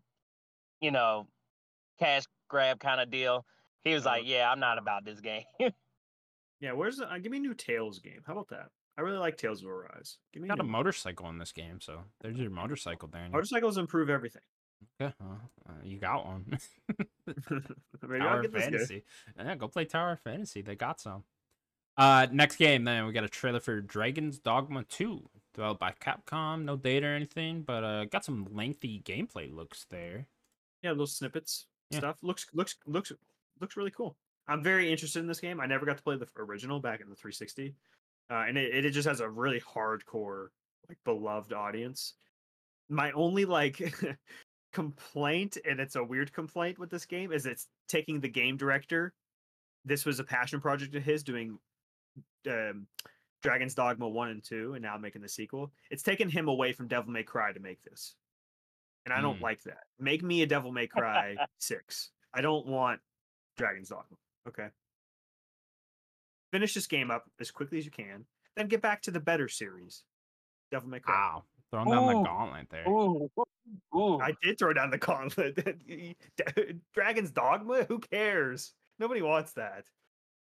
you 0.82 0.92
know, 0.92 1.28
cash 2.00 2.24
grab 2.50 2.80
kind 2.80 3.02
of 3.02 3.10
deal." 3.10 3.46
He 3.88 3.94
was 3.94 4.06
like, 4.06 4.24
"Yeah, 4.26 4.52
I'm 4.52 4.60
not 4.60 4.78
about 4.78 5.06
this 5.06 5.20
game." 5.20 5.44
Yeah, 6.60 6.72
where's 6.72 6.98
the, 6.98 7.06
uh, 7.08 7.20
give 7.20 7.32
me 7.32 7.38
a 7.38 7.42
new 7.42 7.54
Tales 7.54 8.00
game? 8.00 8.22
How 8.26 8.34
about 8.34 8.48
that? 8.50 8.70
I 8.98 9.02
really 9.02 9.20
like 9.20 9.38
Tales 9.38 9.62
of 9.62 9.70
Arise. 9.70 10.18
Give 10.34 10.42
me 10.42 10.50
Got 10.50 10.60
a 10.60 10.64
new- 10.64 10.70
motorcycle 10.70 11.30
in 11.30 11.38
this 11.38 11.52
game, 11.52 11.80
so 11.80 12.00
there's 12.20 12.36
your 12.40 12.50
motorcycle, 12.50 13.08
Daniel. 13.08 13.32
motorcycles 13.32 13.78
improve 13.78 14.10
everything. 14.10 14.42
Okay, 15.00 15.14
well, 15.20 15.40
uh, 15.70 15.74
you 15.84 16.00
got 16.00 16.26
one. 16.26 16.58
Maybe 17.28 18.20
Tower 18.20 18.28
I'll 18.28 18.36
of 18.38 18.42
get 18.42 18.54
this 18.54 18.64
good. 18.64 18.72
Fantasy. 18.74 19.04
Yeah, 19.38 19.54
go 19.56 19.68
play 19.68 19.86
Tower 19.86 20.14
of 20.14 20.20
Fantasy. 20.22 20.64
They 20.64 20.74
got 20.74 21.00
some. 21.00 21.26
Uh, 21.96 22.26
next 22.32 22.56
game, 22.56 22.84
then 22.86 23.06
we 23.06 23.12
got 23.14 23.24
a 23.24 23.30
trailer 23.30 23.60
for 23.60 23.80
Dragon's 23.80 24.40
Dogma 24.40 24.84
2, 24.84 25.30
developed 25.54 25.80
by 25.80 25.92
Capcom. 26.02 26.64
No 26.64 26.76
data 26.76 27.06
or 27.06 27.14
anything, 27.14 27.62
but 27.62 27.84
uh, 27.84 28.06
got 28.06 28.26
some 28.26 28.48
lengthy 28.52 29.00
gameplay 29.06 29.54
looks 29.54 29.86
there. 29.92 30.26
Yeah, 30.82 30.90
little 30.90 31.06
snippets 31.06 31.68
Yeah. 31.92 32.00
stuff. 32.00 32.18
Looks 32.24 32.48
looks 32.54 32.78
looks 32.88 33.12
looks 33.62 33.78
really 33.78 33.92
cool. 33.92 34.16
I'm 34.48 34.64
very 34.64 34.92
interested 34.92 35.20
in 35.20 35.28
this 35.28 35.40
game. 35.40 35.60
I 35.60 35.66
never 35.66 35.86
got 35.86 35.98
to 35.98 36.04
play 36.04 36.16
the 36.16 36.28
original 36.38 36.80
back 36.80 37.02
in 37.02 37.10
the 37.10 37.16
360, 37.16 37.76
uh, 38.32 38.46
and 38.48 38.58
it, 38.58 38.86
it 38.86 38.92
just 38.92 39.08
has 39.08 39.20
a 39.20 39.30
really 39.30 39.60
hardcore, 39.62 40.48
like 40.88 40.98
beloved 41.04 41.52
audience. 41.54 42.14
My 42.90 43.12
only 43.12 43.44
like 43.46 43.94
complaint, 44.74 45.58
and 45.70 45.80
it's 45.80 45.96
a 45.96 46.04
weird 46.04 46.32
complaint 46.34 46.80
with 46.80 46.90
this 46.90 47.06
game, 47.06 47.32
is 47.32 47.46
it's 47.46 47.68
taking 47.88 48.20
the 48.20 48.30
game 48.30 48.58
director. 48.58 49.14
This 49.86 50.06
was 50.06 50.20
a 50.20 50.24
passion 50.24 50.60
project 50.62 50.96
of 50.96 51.04
his 51.04 51.24
doing 51.24 51.58
um, 52.50 52.88
Dragon's 53.44 53.76
Dogma 53.76 54.08
one 54.08 54.30
and 54.30 54.44
two, 54.44 54.74
and 54.74 54.82
now 54.82 54.98
making 54.98 55.22
the 55.22 55.30
sequel. 55.30 55.72
It's 55.92 56.04
taken 56.04 56.30
him 56.30 56.48
away 56.48 56.72
from 56.74 56.88
Devil 56.88 57.12
May 57.12 57.24
Cry 57.24 57.52
to 57.52 57.60
make 57.60 57.82
this, 57.84 58.16
and 59.06 59.14
I 59.14 59.22
don't 59.22 59.40
Mm. 59.40 59.44
like 59.44 59.62
that. 59.64 59.84
Make 60.00 60.24
me 60.24 60.42
a 60.42 60.46
Devil 60.46 60.72
May 60.72 60.88
Cry 60.88 61.36
six. 61.60 62.12
I 62.34 62.42
don't 62.42 62.66
want 62.68 63.00
Dragon's 63.58 63.90
Dogma. 63.90 64.18
Okay. 64.48 64.68
Finish 66.52 66.74
this 66.74 66.88
game 66.88 67.12
up 67.12 67.26
as 67.40 67.52
quickly 67.52 67.78
as 67.78 67.86
you 67.86 67.92
can, 67.92 68.26
then 68.56 68.68
get 68.68 68.82
back 68.82 69.02
to 69.04 69.12
the 69.12 69.20
better 69.20 69.48
series, 69.50 70.04
Devil 70.72 70.90
May 70.90 71.00
Cry. 71.00 71.14
Wow, 71.14 71.44
throwing 71.72 71.90
down 71.92 72.08
the 72.08 72.24
gauntlet 72.24 72.68
there. 72.72 72.88
ooh, 72.88 73.30
ooh. 73.96 74.20
I 74.22 74.34
did 74.42 74.58
throw 74.58 74.72
down 74.74 74.90
the 74.90 74.98
gauntlet. 74.98 75.60
Dragon's 76.94 77.32
Dogma? 77.32 77.84
Who 77.90 78.00
cares? 78.00 78.74
Nobody 78.98 79.22
wants 79.22 79.54
that. 79.54 79.84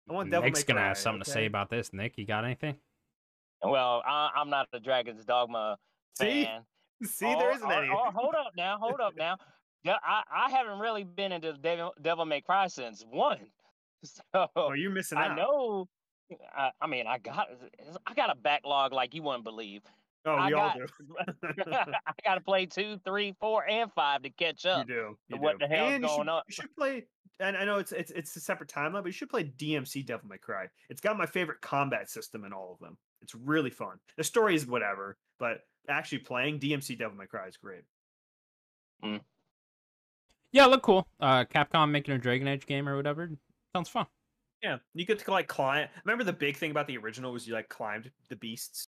I 0.08 0.12
want 0.12 0.30
Devil 0.30 0.44
Nick's 0.46 0.60
May 0.60 0.72
gonna 0.74 0.80
Cry. 0.80 0.88
have 0.88 0.98
something 0.98 1.24
to 1.24 1.30
say 1.30 1.46
about 1.46 1.70
this. 1.70 1.92
Nick, 1.92 2.16
you 2.16 2.24
got 2.24 2.44
anything? 2.44 2.76
Well, 3.62 4.02
I, 4.06 4.30
I'm 4.36 4.48
not 4.48 4.68
a 4.72 4.78
Dragon's 4.78 5.24
Dogma 5.24 5.76
See? 6.16 6.44
fan. 6.44 6.60
See, 7.02 7.26
there 7.26 7.50
Or- 7.50 7.52
isn't 7.52 7.66
or- 7.66 7.72
any. 7.72 7.88
or 7.88 8.12
hold 8.12 8.34
up 8.36 8.52
now, 8.56 8.78
hold 8.80 9.00
up 9.00 9.14
now. 9.16 9.38
Yeah, 9.86 9.98
I, 10.02 10.22
I 10.46 10.50
haven't 10.50 10.80
really 10.80 11.04
been 11.04 11.30
into 11.32 11.52
Devil, 11.52 11.94
Devil 12.02 12.24
May 12.24 12.40
Cry 12.40 12.66
since 12.66 13.04
one. 13.08 13.38
So 14.04 14.46
oh, 14.54 14.72
you're 14.74 14.92
missing 14.92 15.18
out. 15.18 15.32
I 15.32 15.34
know. 15.34 15.88
I, 16.56 16.70
I 16.80 16.86
mean, 16.86 17.06
I 17.08 17.18
got 17.18 17.48
I 18.06 18.14
got 18.14 18.30
a 18.30 18.36
backlog 18.36 18.92
like 18.92 19.14
you 19.14 19.22
wouldn't 19.22 19.42
believe. 19.42 19.82
Oh, 20.26 20.32
I 20.32 20.48
we 20.48 20.52
all 20.52 20.68
got- 20.68 20.76
do. 20.76 21.56
I 22.06 22.12
got 22.22 22.34
to 22.34 22.40
play 22.40 22.66
two, 22.66 23.00
three, 23.04 23.34
four, 23.40 23.68
and 23.68 23.90
five 23.94 24.22
to 24.22 24.30
catch 24.30 24.66
up. 24.66 24.86
you 24.86 24.94
do. 24.94 25.18
You 25.28 25.38
what 25.38 25.58
do. 25.58 25.66
the 25.66 25.74
hell's 25.74 25.94
and 25.94 26.02
you 26.02 26.08
going 26.08 26.20
should, 26.20 26.28
on? 26.28 26.42
You 26.46 26.52
should 26.52 26.76
play. 26.76 27.06
And 27.40 27.56
I 27.56 27.64
know 27.64 27.78
it's 27.78 27.90
it's 27.90 28.12
it's 28.12 28.36
a 28.36 28.40
separate 28.40 28.68
timeline, 28.68 29.02
but 29.02 29.06
you 29.06 29.12
should 29.12 29.30
play 29.30 29.44
DMC 29.44 30.06
Devil 30.06 30.28
May 30.28 30.38
Cry. 30.38 30.66
It's 30.88 31.00
got 31.00 31.16
my 31.18 31.26
favorite 31.26 31.62
combat 31.62 32.08
system 32.10 32.44
in 32.44 32.52
all 32.52 32.72
of 32.72 32.78
them. 32.78 32.96
It's 33.22 33.34
really 33.34 33.70
fun. 33.70 33.96
The 34.16 34.24
story 34.24 34.54
is 34.54 34.66
whatever, 34.66 35.16
but 35.40 35.60
actually 35.88 36.18
playing 36.18 36.60
DMC 36.60 36.98
Devil 36.98 37.16
May 37.16 37.26
Cry 37.26 37.48
is 37.48 37.56
great. 37.56 37.82
Mm. 39.04 39.20
Yeah, 40.56 40.64
look 40.64 40.80
cool. 40.80 41.06
Uh, 41.20 41.44
Capcom 41.44 41.90
making 41.90 42.14
a 42.14 42.18
Dragon 42.18 42.48
Age 42.48 42.64
game 42.64 42.88
or 42.88 42.96
whatever. 42.96 43.28
Sounds 43.74 43.90
fun. 43.90 44.06
Yeah, 44.62 44.78
you 44.94 45.04
get 45.04 45.18
to 45.18 45.30
like 45.30 45.48
climb. 45.48 45.86
Remember 46.06 46.24
the 46.24 46.32
big 46.32 46.56
thing 46.56 46.70
about 46.70 46.86
the 46.86 46.96
original 46.96 47.30
was 47.30 47.46
you 47.46 47.52
like 47.52 47.68
climbed 47.68 48.10
the 48.30 48.36
beasts, 48.36 48.88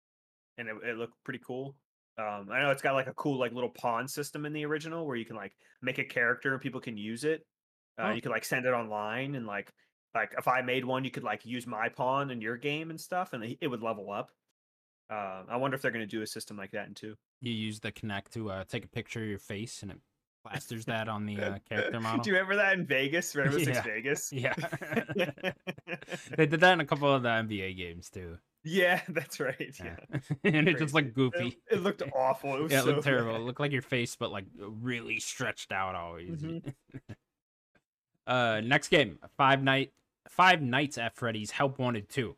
and 0.58 0.68
it, 0.68 0.76
it 0.84 0.98
looked 0.98 1.14
pretty 1.24 1.40
cool. 1.46 1.76
Um, 2.18 2.50
I 2.52 2.62
know 2.64 2.72
it's 2.72 2.82
got 2.82 2.96
like 2.96 3.06
a 3.06 3.14
cool 3.14 3.38
like 3.38 3.54
little 3.54 3.70
pawn 3.70 4.08
system 4.08 4.48
in 4.48 4.54
the 4.54 4.66
original 4.66 5.06
where 5.06 5.16
you 5.16 5.24
can 5.24 5.36
like 5.36 5.54
make 5.84 6.00
a 6.00 6.04
character 6.04 6.52
and 6.52 6.60
people 6.60 6.82
can 6.82 6.98
use 6.98 7.24
it. 7.26 7.46
Uh, 8.00 8.08
Oh. 8.08 8.12
You 8.12 8.24
could 8.24 8.32
like 8.32 8.44
send 8.44 8.66
it 8.66 8.74
online 8.74 9.36
and 9.36 9.46
like 9.46 9.72
like 10.16 10.34
if 10.40 10.48
I 10.48 10.64
made 10.64 10.84
one, 10.84 11.04
you 11.04 11.12
could 11.12 11.24
like 11.24 11.46
use 11.46 11.68
my 11.68 11.90
pawn 11.90 12.32
in 12.32 12.42
your 12.42 12.58
game 12.58 12.90
and 12.90 13.00
stuff, 13.00 13.34
and 13.34 13.56
it 13.62 13.68
would 13.68 13.84
level 13.84 14.12
up. 14.12 14.32
Um, 15.12 15.46
I 15.48 15.58
wonder 15.58 15.76
if 15.76 15.84
they're 15.84 15.92
going 15.92 16.08
to 16.08 16.08
do 16.08 16.24
a 16.24 16.28
system 16.28 16.58
like 16.58 16.72
that 16.72 16.88
in 16.88 16.96
two. 16.96 17.14
You 17.40 17.52
use 17.54 17.80
the 17.82 17.92
Kinect 17.92 18.30
to 18.32 18.50
uh, 18.50 18.64
take 18.64 18.84
a 18.84 18.90
picture 18.90 19.22
of 19.22 19.30
your 19.30 19.38
face, 19.38 19.84
and 19.84 19.92
it 19.92 19.98
plasters 20.44 20.86
that 20.86 21.08
on 21.08 21.26
the 21.26 21.40
uh, 21.40 21.58
character 21.70 22.00
model. 22.00 22.24
Do 22.24 22.30
you 22.30 22.36
remember 22.36 22.56
that 22.58 22.74
in 22.74 22.86
Vegas? 22.86 23.36
Rainbow 23.36 23.60
Six 23.60 23.80
Vegas? 23.82 24.32
Yeah. 24.34 24.54
they 26.38 26.46
did 26.46 26.60
that 26.60 26.74
in 26.74 26.80
a 26.82 26.86
couple 26.86 27.14
of 27.14 27.24
the 27.24 27.30
NBA 27.30 27.78
games 27.78 28.10
too. 28.10 28.38
yeah, 28.64 29.02
that's 29.10 29.40
right. 29.40 29.74
Yeah. 29.80 29.96
Yeah, 30.44 30.52
and 30.54 30.68
it's 30.68 30.80
just 30.80 30.94
like 30.94 31.14
goofy. 31.14 31.60
It, 31.70 31.78
it 31.78 31.82
looked 31.82 32.04
awful. 32.16 32.56
It 32.56 32.62
was 32.64 32.72
yeah, 32.72 32.80
it 32.80 32.84
so 32.84 32.92
looked 32.92 33.04
terrible. 33.04 33.34
bad. 33.34 33.42
It 33.42 33.44
looked 33.46 33.60
like 33.60 33.72
your 33.72 33.82
face, 33.82 34.16
but 34.16 34.32
like 34.32 34.46
really 34.58 35.20
stretched 35.20 35.72
out 35.72 35.96
always. 35.96 36.42
Mhm. 36.42 36.74
uh, 38.28 38.62
next 38.64 38.90
game, 38.90 39.20
Five 39.38 39.64
Night, 39.64 39.92
Five 40.28 40.62
Nights 40.62 40.98
at 40.98 41.16
Freddy's 41.16 41.52
Help 41.52 41.80
Wanted 41.80 42.10
Two. 42.10 42.36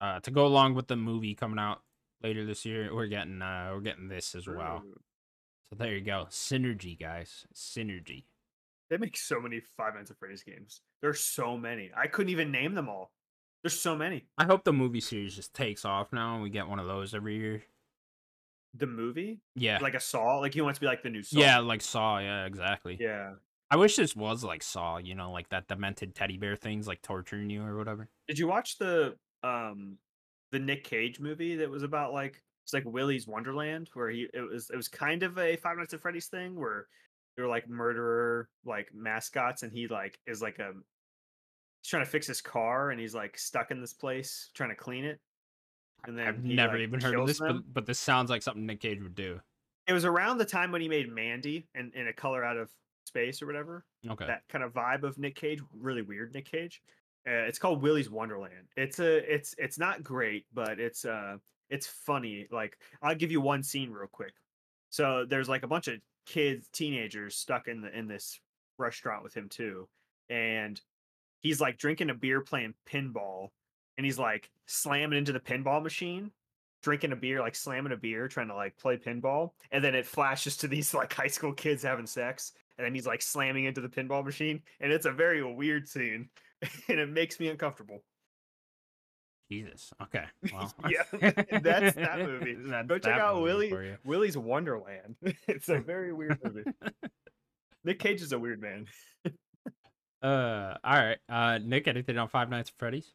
Uh, 0.00 0.20
to 0.20 0.30
go 0.30 0.46
along 0.46 0.74
with 0.74 0.86
the 0.88 0.96
movie 0.96 1.34
coming 1.34 1.58
out 1.58 1.82
later 2.22 2.46
this 2.46 2.64
year, 2.64 2.94
we're 2.94 3.06
getting 3.06 3.42
uh, 3.42 3.70
we're 3.72 3.80
getting 3.80 4.08
this 4.08 4.34
as 4.34 4.46
well. 4.46 4.82
So 5.70 5.76
there 5.76 5.94
you 5.94 6.00
go, 6.00 6.26
synergy, 6.30 6.98
guys, 6.98 7.46
synergy. 7.54 8.24
They 8.90 8.96
make 8.96 9.16
so 9.16 9.40
many 9.40 9.60
Five 9.76 9.94
Nights 9.94 10.10
at 10.10 10.18
Freddy's 10.18 10.42
games. 10.42 10.80
There's 11.00 11.20
so 11.20 11.56
many. 11.56 11.90
I 11.96 12.08
couldn't 12.08 12.30
even 12.32 12.50
name 12.50 12.74
them 12.74 12.88
all. 12.88 13.12
There's 13.62 13.78
so 13.78 13.94
many. 13.94 14.26
I 14.36 14.44
hope 14.46 14.64
the 14.64 14.72
movie 14.72 15.00
series 15.00 15.36
just 15.36 15.54
takes 15.54 15.84
off 15.84 16.12
now 16.12 16.34
and 16.34 16.42
we 16.42 16.50
get 16.50 16.66
one 16.68 16.80
of 16.80 16.86
those 16.86 17.14
every 17.14 17.36
year. 17.36 17.62
The 18.74 18.86
movie, 18.86 19.40
Yeah. 19.54 19.78
like 19.80 19.94
a 19.94 20.00
Saw, 20.00 20.38
like 20.38 20.54
you 20.56 20.64
want 20.64 20.74
to 20.76 20.80
be 20.80 20.86
like 20.86 21.02
the 21.02 21.10
new 21.10 21.22
Saw. 21.22 21.38
yeah, 21.38 21.58
like 21.58 21.82
Saw, 21.82 22.18
yeah, 22.18 22.46
exactly. 22.46 22.96
yeah. 22.98 23.34
I 23.70 23.76
wish 23.76 23.94
this 23.94 24.16
was 24.16 24.42
like 24.42 24.64
Saw, 24.64 24.96
you 24.98 25.14
know, 25.14 25.30
like 25.30 25.48
that 25.50 25.68
demented 25.68 26.14
teddy 26.16 26.36
bear 26.38 26.56
things 26.56 26.88
like 26.88 27.02
torturing 27.02 27.48
you 27.50 27.62
or 27.62 27.76
whatever. 27.76 28.08
Did 28.26 28.38
you 28.38 28.48
watch 28.48 28.78
the 28.78 29.14
um 29.44 29.98
the 30.50 30.58
Nick 30.58 30.82
Cage 30.82 31.20
movie 31.20 31.56
that 31.56 31.70
was 31.70 31.84
about 31.84 32.12
like 32.12 32.42
it's 32.64 32.72
like 32.72 32.84
Willy's 32.84 33.26
Wonderland 33.26 33.90
where 33.94 34.10
he 34.10 34.28
it 34.32 34.40
was 34.40 34.70
it 34.70 34.76
was 34.76 34.88
kind 34.88 35.22
of 35.22 35.38
a 35.38 35.56
Five 35.56 35.78
Nights 35.78 35.94
at 35.94 36.00
Freddy's 36.00 36.26
thing 36.26 36.58
where 36.58 36.86
they 37.36 37.42
were 37.42 37.48
like 37.48 37.68
murderer 37.68 38.48
like 38.64 38.88
mascots 38.94 39.62
and 39.62 39.72
he 39.72 39.86
like 39.88 40.18
is 40.26 40.42
like 40.42 40.58
a 40.58 40.72
he's 41.82 41.90
trying 41.90 42.04
to 42.04 42.10
fix 42.10 42.26
his 42.26 42.40
car 42.40 42.90
and 42.90 43.00
he's 43.00 43.14
like 43.14 43.38
stuck 43.38 43.70
in 43.70 43.80
this 43.80 43.92
place 43.92 44.50
trying 44.54 44.70
to 44.70 44.76
clean 44.76 45.04
it. 45.04 45.20
And 46.06 46.18
then 46.18 46.26
I've 46.26 46.42
never 46.42 46.78
like, 46.78 46.82
even 46.82 47.00
heard 47.00 47.14
of 47.14 47.26
this, 47.26 47.38
but 47.38 47.72
but 47.72 47.86
this 47.86 47.98
sounds 47.98 48.30
like 48.30 48.42
something 48.42 48.66
Nick 48.66 48.80
Cage 48.80 49.02
would 49.02 49.14
do. 49.14 49.40
it 49.86 49.92
was 49.92 50.04
around 50.04 50.38
the 50.38 50.44
time 50.44 50.72
when 50.72 50.80
he 50.80 50.88
made 50.88 51.12
Mandy 51.12 51.66
and 51.74 51.92
in 51.94 52.08
a 52.08 52.12
color 52.12 52.44
out 52.44 52.56
of 52.56 52.70
space 53.04 53.42
or 53.42 53.46
whatever. 53.46 53.84
Okay. 54.08 54.26
that 54.26 54.42
kind 54.48 54.64
of 54.64 54.72
vibe 54.72 55.02
of 55.02 55.18
Nick 55.18 55.34
Cage, 55.34 55.60
really 55.78 56.02
weird 56.02 56.32
Nick 56.32 56.50
Cage. 56.50 56.82
Uh, 57.28 57.44
it's 57.44 57.58
called 57.58 57.82
Willy's 57.82 58.08
Wonderland. 58.08 58.68
It's 58.76 58.98
a 58.98 59.32
it's 59.32 59.54
it's 59.58 59.78
not 59.78 60.02
great, 60.02 60.46
but 60.54 60.80
it's 60.80 61.04
uh 61.04 61.36
it's 61.70 61.86
funny. 61.86 62.46
Like 62.50 62.78
I'll 63.02 63.14
give 63.14 63.30
you 63.30 63.40
one 63.40 63.62
scene 63.62 63.90
real 63.90 64.08
quick. 64.08 64.34
So 64.90 65.24
there's 65.28 65.48
like 65.48 65.62
a 65.62 65.68
bunch 65.68 65.88
of 65.88 66.00
kids, 66.26 66.68
teenagers 66.72 67.36
stuck 67.36 67.68
in 67.68 67.80
the 67.80 67.96
in 67.96 68.08
this 68.08 68.40
restaurant 68.78 69.22
with 69.22 69.34
him 69.34 69.48
too, 69.48 69.88
and 70.28 70.80
he's 71.40 71.60
like 71.60 71.78
drinking 71.78 72.10
a 72.10 72.14
beer, 72.14 72.40
playing 72.40 72.74
pinball, 72.90 73.48
and 73.96 74.04
he's 74.04 74.18
like 74.18 74.50
slamming 74.66 75.18
into 75.18 75.32
the 75.32 75.40
pinball 75.40 75.82
machine. 75.82 76.30
Drinking 76.82 77.12
a 77.12 77.16
beer, 77.16 77.40
like 77.40 77.54
slamming 77.54 77.92
a 77.92 77.96
beer, 77.96 78.26
trying 78.26 78.48
to 78.48 78.54
like 78.54 78.74
play 78.78 78.96
pinball, 78.96 79.50
and 79.70 79.84
then 79.84 79.94
it 79.94 80.06
flashes 80.06 80.56
to 80.58 80.68
these 80.68 80.94
like 80.94 81.12
high 81.12 81.26
school 81.26 81.52
kids 81.52 81.82
having 81.82 82.06
sex, 82.06 82.52
and 82.80 82.86
then 82.86 82.94
he's 82.94 83.06
like 83.06 83.20
slamming 83.20 83.66
into 83.66 83.82
the 83.82 83.88
pinball 83.90 84.24
machine 84.24 84.62
and 84.80 84.90
it's 84.90 85.04
a 85.04 85.12
very 85.12 85.42
weird 85.42 85.86
scene 85.86 86.30
and 86.88 86.98
it 86.98 87.10
makes 87.10 87.38
me 87.38 87.48
uncomfortable 87.48 88.02
Jesus. 89.50 89.92
Okay. 90.02 90.24
Well. 90.52 90.72
Yeah, 90.88 91.02
that's 91.60 91.96
that 91.96 92.18
movie. 92.20 92.54
That's 92.58 92.86
go 92.88 92.98
check 92.98 93.18
out 93.20 93.36
movie 93.42 93.70
willie 93.72 93.96
willie's 94.04 94.36
wonderland 94.38 95.16
it's 95.48 95.68
a 95.68 95.80
very 95.80 96.12
weird 96.12 96.38
movie 96.44 96.62
nick 97.84 97.98
cage 97.98 98.22
is 98.22 98.32
a 98.32 98.38
weird 98.38 98.60
man 98.60 98.86
Uh, 100.22 100.76
all 100.84 100.92
right. 100.98 101.16
Uh, 101.30 101.58
Nick, 101.64 101.88
anything 101.88 102.18
on 102.18 102.28
Five 102.28 102.50
Nights 102.50 102.68
at 102.68 102.78
Freddy's? 102.78 103.10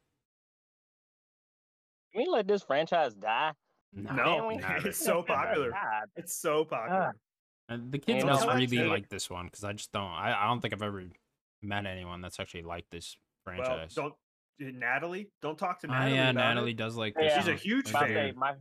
Can 2.13 2.23
we 2.23 2.27
let 2.31 2.47
this 2.47 2.63
franchise 2.63 3.13
die? 3.13 3.51
No, 3.93 4.11
Can 4.15 4.47
we? 4.47 4.55
never. 4.57 4.87
it's 4.87 4.97
so 4.97 5.21
popular 5.21 5.71
it's 6.15 6.33
so 6.35 6.65
popular 6.65 7.15
And 7.69 7.91
the 7.91 7.99
kids 7.99 8.23
You 8.23 8.29
must 8.29 8.45
know, 8.47 8.53
really 8.53 8.63
actually- 8.63 8.89
like 8.89 9.07
this 9.09 9.29
one 9.29 9.45
because 9.45 9.63
I 9.63 9.73
just 9.73 9.91
don't. 9.91 10.09
I, 10.11 10.35
I 10.43 10.47
don't 10.47 10.61
think 10.61 10.73
I've 10.73 10.81
ever 10.81 11.03
met 11.61 11.85
anyone 11.85 12.21
that's 12.21 12.39
actually 12.39 12.63
liked 12.63 12.89
this 12.91 13.15
franchise. 13.43 13.67
well 13.67 13.75
franchise. 13.77 13.95
don't 13.95 14.11
uh, 14.11 14.15
natalie 14.59 15.29
don't 15.41 15.57
talk 15.57 15.79
to 15.81 15.87
Oh, 15.87 15.91
natalie 15.91 16.13
yeah, 16.15 16.29
about 16.29 16.35
Natalie 16.55 16.71
it. 16.71 16.77
does 16.77 16.95
like 16.95 17.15
Yeah. 17.19 17.37
she's 17.37 17.47
a 17.47 17.55
huge 17.55 17.91
My, 17.91 17.99
fan. 18.01 18.09
weird. 18.13 18.35
my, 18.37 18.53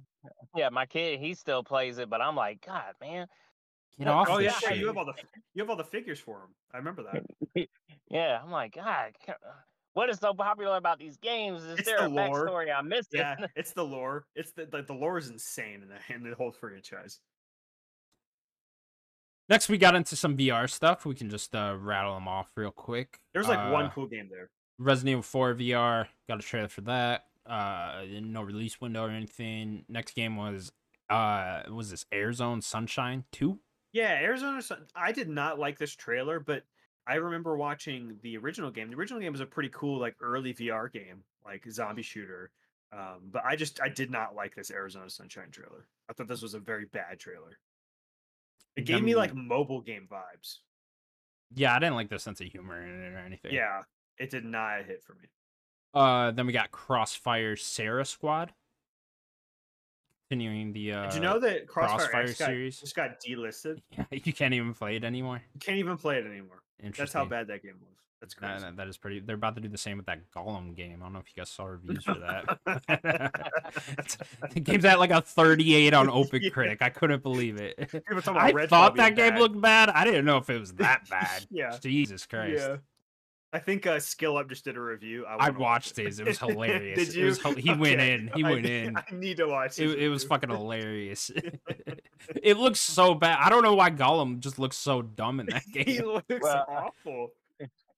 yeah, 0.56 0.68
my 0.70 0.86
kid, 0.86 1.20
he 1.20 1.34
still 1.34 1.62
plays 1.62 1.98
it, 1.98 2.08
but 2.10 2.20
I'm 2.20 2.34
like, 2.36 2.64
God, 2.64 2.94
man. 3.00 3.26
Get 3.98 4.08
off 4.08 4.28
oh 4.30 4.38
yeah, 4.38 4.50
shit. 4.52 4.78
you 4.78 4.88
have 4.88 4.96
all 4.96 5.04
the 5.04 5.14
you 5.54 5.62
have 5.62 5.70
all 5.70 5.76
the 5.76 5.84
figures 5.84 6.18
for 6.18 6.38
him 6.40 6.48
i 6.72 6.78
remember 6.78 7.04
that 7.04 7.24
Yeah, 8.10 8.40
I'm 8.42 8.50
like, 8.50 8.74
God, 8.74 9.12
what 9.92 10.10
is 10.10 10.18
so 10.18 10.34
popular 10.34 10.76
about 10.76 10.98
these 10.98 11.16
games? 11.16 11.62
Is 11.62 11.78
It's 11.78 11.88
there 11.88 12.00
the 12.00 12.06
a 12.06 12.08
lore. 12.08 12.46
backstory 12.46 12.74
I'm 12.76 12.88
missing? 12.88 13.20
yeah 13.20 13.36
it's 13.56 13.72
the 13.72 13.84
lore 13.84 14.26
it's 14.34 14.52
the 14.52 14.68
like 14.72 14.86
the 14.88 14.94
lore 14.94 15.16
is 15.18 15.28
insane 15.30 15.82
in 15.82 15.88
the 15.88 16.14
in 16.14 16.28
the 16.28 16.34
whole 16.36 16.50
franchise 16.52 17.20
Next, 19.48 19.68
we 19.68 19.76
got 19.76 19.94
into 19.94 20.16
some 20.16 20.38
VR 20.38 20.70
stuff. 20.70 21.04
We 21.04 21.14
can 21.14 21.28
just 21.28 21.54
uh, 21.54 21.76
rattle 21.78 22.14
them 22.14 22.26
off 22.26 22.48
real 22.56 22.70
quick. 22.70 23.18
there's 23.34 23.46
like 23.46 23.70
one 23.70 23.86
Uh, 23.86 23.90
cool 23.90 24.06
game 24.06 24.28
there 24.30 24.48
Resident 24.78 25.10
Evil 25.12 25.22
4 25.22 25.54
VR. 25.54 26.06
Got 26.28 26.40
a 26.40 26.42
trailer 26.42 26.68
for 26.68 26.82
that. 26.82 27.26
Uh, 27.46 28.02
no 28.22 28.42
release 28.42 28.80
window 28.80 29.04
or 29.04 29.10
anything. 29.10 29.84
Next 29.88 30.14
game 30.14 30.36
was 30.36 30.72
uh, 31.10 31.62
was 31.70 31.90
this 31.90 32.06
Arizona 32.12 32.62
Sunshine 32.62 33.24
2? 33.32 33.58
Yeah, 33.92 34.10
Arizona. 34.10 34.62
Sun- 34.62 34.86
I 34.96 35.12
did 35.12 35.28
not 35.28 35.58
like 35.58 35.78
this 35.78 35.94
trailer, 35.94 36.40
but 36.40 36.64
I 37.06 37.16
remember 37.16 37.56
watching 37.56 38.16
the 38.22 38.36
original 38.38 38.70
game. 38.70 38.88
The 38.90 38.96
original 38.96 39.20
game 39.20 39.32
was 39.32 39.40
a 39.40 39.46
pretty 39.46 39.68
cool, 39.72 40.00
like 40.00 40.16
early 40.20 40.54
VR 40.54 40.90
game, 40.90 41.22
like 41.44 41.70
zombie 41.70 42.02
shooter. 42.02 42.50
Um, 42.92 43.28
but 43.30 43.44
I 43.44 43.56
just 43.56 43.80
I 43.80 43.88
did 43.88 44.10
not 44.10 44.34
like 44.34 44.54
this 44.54 44.70
Arizona 44.70 45.10
Sunshine 45.10 45.50
trailer. 45.50 45.86
I 46.08 46.12
thought 46.12 46.28
this 46.28 46.42
was 46.42 46.54
a 46.54 46.60
very 46.60 46.86
bad 46.86 47.18
trailer. 47.18 47.58
It 48.76 48.86
gave 48.86 49.02
me 49.02 49.14
like 49.14 49.34
mobile 49.34 49.80
game 49.80 50.08
vibes. 50.10 50.58
Yeah, 51.54 51.74
I 51.76 51.78
didn't 51.78 51.94
like 51.94 52.08
the 52.08 52.18
sense 52.18 52.40
of 52.40 52.48
humor 52.48 52.82
in 52.82 52.88
it 52.88 53.12
or 53.14 53.18
anything. 53.18 53.52
Yeah, 53.54 53.82
it 54.18 54.30
did 54.30 54.44
not 54.44 54.84
hit 54.86 55.02
for 55.02 55.14
me. 55.14 55.28
Uh, 55.92 56.30
then 56.32 56.46
we 56.46 56.52
got 56.52 56.70
Crossfire 56.72 57.56
Sierra 57.56 58.04
Squad. 58.04 58.52
Continuing 60.30 60.72
the 60.72 60.92
uh, 60.92 61.04
did 61.04 61.14
you 61.14 61.20
know 61.20 61.38
that 61.38 61.68
Crossfire, 61.68 61.98
Crossfire 61.98 62.26
got, 62.26 62.36
series? 62.36 62.80
just 62.80 62.96
got 62.96 63.20
delisted? 63.20 63.80
Yeah, 63.90 64.04
you 64.10 64.32
can't 64.32 64.54
even 64.54 64.72
play 64.74 64.96
it 64.96 65.04
anymore. 65.04 65.42
You 65.52 65.60
can't 65.60 65.78
even 65.78 65.96
play 65.98 66.16
it 66.18 66.26
anymore. 66.26 66.62
Interesting. 66.82 67.02
That's 67.02 67.12
how 67.12 67.24
bad 67.26 67.46
that 67.48 67.62
game 67.62 67.74
was. 67.80 67.90
That's 68.20 68.32
crazy. 68.34 68.62
that- 68.62 68.76
that 68.76 68.88
is 68.88 68.96
pretty. 68.96 69.20
They're 69.20 69.36
about 69.36 69.54
to 69.56 69.60
do 69.60 69.68
the 69.68 69.76
same 69.76 69.98
with 69.98 70.06
that 70.06 70.30
Gollum 70.34 70.74
game. 70.74 71.00
I 71.02 71.04
don't 71.04 71.12
know 71.12 71.18
if 71.18 71.26
you 71.28 71.40
guys 71.40 71.50
saw 71.50 71.66
reviews 71.66 72.04
for 72.04 72.14
that. 72.14 72.58
the 74.54 74.60
game's 74.60 74.86
at 74.86 74.98
like 74.98 75.10
a 75.10 75.20
38 75.20 75.92
on 75.92 76.06
Yeah. 76.06 76.12
OpenCritic. 76.12 76.78
I 76.80 76.88
couldn't 76.88 77.22
believe 77.22 77.60
it. 77.60 77.78
I 78.26 78.66
thought 78.66 78.96
that 78.96 79.14
game 79.16 79.36
looked 79.36 79.60
bad. 79.60 79.90
I 79.90 80.04
didn't 80.04 80.24
know 80.24 80.38
if 80.38 80.48
it 80.48 80.58
was 80.58 80.72
that 80.74 81.08
bad. 81.10 81.46
Yeah. 81.50 81.76
Jesus 81.82 82.24
Christ. 82.24 82.62
Yeah. 82.66 82.76
I 83.54 83.60
think 83.60 83.86
uh, 83.86 84.00
Skill 84.00 84.36
Up 84.36 84.48
just 84.48 84.64
did 84.64 84.76
a 84.76 84.80
review. 84.80 85.24
I, 85.26 85.34
I 85.34 85.36
wanna 85.36 85.52
watch 85.52 85.60
watched 85.60 85.96
his. 85.96 86.18
It 86.18 86.26
was 86.26 86.38
hilarious. 86.40 86.98
Did 86.98 87.08
It 87.10 87.14
you? 87.14 87.24
was 87.26 87.40
hil- 87.40 87.54
he 87.54 87.72
went 87.72 88.00
in. 88.00 88.30
He 88.34 88.44
I 88.44 88.50
went 88.50 88.62
need- 88.64 88.84
in. 88.86 88.96
I 88.96 89.04
need 89.12 89.36
to 89.36 89.46
watch. 89.46 89.78
It, 89.78 89.84
his 89.84 89.94
it 89.94 90.08
was 90.08 90.24
fucking 90.24 90.50
hilarious. 90.50 91.30
it 92.42 92.56
looks 92.58 92.80
so 92.80 93.14
bad. 93.14 93.38
I 93.40 93.48
don't 93.50 93.62
know 93.62 93.74
why 93.74 93.90
Gollum 93.90 94.40
just 94.40 94.58
looks 94.58 94.76
so 94.76 95.02
dumb 95.02 95.38
in 95.40 95.46
that 95.46 95.62
game. 95.72 95.84
he 95.86 96.00
looks 96.02 96.26
Well, 96.40 96.64
awful. 96.68 97.28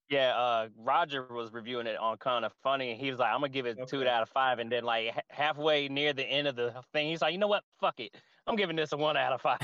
Yeah, 0.09 0.37
uh, 0.37 0.67
Roger 0.77 1.25
was 1.29 1.51
reviewing 1.51 1.85
it 1.87 1.97
on 1.97 2.15
kind 2.17 2.45
of 2.45 2.53
funny, 2.63 2.91
and 2.91 3.01
he 3.01 3.09
was 3.11 3.19
like, 3.19 3.29
"I'm 3.33 3.41
gonna 3.41 3.49
give 3.49 3.65
it 3.65 3.77
two 3.89 4.07
out 4.07 4.21
of 4.23 4.29
five. 4.29 4.59
And 4.59 4.71
then, 4.71 4.85
like 4.85 5.09
ha- 5.11 5.21
halfway 5.29 5.89
near 5.89 6.13
the 6.13 6.23
end 6.23 6.47
of 6.47 6.55
the 6.55 6.73
thing, 6.93 7.09
he's 7.09 7.21
like, 7.21 7.33
"You 7.33 7.39
know 7.39 7.47
what? 7.47 7.63
Fuck 7.81 7.99
it. 7.99 8.15
I'm 8.47 8.55
giving 8.55 8.75
this 8.75 8.93
a 8.93 8.97
one 8.97 9.17
out 9.17 9.33
of 9.33 9.41
five. 9.41 9.59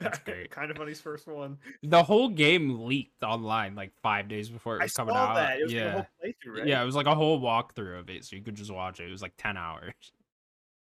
That's 0.00 0.18
great. 0.20 0.50
kind 0.50 0.70
of 0.70 0.76
funny's 0.76 1.00
first 1.00 1.26
one. 1.26 1.58
the 1.82 2.02
whole 2.02 2.28
game 2.28 2.84
leaked 2.86 3.22
online 3.22 3.74
like 3.74 3.92
five 4.02 4.28
days 4.28 4.48
before 4.48 4.76
it 4.76 4.80
I 4.80 4.84
was 4.84 4.92
saw 4.92 5.02
coming 5.04 5.16
out. 5.16 5.34
that. 5.34 5.58
It 5.58 5.64
was 5.64 5.72
like 5.72 5.82
a 5.82 5.84
yeah. 5.84 5.92
whole 5.92 6.06
playthrough, 6.24 6.58
right? 6.58 6.66
Yeah, 6.66 6.82
it 6.82 6.86
was 6.86 6.94
like 6.94 7.06
a 7.06 7.14
whole 7.14 7.40
walkthrough 7.40 7.98
of 7.98 8.10
it, 8.10 8.24
so 8.24 8.36
you 8.36 8.42
could 8.42 8.54
just 8.54 8.70
watch 8.70 9.00
it. 9.00 9.08
It 9.08 9.10
was 9.10 9.22
like 9.22 9.34
ten 9.36 9.56
hours. 9.56 9.92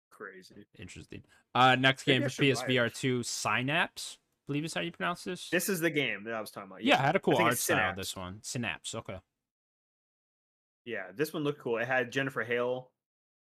Crazy. 0.09 0.65
Interesting. 0.77 1.23
Uh, 1.55 1.75
next 1.75 2.05
Maybe 2.05 2.19
game 2.19 2.23
for 2.23 2.29
should 2.29 2.41
buy 2.41 2.47
it. 2.47 2.67
PSVR 2.67 2.93
two, 2.93 3.23
Synapse. 3.23 4.17
believe 4.47 4.65
is 4.65 4.73
how 4.73 4.81
you 4.81 4.91
pronounce 4.91 5.23
this. 5.23 5.49
This 5.49 5.69
is 5.69 5.79
the 5.79 5.89
game 5.89 6.25
that 6.25 6.33
I 6.33 6.41
was 6.41 6.51
talking 6.51 6.69
about. 6.69 6.83
yeah, 6.83 6.95
it 6.95 7.05
had 7.05 7.15
a 7.15 7.19
cool 7.19 7.37
art 7.37 7.57
style. 7.57 7.77
Synapse. 7.77 7.97
This 7.97 8.15
one, 8.15 8.39
Synapse. 8.41 8.95
Okay. 8.95 9.17
Yeah, 10.85 11.05
this 11.15 11.31
one 11.31 11.43
looked 11.43 11.61
cool. 11.61 11.77
It 11.77 11.87
had 11.87 12.11
Jennifer 12.11 12.43
Hale 12.43 12.89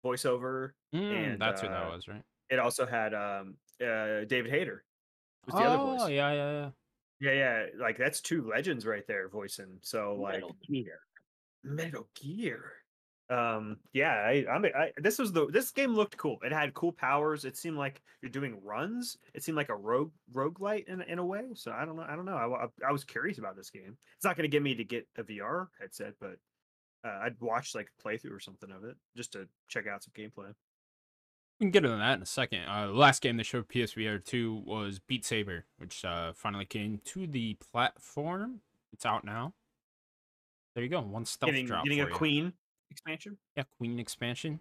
voiceover. 0.04 0.70
Mm, 0.94 1.32
And, 1.32 1.40
that's 1.40 1.60
who 1.60 1.68
uh, 1.68 1.70
that 1.70 1.90
was, 1.92 2.08
right? 2.08 2.22
It 2.48 2.58
also 2.58 2.86
had 2.86 3.14
um 3.14 3.54
uh 3.80 4.24
David 4.26 4.50
Hayter. 4.50 4.84
Was 5.46 5.54
the 5.54 5.62
oh, 5.62 5.64
other 5.64 5.76
voice? 5.78 6.00
Oh 6.02 6.06
yeah, 6.08 6.32
yeah, 6.32 6.52
yeah. 6.52 6.70
Yeah, 7.20 7.32
yeah. 7.32 7.66
Like 7.78 7.98
that's 7.98 8.20
two 8.20 8.48
legends 8.48 8.86
right 8.86 9.06
there 9.06 9.28
voicing. 9.28 9.78
So 9.82 10.16
like 10.20 10.34
Metal 10.40 10.56
Gear. 10.68 11.00
Metal 11.62 12.08
Gear. 12.14 12.72
Um, 13.30 13.76
yeah, 13.92 14.14
I, 14.14 14.44
I'm. 14.50 14.64
I, 14.64 14.90
this 14.96 15.18
was 15.18 15.30
the 15.30 15.46
this 15.46 15.70
game 15.70 15.94
looked 15.94 16.16
cool. 16.16 16.38
It 16.42 16.52
had 16.52 16.74
cool 16.74 16.90
powers. 16.90 17.44
It 17.44 17.56
seemed 17.56 17.76
like 17.76 18.02
you're 18.22 18.30
doing 18.30 18.58
runs. 18.64 19.18
It 19.34 19.44
seemed 19.44 19.56
like 19.56 19.68
a 19.68 19.76
rogue 19.76 20.10
roguelite 20.32 20.88
in 20.88 21.00
in 21.02 21.20
a 21.20 21.24
way. 21.24 21.44
So 21.54 21.70
I 21.70 21.84
don't 21.84 21.94
know. 21.94 22.04
I 22.08 22.16
don't 22.16 22.24
know. 22.24 22.36
I, 22.36 22.46
wa- 22.46 22.66
I, 22.86 22.90
was 22.90 23.04
curious 23.04 23.38
about 23.38 23.56
this 23.56 23.70
game. 23.70 23.96
It's 24.16 24.24
not 24.24 24.36
going 24.36 24.50
to 24.50 24.50
get 24.50 24.64
me 24.64 24.74
to 24.74 24.82
get 24.82 25.06
a 25.16 25.22
VR 25.22 25.68
headset, 25.80 26.14
but 26.20 26.38
uh, 27.04 27.20
I'd 27.22 27.40
watch 27.40 27.74
like 27.74 27.88
a 27.98 28.08
playthrough 28.08 28.34
or 28.36 28.40
something 28.40 28.70
of 28.70 28.84
it 28.84 28.96
just 29.16 29.32
to 29.32 29.48
check 29.68 29.86
out 29.86 30.02
some 30.02 30.12
gameplay. 30.16 30.52
We 31.58 31.64
can 31.64 31.70
get 31.70 31.84
into 31.84 31.98
that 31.98 32.16
in 32.16 32.22
a 32.22 32.26
second. 32.26 32.64
Uh, 32.66 32.86
the 32.86 32.94
last 32.94 33.20
game 33.20 33.36
they 33.36 33.42
showed 33.42 33.68
PSVR 33.68 34.24
2 34.24 34.62
was 34.64 34.98
Beat 34.98 35.26
Saber, 35.26 35.66
which 35.76 36.04
uh, 36.04 36.32
finally 36.34 36.64
came 36.64 37.00
to 37.06 37.26
the 37.26 37.54
platform. 37.54 38.60
It's 38.92 39.04
out 39.04 39.24
now. 39.24 39.52
There 40.74 40.82
you 40.82 40.90
go. 40.90 41.00
One 41.00 41.26
stealth 41.26 41.50
Getting 41.52 41.66
drop 41.66 41.84
getting 41.84 42.00
a 42.00 42.06
you. 42.06 42.14
Queen 42.14 42.52
expansion. 42.90 43.36
Yeah, 43.56 43.64
Queen 43.76 43.98
expansion. 43.98 44.60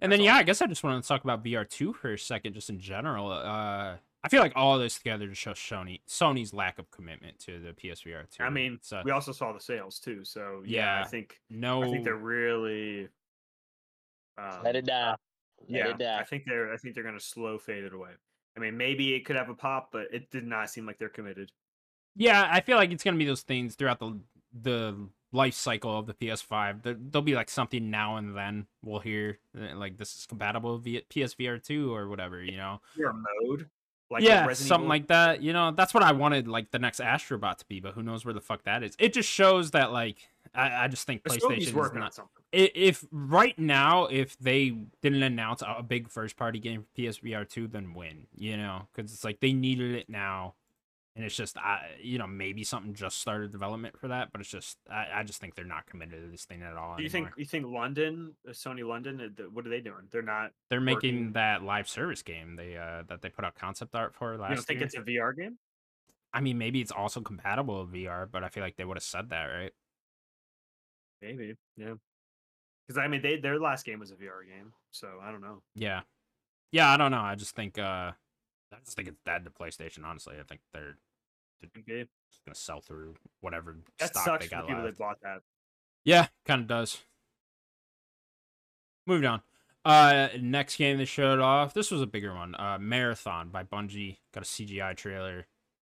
And 0.00 0.12
then 0.12 0.20
That's 0.20 0.26
yeah. 0.26 0.36
I 0.36 0.42
guess 0.44 0.62
I 0.62 0.66
just 0.66 0.84
wanted 0.84 1.02
to 1.02 1.08
talk 1.08 1.24
about 1.24 1.44
VR2 1.44 1.96
for 1.96 2.12
a 2.12 2.18
second, 2.18 2.54
just 2.54 2.70
in 2.70 2.78
general. 2.78 3.32
Uh, 3.32 3.96
I 4.22 4.28
feel 4.28 4.42
like 4.42 4.52
all 4.54 4.74
of 4.74 4.80
this 4.80 4.98
together 4.98 5.28
just 5.28 5.40
shows 5.40 5.56
Sony 5.56 6.00
Sony's 6.06 6.52
lack 6.52 6.78
of 6.78 6.90
commitment 6.90 7.38
to 7.40 7.58
the 7.58 7.72
PSVR 7.72 8.28
two. 8.30 8.42
I 8.42 8.50
mean, 8.50 8.78
so 8.82 9.00
we 9.04 9.12
also 9.12 9.32
saw 9.32 9.52
the 9.52 9.60
sales 9.60 9.98
too, 9.98 10.24
so 10.24 10.62
yeah, 10.66 10.98
Yeah. 10.98 11.04
I 11.04 11.08
think 11.08 11.40
no, 11.48 11.82
I 11.82 11.90
think 11.90 12.04
they're 12.04 12.16
really. 12.16 13.08
Um, 14.36 14.60
Let 14.64 14.76
it 14.76 14.86
die. 14.86 15.16
Let 15.60 15.70
yeah, 15.70 15.88
it 15.88 15.98
die. 15.98 16.18
I 16.18 16.24
think 16.24 16.44
they're 16.46 16.72
I 16.72 16.76
think 16.76 16.94
they're 16.94 17.04
gonna 17.04 17.20
slow 17.20 17.58
fade 17.58 17.84
it 17.84 17.94
away. 17.94 18.10
I 18.56 18.60
mean, 18.60 18.76
maybe 18.76 19.14
it 19.14 19.24
could 19.24 19.36
have 19.36 19.48
a 19.48 19.54
pop, 19.54 19.90
but 19.92 20.06
it 20.12 20.30
did 20.30 20.46
not 20.46 20.70
seem 20.70 20.86
like 20.86 20.98
they're 20.98 21.08
committed. 21.08 21.50
Yeah, 22.16 22.48
I 22.50 22.60
feel 22.60 22.76
like 22.76 22.90
it's 22.90 23.04
gonna 23.04 23.16
be 23.16 23.26
those 23.26 23.42
things 23.42 23.74
throughout 23.74 24.00
the 24.00 24.18
the 24.52 25.08
life 25.32 25.54
cycle 25.54 25.98
of 25.98 26.06
the 26.06 26.14
PS5. 26.14 26.82
There, 26.82 26.96
there'll 26.98 27.24
be 27.24 27.34
like 27.34 27.48
something 27.48 27.90
now 27.90 28.16
and 28.16 28.36
then 28.36 28.66
we'll 28.82 28.98
hear 28.98 29.38
uh, 29.56 29.76
like 29.76 29.96
this 29.96 30.14
is 30.16 30.26
compatible 30.26 30.78
via 30.78 31.02
PSVR 31.02 31.62
two 31.62 31.94
or 31.94 32.08
whatever, 32.08 32.42
you 32.42 32.56
know. 32.56 32.80
Your 32.96 33.12
mode, 33.12 33.68
like 34.10 34.24
yeah, 34.24 34.52
something 34.52 34.80
Evil- 34.80 34.88
like 34.88 35.06
that. 35.08 35.42
You 35.42 35.52
know, 35.52 35.70
that's 35.70 35.94
what 35.94 36.02
I 36.02 36.12
wanted 36.12 36.48
like 36.48 36.70
the 36.70 36.78
next 36.78 37.00
Astrobot 37.00 37.58
to 37.58 37.64
be, 37.66 37.80
but 37.80 37.94
who 37.94 38.02
knows 38.02 38.24
where 38.24 38.34
the 38.34 38.40
fuck 38.40 38.64
that 38.64 38.82
is? 38.82 38.96
It 38.98 39.12
just 39.12 39.28
shows 39.28 39.70
that 39.70 39.92
like 39.92 40.16
I, 40.54 40.84
I 40.84 40.88
just 40.88 41.06
think 41.06 41.22
PlayStation 41.22 41.58
is 41.58 41.72
not. 41.72 42.18
If 42.52 43.06
right 43.12 43.56
now, 43.58 44.06
if 44.06 44.36
they 44.38 44.70
didn't 45.02 45.22
announce 45.22 45.62
a 45.62 45.76
a 45.78 45.82
big 45.82 46.08
first 46.08 46.36
party 46.36 46.58
game 46.58 46.82
for 46.82 47.00
PSVR 47.00 47.48
two, 47.48 47.68
then 47.68 47.94
win. 47.94 48.26
You 48.36 48.56
know, 48.56 48.88
because 48.94 49.12
it's 49.12 49.24
like 49.24 49.40
they 49.40 49.52
needed 49.52 49.94
it 49.94 50.08
now, 50.08 50.54
and 51.16 51.24
it's 51.24 51.34
just 51.34 51.56
I, 51.58 51.96
you 52.00 52.18
know, 52.18 52.26
maybe 52.26 52.62
something 52.64 52.94
just 52.94 53.18
started 53.20 53.50
development 53.50 53.98
for 53.98 54.08
that, 54.08 54.30
but 54.32 54.40
it's 54.40 54.50
just 54.50 54.78
I, 54.90 55.06
I 55.16 55.22
just 55.24 55.40
think 55.40 55.54
they're 55.54 55.64
not 55.64 55.86
committed 55.86 56.22
to 56.22 56.30
this 56.30 56.44
thing 56.44 56.62
at 56.62 56.76
all. 56.76 56.96
Do 56.96 57.02
you 57.02 57.08
anymore. 57.10 57.28
think 57.30 57.38
you 57.38 57.44
think 57.44 57.66
London, 57.66 58.34
uh, 58.48 58.52
Sony 58.52 58.86
London, 58.86 59.20
uh, 59.38 59.42
what 59.52 59.66
are 59.66 59.70
they 59.70 59.80
doing? 59.80 60.08
They're 60.10 60.22
not. 60.22 60.52
they're 60.68 60.80
making 60.80 61.14
working- 61.16 61.32
that 61.32 61.62
live 61.62 61.88
service 61.88 62.22
game 62.22 62.56
they 62.56 62.76
uh 62.76 63.02
that 63.08 63.22
they 63.22 63.28
put 63.28 63.44
out 63.44 63.54
concept 63.56 63.94
art 63.94 64.14
for 64.14 64.36
last 64.36 64.50
You 64.50 64.56
don't 64.56 64.66
think 64.66 64.78
year? 64.80 64.86
it's 64.86 64.96
a 64.96 65.00
VR 65.02 65.36
game? 65.36 65.58
I 66.32 66.40
mean, 66.40 66.58
maybe 66.58 66.80
it's 66.80 66.92
also 66.92 67.20
compatible 67.20 67.80
with 67.84 67.92
VR, 67.92 68.30
but 68.30 68.44
I 68.44 68.48
feel 68.48 68.62
like 68.62 68.76
they 68.76 68.84
would 68.84 68.96
have 68.96 69.02
said 69.02 69.30
that, 69.30 69.44
right? 69.46 69.72
Maybe, 71.20 71.56
yeah. 71.76 71.94
Because 72.86 72.98
I 72.98 73.08
mean, 73.08 73.20
they 73.22 73.36
their 73.36 73.58
last 73.58 73.84
game 73.84 73.98
was 74.00 74.10
a 74.10 74.14
VR 74.14 74.46
game, 74.46 74.72
so 74.90 75.08
I 75.22 75.30
don't 75.30 75.40
know. 75.40 75.62
Yeah. 75.74 76.02
Yeah, 76.72 76.88
I 76.88 76.96
don't 76.96 77.10
know. 77.10 77.20
I 77.20 77.34
just 77.34 77.54
think 77.56 77.78
uh 77.78 78.12
I 78.72 78.76
just 78.84 78.96
think 78.96 79.08
it's 79.08 79.20
dead 79.24 79.44
to 79.44 79.50
PlayStation, 79.50 80.04
honestly. 80.04 80.36
I 80.38 80.42
think 80.44 80.60
they're 80.72 80.96
Okay. 81.76 82.06
just 82.30 82.44
gonna 82.44 82.54
sell 82.54 82.80
through 82.80 83.16
whatever 83.40 83.76
That 83.98 84.10
stock 84.16 84.40
they 84.40 84.48
got 84.48 84.62
the 84.62 84.68
people 84.68 84.82
left. 84.84 84.96
that 84.96 85.02
bought 85.02 85.20
that. 85.22 85.42
Yeah, 86.04 86.28
kinda 86.46 86.64
does. 86.66 87.02
Moving 89.06 89.26
on. 89.26 89.42
Uh 89.84 90.28
next 90.40 90.76
game 90.76 90.98
they 90.98 91.04
showed 91.04 91.38
off. 91.40 91.74
This 91.74 91.90
was 91.90 92.02
a 92.02 92.06
bigger 92.06 92.34
one. 92.34 92.54
Uh 92.54 92.78
Marathon 92.78 93.48
by 93.50 93.64
Bungie. 93.64 94.18
Got 94.32 94.42
a 94.44 94.46
CGI 94.46 94.94
trailer. 94.96 95.46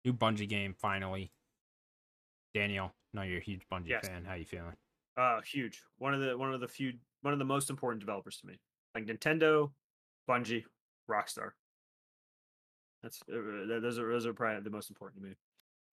New 0.05 0.13
Bungie 0.13 0.49
game 0.49 0.75
finally. 0.75 1.33
Daniel, 2.55 2.95
know 3.13 3.23
you're 3.23 3.39
a 3.39 3.43
huge 3.43 3.67
Bungie 3.69 3.89
Yes. 3.89 4.07
fan. 4.07 4.25
How 4.25 4.35
you 4.35 4.45
feeling? 4.45 4.77
Uh, 5.17 5.41
huge. 5.43 5.83
One 5.99 6.15
of 6.15 6.21
the 6.21 6.37
one 6.37 6.53
of 6.53 6.61
the 6.61 6.69
few 6.69 6.99
one 7.23 7.33
of 7.33 7.39
the 7.39 7.45
most 7.45 7.71
important 7.71 8.01
developers 8.01 8.39
to 8.39 8.47
me. 8.47 8.61
Like 8.95 9.07
Nintendo, 9.07 9.73
Bungie, 10.29 10.65
Rockstar. 11.09 11.53
That's 13.07 13.23
uh, 13.33 13.81
those 13.81 14.01
are 14.01 14.11
those 14.11 14.27
are 14.27 14.35
probably 14.35 14.63
the 14.63 14.71
most 14.71 14.91
important 14.91 15.23
to 15.23 15.29
me. 15.29 15.35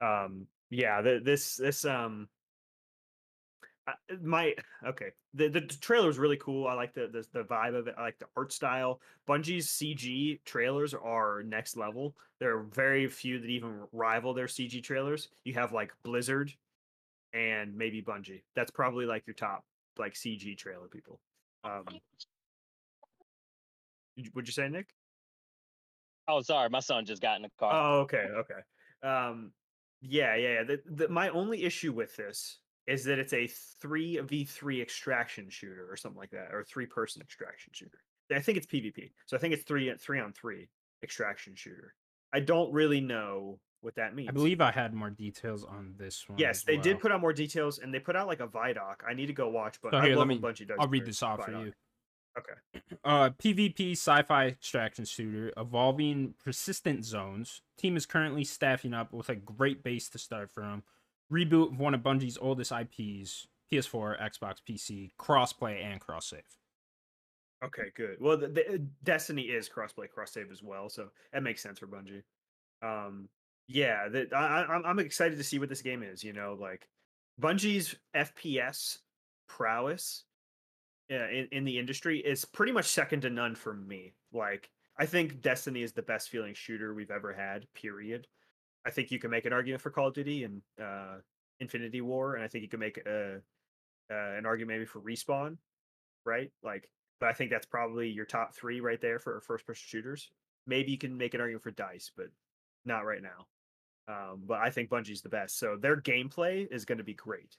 Um, 0.02 0.48
yeah, 0.72 1.02
the, 1.04 1.22
this 1.24 1.58
this 1.58 1.86
um. 1.86 2.28
I- 3.86 4.16
My 4.24 4.56
okay, 4.88 5.12
the 5.36 5.48
the 5.48 5.62
trailer 5.62 6.08
was 6.08 6.18
really 6.18 6.38
cool. 6.38 6.66
I 6.68 6.74
like 6.74 6.96
the, 6.96 7.08
the 7.08 7.24
the 7.32 7.44
vibe 7.44 7.76
of 7.76 7.88
it. 7.88 7.94
I 8.00 8.02
like 8.02 8.18
the 8.18 8.26
art 8.36 8.52
style. 8.52 9.00
Bungie's 9.30 9.68
CG 9.68 10.40
trailers 10.44 10.96
are 10.96 11.44
next 11.44 11.78
level. 11.78 12.16
There 12.40 12.58
are 12.58 12.64
very 12.64 13.08
few 13.08 13.40
that 13.40 13.48
even 13.48 13.82
rival 13.92 14.34
their 14.34 14.48
CG 14.48 14.82
trailers. 14.82 15.30
You 15.46 15.54
have 15.54 15.72
like 15.72 15.94
Blizzard, 16.02 16.52
and 17.34 17.76
maybe 17.76 18.02
Bungie. 18.02 18.42
That's 18.56 18.72
probably 18.72 19.06
like 19.06 19.28
your 19.28 19.36
top 19.36 19.66
like 20.00 20.16
CG 20.16 20.58
trailer 20.58 20.88
people. 20.88 21.20
Um, 21.64 21.86
would 24.34 24.48
you 24.48 24.54
say 24.54 24.68
Nick? 24.68 24.88
Oh, 26.28 26.42
sorry, 26.42 26.70
my 26.70 26.80
son 26.80 27.06
just 27.06 27.22
got 27.22 27.36
in 27.36 27.44
the 27.44 27.52
car. 27.60 27.72
Oh, 27.74 28.00
okay, 28.02 28.28
okay. 28.38 29.08
Um, 29.08 29.52
yeah, 30.02 30.36
yeah. 30.36 30.54
yeah. 30.54 30.64
The, 30.64 30.82
the, 30.86 31.10
my 31.10 31.30
only 31.30 31.64
issue 31.64 31.92
with 31.92 32.16
this 32.16 32.60
is 32.88 33.04
that 33.06 33.20
it's 33.20 33.34
a 33.34 33.48
three 33.82 34.20
v 34.20 34.44
three 34.44 34.82
extraction 34.82 35.50
shooter 35.50 35.88
or 35.90 35.96
something 35.96 36.20
like 36.20 36.32
that, 36.32 36.54
or 36.54 36.64
three 36.64 36.86
person 36.86 37.22
extraction 37.22 37.72
shooter. 37.74 38.00
I 38.34 38.40
think 38.40 38.58
it's 38.58 38.68
PvP, 38.68 39.12
so 39.26 39.38
I 39.38 39.40
think 39.40 39.54
it's 39.54 39.64
three 39.64 39.94
three 40.00 40.20
on 40.20 40.34
three 40.34 40.70
extraction 41.04 41.56
shooter. 41.56 41.94
I 42.34 42.40
don't 42.40 42.74
really 42.74 43.02
know 43.02 43.60
what 43.82 43.96
that 43.96 44.16
means. 44.16 44.30
I 44.30 44.32
believe 44.32 44.62
I 44.62 44.72
had 44.72 44.94
more 44.94 45.10
details 45.10 45.64
on 45.64 45.94
this 45.98 46.28
one. 46.28 46.40
Yes, 46.40 46.64
they 46.64 46.78
did 46.78 47.00
put 47.00 47.12
out 47.12 47.22
more 47.22 47.34
details, 47.34 47.80
and 47.80 47.94
they 47.94 48.00
put 48.00 48.16
out 48.16 48.28
like 48.28 48.40
a 48.40 48.48
Vidoc. 48.48 48.96
I 49.08 49.14
need 49.14 49.28
to 49.28 49.34
go 49.34 49.50
watch, 49.50 49.80
but 49.82 49.92
So 49.92 49.98
I 49.98 50.08
here, 50.08 50.16
love 50.16 50.28
when 50.30 50.40
Bungie 50.40 50.68
does. 50.68 50.78
I'll 50.80 50.88
read 50.88 51.06
this 51.06 51.22
off 51.22 51.46
for 51.46 51.52
you. 51.52 51.74
Okay. 52.38 52.82
Uh, 53.04 53.30
PvP 53.30 53.92
sci-fi 53.92 54.48
extraction 54.48 55.06
shooter, 55.06 55.52
evolving 55.58 56.34
persistent 56.44 57.06
zones. 57.06 57.62
Team 57.78 57.96
is 57.96 58.06
currently 58.06 58.44
staffing 58.44 58.94
up 58.94 59.14
with 59.14 59.30
a 59.30 59.36
great 59.36 59.84
base 59.84 60.10
to 60.10 60.18
start 60.18 60.50
from. 60.52 60.84
Reboot 61.32 61.74
of 61.74 61.80
one 61.80 61.94
of 61.94 62.02
Bungie's 62.02 62.38
oldest 62.40 62.72
IPs, 62.72 63.48
PS4, 63.72 64.22
Xbox, 64.22 64.58
PC, 64.68 65.12
crossplay 65.20 65.84
and 65.84 66.00
cross 66.00 66.28
save. 66.28 66.42
Okay, 67.64 67.92
good. 67.96 68.18
Well, 68.20 68.38
the, 68.38 68.48
the, 68.48 68.74
uh, 68.74 68.78
Destiny 69.04 69.44
is 69.44 69.70
crossplay, 69.70 70.10
cross 70.10 70.32
save 70.32 70.52
as 70.52 70.62
well, 70.62 70.90
so 70.90 71.10
that 71.32 71.44
makes 71.44 71.62
sense 71.62 71.80
for 71.80 71.88
Bungie. 71.88 72.24
Um, 72.82 73.30
yeah, 73.68 74.10
that 74.10 74.34
I, 74.34 74.66
I'm 74.86 75.00
excited 75.00 75.38
to 75.38 75.44
see 75.44 75.60
what 75.60 75.70
this 75.70 75.82
game 75.82 76.04
is. 76.04 76.24
You 76.24 76.34
know, 76.34 76.58
like 76.60 76.90
Bungie's 77.42 77.96
FPS 78.16 79.00
prowess 79.48 80.26
in 81.10 81.48
in 81.52 81.64
the 81.64 81.78
industry 81.78 82.20
is 82.20 82.46
pretty 82.46 82.72
much 82.72 82.86
second 82.86 83.22
to 83.22 83.30
none 83.30 83.56
for 83.56 83.74
me. 83.74 84.14
Like, 84.32 84.70
I 84.98 85.06
think 85.06 85.42
Destiny 85.42 85.84
is 85.84 85.94
the 85.94 86.02
best 86.02 86.30
feeling 86.30 86.54
shooter 86.54 86.94
we've 86.94 87.12
ever 87.12 87.34
had. 87.34 87.66
Period. 87.74 88.28
I 88.86 88.92
think 88.92 89.12
you 89.12 89.20
can 89.20 89.32
make 89.32 89.46
an 89.46 89.54
argument 89.54 89.82
for 89.82 89.92
Call 89.92 90.10
of 90.10 90.14
Duty 90.14 90.44
and 90.44 90.62
uh, 90.82 91.18
Infinity 91.60 92.02
Ward, 92.02 92.36
and 92.36 92.44
I 92.44 92.48
think 92.48 92.64
you 92.64 92.70
can 92.70 92.80
make 92.82 92.98
a, 92.98 93.42
uh, 94.12 94.38
an 94.38 94.46
argument 94.46 94.78
maybe 94.78 94.86
for 94.86 95.00
Respawn, 95.00 95.58
right? 96.26 96.52
Like, 96.64 96.90
but 97.20 97.30
I 97.30 97.34
think 97.34 97.50
that's 97.50 97.66
probably 97.66 98.10
your 98.10 98.26
top 98.26 98.54
three 98.54 98.82
right 98.82 99.00
there 99.00 99.20
for 99.20 99.40
first 99.40 99.66
person 99.66 99.84
shooters. 99.86 100.30
Maybe 100.68 100.92
you 100.92 100.98
can 100.98 101.18
make 101.18 101.34
an 101.34 101.40
argument 101.42 101.64
for 101.64 101.72
Dice, 101.72 102.12
but 102.16 102.28
not 102.86 103.06
right 103.06 103.22
now. 103.22 103.48
Um, 104.08 104.44
but 104.46 104.60
I 104.60 104.70
think 104.70 104.90
Bungie's 104.90 105.22
the 105.22 105.30
best. 105.30 105.58
So 105.58 105.78
their 105.80 106.02
gameplay 106.02 106.68
is 106.70 106.84
going 106.84 106.98
to 106.98 107.04
be 107.06 107.14
great. 107.14 107.56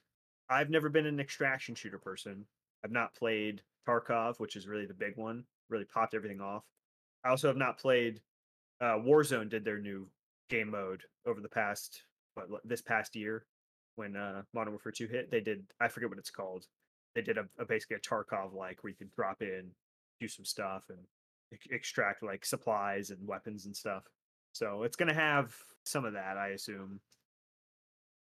I've 0.47 0.69
never 0.69 0.89
been 0.89 1.07
an 1.07 1.19
extraction 1.19 1.73
shooter 1.73 1.97
person. 1.97 2.45
I've 2.85 2.91
not 2.91 3.15
played 3.15 3.63
Tarkov, 3.87 4.39
which 4.39 4.55
is 4.55 4.67
really 4.67 4.85
the 4.85 4.93
big 4.93 5.17
one. 5.17 5.43
Really 5.69 5.85
popped 5.85 6.13
everything 6.13 6.39
off. 6.39 6.63
I 7.23 7.29
also 7.29 7.47
have 7.47 7.57
not 7.57 7.79
played 7.79 8.21
uh, 8.79 8.99
Warzone. 8.99 9.49
Did 9.49 9.65
their 9.65 9.79
new 9.79 10.07
game 10.51 10.69
mode 10.69 11.01
over 11.25 11.41
the 11.41 11.49
past 11.49 12.03
l- 12.37 12.59
this 12.63 12.83
past 12.83 13.15
year 13.15 13.47
when 13.95 14.15
uh, 14.15 14.43
Modern 14.53 14.73
Warfare 14.73 14.91
2 14.91 15.07
hit. 15.07 15.31
They 15.31 15.41
did 15.41 15.65
I 15.81 15.87
forget 15.87 16.09
what 16.09 16.19
it's 16.19 16.29
called. 16.29 16.67
They 17.15 17.23
did 17.23 17.39
a, 17.39 17.45
a 17.57 17.65
basically 17.65 17.97
a 17.97 17.99
Tarkov 17.99 18.53
like 18.53 18.83
where 18.83 18.91
you 18.91 18.95
can 18.95 19.09
drop 19.15 19.41
in, 19.41 19.71
do 20.19 20.27
some 20.27 20.45
stuff, 20.45 20.83
and 20.89 20.99
ex- 21.51 21.67
extract 21.71 22.21
like 22.21 22.45
supplies 22.45 23.09
and 23.09 23.27
weapons 23.27 23.65
and 23.65 23.75
stuff. 23.75 24.03
So 24.51 24.83
it's 24.83 24.95
gonna 24.95 25.13
have 25.15 25.55
some 25.85 26.05
of 26.05 26.13
that, 26.13 26.37
I 26.37 26.49
assume. 26.49 26.99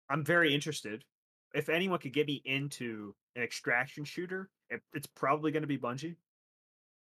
I'm 0.10 0.26
very 0.26 0.54
interested. 0.54 1.06
If 1.54 1.70
anyone 1.70 2.00
could 2.00 2.14
get 2.14 2.28
me 2.28 2.42
into 2.46 3.14
an 3.36 3.44
extraction 3.44 4.04
shooter, 4.04 4.50
it, 4.70 4.82
it's 4.94 5.08
probably 5.08 5.52
going 5.52 5.64
to 5.64 5.68
be 5.68 5.78
Bungie. 5.78 6.16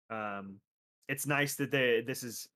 Um, 0.09 0.59
it's 1.07 1.25
nice 1.25 1.55
that 1.55 1.71
they 1.71 2.03
this 2.05 2.23
is 2.23 2.47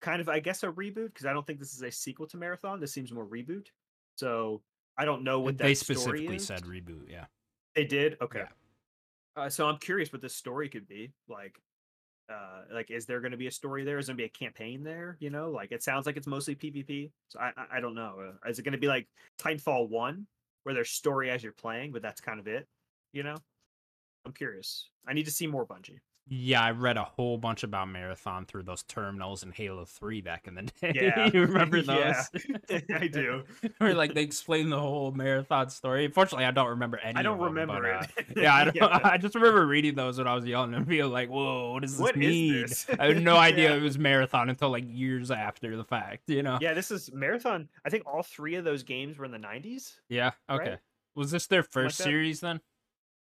kind 0.00 0.20
of, 0.20 0.28
I 0.28 0.40
guess, 0.40 0.62
a 0.62 0.68
reboot 0.68 1.08
because 1.08 1.26
I 1.26 1.32
don't 1.32 1.46
think 1.46 1.58
this 1.58 1.74
is 1.74 1.82
a 1.82 1.90
sequel 1.90 2.26
to 2.28 2.36
Marathon. 2.36 2.80
This 2.80 2.92
seems 2.92 3.12
more 3.12 3.26
reboot. 3.26 3.66
So 4.16 4.62
I 4.96 5.04
don't 5.04 5.24
know 5.24 5.40
what 5.40 5.58
that 5.58 5.64
they 5.64 5.74
story 5.74 5.96
specifically 5.98 6.38
said 6.38 6.62
reboot. 6.62 7.08
Yeah. 7.08 7.24
They 7.74 7.84
did. 7.84 8.16
Okay. 8.20 8.44
Yeah. 9.36 9.42
Uh, 9.42 9.48
so 9.48 9.66
I'm 9.66 9.78
curious 9.78 10.12
what 10.12 10.22
this 10.22 10.34
story 10.34 10.68
could 10.68 10.86
be 10.86 11.12
like. 11.28 11.60
Uh, 12.32 12.62
like, 12.72 12.90
is 12.90 13.04
there 13.04 13.20
going 13.20 13.32
to 13.32 13.36
be 13.36 13.48
a 13.48 13.50
story 13.50 13.84
there? 13.84 13.98
Is 13.98 14.06
there 14.06 14.14
going 14.14 14.28
to 14.28 14.34
be 14.34 14.46
a 14.46 14.48
campaign 14.48 14.82
there? 14.82 15.18
You 15.20 15.28
know, 15.28 15.50
like 15.50 15.72
it 15.72 15.82
sounds 15.82 16.06
like 16.06 16.16
it's 16.16 16.26
mostly 16.26 16.54
PvP. 16.54 17.10
So 17.28 17.38
I, 17.38 17.50
I, 17.56 17.76
I 17.78 17.80
don't 17.80 17.94
know. 17.94 18.14
Uh, 18.18 18.48
is 18.48 18.58
it 18.58 18.62
going 18.62 18.72
to 18.72 18.78
be 18.78 18.86
like 18.86 19.06
Titanfall 19.38 19.90
One, 19.90 20.26
where 20.64 20.74
there's 20.74 20.90
story 20.90 21.30
as 21.30 21.42
you're 21.42 21.52
playing, 21.52 21.92
but 21.92 22.02
that's 22.02 22.20
kind 22.20 22.40
of 22.40 22.46
it? 22.46 22.66
You 23.12 23.22
know, 23.22 23.36
I'm 24.26 24.32
curious. 24.32 24.90
I 25.06 25.12
need 25.12 25.26
to 25.26 25.30
see 25.30 25.46
more 25.46 25.66
Bungie. 25.66 26.00
Yeah, 26.26 26.62
I 26.62 26.70
read 26.70 26.96
a 26.96 27.04
whole 27.04 27.36
bunch 27.36 27.64
about 27.64 27.88
Marathon 27.88 28.46
through 28.46 28.62
those 28.62 28.82
terminals 28.84 29.42
in 29.42 29.52
Halo 29.52 29.84
3 29.84 30.22
back 30.22 30.46
in 30.48 30.54
the 30.54 30.62
day. 30.80 30.92
Yeah. 30.94 31.30
you 31.32 31.42
remember 31.42 31.82
those? 31.82 32.30
Yeah. 32.70 32.80
I 32.94 33.08
do. 33.08 33.42
Where 33.76 33.92
like 33.94 34.14
they 34.14 34.22
explain 34.22 34.70
the 34.70 34.80
whole 34.80 35.12
marathon 35.12 35.68
story. 35.68 36.06
Unfortunately, 36.06 36.46
I 36.46 36.50
don't 36.50 36.68
remember 36.70 36.96
any. 36.98 37.18
I 37.18 37.22
don't 37.22 37.34
of 37.34 37.40
them, 37.40 37.54
remember 37.54 37.98
but, 38.16 38.24
it. 38.26 38.38
uh, 38.38 38.40
yeah, 38.40 38.54
I 38.54 38.64
don't. 38.64 38.74
Yeah. 38.76 39.00
I 39.04 39.18
just 39.18 39.34
remember 39.34 39.66
reading 39.66 39.96
those 39.96 40.16
when 40.16 40.26
I 40.26 40.34
was 40.34 40.46
young 40.46 40.72
and 40.72 40.86
being 40.86 41.10
like, 41.10 41.28
"Whoa, 41.28 41.72
what 41.72 41.82
does 41.82 41.92
this 41.92 42.00
What 42.00 42.14
is 42.16 42.20
mean?" 42.20 42.60
this? 42.62 42.86
I 42.98 43.06
had 43.08 43.22
no 43.22 43.36
idea 43.36 43.70
Yeah. 43.70 43.76
it 43.76 43.82
was 43.82 43.98
marathon 43.98 44.48
until 44.48 44.70
like 44.70 44.84
years 44.88 45.30
after 45.30 45.76
the 45.76 45.84
fact. 45.84 46.22
You 46.28 46.42
know? 46.42 46.56
Yeah, 46.60 46.72
this 46.72 46.90
is 46.90 47.12
marathon. 47.12 47.68
I 47.84 47.90
think 47.90 48.04
all 48.06 48.22
three 48.22 48.54
of 48.54 48.64
those 48.64 48.82
games 48.82 49.18
were 49.18 49.26
in 49.26 49.30
the 49.30 49.38
'90s. 49.38 49.96
Yeah. 50.08 50.30
Right? 50.48 50.60
Okay. 50.60 50.76
Was 51.14 51.30
this 51.30 51.46
their 51.46 51.62
first 51.62 51.98
that. 51.98 52.04
series 52.04 52.40
then? 52.40 52.60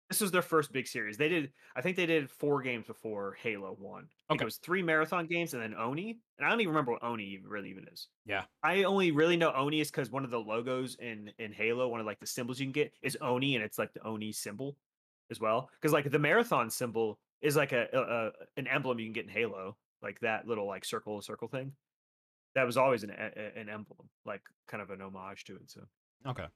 This 0.08 0.20
was 0.22 0.30
their 0.30 0.42
first 0.42 0.72
big 0.72 0.86
series. 0.86 1.18
They 1.18 1.28
did, 1.28 1.52
I 1.76 1.82
think 1.82 1.96
they 1.96 2.06
did 2.06 2.30
four 2.30 2.62
games 2.62 2.86
before 2.86 3.34
Halo 3.42 3.76
One. 3.78 4.08
Okay. 4.30 4.42
It 4.42 4.44
was 4.44 4.56
three 4.56 4.82
marathon 4.82 5.26
games 5.26 5.52
and 5.52 5.62
then 5.62 5.74
Oni, 5.74 6.18
and 6.38 6.46
I 6.46 6.50
don't 6.50 6.60
even 6.60 6.70
remember 6.72 6.92
what 6.92 7.02
Oni 7.04 7.38
really 7.44 7.68
even 7.70 7.86
is. 7.92 8.08
Yeah. 8.24 8.44
I 8.62 8.84
only 8.84 9.10
really 9.10 9.36
know 9.36 9.52
Oni 9.52 9.80
is 9.80 9.90
because 9.90 10.10
one 10.10 10.24
of 10.24 10.30
the 10.30 10.38
logos 10.40 10.96
in 10.98 11.30
in 11.38 11.52
Halo, 11.52 11.88
one 11.88 12.00
of 12.00 12.06
like 12.06 12.20
the 12.20 12.26
symbols 12.26 12.58
you 12.58 12.64
can 12.66 12.72
get 12.72 12.92
is 13.02 13.18
Oni, 13.20 13.54
and 13.54 13.62
it's 13.64 13.78
like 13.78 13.92
the 13.92 14.02
Oni 14.06 14.32
symbol 14.32 14.76
as 15.30 15.40
well. 15.40 15.68
Because 15.80 15.92
like 15.92 16.10
the 16.10 16.18
marathon 16.18 16.70
symbol 16.70 17.18
is 17.42 17.54
like 17.54 17.72
a, 17.72 17.86
a, 17.92 18.00
a 18.00 18.30
an 18.56 18.66
emblem 18.66 18.98
you 18.98 19.06
can 19.06 19.12
get 19.12 19.24
in 19.26 19.30
Halo, 19.30 19.76
like 20.02 20.18
that 20.20 20.46
little 20.46 20.66
like 20.66 20.86
circle 20.86 21.20
circle 21.20 21.48
thing. 21.48 21.72
That 22.54 22.64
was 22.64 22.78
always 22.78 23.04
an 23.04 23.10
a- 23.10 23.58
an 23.60 23.68
emblem, 23.68 24.08
like 24.24 24.40
kind 24.68 24.82
of 24.82 24.88
an 24.90 25.02
homage 25.02 25.44
to 25.44 25.56
it. 25.56 25.70
So 25.70 25.82
Okay. 26.26 26.46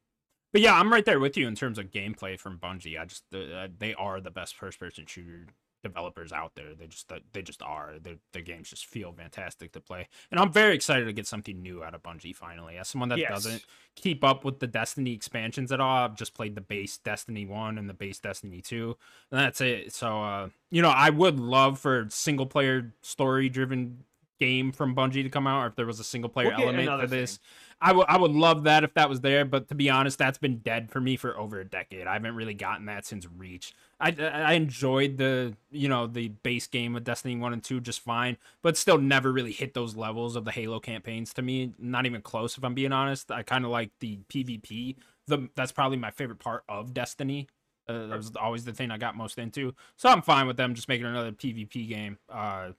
But 0.53 0.61
yeah, 0.61 0.79
I'm 0.79 0.93
right 0.93 1.05
there 1.05 1.19
with 1.21 1.37
you 1.37 1.49
in 1.49 1.55
terms 1.55 1.79
of 1.79 1.91
gameplay 1.91 2.39
from 2.39 2.59
Bungie. 2.59 3.01
I 3.01 3.05
just 3.07 3.25
uh, 3.35 3.69
they 3.79 3.95
are 3.95 4.21
the 4.21 4.31
best 4.31 4.55
first-person 4.55 5.07
shooter 5.07 5.47
developers 5.83 6.31
out 6.33 6.55
there. 6.55 6.75
They 6.75 6.87
just 6.87 7.11
they 7.33 7.43
just 7.43 7.63
are. 7.63 7.95
Their 8.01 8.17
their 8.33 8.43
games 8.43 8.71
just 8.71 8.87
feel 8.87 9.13
fantastic 9.13 9.73
to 9.73 9.81
play, 9.81 10.09
and 10.31 10.39
I'm 10.39 10.53
very 10.53 10.75
excited 10.75 11.07
to 11.07 11.13
get 11.13 11.27
something 11.27 11.61
new 11.61 11.83
out 11.83 11.95
of 11.95 12.03
Bungie 12.03 12.37
finally. 12.37 12.77
As 12.77 12.89
someone 12.89 13.09
that 13.09 13.19
Yes. 13.19 13.31
doesn't 13.31 13.65
keep 13.97 14.23
up 14.23 14.45
with 14.45 14.61
the 14.61 14.67
Destiny 14.67 15.13
expansions 15.13 15.73
at 15.73 15.81
all, 15.81 16.05
I've 16.05 16.17
just 16.17 16.35
played 16.35 16.55
the 16.55 16.61
base 16.61 16.99
Destiny 16.99 17.47
one 17.47 17.79
and 17.79 17.89
the 17.89 17.95
base 17.95 18.19
Destiny 18.19 18.61
two, 18.61 18.97
and 19.31 19.41
that's 19.41 19.61
it. 19.61 19.93
So 19.93 20.23
uh, 20.23 20.49
you 20.71 20.83
know, 20.83 20.91
I 20.91 21.11
would 21.11 21.41
love 21.41 21.79
for 21.79 22.07
single 22.11 22.47
player 22.47 22.95
story 23.03 23.49
driven 23.49 24.05
game 24.39 24.73
from 24.73 24.95
Bungie 24.95 25.23
to 25.23 25.29
come 25.29 25.47
out, 25.47 25.63
or 25.63 25.67
if 25.69 25.77
there 25.77 25.87
was 25.87 26.01
a 26.01 26.05
single 26.05 26.31
player 26.31 26.53
We'll 26.57 26.69
element 26.69 27.01
to 27.01 27.07
this. 27.07 27.37
thing. 27.37 27.41
I 27.85 27.93
would 27.93 28.07
I 28.09 28.17
would 28.17 28.31
love 28.31 28.65
that 28.65 28.85
if 28.85 28.95
that 28.95 29.09
was 29.09 29.21
there, 29.21 29.45
but 29.45 29.69
to 29.69 29.75
be 29.75 29.91
honest, 29.91 30.19
that's 30.19 30.39
been 30.39 30.59
dead 30.59 30.91
for 30.91 31.01
me 31.01 31.17
for 31.17 31.37
over 31.37 31.59
a 31.61 31.65
decade. 31.65 32.07
I 32.07 32.13
haven't 32.13 32.37
really 32.37 32.55
gotten 32.55 32.87
that 32.87 33.05
since 33.05 33.27
Reach. 33.27 33.75
I 33.99 34.15
I 34.21 34.53
enjoyed 34.53 35.17
the 35.17 35.55
you 35.71 35.89
know 35.89 36.07
the 36.07 36.29
base 36.29 36.67
game 36.69 36.95
of 36.95 37.03
Destiny 37.05 37.37
one 37.37 37.53
and 37.53 37.63
two 37.63 37.81
just 37.81 38.01
fine, 38.01 38.37
but 38.63 38.77
still 38.77 38.99
never 38.99 39.33
really 39.33 39.53
hit 39.53 39.75
those 39.75 39.97
levels 39.97 40.37
of 40.37 40.45
the 40.45 40.53
Halo 40.53 40.79
campaigns. 40.79 41.33
To 41.35 41.43
me, 41.43 41.73
not 41.79 42.07
even 42.07 42.23
close. 42.23 42.57
If 42.57 42.65
I'm 42.65 42.75
being 42.75 42.93
honest, 42.93 43.31
I 43.33 43.43
kind 43.43 43.65
of 43.65 43.71
like 43.73 43.91
the 43.99 44.21
PvP. 44.29 44.97
The 45.27 45.49
that's 45.57 45.73
probably 45.73 45.99
my 45.99 46.11
favorite 46.13 46.39
part 46.39 46.63
of 46.69 46.95
Destiny. 46.95 47.49
Uh, 47.89 48.07
that 48.07 48.17
was 48.17 48.31
always 48.37 48.65
the 48.65 48.73
thing 48.73 48.93
I 48.93 48.97
got 48.99 49.17
most 49.17 49.39
into. 49.39 49.75
So 49.97 50.09
I'm 50.09 50.23
fine 50.23 50.47
with 50.47 50.57
them 50.57 50.75
just 50.75 50.89
making 50.89 51.07
another 51.07 51.33
PvP 51.33 51.89
game. 51.89 52.17
Uh, 52.29 52.71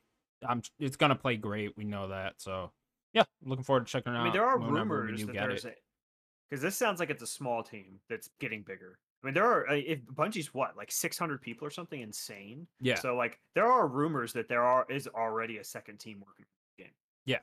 I'm 0.48 0.61
it's 0.80 0.95
gonna 0.95 1.15
play 1.15 1.38
great. 1.38 1.76
We 1.78 1.84
know 1.84 2.10
that. 2.10 2.36
So 2.38 2.72
yeah, 3.14 3.24
looking 3.44 3.64
forward 3.64 3.86
to 3.88 3.91
checking 3.91 4.14
it 4.14 4.15
out. 4.15 4.22
I 4.22 4.24
mean, 4.26 4.34
there 4.34 4.45
are 4.45 4.57
rumors 4.60 5.26
that 5.26 5.34
there's 5.34 5.65
because 6.49 6.61
this 6.61 6.76
sounds 6.76 6.99
like 6.99 7.10
it's 7.10 7.24
a 7.24 7.28
small 7.28 7.64
team 7.64 7.99
that's 8.10 8.30
getting 8.40 8.61
bigger. 8.64 8.98
I 9.24 9.28
mean, 9.28 9.34
there 9.34 9.45
are 9.45 9.65
if 9.74 10.02
Bungie's 10.06 10.53
what 10.53 10.76
like 10.76 10.91
600 10.91 11.41
people 11.41 11.65
or 11.65 11.72
something 11.72 12.02
insane. 12.02 12.68
Yeah. 12.82 12.95
So 12.99 13.15
like 13.15 13.40
there 13.56 13.65
are 13.65 13.88
rumors 13.88 14.34
that 14.34 14.49
there 14.49 14.64
are 14.64 14.86
is 14.90 15.07
already 15.07 15.57
a 15.57 15.64
second 15.64 15.99
team 15.99 16.22
working 16.26 16.45
game. 16.78 16.91
Yeah. 17.26 17.40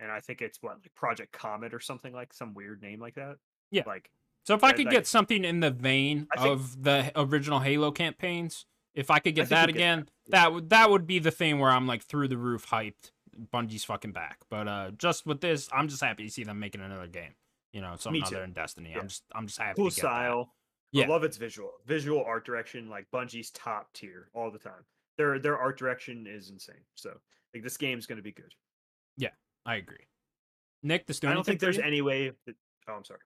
And 0.00 0.10
I 0.10 0.20
think 0.20 0.42
it's 0.42 0.62
what 0.62 0.78
like 0.82 0.94
Project 0.94 1.32
Comet 1.32 1.72
or 1.72 1.80
something 1.80 2.12
like 2.12 2.34
some 2.34 2.52
weird 2.52 2.82
name 2.82 3.00
like 3.00 3.14
that. 3.14 3.36
Yeah. 3.70 3.84
Like 3.86 4.10
So 4.44 4.54
if 4.54 4.64
I 4.64 4.72
could 4.72 4.86
that- 4.86 4.90
get 4.92 5.06
something 5.06 5.44
in 5.44 5.60
the 5.60 5.70
vein 5.70 6.26
think- 6.36 6.46
of 6.46 6.82
the 6.82 7.12
original 7.16 7.60
Halo 7.60 7.92
campaigns, 7.92 8.66
if 8.96 9.10
I 9.10 9.20
could 9.20 9.34
get 9.34 9.48
think 9.48 9.50
that 9.50 9.68
you 9.68 9.74
get 9.74 9.78
again, 9.78 10.08
that 10.28 10.52
would 10.52 10.70
that 10.70 10.90
would 10.90 11.06
be 11.06 11.18
the 11.18 11.30
thing 11.30 11.60
where 11.60 11.70
I'm 11.70 11.86
like 11.86 12.02
through 12.02 12.28
the 12.28 12.36
roof 12.36 12.66
hyped. 12.66 13.12
Bungie's 13.52 13.84
fucking 13.84 14.12
back. 14.12 14.38
But 14.50 14.66
uh 14.66 14.90
just 14.98 15.26
with 15.26 15.40
this, 15.40 15.68
I'm 15.72 15.88
just 15.88 16.02
happy 16.02 16.24
to 16.24 16.30
see 16.32 16.42
them 16.42 16.58
making 16.58 16.80
another 16.80 17.06
game. 17.06 17.34
You 17.72 17.82
know, 17.82 17.94
something 17.98 18.22
other 18.24 18.40
than 18.40 18.52
Destiny. 18.52 18.90
Yeah. 18.92 19.00
I'm 19.00 19.08
just 19.08 19.22
I'm 19.34 19.46
just 19.46 19.58
happy 19.58 19.76
cool 19.76 19.90
to 19.90 19.96
get 19.96 20.02
that. 20.02 20.08
style. 20.08 20.54
Yeah. 20.92 21.04
I 21.04 21.08
love 21.08 21.24
its 21.24 21.36
visual. 21.36 21.72
Visual 21.86 22.24
art 22.24 22.46
direction, 22.46 22.88
like 22.88 23.06
Bungie's 23.12 23.50
top 23.50 23.92
tier 23.92 24.28
all 24.34 24.50
the 24.50 24.58
time. 24.58 24.84
Their 25.18 25.38
their 25.38 25.58
art 25.58 25.78
direction 25.78 26.26
is 26.26 26.50
insane. 26.50 26.76
So 26.94 27.10
like 27.54 27.62
this 27.62 27.76
game's 27.76 28.06
gonna 28.06 28.22
be 28.22 28.32
good. 28.32 28.54
Yeah, 29.18 29.30
I 29.66 29.76
agree. 29.76 30.06
Nick, 30.82 31.06
the 31.06 31.18
I 31.28 31.34
don't 31.34 31.44
think 31.44 31.60
there's 31.60 31.78
any 31.78 32.00
way 32.00 32.32
that 32.46 32.56
oh 32.88 32.94
I'm 32.94 33.04
sorry. 33.04 33.20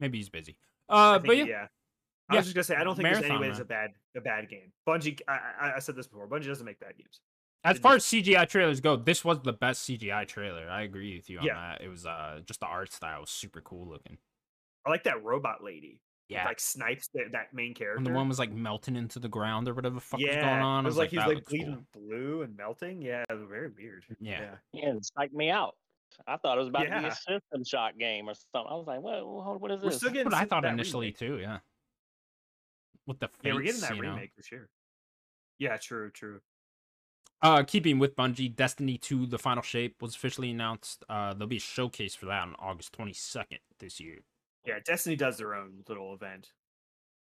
Maybe 0.00 0.18
he's 0.18 0.30
busy. 0.30 0.56
Uh, 0.88 1.14
think, 1.14 1.26
but 1.26 1.36
yeah, 1.36 1.44
yeah. 1.44 1.66
I 2.30 2.34
Yeah. 2.34 2.38
was 2.40 2.46
just 2.46 2.54
gonna 2.54 2.64
say 2.64 2.76
I 2.76 2.84
don't 2.84 2.94
think 2.96 3.08
there's 3.08 3.22
any 3.24 3.36
way 3.38 3.48
it's 3.48 3.58
a 3.58 3.64
bad 3.64 3.90
a 4.16 4.20
bad 4.20 4.48
game. 4.48 4.72
Bungie, 4.88 5.20
I, 5.28 5.38
I, 5.60 5.72
I 5.76 5.78
said 5.80 5.96
this 5.96 6.06
before. 6.06 6.28
Bungie 6.28 6.46
doesn't 6.46 6.64
make 6.64 6.78
bad 6.80 6.96
games. 6.96 7.20
as 7.64 7.78
far 7.78 7.96
as 7.96 8.04
CGI 8.04 8.48
trailers 8.48 8.80
go, 8.80 8.96
this 8.96 9.24
was 9.24 9.40
the 9.42 9.52
best 9.52 9.82
CGI 9.88 10.26
trailer. 10.26 10.68
I 10.70 10.82
agree 10.82 11.16
with 11.16 11.28
you 11.28 11.40
on 11.40 11.44
Yeah. 11.44 11.54
that. 11.54 11.82
It 11.82 11.88
was 11.88 12.06
uh 12.06 12.40
just 12.46 12.60
the 12.60 12.66
art 12.66 12.92
style 12.92 13.20
was 13.20 13.30
super 13.30 13.60
cool 13.60 13.88
looking. 13.88 14.18
I 14.86 14.90
like 14.90 15.04
that 15.04 15.22
robot 15.22 15.62
lady. 15.62 16.00
Yeah. 16.28 16.42
Yeah, 16.42 16.44
like 16.46 16.60
snipes 16.60 17.08
that, 17.14 17.32
that 17.32 17.52
main 17.52 17.74
character. 17.74 17.96
when 17.96 18.04
the 18.04 18.16
one 18.16 18.28
was 18.28 18.38
like 18.38 18.52
melting 18.52 18.94
into 18.94 19.18
the 19.18 19.28
ground 19.28 19.66
or 19.66 19.74
whatever 19.74 19.96
the 19.96 20.00
fuck 20.00 20.20
yeah, 20.20 20.28
was 20.28 20.36
going 20.36 20.60
on. 20.62 20.84
it 20.84 20.86
I 20.86 20.88
was 20.88 20.96
like 20.96 21.10
he 21.10 21.16
was 21.16 21.24
that 21.24 21.28
like 21.28 21.36
looks 21.38 21.48
cool. 21.50 21.58
bleeding 21.58 21.86
blue 21.92 22.42
and 22.42 22.56
melting. 22.56 23.02
Yeah, 23.02 23.24
it 23.28 23.32
was 23.34 23.48
very 23.48 23.68
weird. 23.76 24.04
Yeah. 24.20 24.54
Yeah, 24.72 24.90
it 24.94 25.08
psyched 25.18 25.32
me 25.32 25.50
out. 25.50 25.74
I 26.28 26.36
thought 26.36 26.56
it 26.56 26.60
was 26.60 26.68
about 26.68 26.84
to 26.84 27.00
be 27.00 27.06
a 27.06 27.14
system 27.14 27.64
shock 27.64 27.98
game 27.98 28.28
or 28.28 28.34
something. 28.34 28.70
I 28.70 28.74
was 28.76 28.86
like, 28.86 29.00
what? 29.00 29.26
What, 29.26 29.60
what 29.60 29.70
is 29.72 29.82
We're 29.82 29.88
this? 29.90 29.98
still 29.98 30.10
getting 30.10 30.30
That's 30.30 30.34
what 30.34 30.40
I 30.40 30.42
s- 30.44 30.48
thought 30.48 30.64
initially 30.64 31.06
remake. 31.06 31.18
too. 31.18 31.38
Yeah. 31.40 31.58
With 33.06 33.20
the 33.20 33.28
Yeah, 33.42 33.54
we're 33.54 33.60
getting 33.62 33.80
fates, 33.80 33.88
that 33.88 33.96
you 33.96 34.02
know. 34.02 34.10
remake 34.10 34.34
this 34.36 34.50
year. 34.52 34.68
Yeah, 35.58 35.76
true, 35.76 36.10
true. 36.10 36.40
Uh, 37.42 37.62
keeping 37.62 37.98
with 37.98 38.14
Bungie, 38.16 38.54
Destiny 38.54 38.98
2: 38.98 39.26
The 39.26 39.38
Final 39.38 39.62
Shape 39.62 40.02
was 40.02 40.14
officially 40.14 40.50
announced. 40.50 41.04
Uh, 41.08 41.32
there'll 41.32 41.46
be 41.48 41.56
a 41.56 41.60
showcase 41.60 42.14
for 42.14 42.26
that 42.26 42.42
on 42.42 42.54
August 42.58 42.92
22nd 42.92 43.58
this 43.78 43.98
year. 43.98 44.18
Yeah, 44.66 44.78
Destiny 44.84 45.16
does 45.16 45.38
their 45.38 45.54
own 45.54 45.82
little 45.88 46.12
event 46.14 46.48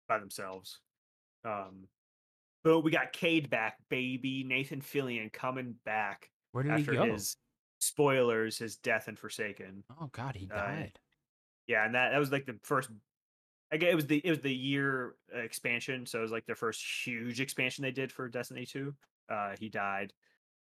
by 0.07 0.19
themselves. 0.19 0.79
Um, 1.43 1.87
but 2.63 2.81
we 2.81 2.91
got 2.91 3.11
Cayde 3.11 3.49
back, 3.49 3.77
baby. 3.89 4.43
Nathan 4.43 4.81
Fillion 4.81 5.33
coming 5.33 5.75
back 5.83 6.29
Where 6.51 6.63
did 6.63 6.73
after 6.73 6.91
he 6.91 6.97
go? 6.97 7.11
his 7.11 7.35
spoilers, 7.79 8.57
his 8.59 8.77
death 8.77 9.07
in 9.07 9.15
Forsaken. 9.15 9.83
Oh 9.99 10.09
God, 10.11 10.35
he 10.35 10.47
uh, 10.53 10.55
died. 10.55 10.99
Yeah, 11.67 11.85
and 11.85 11.95
that 11.95 12.11
that 12.11 12.19
was 12.19 12.31
like 12.31 12.45
the 12.45 12.59
first. 12.61 12.89
I 13.73 13.77
guess 13.77 13.91
it 13.91 13.95
was 13.95 14.05
the 14.05 14.21
it 14.23 14.29
was 14.29 14.39
the 14.39 14.53
year 14.53 15.15
uh, 15.35 15.39
expansion, 15.39 16.05
so 16.05 16.19
it 16.19 16.21
was 16.21 16.31
like 16.31 16.45
the 16.45 16.53
first 16.53 16.79
huge 17.03 17.41
expansion 17.41 17.81
they 17.81 17.91
did 17.91 18.11
for 18.11 18.29
Destiny 18.29 18.67
Two. 18.67 18.93
Uh, 19.27 19.55
he 19.59 19.67
died, 19.67 20.13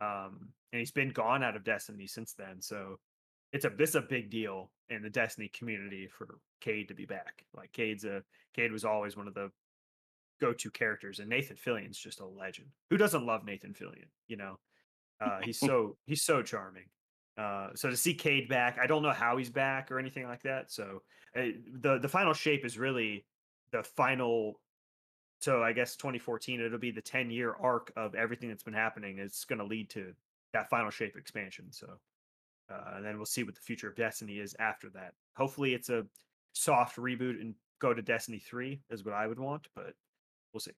um, 0.00 0.48
and 0.72 0.80
he's 0.80 0.90
been 0.90 1.10
gone 1.10 1.44
out 1.44 1.54
of 1.54 1.62
Destiny 1.62 2.08
since 2.08 2.34
then. 2.34 2.60
So 2.60 2.98
it's 3.52 3.64
a 3.64 3.70
this 3.70 3.94
a 3.94 4.00
big 4.00 4.28
deal 4.28 4.72
in 4.90 5.02
the 5.02 5.08
Destiny 5.08 5.48
community 5.56 6.08
for 6.08 6.40
Cayde 6.60 6.88
to 6.88 6.94
be 6.94 7.06
back. 7.06 7.44
Like 7.56 7.70
Cayde's 7.72 8.04
a 8.04 8.24
Cayde 8.56 8.72
was 8.72 8.84
always 8.84 9.16
one 9.16 9.28
of 9.28 9.34
the 9.34 9.52
go 10.40 10.52
to 10.52 10.70
characters, 10.72 11.20
and 11.20 11.28
Nathan 11.28 11.56
Fillion's 11.56 11.98
just 11.98 12.18
a 12.18 12.26
legend. 12.26 12.66
Who 12.90 12.96
doesn't 12.96 13.24
love 13.24 13.44
Nathan 13.44 13.72
Fillion? 13.72 14.08
You 14.26 14.38
know, 14.38 14.58
uh, 15.20 15.38
he's 15.44 15.60
so 15.60 15.96
he's 16.06 16.22
so 16.22 16.42
charming. 16.42 16.86
Uh, 17.36 17.68
so 17.74 17.90
to 17.90 17.96
see 17.96 18.14
Cayde 18.14 18.48
back, 18.48 18.78
I 18.80 18.86
don't 18.86 19.02
know 19.02 19.12
how 19.12 19.36
he's 19.36 19.50
back 19.50 19.90
or 19.90 19.98
anything 19.98 20.26
like 20.26 20.42
that. 20.42 20.70
So 20.70 21.02
uh, 21.36 21.48
the 21.80 21.98
the 21.98 22.08
final 22.08 22.32
shape 22.32 22.64
is 22.64 22.78
really 22.78 23.24
the 23.72 23.82
final. 23.82 24.60
So 25.40 25.62
I 25.62 25.72
guess 25.72 25.96
2014 25.96 26.62
it'll 26.62 26.78
be 26.78 26.90
the 26.90 27.02
10 27.02 27.30
year 27.30 27.54
arc 27.60 27.92
of 27.94 28.14
everything 28.14 28.48
that's 28.48 28.62
been 28.62 28.74
happening. 28.74 29.18
It's 29.18 29.44
going 29.44 29.58
to 29.58 29.66
lead 29.66 29.90
to 29.90 30.14
that 30.54 30.70
final 30.70 30.90
shape 30.90 31.14
expansion. 31.14 31.66
So 31.70 31.98
uh, 32.70 32.94
and 32.96 33.04
then 33.04 33.16
we'll 33.16 33.26
see 33.26 33.44
what 33.44 33.54
the 33.54 33.60
future 33.60 33.88
of 33.88 33.94
Destiny 33.94 34.38
is 34.38 34.56
after 34.58 34.88
that. 34.90 35.12
Hopefully 35.36 35.74
it's 35.74 35.88
a 35.88 36.04
soft 36.52 36.96
reboot 36.96 37.40
and 37.40 37.54
go 37.78 37.94
to 37.94 38.02
Destiny 38.02 38.38
3 38.38 38.80
is 38.90 39.04
what 39.04 39.14
I 39.14 39.26
would 39.26 39.38
want, 39.38 39.68
but 39.74 39.94
we'll 40.52 40.60
see. 40.60 40.72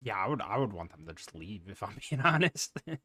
Yeah, 0.00 0.16
I 0.16 0.28
would. 0.28 0.40
I 0.40 0.56
would 0.58 0.72
want 0.72 0.92
them 0.92 1.04
to 1.06 1.12
just 1.14 1.34
leave. 1.34 1.62
If 1.68 1.82
I'm 1.82 1.96
being 2.10 2.22
honest, 2.22 2.70
if, 2.86 2.98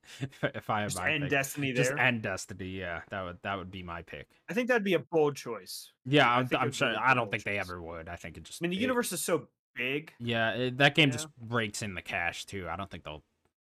if 0.44 0.70
I 0.70 0.82
have 0.82 0.92
Just 0.92 1.04
end 1.04 1.24
pick. 1.24 1.32
Destiny 1.32 1.74
just 1.74 1.90
there. 1.90 2.00
end 2.00 2.22
Destiny. 2.22 2.68
Yeah, 2.68 3.02
that 3.10 3.24
would 3.24 3.38
that 3.44 3.58
would 3.58 3.72
be 3.72 3.82
my 3.84 4.04
pick. 4.04 4.28
I 4.50 4.54
think 4.54 4.68
that'd 4.68 4.84
be 4.84 4.94
a 4.94 5.00
bold 5.00 5.36
choice. 5.36 5.92
Yeah, 6.06 6.30
I 6.30 6.38
I'm, 6.40 6.48
think 6.48 6.62
I'm 6.62 6.68
it'd 6.68 6.74
be 6.74 6.78
sure. 6.78 6.96
I 7.00 7.14
don't 7.16 7.32
think 7.32 7.44
they 7.44 7.58
ever 7.58 7.82
would. 7.82 8.08
I 8.10 8.16
think 8.16 8.38
it 8.38 8.44
just. 8.44 8.62
I 8.62 8.66
mean, 8.66 8.72
the 8.72 8.78
it- 8.78 8.82
universe 8.82 9.12
is 9.12 9.22
so 9.24 9.48
big. 9.76 10.14
Yeah, 10.20 10.52
it, 10.52 10.78
that 10.78 10.94
game 10.94 11.10
Yeah. 11.10 11.14
just 11.14 11.28
breaks 11.38 11.82
in 11.82 11.96
the 11.96 12.02
cash 12.04 12.46
too. 12.46 12.68
I 12.70 12.76
don't 12.76 12.92
think 12.92 13.04
they'll 13.04 13.24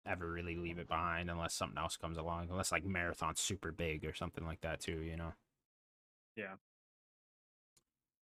ever 0.07 0.31
really 0.31 0.55
leave 0.57 0.79
it 0.79 0.87
behind 0.87 1.29
unless 1.29 1.53
something 1.53 1.79
else 1.79 1.97
comes 1.97 2.17
along. 2.19 2.47
Unless 2.51 2.71
like 2.71 2.85
Marathon's 2.85 3.41
super 3.41 3.73
big 3.73 4.05
or 4.05 4.15
something 4.15 4.47
like 4.47 4.61
that 4.61 4.79
too. 4.81 5.01
You 5.01 5.17
know. 5.17 5.33
Yeah. 6.37 6.55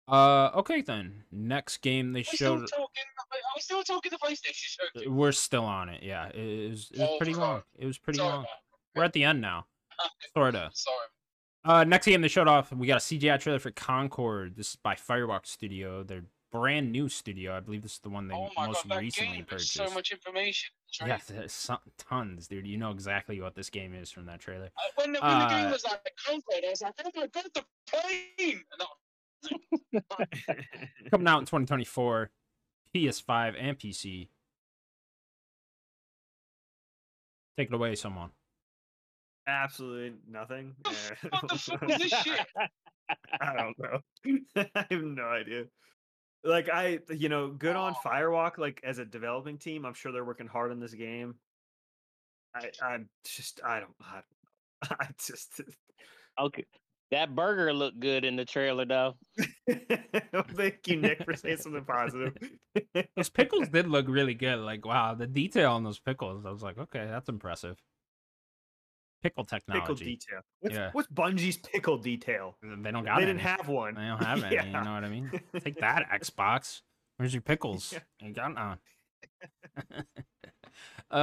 Uh, 0.09 0.51
okay 0.57 0.81
then. 0.83 1.25
Next 1.31 1.79
game 1.79 2.13
they 2.13 2.23
still 2.23 2.59
showed. 2.59 2.71
Are 2.73 2.87
we 3.57 3.61
still 3.61 3.83
talking 3.83 4.11
the 4.11 4.19
PlayStation 4.19 4.55
showcase? 4.55 5.09
We're 5.09 5.33
still 5.33 5.65
on 5.65 5.89
it. 5.89 6.03
Yeah, 6.03 6.27
it 6.29 6.71
was. 6.71 6.91
It 6.93 6.99
was 7.01 7.09
Oh, 7.11 7.17
pretty 7.19 7.35
long. 7.35 7.63
It 7.79 7.87
was 7.87 7.99
pretty 7.99 8.19
Sorry, 8.19 8.31
long. 8.31 8.43
man. 8.43 8.49
We're 8.97 9.05
at 9.05 9.13
the 9.13 9.25
end 9.25 9.41
now. 9.41 9.67
Sorta. 10.35 10.71
Sorry. 10.75 10.97
Uh, 11.65 11.85
next 11.85 12.07
game 12.07 12.21
they 12.21 12.29
showed 12.29 12.49
off, 12.49 12.73
we 12.73 12.89
got 12.89 12.97
a 12.97 13.01
CGI 13.01 13.39
trailer 13.39 13.61
for 13.61 13.71
Concord. 13.71 14.57
This 14.57 14.71
is 14.71 14.77
by 14.77 14.97
Firewalk 14.97 15.47
Studio, 15.47 16.03
their 16.03 16.25
brand 16.51 16.91
new 16.91 17.09
studio. 17.09 17.57
I 17.57 17.61
believe 17.61 17.83
this 17.83 17.93
is 17.95 17.99
the 18.01 18.11
one 18.11 18.27
they 18.27 18.35
Oh 18.35 18.51
most 18.59 18.87
god, 18.89 19.01
recently! 19.01 19.43
Purchased. 19.43 19.73
so 19.75 19.89
much 19.95 20.11
information. 20.11 20.71
Yeah, 21.07 21.19
there's 21.29 21.53
some, 21.53 21.79
tons, 21.97 22.49
dude. 22.49 22.67
You 22.67 22.77
know 22.79 22.91
exactly 22.91 23.41
what 23.41 23.55
this 23.55 23.71
game 23.71 23.95
is 23.95 24.11
from 24.11 24.27
that 24.27 24.41
trailer. 24.41 24.67
Uh, 24.77 24.81
When 24.97 25.13
the, 25.13 25.21
when 25.21 25.39
the 25.39 25.47
game 25.47 25.67
Uh, 25.69 25.71
was 25.71 25.85
like 25.85 26.01
Concord, 26.27 26.65
I 26.67 26.71
was 26.71 26.83
like, 26.83 26.95
oh 27.05 27.11
my 27.15 27.27
god, 27.29 27.45
the 27.55 27.65
plane! 27.89 28.63
And 29.51 30.03
that 30.19 30.29
Coming 31.11 31.29
out 31.29 31.41
in 31.41 31.47
2024, 31.47 32.31
PS5 32.95 33.55
and 33.59 33.79
PC. 33.79 34.29
Take 37.57 37.69
it 37.69 37.75
away, 37.75 37.95
someone. 37.95 38.31
Absolutely 39.47 40.15
nothing. 40.29 40.75
What 41.31 41.43
the 41.49 41.59
fuck 41.59 41.81
was 41.83 41.99
this 41.99 42.11
shit? 42.11 42.47
I 43.41 43.55
don't 43.57 43.79
know. 43.79 44.01
I 44.75 44.87
have 44.91 45.03
no 45.03 45.25
idea. 45.25 45.65
Like 46.45 46.69
I, 46.69 46.99
you 47.11 47.29
know, 47.29 47.51
good 47.51 47.77
on. 47.77 47.95
Firewalk. 47.95 48.59
Like 48.59 48.81
as 48.85 48.99
a 48.99 49.05
developing 49.05 49.59
team, 49.59 49.85
I'm 49.85 49.95
sure 49.95 50.13
they're 50.13 50.25
working 50.25 50.47
hard 50.47 50.71
on 50.71 50.81
this 50.81 50.95
game. 50.95 51.35
I, 52.55 52.71
I'm 52.83 53.09
just, 53.25 53.61
I 53.65 53.81
don't, 53.81 53.95
I, 54.01 54.21
don't, 54.83 55.01
I 55.01 55.07
just. 55.25 55.61
Okay. 56.41 56.65
That 57.13 57.35
burger 57.37 57.73
looked 57.75 58.01
good 58.01 58.25
in 58.25 58.37
the 58.37 58.45
trailer 58.45 58.85
though. 58.87 59.15
Thank 60.57 60.89
you, 60.89 60.97
Nick, 60.97 61.25
for 61.25 61.35
saying 61.35 61.59
something 61.59 61.85
positive. 61.85 62.35
Those 63.17 63.29
pickles 63.29 63.69
did 63.69 63.87
look 63.87 64.07
really 64.09 64.35
good. 64.35 64.59
Like, 64.59 64.85
wow, 64.87 65.15
the 65.15 65.27
detail 65.27 65.73
on 65.73 65.85
those 65.85 65.99
pickles. 66.01 66.45
I 66.47 66.51
was 66.51 66.63
like, 66.63 66.79
okay, 66.79 67.07
that's 67.07 67.29
impressive. 67.29 67.77
Pickle 69.23 69.45
pickle 69.45 69.59
technology. 69.59 70.05
detail. 70.05 70.41
What's, 70.61 70.75
Yeah. 70.75 70.89
what's 70.93 71.09
Bungie's 71.09 71.59
pickle 71.59 71.99
detail? 71.99 72.57
They 72.63 72.91
don't 72.91 73.05
got 73.05 73.17
they 73.19 73.23
any. 73.23 73.27
didn't 73.27 73.41
have 73.43 73.69
one. 73.69 73.95
They 73.95 74.01
don't 74.07 74.25
have 74.25 74.43
any. 74.53 74.57
You 74.67 74.73
know 74.73 74.95
what 74.95 75.05
I 75.05 75.09
mean? 75.09 75.31
Take 75.63 75.79
that, 75.81 76.07
Xbox. 76.13 76.81
Where's 77.19 77.33
your 77.35 77.43
pickles? 77.43 77.93
Yeah. 77.93 78.01
Ain't 78.27 78.35
got 78.37 78.55
none. 78.55 78.79
uh, 81.11 81.15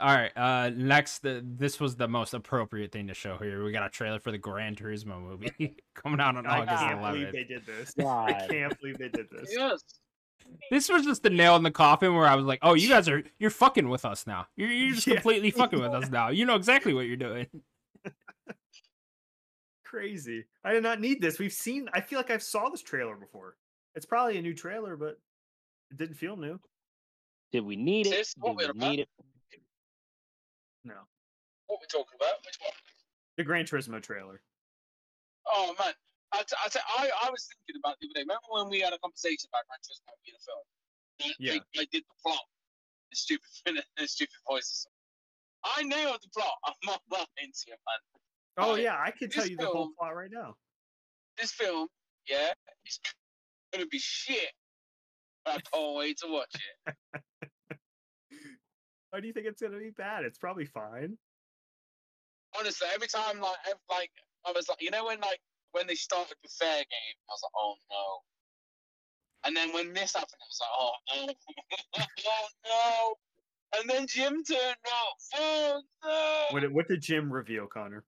all 0.00 0.14
right. 0.14 0.32
Uh, 0.36 0.70
next, 0.74 1.20
the, 1.20 1.42
this 1.44 1.80
was 1.80 1.96
the 1.96 2.08
most 2.08 2.34
appropriate 2.34 2.92
thing 2.92 3.06
to 3.08 3.14
show 3.14 3.36
here. 3.38 3.64
We 3.64 3.72
got 3.72 3.86
a 3.86 3.90
trailer 3.90 4.20
for 4.20 4.30
the 4.30 4.38
Gran 4.38 4.74
Turismo 4.74 5.20
movie 5.20 5.76
coming 5.94 6.20
out 6.20 6.36
on 6.36 6.46
I 6.46 6.60
August 6.60 6.76
can't 6.78 7.00
believe 7.00 7.32
they 7.32 7.44
did 7.44 7.64
this. 7.66 7.94
I 8.04 8.46
can't 8.50 8.78
believe 8.80 8.98
they 8.98 9.08
did 9.08 9.28
this. 9.30 9.48
yes. 9.50 9.82
This 10.70 10.88
was 10.88 11.04
just 11.04 11.22
the 11.22 11.30
nail 11.30 11.56
in 11.56 11.62
the 11.62 11.70
coffin 11.70 12.14
where 12.14 12.24
I 12.26 12.34
was 12.34 12.46
like, 12.46 12.60
"Oh, 12.62 12.72
you 12.72 12.88
guys 12.88 13.06
are 13.06 13.22
you're 13.38 13.50
fucking 13.50 13.86
with 13.86 14.06
us 14.06 14.26
now. 14.26 14.46
You're 14.56 14.70
you're 14.70 14.94
just 14.94 15.06
Yeah. 15.06 15.14
completely 15.14 15.50
fucking 15.50 15.78
with 15.78 15.92
us 15.92 16.08
now. 16.08 16.30
You 16.30 16.46
know 16.46 16.54
exactly 16.54 16.94
what 16.94 17.02
you're 17.06 17.16
doing." 17.18 17.46
Crazy. 19.84 20.44
I 20.64 20.72
did 20.72 20.82
not 20.82 21.00
need 21.00 21.20
this. 21.20 21.38
We've 21.38 21.52
seen. 21.52 21.88
I 21.92 22.00
feel 22.00 22.18
like 22.18 22.30
I've 22.30 22.42
saw 22.42 22.68
this 22.70 22.82
trailer 22.82 23.14
before. 23.16 23.56
It's 23.94 24.06
probably 24.06 24.38
a 24.38 24.42
new 24.42 24.54
trailer, 24.54 24.96
but 24.96 25.18
it 25.90 25.96
didn't 25.96 26.16
feel 26.16 26.36
new. 26.36 26.58
Did 27.52 27.60
we 27.64 27.76
need 27.76 28.06
it? 28.06 28.12
Sis, 28.12 28.34
what 28.38 28.58
Did 28.58 28.66
we're 28.66 28.70
about- 28.72 28.90
need 28.90 29.00
it? 29.00 29.08
No, 30.84 30.94
What 31.66 31.80
we 31.80 31.86
talking 31.86 32.16
about? 32.16 32.44
Which 32.46 32.56
one? 32.60 32.72
the 33.36 33.44
Gran 33.44 33.64
Turismo 33.66 34.00
trailer. 34.02 34.40
Oh 35.50 35.74
man, 35.78 35.92
I, 36.32 36.42
t- 36.42 36.56
I, 36.64 36.68
t- 36.68 36.78
I, 36.98 37.10
I 37.24 37.30
was 37.30 37.46
thinking 37.48 37.80
about 37.82 37.96
the 38.00 38.06
other 38.08 38.14
day. 38.14 38.20
Remember 38.22 38.48
when 38.50 38.68
we 38.70 38.80
had 38.80 38.92
a 38.92 38.98
conversation 38.98 39.48
about 39.52 39.66
Gran 39.68 39.80
Turismo 39.80 40.12
being 40.24 40.36
a 40.36 40.42
film? 40.44 40.64
I, 41.20 41.34
Yeah. 41.38 41.52
I, 41.76 41.82
I 41.82 41.86
did 41.92 42.04
the 42.04 42.14
plot. 42.22 42.40
The 43.10 43.16
stupid, 43.16 43.48
the 43.96 44.06
stupid 44.08 44.34
voices. 44.48 44.86
I 45.64 45.82
nailed 45.82 46.20
the 46.22 46.28
plot. 46.34 46.52
I'm 46.64 46.74
not 46.84 47.00
lying 47.10 47.26
to 47.52 47.64
you, 47.66 47.72
man. 47.74 48.00
Oh 48.58 48.72
Right. 48.74 48.82
yeah, 48.84 48.96
I 49.00 49.10
could 49.10 49.30
tell 49.32 49.42
This 49.44 49.50
you 49.50 49.56
the 49.56 49.66
whole 49.66 49.90
plot 49.98 50.14
right 50.14 50.30
now. 50.32 50.54
This 51.38 51.52
film, 51.52 51.88
yeah, 52.28 52.52
it's 52.84 53.00
gonna 53.72 53.86
be 53.86 53.98
shit. 53.98 54.50
I 55.46 55.58
can't 55.72 55.96
wait 55.96 56.18
to 56.18 56.26
watch 56.28 56.54
it. 56.54 56.94
Why 59.10 59.20
do 59.20 59.26
you 59.26 59.32
think 59.32 59.46
it's 59.46 59.62
gonna 59.62 59.78
be 59.78 59.90
bad? 59.90 60.24
It's 60.24 60.38
probably 60.38 60.66
fine. 60.66 61.16
Honestly, 62.58 62.88
every 62.94 63.08
time, 63.08 63.40
like, 63.40 63.56
ev- 63.68 63.76
like 63.90 64.10
I 64.46 64.52
was 64.52 64.68
like, 64.68 64.80
you 64.80 64.90
know, 64.90 65.06
when 65.06 65.20
like 65.20 65.40
when 65.72 65.86
they 65.86 65.94
started 65.94 66.36
the 66.42 66.48
fair 66.48 66.76
game, 66.78 67.16
I 67.28 67.32
was 67.32 67.40
like, 67.42 67.52
oh 67.56 67.74
no. 67.90 68.18
And 69.44 69.56
then 69.56 69.72
when 69.72 69.92
this 69.92 70.14
happened, 70.14 70.32
I 70.40 70.46
was 70.48 70.60
like, 70.60 70.74
oh 70.78 71.26
no, 71.26 72.04
oh 72.26 72.48
no. 72.66 73.78
And 73.80 73.88
then 73.90 74.06
Jim 74.06 74.42
turned 74.44 74.60
up. 74.86 75.16
Oh 75.36 75.82
no. 76.04 76.44
What 76.50 76.60
did, 76.60 76.72
what 76.72 76.88
did 76.88 77.02
Jim 77.02 77.30
reveal, 77.32 77.66
Connor? 77.66 78.04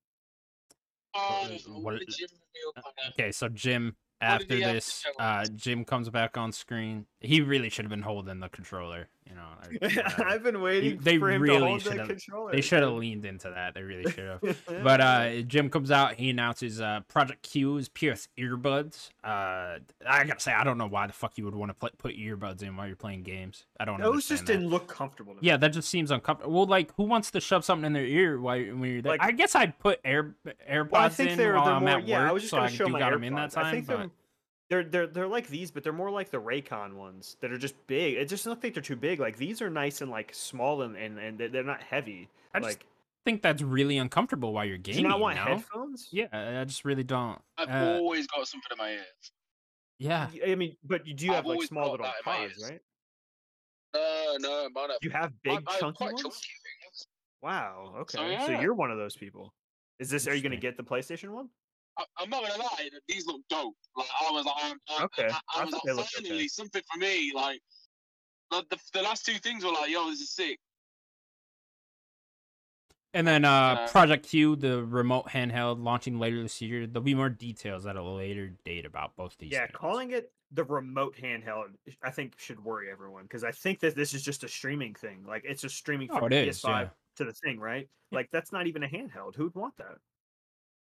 Oh, 1.14 1.48
what- 1.66 1.82
what 1.82 1.98
did 1.98 2.08
Jim 2.08 2.28
reveal? 2.30 2.72
Connor? 2.82 3.12
Okay, 3.18 3.32
so 3.32 3.48
Jim 3.48 3.96
after 4.22 4.54
he 4.54 4.60
have 4.62 4.70
to 4.70 4.74
this, 4.74 5.04
uh. 5.18 5.44
Jim 5.54 5.84
comes 5.84 6.08
back 6.10 6.36
on 6.36 6.52
screen. 6.52 7.06
He 7.20 7.40
really 7.40 7.68
should 7.70 7.84
have 7.84 7.90
been 7.90 8.02
holding 8.02 8.40
the 8.40 8.48
controller. 8.48 9.08
You 9.30 9.36
know, 9.36 9.88
whatever. 10.02 10.24
I've 10.28 10.42
been 10.42 10.60
waiting 10.60 10.98
they 10.98 11.16
for 11.18 11.30
him 11.30 11.40
really 11.42 11.58
to 11.60 11.64
hold 11.66 11.80
the 11.82 11.90
should've- 11.92 12.08
controller. 12.08 12.52
they 12.52 12.60
should 12.60 12.82
have 12.82 12.92
leaned 12.92 13.24
into 13.24 13.50
that. 13.50 13.74
They 13.74 13.82
really 13.82 14.10
should 14.10 14.38
have. 14.42 14.56
But 14.82 15.00
uh, 15.00 15.40
Jim 15.42 15.70
comes 15.70 15.90
out. 15.90 16.14
He 16.14 16.30
announces 16.30 16.80
uh, 16.80 17.00
Project 17.08 17.42
Q's 17.42 17.88
Pierce 17.88 18.28
earbuds. 18.38 19.10
Uh, 19.22 19.78
I 20.06 20.24
gotta 20.24 20.40
say, 20.40 20.52
I 20.52 20.64
don't 20.64 20.78
know 20.78 20.86
why 20.88 21.06
the 21.06 21.12
fuck 21.12 21.38
you 21.38 21.44
would 21.44 21.54
want 21.54 21.70
to 21.70 21.74
put 21.74 21.96
put 21.98 22.16
earbuds 22.16 22.62
in 22.62 22.76
while 22.76 22.86
you're 22.86 22.96
playing 22.96 23.22
games. 23.22 23.64
I 23.78 23.84
don't. 23.84 24.00
Know. 24.00 24.12
Those 24.12 24.26
just 24.26 24.46
that. 24.46 24.52
didn't 24.54 24.68
look 24.68 24.88
comfortable. 24.88 25.34
To 25.34 25.40
me. 25.40 25.46
Yeah, 25.48 25.56
that 25.58 25.68
just 25.68 25.88
seems 25.88 26.10
uncomfortable. 26.10 26.52
Well, 26.54 26.66
like, 26.66 26.92
who 26.96 27.04
wants 27.04 27.30
to 27.32 27.40
shove 27.40 27.64
something 27.64 27.86
in 27.86 27.92
their 27.92 28.04
ear 28.06 28.40
while 28.40 28.56
you're, 28.56 28.74
when 28.76 28.90
you're 28.90 29.02
there? 29.02 29.12
Like- 29.12 29.22
I 29.22 29.30
guess 29.30 29.54
I'd 29.54 29.78
put 29.78 30.00
air 30.04 30.34
AirPods 30.68 30.90
Well, 30.90 31.02
I 31.02 31.08
think 31.08 31.30
in 31.30 31.38
they're, 31.38 31.54
while 31.54 31.64
they're 31.66 31.74
I'm 31.74 31.80
more. 31.84 31.90
at 31.98 32.06
yeah, 32.08 32.20
work, 32.22 32.28
I 32.30 32.32
was 32.32 32.42
just 32.42 32.50
so 32.50 32.56
gonna 32.56 32.68
I 32.68 32.72
show 32.72 32.86
do 32.86 32.92
my 32.92 32.98
got 32.98 33.12
AirPods. 33.12 33.14
them 33.14 33.24
in 33.24 33.34
that 33.34 33.56
I 33.58 33.62
time. 33.62 33.74
think 33.74 33.86
but 33.86 34.10
they're, 34.70 34.82
they're 34.84 34.90
they're 34.90 35.06
they're 35.08 35.28
like 35.28 35.48
these, 35.48 35.70
but 35.70 35.82
they're 35.82 35.92
more 35.92 36.10
like 36.10 36.30
the 36.30 36.40
Raycon 36.40 36.94
ones 36.94 37.36
that 37.40 37.52
are 37.52 37.58
just 37.58 37.74
big. 37.86 38.14
It 38.14 38.28
just 38.28 38.44
doesn't 38.44 38.62
think 38.62 38.74
they're 38.74 38.82
too 38.82 38.96
big. 38.96 39.20
Like 39.20 39.36
these 39.36 39.60
are 39.60 39.68
nice 39.68 40.00
and 40.00 40.10
like 40.10 40.32
small 40.34 40.82
and 40.82 40.96
and, 40.96 41.18
and 41.18 41.38
they're- 41.38 41.48
they're 41.48 41.64
not 41.64 41.82
heavy. 41.82 42.28
I 42.54 42.60
just 42.60 42.70
like, 42.78 42.86
think 43.24 43.42
that's 43.42 43.60
really 43.62 43.98
uncomfortable 43.98 44.52
while 44.52 44.64
you're 44.64 44.78
gaming. 44.78 45.02
do 45.02 45.02
gaming. 45.02 45.04
you 45.04 45.08
not 45.10 45.20
want 45.20 45.36
no? 45.36 45.42
headphones? 45.56 46.08
Yeah, 46.12 46.28
I 46.32 46.60
I 46.60 46.64
just 46.64 46.84
really 46.84 47.04
don't. 47.04 47.38
I've 47.58 47.68
Uh, 47.68 47.98
always 47.98 48.26
got 48.28 48.46
something 48.48 48.68
in 48.72 48.78
my 48.78 48.90
ears. 48.92 49.32
yeah, 49.98 50.28
I 50.46 50.54
mean, 50.54 50.76
but 50.84 51.06
you 51.06 51.14
do 51.14 51.26
have 51.28 51.38
I've 51.38 51.46
like 51.46 51.62
small 51.64 51.90
little 51.90 52.06
that 52.06 52.14
in 52.16 52.22
my 52.26 52.32
pods, 52.48 52.58
ears. 52.62 52.70
right? 52.70 52.80
No, 53.94 54.36
no, 54.38 54.68
man. 54.74 54.96
You 55.02 55.10
have 55.10 55.32
big 55.42 55.62
I 55.66 55.78
chunky 55.78 56.04
ones. 56.04 56.22
chunky. 56.22 56.36
Wow. 57.42 57.94
Okay. 58.00 58.18
So, 58.38 58.46
So 58.46 58.60
you're 58.60 58.74
one 58.74 58.90
of 58.90 58.98
those 58.98 59.16
people. 59.16 59.52
Is 59.98 60.10
this? 60.10 60.26
Are 60.28 60.34
you 60.34 60.42
going 60.42 60.52
to 60.52 60.58
get 60.58 60.76
the 60.76 60.82
PlayStation 60.84 61.30
one? 61.30 61.48
I, 62.00 62.22
I'm 62.22 62.30
not 62.30 62.42
gonna 62.42 62.62
lie, 62.62 62.88
these 63.08 63.26
look 63.26 63.42
dope. 63.50 63.74
Like 63.96 64.06
I 64.20 64.30
was 64.32 64.44
like, 64.46 64.54
I'm, 64.64 64.76
I'm, 64.98 65.04
Okay, 65.04 65.28
I, 65.28 65.38
I 65.56 65.62
I 65.62 65.64
was 65.64 65.72
like, 65.72 65.82
they 65.84 65.92
finally 66.22 66.34
okay. 66.36 66.48
something 66.48 66.82
for 66.92 66.98
me. 66.98 67.32
Like, 67.34 67.60
like 68.50 68.68
the, 68.70 68.78
the 68.94 69.02
last 69.02 69.24
two 69.26 69.34
things 69.34 69.64
were 69.64 69.72
like, 69.72 69.90
yo, 69.90 70.08
this 70.10 70.20
is 70.20 70.30
sick. 70.32 70.58
and 73.12 73.26
then 73.26 73.44
uh, 73.44 73.50
Uh, 73.50 73.88
Project 73.88 74.28
Q, 74.28 74.56
the 74.56 74.84
remote 74.84 75.26
handheld, 75.28 75.82
launching 75.82 76.18
later 76.18 76.42
this 76.42 76.60
year. 76.60 76.86
There'll 76.86 77.04
be 77.04 77.14
more 77.14 77.28
details 77.28 77.86
at 77.86 77.96
a 77.96 78.02
later 78.02 78.52
date 78.64 78.86
about 78.86 79.16
both 79.16 79.36
these. 79.38 79.52
Yeah, 79.52 79.66
things. 79.66 79.76
calling 79.76 80.10
it 80.12 80.32
the 80.52 80.64
remote 80.64 81.16
handheld, 81.16 81.66
I 82.02 82.10
think 82.10 82.34
should 82.38 82.62
worry 82.64 82.90
everyone 82.90 83.22
because 83.24 83.44
I 83.44 83.52
think 83.52 83.80
that 83.80 83.94
this 83.94 84.14
is 84.14 84.22
just 84.22 84.42
a 84.44 84.48
streaming 84.48 84.94
thing. 84.94 85.24
Like 85.26 85.44
it's 85.44 85.62
just 85.62 85.76
streaming 85.76 86.08
Oh, 86.10 86.18
from 86.18 86.32
it 86.32 86.48
is, 86.48 86.60
PS5 86.60 86.68
yeah. 86.82 86.88
to 87.16 87.24
the 87.24 87.32
thing, 87.32 87.60
right? 87.60 87.88
Yeah. 88.10 88.16
Like 88.16 88.30
that's 88.32 88.50
not 88.52 88.66
even 88.66 88.82
a 88.82 88.88
handheld. 88.88 89.36
Who'd 89.36 89.54
want 89.54 89.76
that? 89.78 89.98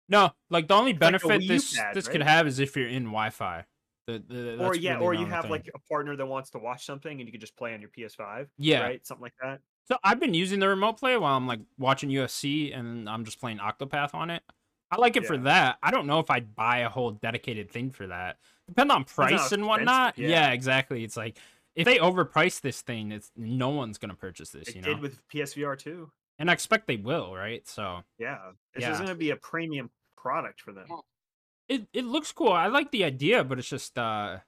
No, 0.09 0.31
like 0.49 0.67
the 0.67 0.73
only 0.73 0.93
like 0.93 0.99
benefit 0.99 1.41
U 1.41 1.47
this 1.47 1.75
pad, 1.75 1.93
this 1.93 2.07
could 2.07 2.21
have 2.21 2.47
is 2.47 2.59
if 2.59 2.75
you're 2.75 2.87
in 2.87 3.05
Wi-Fi. 3.05 3.65
The, 4.07 4.23
the, 4.25 4.57
or 4.63 4.73
yeah, 4.73 4.93
really 4.93 5.05
or 5.05 5.13
you 5.13 5.25
have 5.25 5.43
thing. 5.43 5.51
like 5.51 5.69
a 5.75 5.79
partner 5.79 6.15
that 6.15 6.25
wants 6.25 6.49
to 6.51 6.59
watch 6.59 6.85
something 6.85 7.11
and 7.11 7.27
you 7.27 7.31
can 7.31 7.41
just 7.41 7.57
play 7.57 7.73
on 7.73 7.81
your 7.81 7.89
PS5. 7.89 8.47
Yeah. 8.57 8.83
Right? 8.83 9.05
Something 9.05 9.23
like 9.23 9.33
that. 9.41 9.59
So 9.89 9.97
I've 10.01 10.19
been 10.19 10.33
using 10.33 10.59
the 10.59 10.67
remote 10.69 10.97
play 10.97 11.17
while 11.17 11.35
I'm 11.35 11.45
like 11.45 11.59
watching 11.77 12.09
UFC 12.09 12.77
and 12.77 13.09
I'm 13.09 13.25
just 13.25 13.39
playing 13.39 13.57
Octopath 13.57 14.15
on 14.15 14.29
it. 14.29 14.43
I 14.91 14.97
like 14.97 15.17
it 15.17 15.25
for 15.25 15.37
that. 15.39 15.77
I 15.83 15.91
don't 15.91 16.07
know 16.07 16.19
if 16.19 16.31
I'd 16.31 16.55
buy 16.55 16.79
a 16.79 16.89
whole 16.89 17.11
dedicated 17.11 17.69
thing 17.69 17.91
for 17.91 18.07
that. 18.07 18.37
Depend 18.69 18.93
on 18.93 19.03
price 19.03 19.51
and 19.51 19.65
whatnot. 19.65 20.17
Yeah. 20.17 20.29
yeah. 20.29 20.51
exactly. 20.51 21.03
It's 21.03 21.17
like 21.17 21.37
if 21.75 21.83
they 21.83 21.97
overprice 21.97 22.61
this 22.61 22.81
thing, 22.81 23.11
it's 23.11 23.29
no 23.35 23.69
one's 23.69 23.97
gonna 23.97 24.15
purchase 24.15 24.51
this, 24.51 24.69
It 24.69 24.75
you 24.77 24.81
did 24.81 24.95
know. 24.95 25.01
with 25.01 25.19
PSVR 25.27 25.77
too. 25.77 26.09
And 26.39 26.49
I 26.49 26.53
expect 26.53 26.87
they 26.87 26.97
will, 26.97 27.35
right? 27.35 27.67
So 27.67 28.03
Yeah. 28.19 28.37
This 28.73 28.83
Yeah. 28.83 28.91
is 28.91 28.97
going 28.97 29.09
to 29.09 29.15
be 29.15 29.31
a 29.31 29.35
premium 29.37 29.89
product 30.17 30.59
for 30.61 30.73
them. 30.73 30.87
It 31.69 31.87
it 31.93 32.03
looks 32.05 32.31
cool. 32.31 32.51
I 32.53 32.67
like 32.67 32.91
the 32.91 33.03
idea, 33.03 33.43
but 33.43 33.59
it's 33.59 33.69
just 33.69 33.97
uh 33.97 34.39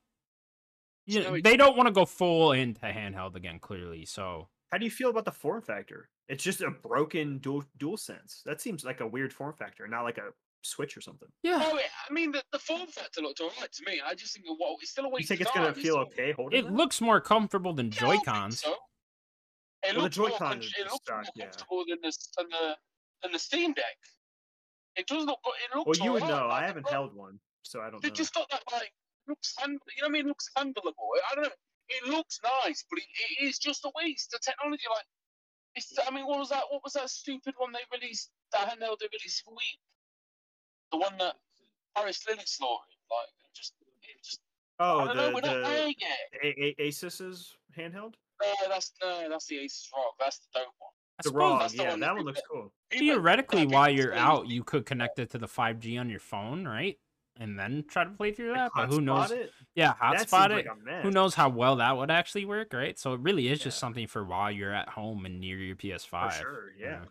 you 1.05 1.23
know, 1.23 1.37
they 1.43 1.57
don't 1.57 1.75
want 1.75 1.87
to 1.87 1.93
go 1.93 2.05
full 2.05 2.51
into 2.51 2.81
handheld 2.81 3.35
again, 3.35 3.59
clearly. 3.59 4.05
So 4.05 4.49
How 4.71 4.77
do 4.77 4.85
you 4.85 4.91
feel 4.91 5.09
about 5.09 5.25
the 5.25 5.31
form 5.31 5.61
factor? 5.61 6.09
It's 6.27 6.43
just 6.43 6.61
a 6.61 6.69
broken 6.69 7.39
dual 7.39 7.63
dual 7.77 7.97
sense. 7.97 8.41
That 8.45 8.61
seems 8.61 8.83
like 8.85 8.99
a 9.01 9.07
weird 9.07 9.33
form 9.33 9.53
factor, 9.55 9.87
not 9.87 10.03
like 10.03 10.17
a 10.17 10.29
Switch 10.61 10.97
or 10.97 11.01
something. 11.01 11.29
Yeah, 11.41 11.59
Oh, 11.63 11.79
I 12.09 12.13
mean, 12.13 12.31
the, 12.33 12.43
the 12.51 12.59
form 12.59 12.85
factor 12.87 13.21
looked 13.21 13.39
alright 13.39 13.71
to 13.71 13.83
me. 13.89 14.01
I 14.05 14.13
just 14.13 14.33
think, 14.33 14.45
well, 14.59 14.75
it's 14.81 14.91
still 14.91 15.05
a 15.05 15.09
You 15.19 15.25
think 15.25 15.39
it's 15.41 15.51
gonna 15.51 15.73
feel 15.73 15.81
still- 15.83 15.97
okay 15.99 16.31
holding 16.33 16.59
it 16.59 16.63
that? 16.63 16.73
looks 16.73 16.99
more 17.01 17.21
comfortable 17.21 17.73
than 17.73 17.87
Yeah, 17.87 17.99
Joy 17.99 18.17
Cons. 18.25 18.61
so. 18.61 18.75
It 19.83 19.95
Well, 19.95 20.03
looks 20.03 20.17
more, 20.17 20.29
Joy-Con 20.29 20.49
con- 20.49 20.59
is 20.59 20.73
it 20.77 20.83
looks 20.91 21.09
more 21.09 21.23
stuck, 21.23 21.33
yeah. 21.37 21.43
comfortable 21.45 21.85
than 21.87 21.99
the, 22.03 22.11
than 22.37 22.49
the 22.49 22.77
than 23.23 23.31
the 23.31 23.39
Steam 23.39 23.71
Deck. 23.73 23.95
It 24.99 25.07
does 25.07 25.25
look. 25.25 25.39
It 25.45 25.71
Well, 25.87 25.95
you 26.05 26.11
would 26.13 26.23
know. 26.23 26.47
like, 26.47 26.63
I 26.63 26.67
haven't 26.67 26.83
got- 26.83 26.91
held 26.91 27.13
one, 27.15 27.39
so 27.63 27.81
I 27.81 27.89
don't 27.89 28.01
They've 28.01 28.11
know. 28.11 28.15
just 28.15 28.33
got 28.33 28.49
that 28.51 28.63
like 28.71 28.93
looks. 29.27 29.55
hand- 29.57 29.79
You 29.95 30.01
know 30.03 30.07
what 30.07 30.09
I 30.09 30.11
mean? 30.11 30.25
It 30.25 30.27
looks 30.29 30.49
handleable. 30.57 31.07
I 31.31 31.35
don't 31.35 31.43
know. 31.45 31.55
It 31.89 32.03
looks 32.07 32.39
nice, 32.43 32.83
but 32.89 32.99
it, 32.99 33.05
it 33.39 33.43
is 33.47 33.57
just 33.57 33.83
a 33.85 33.91
waste. 33.95 34.31
The 34.31 34.39
technology, 34.39 34.83
like, 34.93 35.05
it's. 35.75 35.97
I 36.05 36.11
mean, 36.11 36.27
what 36.27 36.37
was 36.39 36.49
that? 36.49 36.63
What 36.69 36.83
was 36.83 36.93
that 36.93 37.09
stupid 37.09 37.55
one 37.57 37.71
they 37.71 37.79
released? 37.91 38.29
That 38.51 38.69
handheld 38.69 38.99
they 38.99 39.07
released 39.11 39.43
for 39.45 39.51
week. 39.51 39.79
The 40.91 40.97
one 40.97 41.17
that 41.17 41.35
Parris 41.95 42.25
Lilly 42.27 42.43
slaughtered. 42.45 42.93
Like, 43.09 43.29
it 43.45 43.53
just. 43.55 43.73
It 44.03 44.23
just. 44.23 44.41
Oh, 44.79 44.99
I 44.99 45.05
don't 45.07 45.15
know. 45.15 45.27
the 45.29 45.33
We're 45.35 45.41
not 45.41 45.63
there 45.69 45.87
the. 45.87 45.95
A- 46.43 46.75
A- 46.81 46.87
Asus's 46.87 47.55
handheld, 47.77 48.15
No, 48.41 48.53
that's 48.67 48.91
no. 49.01 49.29
That's 49.29 49.45
the 49.47 49.57
Asus 49.57 49.87
ROG. 49.95 50.13
That's 50.19 50.39
the 50.39 50.59
dope 50.59 50.73
one. 50.79 50.91
I 51.19 51.21
the 51.23 51.29
suppose 51.29 51.61
ROG. 51.61 51.71
Yeah, 51.73 51.89
one 51.91 51.99
that 51.99 52.05
that 52.07 52.15
one 52.15 52.25
looks 52.25 52.41
cool. 52.51 52.71
Theoretically, 52.91 53.65
while 53.67 53.89
you're 53.89 54.13
out, 54.13 54.47
you 54.47 54.63
could 54.63 54.85
connect 54.85 55.19
it 55.19 55.29
to 55.31 55.37
the 55.37 55.47
5G 55.47 55.99
on 55.99 56.09
your 56.09 56.19
phone, 56.19 56.67
right? 56.67 56.97
And 57.41 57.57
then 57.57 57.85
try 57.87 58.03
to 58.03 58.09
play 58.09 58.31
through 58.33 58.53
that. 58.53 58.71
Like, 58.75 58.89
But 58.89 58.89
who 58.89 58.99
knows? 58.99 59.31
It? 59.31 59.51
Yeah, 59.75 59.93
hotspot 59.93 60.49
it. 60.49 60.65
like 60.65 61.01
who 61.03 61.11
knows 61.11 61.35
how 61.35 61.47
well 61.49 61.77
that 61.77 61.95
would 61.95 62.11
actually 62.11 62.43
work, 62.45 62.73
right? 62.73 62.97
So 62.99 63.13
it 63.13 63.21
really 63.21 63.47
is 63.47 63.59
just 63.59 63.79
something 63.79 64.07
for 64.07 64.25
while 64.25 64.51
you're 64.51 64.73
at 64.73 64.89
home 64.89 65.25
and 65.25 65.39
near 65.39 65.57
your 65.57 65.75
PS5. 65.77 66.33
For 66.33 66.39
sure. 66.39 66.65
Yeah. 66.77 67.05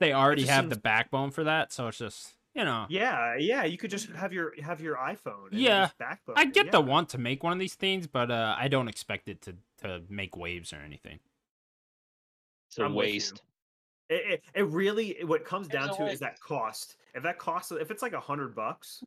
They 0.00 0.12
already 0.12 0.46
have 0.46 0.64
seems- 0.64 0.74
the 0.74 0.80
backbone 0.80 1.30
for 1.30 1.44
that, 1.44 1.72
so 1.72 1.88
it's 1.88 1.98
just 1.98 2.34
you 2.54 2.64
know. 2.64 2.86
Yeah, 2.88 3.36
yeah. 3.38 3.64
You 3.64 3.78
could 3.78 3.90
just 3.90 4.08
have 4.10 4.32
your 4.32 4.52
have 4.62 4.80
your 4.80 4.96
iPhone. 4.96 5.50
and 5.52 5.60
Yeah, 5.60 5.90
backbone 5.98 6.34
I 6.36 6.42
it, 6.42 6.54
get 6.54 6.72
the 6.72 6.80
want 6.80 7.10
to 7.10 7.18
make 7.18 7.44
one 7.44 7.52
of 7.52 7.58
these 7.60 7.74
things, 7.74 8.06
but 8.08 8.30
uh, 8.32 8.56
I 8.58 8.66
don't 8.68 8.88
expect 8.88 9.28
it 9.28 9.40
to 9.42 9.54
to 9.82 10.02
make 10.08 10.36
waves 10.36 10.72
or 10.72 10.76
anything. 10.78 11.20
It's 12.68 12.78
a 12.78 12.84
I'm 12.84 12.94
waste. 12.94 13.42
It, 14.08 14.32
it, 14.32 14.42
it 14.54 14.62
really 14.68 15.18
what 15.24 15.44
comes 15.44 15.68
down 15.68 15.90
a 15.90 15.94
to 15.96 16.06
is 16.06 16.20
that 16.20 16.40
cost. 16.40 16.96
If 17.14 17.22
that 17.22 17.38
costs, 17.38 17.72
if 17.72 17.90
it's 17.90 18.02
like 18.02 18.12
a 18.12 18.20
hundred 18.20 18.54
bucks, 18.54 19.02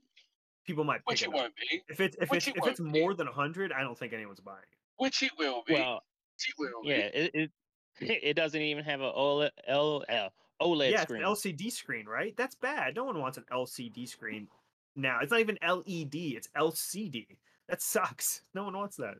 people 0.65 0.83
might 0.83 0.99
pick 0.99 1.07
Which 1.07 1.21
it 1.23 1.25
it 1.25 1.33
won't 1.33 1.53
be. 1.55 1.81
If 1.89 1.99
it's 1.99 2.17
if 2.19 2.29
which 2.29 2.47
it's 2.47 2.57
it 2.57 2.61
if 2.61 2.67
it's 2.67 2.79
won't 2.79 2.93
be. 2.93 2.99
more 2.99 3.13
than 3.13 3.27
a 3.27 3.31
hundred, 3.31 3.71
I 3.71 3.81
don't 3.81 3.97
think 3.97 4.13
anyone's 4.13 4.39
buying 4.39 4.57
it. 4.61 4.77
Which 4.97 5.23
it 5.23 5.31
will 5.37 5.63
be. 5.65 5.73
Well, 5.73 6.03
it 6.37 6.53
will 6.57 6.83
be. 6.83 6.89
yeah, 6.89 6.95
it, 6.95 7.31
it 7.33 7.51
it 7.99 8.33
doesn't 8.35 8.61
even 8.61 8.83
have 8.83 9.01
a 9.01 9.11
OLED, 9.11 9.49
L, 9.67 10.03
L, 10.07 10.25
uh, 10.59 10.63
OLED 10.63 10.91
yeah, 10.91 11.01
screen. 11.01 11.23
it's 11.25 11.45
an 11.45 11.51
LCD 11.53 11.71
screen, 11.71 12.05
right? 12.05 12.35
That's 12.37 12.55
bad. 12.55 12.95
No 12.95 13.03
one 13.03 13.19
wants 13.19 13.37
an 13.37 13.45
LCD 13.51 14.07
screen 14.07 14.47
now. 14.95 15.19
It's 15.21 15.31
not 15.31 15.39
even 15.39 15.57
LED. 15.67 16.15
It's 16.15 16.49
LCD. 16.57 17.25
That 17.69 17.81
sucks. 17.81 18.41
No 18.53 18.63
one 18.63 18.75
wants 18.75 18.97
that. 18.97 19.15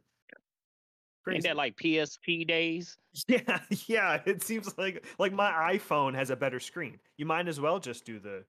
Ain't 1.28 1.36
Crazy. 1.36 1.48
that 1.48 1.56
like 1.56 1.76
PSP 1.78 2.48
days? 2.48 2.98
Yeah, 3.28 3.60
yeah. 3.88 4.22
It 4.26 4.42
seems 4.42 4.78
like 4.78 5.06
like 5.20 5.34
my 5.34 5.52
iPhone 5.76 6.16
has 6.16 6.30
a 6.30 6.36
better 6.36 6.60
screen. 6.60 6.98
You 7.18 7.26
might 7.26 7.48
as 7.48 7.60
well 7.60 7.78
just 7.78 8.06
do 8.06 8.20
the 8.20 8.46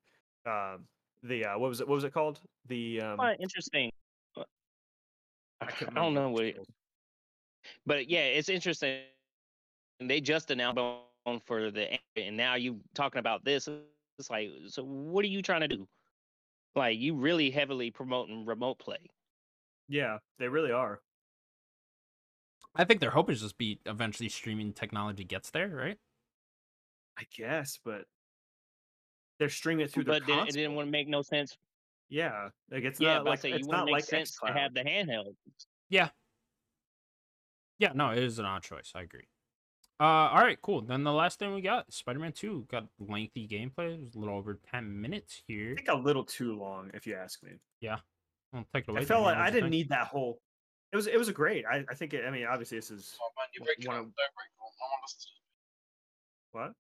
um 0.51 0.87
the 1.25 1.45
uh 1.45 1.59
what 1.59 1.69
was 1.69 1.81
it 1.81 1.89
what 1.89 1.97
was 1.97 2.05
it 2.05 2.15
called? 2.15 2.41
The 2.69 3.01
um 3.01 3.17
Quite 3.17 3.41
interesting. 3.41 3.91
I, 4.37 4.45
I 5.67 5.95
don't 5.95 6.15
know 6.15 6.31
what 6.31 6.35
what, 6.35 6.45
it, 6.45 6.69
but 7.87 8.09
yeah, 8.09 8.25
it's 8.25 8.49
interesting. 8.49 9.01
They 10.01 10.21
just 10.21 10.51
announced 10.51 10.79
on 10.79 11.41
for 11.41 11.71
the 11.71 11.99
and 12.17 12.37
now 12.37 12.55
you 12.55 12.81
talking 12.95 13.19
about 13.19 13.45
this. 13.45 13.69
It's 14.19 14.31
like, 14.31 14.51
so 14.69 14.85
what 14.85 15.25
are 15.25 15.29
you 15.29 15.43
trying 15.43 15.63
to 15.63 15.69
do? 15.69 15.89
Like, 16.75 16.99
you 16.99 17.15
really 17.15 17.51
heavily 17.51 17.91
promoting 17.91 18.47
remote 18.47 18.79
play. 18.79 19.11
Yeah, 19.89 20.19
they 20.39 20.49
really 20.49 20.73
are. 20.73 21.01
I 22.75 22.85
think 22.85 23.01
their 23.01 23.11
hope 23.11 23.31
is 23.31 23.41
just 23.41 23.59
be 23.59 23.81
eventually 23.87 24.29
streaming 24.29 24.73
technology 24.73 25.25
gets 25.25 25.51
there, 25.51 25.69
right? 25.69 25.99
I 27.17 27.25
guess, 27.35 27.79
but 27.83 28.07
they're 29.39 29.49
streaming 29.49 29.85
it 29.85 29.91
through 29.91 30.05
their 30.05 30.21
But 30.21 30.49
it 30.49 30.53
didn't 30.53 30.75
want 30.75 30.87
to 30.87 30.91
make 30.91 31.09
no 31.09 31.23
sense. 31.23 31.57
Yeah, 32.09 32.51
like 32.71 32.85
it's 32.85 33.01
Yeah, 33.01 33.15
not 33.15 33.25
but 33.25 33.31
like 33.31 33.41
say 33.41 33.53
it's 33.53 33.69
not 33.69 33.87
make 33.87 33.95
like 33.95 34.05
sense 34.05 34.39
to 34.45 34.53
have 34.53 34.75
the 34.75 34.81
handheld. 34.83 35.37
Yeah, 35.89 36.11
Yeah, 37.79 37.93
no, 37.95 38.11
it 38.13 38.19
is 38.19 38.39
an 38.39 38.45
odd 38.45 38.63
choice. 38.63 38.93
I 38.95 39.03
agree. 39.03 39.27
Uh, 40.01 40.05
all 40.31 40.41
right, 40.43 40.61
cool. 40.63 40.83
Then 40.83 41.05
the 41.05 41.13
last 41.13 41.39
thing 41.39 41.55
we 41.55 41.61
got, 41.61 41.93
Spider-Man 41.93 42.33
Two, 42.33 42.67
got 42.71 42.89
lengthy 42.99 43.47
gameplay. 43.47 43.95
It 43.95 44.01
was 44.05 44.15
a 44.15 44.19
little 44.19 44.37
over 44.37 44.55
ten 44.55 45.01
minutes 45.01 45.43
here. 45.47 45.73
I 45.73 45.77
think 45.77 45.89
a 45.89 45.95
little 45.95 46.25
too 46.25 46.57
long, 46.57 46.91
if 46.95 47.07
you 47.07 47.15
ask 47.15 47.43
me. 47.43 47.53
I'll 48.53 48.67
take 48.75 48.85
it 48.85 48.91
away. 48.91 49.01
I 49.01 49.05
felt 49.05 49.23
like 49.25 49.37
I 49.37 49.47
didn't 49.51 49.63
think? 49.63 49.71
need 49.71 49.89
that 49.91 50.09
whole. 50.09 50.41
It 50.93 50.97
was 50.97 51.07
it 51.07 51.17
was 51.19 51.29
a 51.29 51.33
great. 51.33 51.65
I, 51.67 51.85
I 51.91 51.95
think 51.95 52.13
it, 52.15 52.25
I 52.27 52.31
mean 52.31 52.45
obviously 52.47 52.79
this 52.79 52.91
is 52.91 53.17
Oh, 53.21 53.29
man, 53.39 53.47
you're 53.55 53.65
breaking 53.65 53.87
one 53.87 53.97
up. 53.97 54.03
of- 54.03 54.07
Don't 54.07 54.15
break 54.15 54.53
up. 54.61 54.73
I 54.81 54.85
want 54.91 55.05
us 55.05 55.15
to. 55.15 55.29
what? 56.53 56.73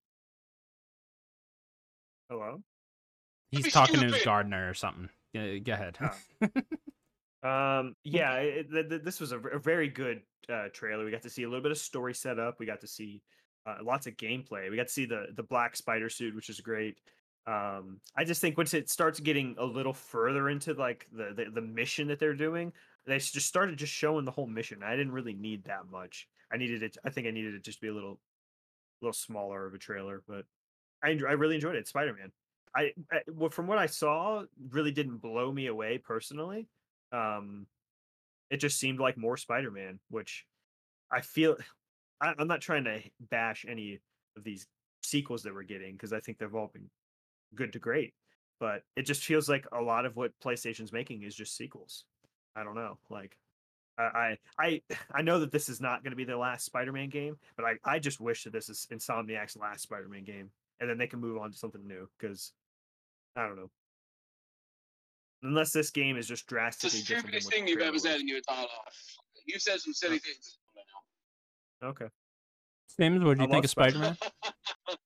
Hello. 2.30 2.62
He's 3.50 3.64
be 3.64 3.70
talking 3.70 3.96
to 4.00 4.06
his 4.06 4.12
stupid. 4.14 4.24
gardener 4.24 4.70
or 4.70 4.74
something. 4.74 5.08
Yeah, 5.32 5.58
go 5.58 5.72
ahead. 5.72 5.98
Oh. 6.00 6.48
Um. 7.44 7.96
Yeah. 8.04 8.34
It, 8.36 8.70
th- 8.70 8.88
th- 8.88 9.02
this 9.02 9.18
was 9.18 9.32
a 9.32 9.38
very 9.38 9.88
good 9.88 10.22
uh, 10.48 10.68
trailer. 10.72 11.04
We 11.04 11.10
got 11.10 11.22
to 11.22 11.28
see 11.30 11.42
a 11.42 11.48
little 11.48 11.60
bit 11.62 11.72
of 11.72 11.78
story 11.78 12.14
setup. 12.14 12.60
We 12.60 12.66
got 12.66 12.80
to 12.82 12.86
see 12.86 13.20
uh, 13.66 13.78
lots 13.82 14.06
of 14.06 14.16
gameplay. 14.16 14.70
We 14.70 14.76
got 14.76 14.86
to 14.86 14.92
see 14.92 15.06
the 15.06 15.26
the 15.34 15.42
black 15.42 15.74
spider 15.74 16.08
suit, 16.08 16.36
which 16.36 16.48
is 16.50 16.60
great. 16.60 16.98
Um. 17.48 17.98
I 18.16 18.22
just 18.22 18.40
think 18.40 18.56
once 18.56 18.74
it 18.74 18.88
starts 18.88 19.18
getting 19.18 19.56
a 19.58 19.64
little 19.64 19.92
further 19.92 20.50
into 20.50 20.72
like 20.74 21.08
the 21.12 21.32
the, 21.34 21.50
the 21.50 21.60
mission 21.60 22.06
that 22.08 22.20
they're 22.20 22.32
doing, 22.32 22.72
they 23.06 23.18
just 23.18 23.46
started 23.46 23.78
just 23.78 23.92
showing 23.92 24.24
the 24.24 24.30
whole 24.30 24.46
mission. 24.46 24.82
I 24.82 24.96
didn't 24.96 25.12
really 25.12 25.34
need 25.34 25.64
that 25.64 25.90
much. 25.90 26.28
I 26.52 26.56
needed 26.56 26.82
it. 26.82 26.96
I 27.04 27.10
think 27.10 27.26
I 27.26 27.30
needed 27.30 27.54
it 27.54 27.64
just 27.64 27.78
to 27.78 27.82
be 27.82 27.88
a 27.88 27.94
little, 27.94 28.20
little 29.00 29.12
smaller 29.12 29.66
of 29.66 29.74
a 29.74 29.78
trailer. 29.78 30.22
But 30.28 30.44
I 31.02 31.10
I 31.10 31.32
really 31.32 31.56
enjoyed 31.56 31.76
it. 31.76 31.88
Spider 31.88 32.14
Man. 32.14 32.30
I, 32.74 32.92
I 33.10 33.20
well, 33.30 33.50
from 33.50 33.66
what 33.66 33.78
I 33.78 33.86
saw, 33.86 34.44
really 34.70 34.92
didn't 34.92 35.18
blow 35.18 35.52
me 35.52 35.66
away 35.66 35.98
personally. 35.98 36.68
Um, 37.12 37.66
it 38.50 38.58
just 38.58 38.78
seemed 38.78 39.00
like 39.00 39.16
more 39.16 39.36
Spider 39.36 39.70
Man, 39.70 39.98
which 40.10 40.46
I 41.10 41.20
feel. 41.20 41.56
I, 42.20 42.34
I'm 42.38 42.46
not 42.46 42.60
trying 42.60 42.84
to 42.84 43.00
bash 43.30 43.66
any 43.68 43.98
of 44.36 44.44
these 44.44 44.68
sequels 45.02 45.42
that 45.42 45.54
we're 45.54 45.64
getting 45.64 45.92
because 45.94 46.12
I 46.12 46.20
think 46.20 46.38
they've 46.38 46.54
all 46.54 46.70
been 46.72 46.88
good 47.54 47.72
to 47.72 47.80
great, 47.80 48.14
but 48.60 48.82
it 48.96 49.02
just 49.02 49.24
feels 49.24 49.48
like 49.48 49.66
a 49.72 49.82
lot 49.82 50.06
of 50.06 50.14
what 50.14 50.30
PlayStation's 50.42 50.92
making 50.92 51.22
is 51.22 51.34
just 51.34 51.56
sequels. 51.56 52.04
I 52.56 52.64
don't 52.64 52.74
know, 52.74 52.98
like. 53.10 53.36
I 53.98 54.02
I 54.02 54.38
I 54.58 54.82
I 55.14 55.22
know 55.22 55.40
that 55.40 55.52
this 55.52 55.68
is 55.68 55.80
not 55.80 56.02
going 56.02 56.12
to 56.12 56.16
be 56.16 56.24
their 56.24 56.36
last 56.36 56.64
Spider-Man 56.64 57.08
game, 57.08 57.36
but 57.56 57.64
I, 57.64 57.74
I 57.84 57.98
just 57.98 58.20
wish 58.20 58.44
that 58.44 58.52
this 58.52 58.68
is 58.68 58.86
Insomniac's 58.90 59.56
last 59.56 59.82
Spider-Man 59.82 60.24
game, 60.24 60.50
and 60.80 60.88
then 60.88 60.98
they 60.98 61.06
can 61.06 61.20
move 61.20 61.38
on 61.38 61.50
to 61.50 61.56
something 61.56 61.86
new. 61.86 62.08
Because 62.18 62.52
I 63.36 63.46
don't 63.46 63.56
know, 63.56 63.70
unless 65.42 65.72
this 65.72 65.90
game 65.90 66.16
is 66.16 66.26
just 66.26 66.42
It's 66.42 66.48
the 66.48 66.54
drastically 66.54 67.00
different. 67.00 67.20
stupidest 67.20 67.50
thing 67.50 67.68
you've 67.68 67.80
ever 67.80 67.98
said 67.98 68.14
was. 68.14 68.22
in 68.22 68.28
your 68.28 68.38
entire 68.38 68.62
life. 68.62 69.16
You 69.46 69.58
said 69.58 69.80
some 69.80 69.92
silly 69.92 70.16
oh. 70.16 70.18
things. 70.24 70.58
Okay. 71.84 72.06
Simz, 72.98 73.24
what 73.24 73.36
do 73.38 73.42
I 73.42 73.46
you 73.46 73.50
think 73.50 73.64
of 73.64 73.70
Spider-Man? 73.70 74.16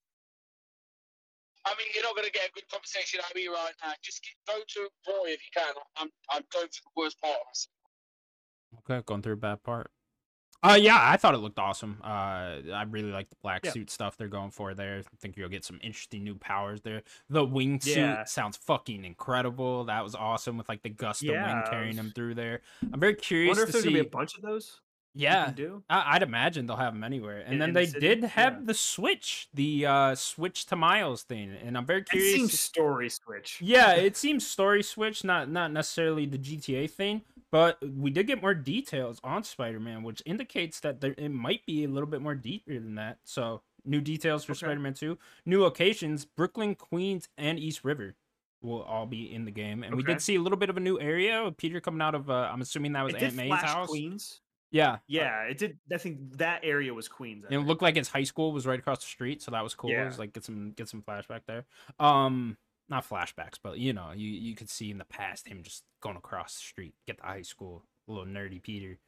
I 1.66 1.70
mean, 1.76 1.88
you're 1.94 2.04
not 2.04 2.14
going 2.14 2.26
to 2.26 2.32
get 2.32 2.48
a 2.48 2.52
good 2.52 2.68
conversation 2.70 3.20
out 3.22 3.30
of 3.30 3.36
me 3.36 3.48
right 3.48 3.72
now. 3.84 3.92
Just 4.02 4.22
get, 4.22 4.32
go 4.54 4.60
to 4.66 4.80
Roy 5.08 5.30
if 5.30 5.40
you 5.44 5.50
can. 5.54 5.74
I'm, 5.96 6.08
I'm 6.30 6.42
going 6.52 6.68
through 6.68 6.86
the 6.94 7.00
worst 7.02 7.20
part 7.20 7.34
of 7.34 7.46
myself. 7.50 7.72
Okay, 8.88 9.02
going 9.04 9.22
through 9.22 9.34
a 9.34 9.36
bad 9.36 9.62
part. 9.62 9.90
Uh 10.62 10.78
yeah, 10.80 10.96
I 10.98 11.16
thought 11.18 11.34
it 11.34 11.38
looked 11.38 11.58
awesome. 11.58 11.98
Uh 12.02 12.06
I 12.74 12.84
really 12.88 13.10
like 13.12 13.28
the 13.28 13.36
black 13.42 13.64
Yeah. 13.64 13.72
suit 13.72 13.90
stuff 13.90 14.16
they're 14.16 14.26
going 14.26 14.50
for 14.50 14.74
there. 14.74 14.98
I 15.00 15.16
think 15.20 15.36
you'll 15.36 15.50
get 15.50 15.64
some 15.64 15.78
interesting 15.82 16.24
new 16.24 16.34
powers 16.34 16.80
there. 16.80 17.02
The 17.28 17.46
wingsuit 17.46 17.94
Yeah. 17.96 18.24
sounds 18.24 18.56
fucking 18.56 19.04
incredible. 19.04 19.84
That 19.84 20.02
was 20.02 20.14
awesome 20.14 20.56
with 20.56 20.68
like 20.68 20.82
the 20.82 20.88
gust 20.88 21.22
of 21.22 21.28
Yeah, 21.28 21.46
wind 21.54 21.66
carrying 21.70 21.88
was- 21.96 21.98
him 21.98 22.12
through 22.14 22.36
there. 22.36 22.62
I'm 22.92 22.98
very 22.98 23.14
curious 23.14 23.48
I 23.48 23.60
Wonder 23.60 23.62
if 23.64 23.68
to 23.68 23.72
there's 23.72 23.84
see. 23.84 23.90
gonna 23.90 24.02
be 24.02 24.08
a 24.08 24.10
bunch 24.10 24.36
of 24.36 24.42
those. 24.42 24.80
Yeah, 25.16 25.50
do. 25.50 25.82
I- 25.90 26.14
I'd 26.14 26.22
imagine 26.22 26.66
they'll 26.66 26.76
have 26.76 26.92
them 26.94 27.02
anywhere. 27.04 27.38
And 27.40 27.54
In- 27.54 27.58
then 27.58 27.68
in 27.70 27.74
they 27.74 27.86
city? 27.86 28.00
did 28.00 28.24
have 28.24 28.52
Yeah. 28.54 28.60
the 28.64 28.74
Switch, 28.74 29.48
the 29.54 29.86
uh 29.86 30.14
Switch 30.14 30.66
to 30.66 30.76
Miles 30.76 31.22
thing, 31.22 31.50
and 31.62 31.76
I'm 31.76 31.86
very 31.86 32.00
It 32.00 32.08
curious. 32.10 32.34
seems 32.34 32.60
story 32.60 33.08
switch. 33.08 33.60
Yeah, 33.60 33.92
it 33.94 34.16
seems 34.16 34.46
story 34.46 34.82
switch, 34.82 35.24
not 35.24 35.48
not 35.48 35.72
necessarily 35.72 36.26
the 36.26 36.38
GTA 36.38 36.86
thing, 36.90 37.22
but 37.50 37.78
we 37.82 38.10
did 38.10 38.26
get 38.26 38.40
more 38.42 38.54
details 38.54 39.20
on 39.24 39.42
Spider-Man, 39.44 40.02
which 40.02 40.22
indicates 40.26 40.80
that 40.80 41.00
there 41.00 41.14
it 41.16 41.30
might 41.30 41.64
be 41.66 41.84
a 41.84 41.88
little 41.88 42.08
bit 42.08 42.20
more 42.20 42.34
deeper 42.34 42.74
than 42.74 42.94
that. 42.96 43.18
So 43.24 43.62
new 43.84 44.00
details 44.00 44.44
for 44.44 44.52
Okay. 44.52 44.58
Spider-Man 44.66 44.94
Two, 44.94 45.18
new 45.44 45.62
locations: 45.62 46.24
Brooklyn, 46.24 46.74
Queens, 46.74 47.28
and 47.38 47.58
East 47.58 47.84
River 47.84 48.14
will 48.62 48.82
all 48.82 49.06
be 49.06 49.32
in 49.32 49.44
the 49.44 49.50
game, 49.52 49.84
and 49.84 49.94
we 49.94 50.02
did 50.02 50.20
see 50.20 50.34
a 50.34 50.40
little 50.40 50.58
bit 50.58 50.68
of 50.70 50.76
a 50.76 50.80
new 50.80 50.98
area 50.98 51.44
with 51.44 51.56
Peter 51.56 51.80
coming 51.80 52.00
out 52.02 52.14
of. 52.16 52.28
Uh, 52.28 52.48
I'm 52.52 52.60
assuming 52.62 52.92
that 52.92 53.04
was 53.04 53.14
It 53.14 53.22
Aunt 53.22 53.34
May's 53.36 53.52
house. 53.54 53.88
Queens. 53.88 54.40
Yeah, 54.70 54.98
Yeah, 55.06 55.42
it 55.44 55.58
did. 55.58 55.78
I 55.92 55.98
think 55.98 56.38
that 56.38 56.60
area 56.64 56.92
was 56.92 57.08
Queens. 57.08 57.44
I 57.44 57.46
and 57.48 57.54
it 57.54 57.58
think. 57.58 57.68
looked 57.68 57.82
like 57.82 57.96
his 57.96 58.08
high 58.08 58.24
school 58.24 58.52
was 58.52 58.66
right 58.66 58.78
across 58.78 58.98
the 59.00 59.06
street, 59.06 59.40
so 59.42 59.50
that 59.52 59.62
was 59.62 59.74
cool. 59.74 59.90
It 59.90 60.04
was 60.04 60.18
like 60.18 60.32
get 60.32 60.44
some 60.44 60.72
get 60.72 60.88
some 60.88 61.02
flashback 61.02 61.42
there. 61.46 61.64
Um, 61.98 62.56
not 62.88 63.08
flashbacks, 63.08 63.58
but 63.62 63.78
you 63.78 63.92
know, 63.92 64.12
you 64.14 64.28
you 64.28 64.54
could 64.54 64.68
see 64.70 64.90
in 64.90 64.98
the 64.98 65.04
past 65.04 65.48
him 65.48 65.62
just 65.62 65.84
going 66.02 66.16
across 66.16 66.54
the 66.54 66.60
street, 66.60 66.94
get 67.06 67.18
the 67.18 67.24
high 67.24 67.42
school, 67.42 67.84
a 68.08 68.12
little 68.12 68.26
nerdy 68.26 68.62
Peter. 68.62 68.98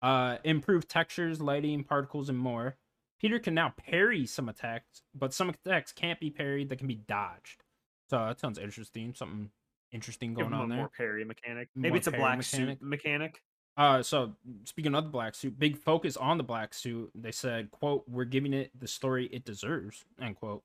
Uh, 0.00 0.38
improved 0.44 0.88
textures, 0.88 1.40
lighting, 1.40 1.82
particles, 1.84 2.28
and 2.28 2.38
more. 2.38 2.76
Peter 3.20 3.40
can 3.40 3.52
now 3.54 3.74
parry 3.76 4.24
some 4.26 4.48
attacks, 4.48 5.02
but 5.12 5.34
some 5.34 5.48
attacks 5.50 5.92
can't 5.92 6.20
be 6.20 6.30
parried; 6.30 6.68
that 6.68 6.78
can 6.78 6.86
be 6.86 6.94
dodged. 6.94 7.64
So 8.10 8.18
that 8.26 8.38
sounds 8.40 8.58
interesting. 8.58 9.12
Something 9.14 9.50
interesting 9.90 10.34
going 10.34 10.52
on 10.52 10.68
there. 10.68 10.78
more 10.78 10.90
parry 10.96 11.24
mechanic. 11.24 11.68
Maybe 11.74 11.90
More 11.90 11.96
it's 11.98 12.06
a 12.06 12.12
black 12.12 12.38
mechanic. 12.38 12.78
suit 12.78 12.82
mechanic. 12.82 13.42
Uh, 13.78 14.02
so 14.02 14.34
speaking 14.64 14.94
of 14.96 15.04
the 15.04 15.10
black 15.10 15.36
suit, 15.36 15.56
big 15.58 15.78
focus 15.78 16.16
on 16.16 16.36
the 16.36 16.42
black 16.44 16.74
suit. 16.74 17.12
They 17.14 17.30
said, 17.30 17.70
"quote 17.70 18.04
We're 18.08 18.24
giving 18.24 18.52
it 18.52 18.72
the 18.78 18.88
story 18.88 19.26
it 19.26 19.44
deserves." 19.44 20.04
End 20.20 20.34
quote. 20.34 20.64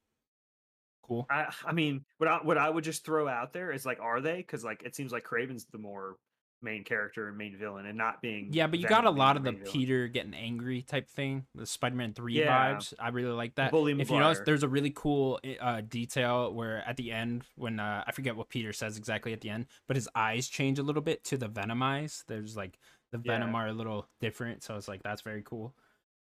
Cool. 1.04 1.28
I 1.30 1.54
I 1.66 1.74
mean, 1.74 2.06
what 2.18 2.28
I 2.28 2.38
what 2.38 2.58
I 2.58 2.70
would 2.70 2.84
just 2.84 3.06
throw 3.06 3.28
out 3.28 3.54
there 3.54 3.72
is 3.72 3.86
like, 3.86 4.00
are 4.00 4.20
they? 4.20 4.38
Because 4.38 4.64
like 4.64 4.82
it 4.84 4.96
seems 4.96 5.12
like 5.12 5.24
Kraven's 5.24 5.66
the 5.66 5.78
more 5.78 6.16
main 6.64 6.84
character 6.84 7.28
and 7.28 7.38
main 7.38 7.56
villain, 7.58 7.86
and 7.86 7.98
not 7.98 8.22
being 8.22 8.48
Yeah, 8.52 8.68
but 8.68 8.80
you 8.80 8.88
got 8.88 9.06
a 9.06 9.10
lot 9.12 9.36
of 9.36 9.44
the 9.44 9.52
villain. 9.52 9.68
Peter 9.72 10.08
getting 10.08 10.34
angry 10.34 10.82
type 10.82 11.10
thing, 11.10 11.46
the 11.54 11.66
Spider-Man 11.66 12.14
Three 12.14 12.40
Yeah. 12.40 12.74
vibes. 12.76 12.94
I 13.00 13.10
really 13.10 13.34
like 13.34 13.56
that. 13.56 13.70
Bully 13.70 13.92
if 14.00 14.10
you 14.10 14.18
notice, 14.18 14.40
there's 14.46 14.64
a 14.64 14.68
really 14.68 14.92
cool 14.96 15.40
uh, 15.60 15.82
detail 15.82 16.52
where 16.52 16.78
at 16.88 16.96
the 16.96 17.12
end, 17.12 17.44
when 17.58 17.80
uh, 17.80 18.06
I 18.08 18.12
forget 18.12 18.36
what 18.36 18.50
Peter 18.50 18.74
says 18.74 18.98
exactly 18.98 19.34
at 19.34 19.42
the 19.42 19.50
end, 19.50 19.68
but 19.88 19.98
his 19.98 20.10
eyes 20.16 20.48
change 20.48 20.80
a 20.80 20.84
little 20.84 21.02
bit 21.02 21.24
to 21.26 21.38
the 21.38 21.48
Venom 21.50 21.84
eyes. 21.84 22.24
There's 22.28 22.56
like 22.56 22.80
the 23.14 23.20
Venom 23.20 23.52
Yeah. 23.52 23.60
are 23.60 23.68
a 23.68 23.74
little 23.74 24.10
different, 24.20 24.64
so 24.64 24.76
it's 24.76 24.90
like 24.90 25.02
that's 25.04 25.22
very 25.22 25.44
cool. 25.44 25.74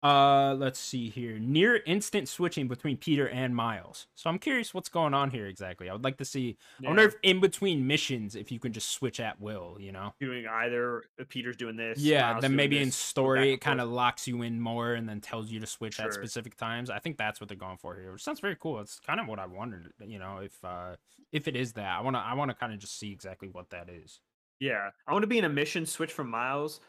Uh, 0.02 0.56
let's 0.58 0.80
see 0.80 1.10
here. 1.10 1.38
Near 1.40 1.82
instant 1.86 2.30
switching 2.30 2.70
between 2.70 2.96
Peter 2.96 3.28
and 3.28 3.54
Miles. 3.54 4.08
So 4.16 4.30
I'm 4.30 4.40
curious 4.40 4.74
what's 4.74 4.88
going 4.88 5.14
on 5.14 5.30
here 5.30 5.46
exactly. 5.48 5.90
I 5.90 5.94
would 5.94 6.06
like 6.06 6.18
to 6.20 6.26
see. 6.26 6.58
I 6.82 6.88
wonder 6.88 7.04
if 7.04 7.16
in 7.22 7.42
between 7.42 7.86
missions, 7.86 8.34
if 8.34 8.50
you 8.50 8.60
can 8.60 8.72
just 8.72 8.92
switch 8.92 9.20
at 9.20 9.42
will. 9.42 9.76
You 9.78 9.92
know. 9.92 10.14
doing 10.22 10.48
either 10.48 11.04
uh, 11.20 11.26
Peter's 11.28 11.58
doing 11.58 11.76
this. 11.76 12.00
Yeah, 12.00 12.32
Miles 12.32 12.42
then 12.44 12.56
maybe 12.56 12.78
in 12.78 12.86
this, 12.88 12.96
back 12.96 13.08
story 13.10 13.54
it 13.54 13.58
kind 13.62 13.82
of 13.82 13.90
locks 13.90 14.26
you 14.26 14.42
in 14.42 14.62
more 14.62 14.94
and 14.94 15.08
then 15.08 15.20
tells 15.20 15.52
you 15.52 15.60
to 15.60 15.68
switch 15.68 16.00
at 16.00 16.14
specific 16.14 16.56
times. 16.56 16.90
I 16.90 17.00
think 17.00 17.18
that's 17.18 17.42
what 17.42 17.50
they're 17.50 17.58
going 17.58 17.78
for 17.78 17.96
here. 17.96 18.14
Which 18.14 18.24
sounds 18.24 18.40
very 18.40 18.56
cool. 18.56 18.80
It's 18.80 19.02
kind 19.02 19.20
of 19.20 19.28
what 19.28 19.38
I 19.38 19.48
wondered, 19.48 19.92
you 20.00 20.18
know, 20.18 20.38
if 20.38 20.54
uh 20.64 20.96
if 21.34 21.50
it 21.50 21.58
is 21.58 21.74
that. 21.74 21.98
I 21.98 22.02
want 22.02 22.16
to 22.16 22.22
I 22.22 22.36
want 22.36 22.52
to 22.52 22.56
kind 22.56 22.72
of 22.72 22.80
just 22.80 22.98
see 22.98 23.12
exactly 23.12 23.50
what 23.50 23.70
that 23.72 23.90
is. 23.90 24.22
Yeah, 24.60 24.90
I 25.08 25.14
want 25.14 25.24
to 25.24 25.28
be 25.28 25.38
in 25.38 25.46
a 25.46 25.50
mission. 25.50 25.86
Switch 25.86 26.12
from 26.12 26.30
Miles, 26.30 26.82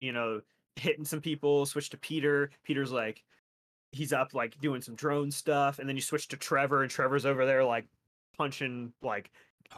you 0.00 0.12
know, 0.12 0.40
hitting 0.76 1.04
some 1.04 1.20
people. 1.20 1.66
Switch 1.66 1.90
to 1.90 1.98
Peter. 1.98 2.50
Peter's 2.64 2.92
like, 2.92 3.22
he's 3.92 4.12
up 4.12 4.34
like 4.34 4.58
doing 4.60 4.80
some 4.80 4.94
drone 4.94 5.30
stuff, 5.30 5.78
and 5.78 5.88
then 5.88 5.96
you 5.96 6.02
switch 6.02 6.28
to 6.28 6.36
Trevor, 6.36 6.82
and 6.82 6.90
Trevor's 6.90 7.26
over 7.26 7.46
there 7.46 7.64
like 7.64 7.86
punching 8.36 8.92
like 9.02 9.30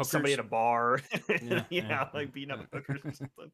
somebody 0.03 0.33
at 0.35 0.39
a 0.39 0.45
bar. 0.45 1.01
Yeah, 1.29 1.65
yeah, 1.71 1.89
yeah, 1.89 2.09
like 2.15 2.33
beating 2.33 2.53
up 2.53 2.67
hookers 2.73 3.01
or 3.05 3.13
something. 3.13 3.51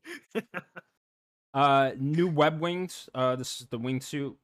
Uh 1.55 1.93
new 1.98 2.28
web 2.28 2.60
wings. 2.60 3.09
Uh 3.14 3.36
this 3.36 3.60
is 3.60 3.66
the 3.68 3.78
wingsuit. 3.78 4.35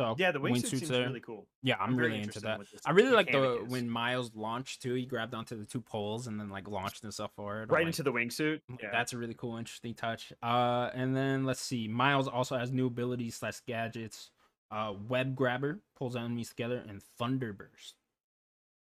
So 0.00 0.14
yeah, 0.16 0.32
the 0.32 0.40
wingsuit 0.40 0.52
wingsuit's 0.52 0.70
seems 0.70 0.88
there. 0.88 1.06
really 1.06 1.20
cool. 1.20 1.46
Yeah, 1.62 1.76
I'm, 1.78 1.94
very 1.94 2.08
really 2.08 2.22
into 2.22 2.40
that. 2.40 2.58
I 2.86 2.92
really 2.92 3.10
like 3.10 3.30
the 3.30 3.64
is. 3.64 3.70
when 3.70 3.90
Miles 3.90 4.30
launched 4.34 4.80
too. 4.80 4.94
He 4.94 5.04
grabbed 5.04 5.34
onto 5.34 5.58
the 5.58 5.66
two 5.66 5.82
poles 5.82 6.26
and 6.26 6.40
then 6.40 6.48
like 6.48 6.68
launched 6.68 7.02
himself 7.02 7.32
forward. 7.36 7.70
Right 7.70 7.80
like, 7.80 7.88
into 7.88 8.02
the 8.02 8.10
wingsuit. 8.10 8.60
Yeah, 8.82 8.88
That's 8.92 9.12
a 9.12 9.18
really 9.18 9.34
cool, 9.34 9.58
interesting 9.58 9.92
touch. 9.92 10.32
Uh, 10.42 10.88
and 10.94 11.14
then 11.14 11.44
let's 11.44 11.60
see. 11.60 11.86
Miles 11.86 12.28
also 12.28 12.56
has 12.56 12.72
new 12.72 12.86
abilities 12.86 13.34
slash 13.34 13.60
gadgets. 13.66 14.30
Uh, 14.70 14.94
web 15.06 15.36
grabber 15.36 15.82
pulls 15.98 16.16
enemies 16.16 16.48
together, 16.48 16.82
and 16.88 17.02
thunderburst. 17.18 17.96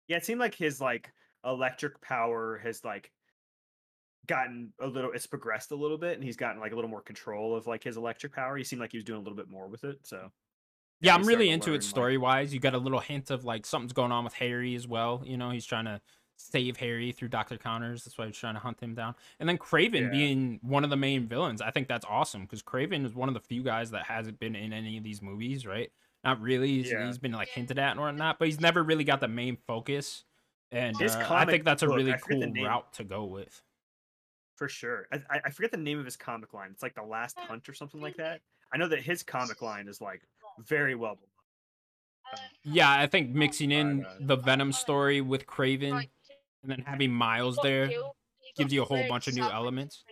yeah. 0.07 0.19
It 0.19 0.25
seemed 0.25 0.39
like 0.39 0.55
his 0.55 0.81
like 0.81 1.13
electric 1.45 2.01
power 2.01 2.61
has 2.63 2.85
like 2.85 3.11
gotten 4.29 4.73
a 4.81 4.87
little. 4.87 5.11
It's 5.11 5.27
progressed 5.27 5.73
a 5.73 5.77
little 5.77 5.99
bit, 5.99 6.15
and 6.15 6.23
he's 6.23 6.37
gotten 6.37 6.61
like 6.61 6.71
a 6.71 6.77
little 6.77 6.91
more 6.91 7.03
control 7.03 7.57
of 7.57 7.67
like 7.67 7.83
his 7.83 7.97
electric 7.97 8.33
power. 8.33 8.57
He 8.57 8.63
seemed 8.63 8.79
like 8.79 8.93
he 8.93 8.99
was 8.99 9.05
doing 9.05 9.19
a 9.19 9.23
little 9.23 9.37
bit 9.37 9.51
more 9.51 9.67
with 9.67 9.83
it. 9.83 9.99
So 10.05 10.31
Yeah, 11.03 11.15
I'm 11.15 11.25
really 11.25 11.51
into 11.51 11.75
it 11.75 11.83
story 11.83 12.17
wise. 12.17 12.55
You 12.55 12.61
got 12.61 12.75
a 12.75 12.79
little 12.79 13.01
hint 13.01 13.31
of 13.31 13.45
like 13.45 13.67
something's 13.67 13.93
going 13.93 14.13
on 14.13 14.25
with 14.25 14.35
Harry 14.35 14.75
as 14.75 14.87
well. 14.87 15.23
You 15.25 15.37
know, 15.37 15.51
he's 15.51 15.67
trying 15.67 15.85
to 15.87 16.01
save 16.37 16.77
Harry 16.79 17.13
through 17.13 17.29
Doctor 17.29 17.57
Connors. 17.59 18.05
That's 18.05 18.17
why 18.19 18.27
he's 18.27 18.37
trying 18.37 18.55
to 18.55 18.61
hunt 18.61 18.81
him 18.81 18.95
down. 18.95 19.15
And 19.39 19.49
then 19.49 19.59
Kraven 19.59 20.03
Yeah. 20.03 20.09
being 20.11 20.59
one 20.63 20.83
of 20.85 20.91
the 20.91 20.97
main 20.97 21.27
villains. 21.29 21.61
I 21.61 21.71
think 21.71 21.89
that's 21.89 22.07
awesome 22.09 22.43
because 22.43 22.63
Kraven 22.63 23.05
is 23.05 23.15
one 23.15 23.29
of 23.29 23.35
the 23.35 23.41
few 23.41 23.63
guys 23.63 23.91
that 23.91 24.05
hasn't 24.07 24.39
been 24.41 24.55
in 24.57 24.73
any 24.73 24.97
of 24.97 25.05
these 25.05 25.21
movies, 25.23 25.67
right? 25.67 25.91
Not 26.25 26.41
really. 26.41 26.69
He's, 26.69 26.91
Yeah. 26.91 27.07
he's 27.07 27.19
been 27.19 27.33
like 27.33 27.49
hinted 27.49 27.79
at 27.79 27.93
and 27.93 28.01
whatnot, 28.01 28.39
but 28.39 28.47
he's 28.49 28.61
never 28.61 28.83
really 28.83 29.05
got 29.05 29.21
the 29.21 29.29
main 29.29 29.57
focus. 29.67 30.25
And 30.71 30.97
His 30.97 31.15
uh, 31.15 31.27
I 31.31 31.45
think 31.45 31.65
that's 31.65 31.83
a 31.83 31.87
book, 31.87 31.97
really 31.97 32.13
I 32.15 32.17
forget 32.17 32.41
the 32.41 32.53
cool 32.55 32.65
route 32.65 32.93
to 32.95 33.05
go 33.05 33.25
with. 33.25 33.61
for 34.57 34.69
sure, 34.69 35.07
I, 35.13 35.17
I- 35.31 35.41
I 35.47 35.51
forget 35.51 35.71
the 35.73 35.77
name 35.77 35.99
of 35.99 36.05
his 36.05 36.17
comic 36.17 36.55
line. 36.55 36.71
It's 36.71 36.83
like 36.83 36.95
the 36.95 37.03
Last 37.03 37.37
Hunt 37.39 37.69
or 37.69 37.75
something 37.75 38.01
like 38.01 38.17
that. 38.17 38.41
I 38.73 38.79
know 38.79 38.89
that 38.89 39.01
his 39.03 39.23
comic 39.23 39.61
line 39.61 39.87
is 39.89 40.01
like 40.01 40.23
very 40.59 40.95
well. 40.95 41.19
Yeah, 42.65 42.91
I 42.91 43.07
think 43.07 43.31
mixing 43.31 43.71
in 43.71 44.05
uh, 44.05 44.15
the 44.21 44.37
Venom 44.37 44.73
story 44.73 45.21
with 45.21 45.47
Kraven 45.47 46.09
and 46.63 46.71
then 46.71 46.83
having 46.87 47.13
Miles 47.13 47.59
there 47.63 47.91
gives 48.57 48.73
you 48.73 48.83
a 48.83 48.85
whole 48.85 49.07
bunch 49.09 49.29
of 49.29 49.35
new 49.35 49.45
elements. 49.45 50.05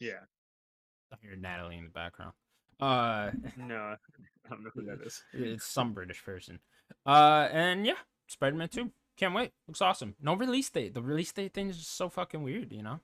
Yeah, 0.00 0.20
I 1.12 1.16
hear 1.20 1.36
Natalie 1.36 1.78
in 1.78 1.84
the 1.84 1.90
background. 1.90 2.32
Uh, 2.80 3.30
no, 3.56 3.76
I 3.76 3.96
don't 4.48 4.64
know 4.64 4.70
who 4.74 4.82
that 4.86 4.98
is. 5.04 5.22
it's 5.32 5.66
some 5.66 5.92
British 5.92 6.24
person. 6.24 6.58
Uh, 7.06 7.48
and 7.52 7.86
yeah, 7.86 7.94
Spider 8.28 8.56
Man 8.56 8.68
Two. 8.68 8.90
Can't 9.16 9.34
wait. 9.34 9.52
Looks 9.68 9.82
awesome. 9.82 10.16
No 10.20 10.34
release 10.34 10.70
date. 10.70 10.94
The 10.94 11.02
release 11.02 11.32
date 11.32 11.52
thing 11.52 11.68
is 11.68 11.78
just 11.78 11.96
so 11.96 12.08
fucking 12.08 12.42
weird. 12.42 12.72
You 12.72 12.82
know. 12.82 13.00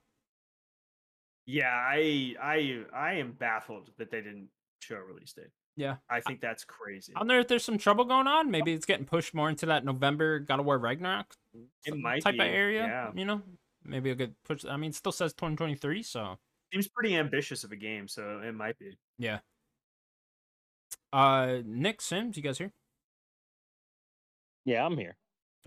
Yeah, 1.45 1.71
I 1.71 2.35
I 2.41 2.83
I 2.93 3.13
am 3.13 3.33
baffled 3.33 3.91
that 3.97 4.11
they 4.11 4.21
didn't 4.21 4.49
show 4.79 4.95
a 4.95 5.03
release 5.03 5.33
date. 5.33 5.51
Yeah. 5.79 5.95
I 6.09 6.19
think 6.19 6.41
that's 6.41 6.65
crazy. 6.65 7.13
I 7.15 7.19
wonder 7.19 7.39
if 7.39 7.47
there's 7.47 7.63
some 7.63 7.77
trouble 7.77 8.03
going 8.03 8.27
on. 8.27 8.51
Maybe 8.51 8.73
it's 8.73 8.85
getting 8.85 9.05
pushed 9.05 9.33
more 9.33 9.49
into 9.49 9.65
that 9.67 9.85
November 9.85 10.39
God 10.39 10.59
of 10.59 10.65
War 10.65 10.77
Ragnarok 10.77 11.33
It 11.85 11.95
might 11.97 12.21
type 12.21 12.33
be, 12.33 12.41
of 12.41 12.47
area. 12.47 12.81
yeah. 12.83 13.11
You 13.15 13.23
know, 13.23 13.41
maybe 13.85 14.09
a 14.11 14.15
good 14.15 14.35
push. 14.43 14.65
I 14.65 14.75
mean, 14.75 14.89
it 14.89 14.95
still 14.95 15.13
says 15.13 15.31
2023, 15.33 16.03
so 16.03 16.37
Seems 16.73 16.89
pretty 16.89 17.15
ambitious 17.15 17.63
of 17.63 17.71
a 17.71 17.77
game, 17.77 18.09
so 18.09 18.41
it 18.43 18.53
might 18.53 18.77
be. 18.77 18.97
yeah. 19.17 19.39
Uh, 21.13 21.59
Nick 21.65 21.99
Simz, 22.01 22.35
you 22.35 22.43
guys 22.43 22.57
here? 22.57 22.73
Yeah, 24.65 24.85
I'm 24.85 24.97
here. 24.97 25.15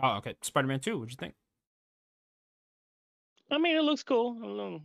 Oh, 0.01 0.17
okay. 0.19 0.35
Spider 0.43 0.69
Man 0.69 0.79
Two. 0.81 0.99
What'd 0.99 1.11
you 1.11 1.17
think? 1.17 1.35
I 3.51 3.57
mean, 3.59 3.77
it 3.77 3.83
looks 3.83 4.03
cool. 4.03 4.81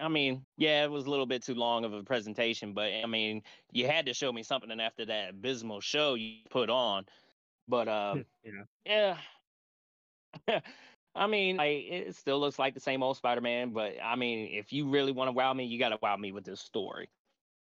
I 0.00 0.08
mean, 0.08 0.44
yeah, 0.56 0.84
it 0.84 0.90
was 0.90 1.06
a 1.06 1.10
little 1.10 1.26
bit 1.26 1.42
too 1.42 1.54
long 1.54 1.84
of 1.84 1.92
a 1.92 2.02
presentation, 2.02 2.72
but 2.72 2.92
I 2.92 3.06
mean, 3.06 3.42
you 3.72 3.86
had 3.86 4.06
to 4.06 4.14
show 4.14 4.32
me 4.32 4.42
something 4.42 4.80
after 4.80 5.04
that 5.06 5.30
abysmal 5.30 5.80
show 5.80 6.14
you 6.14 6.38
put 6.50 6.70
on. 6.70 7.06
But 7.68 7.88
uh, 7.88 8.16
yeah. 8.84 9.16
yeah. 10.46 10.60
I 11.16 11.28
mean, 11.28 11.58
like, 11.58 11.84
it 11.84 12.16
still 12.16 12.40
looks 12.40 12.58
like 12.58 12.74
the 12.74 12.80
same 12.80 13.02
old 13.02 13.16
Spider-Man, 13.16 13.70
but 13.70 13.94
I 14.02 14.16
mean, 14.16 14.48
if 14.52 14.72
you 14.72 14.88
really 14.88 15.12
want 15.12 15.28
to 15.28 15.32
wow 15.32 15.52
me, 15.54 15.64
you 15.64 15.78
got 15.78 15.90
to 15.90 15.98
wow 16.02 16.16
me 16.16 16.32
with 16.32 16.44
this 16.44 16.60
story. 16.60 17.08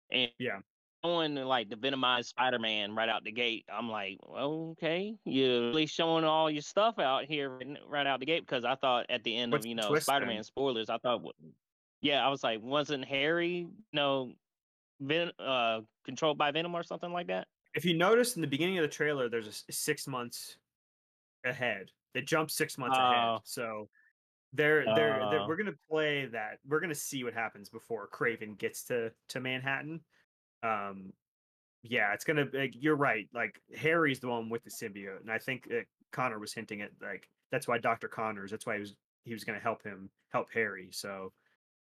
And 0.10 0.32
Yeah. 0.40 0.62
showing 1.06 1.36
like 1.36 1.70
the 1.70 1.76
Venomized 1.76 2.26
Spider-Man 2.26 2.96
right 2.96 3.10
out 3.10 3.24
the 3.24 3.32
gate, 3.32 3.66
I'm 3.72 3.90
like, 3.90 4.18
well, 4.28 4.70
okay, 4.72 5.20
you're 5.24 5.68
really 5.68 5.86
showing 5.86 6.24
all 6.24 6.50
your 6.50 6.64
stuff 6.64 6.98
out 6.98 7.26
here 7.26 7.60
right- 7.86 8.08
out 8.08 8.20
the 8.20 8.26
gate 8.26 8.42
because 8.42 8.66
I 8.66 8.74
thought 8.74 9.06
at 9.10 9.24
the 9.24 9.38
end 9.38 9.52
What's 9.52 9.66
of 9.66 9.70
you 9.70 9.76
know? 9.76 9.94
Spider-Man 9.96 10.44
spoilers, 10.44 10.90
I 10.90 10.98
thought, 10.98 11.22
yeah, 12.04 12.24
I 12.26 12.30
was 12.30 12.44
like, 12.44 12.62
wasn't 12.62 13.06
Harry, 13.06 13.60
you 13.68 13.72
know, 13.94 14.34
Ven- 15.00 15.32
uh, 15.40 15.82
controlled 16.06 16.38
by 16.38 16.52
Venom 16.52 16.76
or 16.76 16.84
something 16.84 17.12
like 17.12 17.28
that? 17.28 17.48
If 17.74 17.86
you 17.86 17.96
notice 17.98 18.36
in 18.36 18.42
the 18.42 18.48
beginning 18.48 18.78
of 18.78 18.84
the 18.84 18.88
trailer, 18.90 19.30
there's 19.30 19.66
a 19.68 19.72
six 19.74 20.06
months 20.08 20.58
ahead. 21.46 21.90
It 22.14 22.28
jumps 22.28 22.54
six 22.54 22.78
months 22.78 22.98
Oh. 23.00 23.04
ahead. 23.12 23.40
So 23.46 23.90
they're 24.52 24.86
they're, 24.86 25.28
they're 25.32 25.40
Oh. 25.40 25.48
we're 25.48 25.56
gonna 25.56 25.72
play 25.90 26.28
that. 26.28 26.60
We're 26.68 26.80
gonna 26.80 26.94
see 26.94 27.24
what 27.24 27.34
happens 27.34 27.70
before 27.70 28.08
Kraven 28.10 28.58
gets 28.58 28.84
to 28.86 29.12
to 29.30 29.40
Manhattan. 29.40 30.02
Um, 30.62 31.14
yeah, 31.82 32.14
it's 32.14 32.24
gonna. 32.24 32.46
Like, 32.54 32.74
you're 32.76 32.96
right. 32.96 33.28
Like 33.34 33.60
Harry's 33.76 34.20
the 34.20 34.28
one 34.28 34.50
with 34.50 34.64
the 34.64 34.70
symbiote, 34.70 35.22
and 35.22 35.32
I 35.32 35.40
think 35.40 35.68
uh, 35.72 35.82
Connor 36.12 36.38
was 36.40 36.54
hinting 36.54 36.82
at 36.82 36.92
like 37.02 37.28
that's 37.52 37.68
why 37.68 37.80
Doctor 37.80 38.08
Connors. 38.08 38.52
That's 38.52 38.66
why 38.68 38.76
he 38.76 38.80
was 38.82 38.96
he 39.24 39.34
was 39.34 39.44
gonna 39.44 39.60
help 39.60 39.82
him 39.84 40.10
help 40.32 40.50
Harry. 40.54 40.90
So 40.92 41.34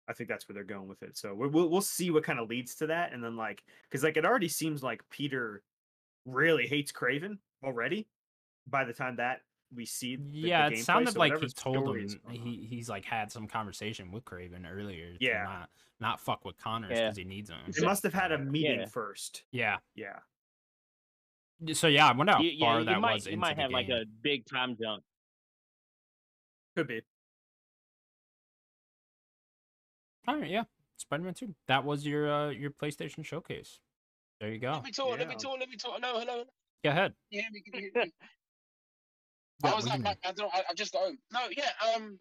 I 0.09 0.13
think 0.13 0.29
that's 0.29 0.49
where 0.49 0.55
they're 0.55 0.65
going 0.65 0.89
with 0.89 1.03
it. 1.03 1.17
So 1.17 1.35
we- 1.35 1.49
we'll 1.49 1.69
we'll 1.69 1.81
see 1.81 2.11
what 2.11 2.23
kind 2.25 2.39
of 2.39 2.49
leads 2.49 2.75
to 2.77 2.87
that, 2.89 3.13
and 3.13 3.23
then 3.23 3.37
like 3.37 3.65
because 3.91 4.03
like 4.05 4.17
it 4.17 4.25
already 4.25 4.49
seems 4.49 4.83
like 4.83 5.03
Peter 5.11 5.63
really 6.25 6.67
hates 6.67 6.93
Kraven 6.93 7.39
already. 7.65 8.07
By 8.69 8.85
the 8.85 8.93
time 8.93 9.17
that 9.17 9.43
we 9.75 9.85
see, 9.85 10.17
the, 10.17 10.23
the 10.23 10.39
Yeah, 10.49 10.67
it 10.67 10.73
gameplay, 10.75 10.79
sounded 10.85 11.13
so 11.15 11.19
like 11.19 11.39
he 11.41 11.49
told 11.49 11.89
him 11.97 12.05
is 12.05 12.17
he 12.31 12.67
he's 12.69 12.89
like 12.89 13.05
had 13.05 13.31
some 13.33 13.47
conversation 13.49 14.11
with 14.13 14.25
Kraven 14.25 14.65
earlier. 14.71 15.13
to 15.13 15.25
Yeah. 15.25 15.43
not 15.45 15.71
not 15.99 16.21
fuck 16.21 16.45
with 16.45 16.57
Connors 16.59 16.91
Yeah. 16.93 17.05
because 17.07 17.17
he 17.17 17.25
needs 17.25 17.51
him. 17.51 17.59
They 17.69 17.85
must 17.85 18.03
have 18.03 18.13
had 18.15 18.31
a 18.33 18.39
meeting 18.39 18.81
Yeah. 18.81 18.87
first. 18.87 19.45
Yeah. 19.51 19.79
Yeah. 19.95 20.19
So 21.73 21.89
yeah, 21.89 22.07
I 22.09 22.13
wonder 22.13 22.35
how 22.35 22.41
you, 22.43 22.59
far 22.61 22.81
you 22.81 22.85
that 22.87 23.01
might 23.01 23.15
was 23.15 23.27
you 23.27 23.33
into 23.33 23.41
might 23.41 23.57
the 23.57 23.63
have 23.63 23.71
like 23.71 23.89
a 23.89 24.05
big 24.23 24.45
time 24.47 24.77
jump. 24.81 25.03
Could 26.77 26.89
be. 26.89 27.01
All 30.29 30.37
right, 30.37 30.51
yeah, 30.51 30.65
Spider-Man 30.97 31.35
Two. 31.35 31.55
That 31.69 31.85
was 31.85 32.07
your 32.07 32.31
uh 32.33 32.51
your 32.51 32.71
PlayStation 32.71 33.25
showcase. 33.25 33.81
There 34.41 34.51
you 34.51 34.59
go. 34.59 34.73
Let 34.73 34.85
me 34.85 34.91
talk. 34.91 35.19
Let 35.19 35.29
me 35.29 35.37
talk. 35.37 35.57
Let 35.59 35.69
me 35.69 35.77
talk. 35.77 35.99
Hello, 36.03 36.19
hello. 36.19 36.45
Go 36.85 36.91
ahead. 36.91 37.15
Can 37.33 37.43
you 37.43 37.53
me? 37.53 37.63
Can 37.63 37.81
hear 37.81 37.91
me? 37.95 38.13
Yeah, 39.65 39.73
I 39.73 39.75
was 39.75 39.87
what 39.87 40.01
like, 40.01 40.19
I, 40.23 40.29
I 40.29 40.33
don't. 40.33 40.55
I, 40.55 40.63
I 40.69 40.75
just 40.75 40.93
got 40.93 41.05
home. 41.05 41.19
No, 41.33 41.41
yeah, 41.57 41.71
um, 41.95 42.19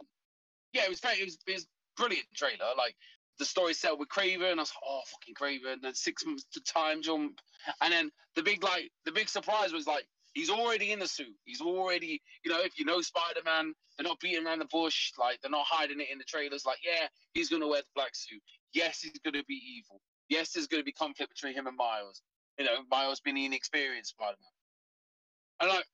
yeah, 0.71 0.83
it 0.83 0.89
was 0.89 1.01
very. 1.01 1.17
It 1.17 1.25
was, 1.25 1.37
it 1.45 1.53
was 1.53 1.67
brilliant 1.97 2.27
trailer. 2.33 2.71
Like 2.77 2.95
the 3.39 3.43
story 3.45 3.73
set 3.73 3.97
with 3.99 4.07
Kraven. 4.07 4.53
I 4.53 4.61
was 4.61 4.71
like, 4.71 4.83
oh, 4.87 5.01
fucking 5.11 5.35
Kraven. 5.35 5.81
Then 5.81 5.93
six 5.93 6.25
months 6.25 6.45
to 6.53 6.61
time 6.61 7.01
jump, 7.01 7.41
and 7.81 7.91
then 7.91 8.09
the 8.37 8.43
big 8.43 8.63
like 8.63 8.89
the 9.03 9.11
big 9.11 9.27
surprise 9.27 9.73
was 9.73 9.85
like 9.85 10.07
he's 10.35 10.51
already 10.51 10.91
in 10.91 10.99
the 10.99 11.07
suit. 11.07 11.33
He's 11.45 11.61
already, 11.61 12.21
you 12.43 12.51
know, 12.51 12.61
if 12.61 12.77
you 12.77 12.85
know 12.85 13.01
Spider 13.01 13.41
Man, 13.43 13.73
they're 13.97 14.07
not 14.07 14.19
beating 14.19 14.45
around 14.45 14.59
the 14.59 14.65
bush. 14.65 15.11
Like 15.17 15.41
they're 15.41 15.49
not 15.49 15.65
hiding 15.67 15.99
it 15.99 16.07
in 16.11 16.19
the 16.19 16.23
trailers. 16.25 16.65
Like, 16.65 16.77
yeah, 16.85 17.07
he's 17.33 17.49
gonna 17.49 17.67
wear 17.67 17.81
the 17.81 17.87
black 17.95 18.13
suit. 18.13 18.41
Yes, 18.73 19.01
he's 19.01 19.19
gonna 19.23 19.43
be 19.47 19.59
evil. 19.77 19.99
Yes, 20.29 20.51
there's 20.51 20.67
gonna 20.67 20.83
be 20.83 20.91
conflict 20.91 21.33
between 21.33 21.55
him 21.55 21.65
and 21.65 21.75
Miles. 21.75 22.21
You 22.59 22.65
know, 22.65 22.77
Miles 22.91 23.19
being 23.21 23.35
the 23.35 23.45
inexperienced 23.45 24.11
Spider 24.11 24.37
Man. 24.39 25.67
And 25.67 25.69
like 25.69 25.85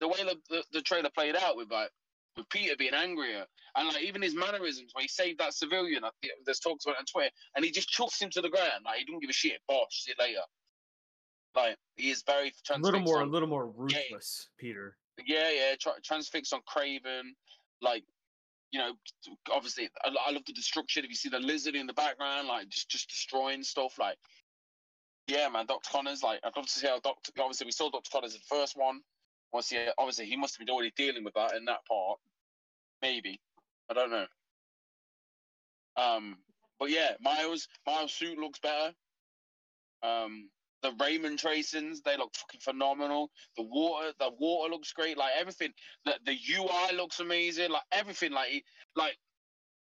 the 0.00 0.08
way 0.08 0.18
the, 0.24 0.36
the, 0.48 0.64
the 0.72 0.82
trailer 0.82 1.10
played 1.10 1.36
out 1.36 1.56
with 1.56 1.70
like 1.70 1.90
with 2.36 2.48
Peter 2.48 2.74
being 2.76 2.94
angrier 2.94 3.44
and 3.76 3.88
like 3.88 4.02
even 4.02 4.22
his 4.22 4.34
mannerisms 4.34 4.90
when 4.92 5.02
he 5.02 5.08
saved 5.08 5.40
that 5.40 5.54
civilian. 5.54 6.02
There's 6.44 6.60
talks 6.60 6.84
about 6.84 6.96
it 6.96 7.00
on 7.00 7.04
Twitter, 7.06 7.30
and 7.56 7.64
he 7.64 7.70
just 7.70 7.88
chucks 7.88 8.20
him 8.20 8.30
to 8.30 8.40
the 8.40 8.50
ground. 8.50 8.84
Like 8.84 8.98
he 8.98 9.04
didn't 9.04 9.20
give 9.20 9.30
a 9.30 9.34
shit. 9.34 9.60
Bosh, 9.68 10.04
see 10.04 10.12
you 10.16 10.24
later. 10.24 10.40
Like 11.54 11.76
he 11.96 12.10
is 12.10 12.22
very 12.26 12.52
A 12.70 12.78
little 12.78 13.00
more, 13.00 13.20
a 13.20 13.26
little 13.26 13.48
more 13.48 13.68
ruthless, 13.68 14.48
Peter. 14.58 14.96
yeah, 15.26 15.50
yeah, 15.50 15.74
tra- 15.80 16.00
transfixed 16.02 16.52
on 16.52 16.60
Kraven, 16.62 17.30
like 17.80 18.04
you 18.72 18.80
know, 18.80 18.92
obviously, 19.52 19.88
I, 20.04 20.08
I 20.26 20.32
love 20.32 20.42
the 20.46 20.52
destruction. 20.52 21.04
If 21.04 21.10
you 21.10 21.14
see 21.16 21.28
the 21.28 21.38
lizard 21.38 21.76
in 21.76 21.86
the 21.86 21.92
background, 21.92 22.48
like 22.48 22.68
just 22.68 22.88
just 22.88 23.08
destroying 23.08 23.62
stuff, 23.62 23.98
like 24.00 24.16
yeah, 25.28 25.48
man, 25.48 25.66
Doctor 25.66 25.90
Connors, 25.90 26.22
like 26.24 26.40
I'd 26.42 26.56
love 26.56 26.66
to 26.66 26.72
see 26.72 26.88
how 26.88 26.98
Doctor. 26.98 27.30
Obviously, 27.38 27.66
we 27.66 27.72
saw 27.72 27.88
Doctor 27.90 28.10
Connors 28.10 28.34
in 28.34 28.40
the 28.40 28.56
first 28.56 28.76
one. 28.76 29.00
Once 29.52 29.68
he, 29.68 29.78
obviously, 29.96 30.26
he 30.26 30.36
must 30.36 30.58
have 30.58 30.66
been 30.66 30.74
already 30.74 30.92
dealing 30.96 31.22
with 31.22 31.34
that 31.34 31.54
in 31.54 31.64
that 31.66 31.86
part. 31.86 32.18
Maybe, 33.00 33.40
I 33.88 33.94
don't 33.94 34.10
know. 34.10 34.26
Um, 35.96 36.36
but 36.80 36.90
yeah, 36.90 37.12
Miles, 37.20 37.68
Miles' 37.86 38.12
suit 38.12 38.36
looks 38.38 38.58
better. 38.58 38.92
Um, 40.02 40.50
the 40.84 40.92
Raymond 41.02 41.38
tracings, 41.38 42.02
they 42.02 42.16
look 42.16 42.34
fucking 42.36 42.60
phenomenal. 42.60 43.30
The 43.56 43.64
water, 43.64 44.12
the 44.20 44.30
water 44.38 44.70
looks 44.70 44.92
great. 44.92 45.16
Like 45.16 45.32
everything, 45.36 45.72
the, 46.04 46.12
the 46.26 46.36
UI 46.56 46.94
looks 46.94 47.20
amazing. 47.20 47.70
Like 47.70 47.82
everything, 47.90 48.32
like 48.32 48.62
like 48.94 49.16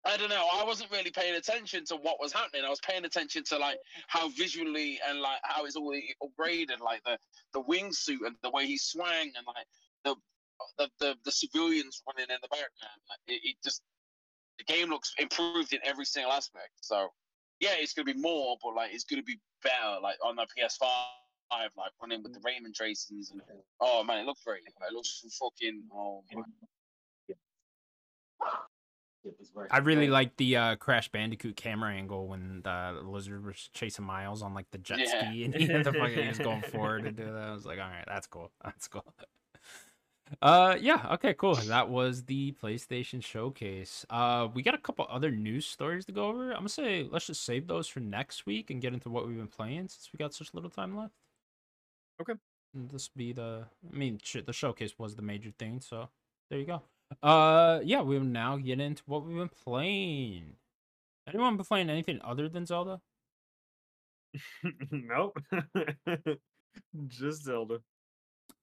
I 0.05 0.17
don't 0.19 0.29
know. 0.29 0.47
I 0.53 0.65
wasn't 0.65 0.91
really 0.91 1.11
paying 1.11 1.35
attention 1.35 1.85
to 1.87 1.97
what 1.97 2.21
was 2.21 2.33
happening. 2.33 2.63
I 2.67 2.69
was 2.69 2.81
paying 2.87 3.07
attention 3.07 3.43
to 3.45 3.59
like 3.59 3.79
how 4.09 4.29
visually 4.29 5.01
and 5.09 5.21
like 5.21 5.41
how 5.45 5.65
it's 5.65 5.77
all 5.77 5.97
upgraded, 6.23 6.81
like 6.85 7.03
the 7.05 7.17
the 7.55 7.63
wingsuit 7.63 8.27
and 8.27 8.37
the 8.43 8.51
way 8.51 8.67
he 8.67 8.77
swang 8.77 9.33
and 9.35 9.47
like 9.47 9.67
the 10.05 10.15
the 10.79 10.91
the, 11.01 11.15
the 11.25 11.33
civilians 11.33 12.03
running 12.07 12.31
in 12.31 12.37
the 12.43 12.49
background. 12.49 13.01
Like, 13.09 13.19
it, 13.29 13.41
it 13.49 13.57
just 13.65 13.81
the 14.59 14.65
game 14.65 14.91
looks 14.91 15.15
improved 15.19 15.73
in 15.73 15.81
every 15.85 16.05
single 16.05 16.33
aspect. 16.33 16.73
So 16.83 17.09
yeah, 17.63 17.71
it's 17.79 17.95
gonna 17.95 18.13
be 18.13 18.21
more, 18.21 18.57
but 18.61 18.75
like 18.75 18.93
it's 18.93 19.05
gonna 19.05 19.23
be 19.23 19.39
better. 19.63 20.01
Like 20.03 20.17
on 20.23 20.35
the 20.37 20.43
PS5, 20.43 20.81
like 21.79 21.93
running 22.03 22.23
with 22.23 22.35
the 22.35 22.41
Raymond 22.45 22.75
tracings 22.75 23.31
and 23.31 23.41
oh 23.81 24.03
man, 24.03 24.19
it 24.19 24.27
looks 24.27 24.43
great. 24.45 24.63
Like, 24.65 24.91
it 24.91 24.95
looks 24.95 25.23
fucking 25.41 25.85
oh 25.95 26.25
my 26.35 26.43
I 29.71 29.79
really 29.79 30.09
like 30.09 30.37
the 30.37 30.57
uh, 30.57 30.77
Crash 30.77 31.09
Bandicoot 31.11 31.55
camera 31.55 31.93
angle 31.93 32.27
when 32.27 32.63
the 32.65 33.01
lizard 33.05 33.47
was 33.47 33.71
chasing 33.73 34.05
Miles 34.05 34.43
on 34.43 34.53
like 34.53 34.69
the 34.73 34.79
jet 34.79 34.99
Yeah. 34.99 35.31
ski 35.31 35.45
and 35.45 35.55
he, 35.55 35.67
the 35.67 35.85
fucking, 35.85 36.19
he 36.23 36.27
was 36.29 36.39
going 36.39 36.63
forward 36.63 37.05
to 37.05 37.13
do 37.13 37.27
that. 37.27 37.49
I 37.49 37.53
was 37.53 37.65
like, 37.65 37.79
all 37.79 37.89
right, 37.89 38.05
that's 38.05 38.27
cool. 38.27 38.51
That's 38.65 38.89
cool. 38.89 39.05
Uh, 40.41 40.77
yeah, 40.81 41.07
okay, 41.13 41.35
cool. 41.35 41.55
That 41.55 41.89
was 41.89 42.25
the 42.25 42.53
PlayStation 42.53 43.23
Showcase. 43.23 44.07
Uh, 44.09 44.49
we 44.55 44.63
got 44.63 44.75
a 44.75 44.79
couple 44.79 45.07
other 45.11 45.31
news 45.31 45.67
stories 45.67 46.05
to 46.07 46.13
go 46.13 46.27
over. 46.27 46.51
I'm 46.53 46.59
gonna 46.59 46.69
say 46.69 47.07
let's 47.11 47.27
just 47.27 47.45
save 47.45 47.67
those 47.67 47.87
for 47.87 48.01
next 48.01 48.47
week 48.47 48.71
and 48.71 48.81
get 48.81 48.95
into 48.95 49.11
what 49.11 49.27
we've 49.27 49.37
been 49.37 49.47
playing 49.49 49.89
since 49.89 50.09
we 50.13 50.17
got 50.19 50.33
such 50.33 50.55
little 50.55 50.71
time 50.71 50.97
left. 50.97 51.13
Okay. 52.21 52.35
And 52.75 52.91
This 52.91 53.09
be 53.09 53.33
the, 53.33 53.67
I 53.93 53.97
mean, 53.97 54.19
shit, 54.23 54.47
the 54.47 54.53
showcase 54.53 54.99
was 54.99 55.15
the 55.15 55.23
major 55.23 55.51
thing, 55.59 55.81
so 55.81 56.09
there 56.49 56.59
you 56.59 56.67
go. 56.67 56.83
Uh, 57.23 57.81
yeah, 57.85 58.01
we'll 58.01 58.21
now 58.23 58.57
get 58.57 58.81
into 58.81 59.03
what 59.07 59.25
we've 59.27 59.37
been 59.37 59.51
playing. 59.51 60.57
Anyone 61.29 61.57
been 61.57 61.67
playing 61.67 61.91
anything 61.91 62.21
other 62.25 62.49
than 62.49 62.65
Zelda? 62.67 63.01
nope. 64.91 65.37
Just 67.09 67.45
Zelda. 67.45 67.81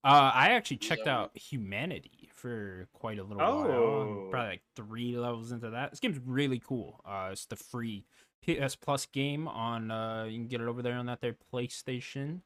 Uh, 0.04 0.32
I 0.34 0.50
actually 0.52 0.78
checked 0.78 1.06
Zelda. 1.06 1.12
out 1.12 1.38
Humanity 1.38 2.30
for 2.34 2.88
quite 2.94 3.20
a 3.20 3.24
little 3.24 3.38
while. 3.38 3.68
Oh. 3.70 4.24
I'm 4.26 4.32
Probably 4.32 4.50
like 4.50 4.62
three 4.76 5.18
levels 5.18 5.52
into 5.52 5.70
that. 5.72 5.92
This 5.92 6.00
game's 6.00 6.20
really 6.26 6.60
cool. 6.60 7.02
Uh, 7.06 7.30
it's 7.32 7.46
the 7.46 7.58
free 7.58 8.06
PS 8.46 8.76
Plus 8.76 9.06
game 9.06 9.48
on. 9.48 9.92
Uh, 9.92 10.24
you 10.24 10.38
can 10.38 10.48
get 10.48 10.62
it 10.62 10.68
over 10.68 10.82
there 10.82 10.94
on 10.94 11.08
that 11.08 11.20
there 11.22 11.36
PlayStation. 11.54 12.42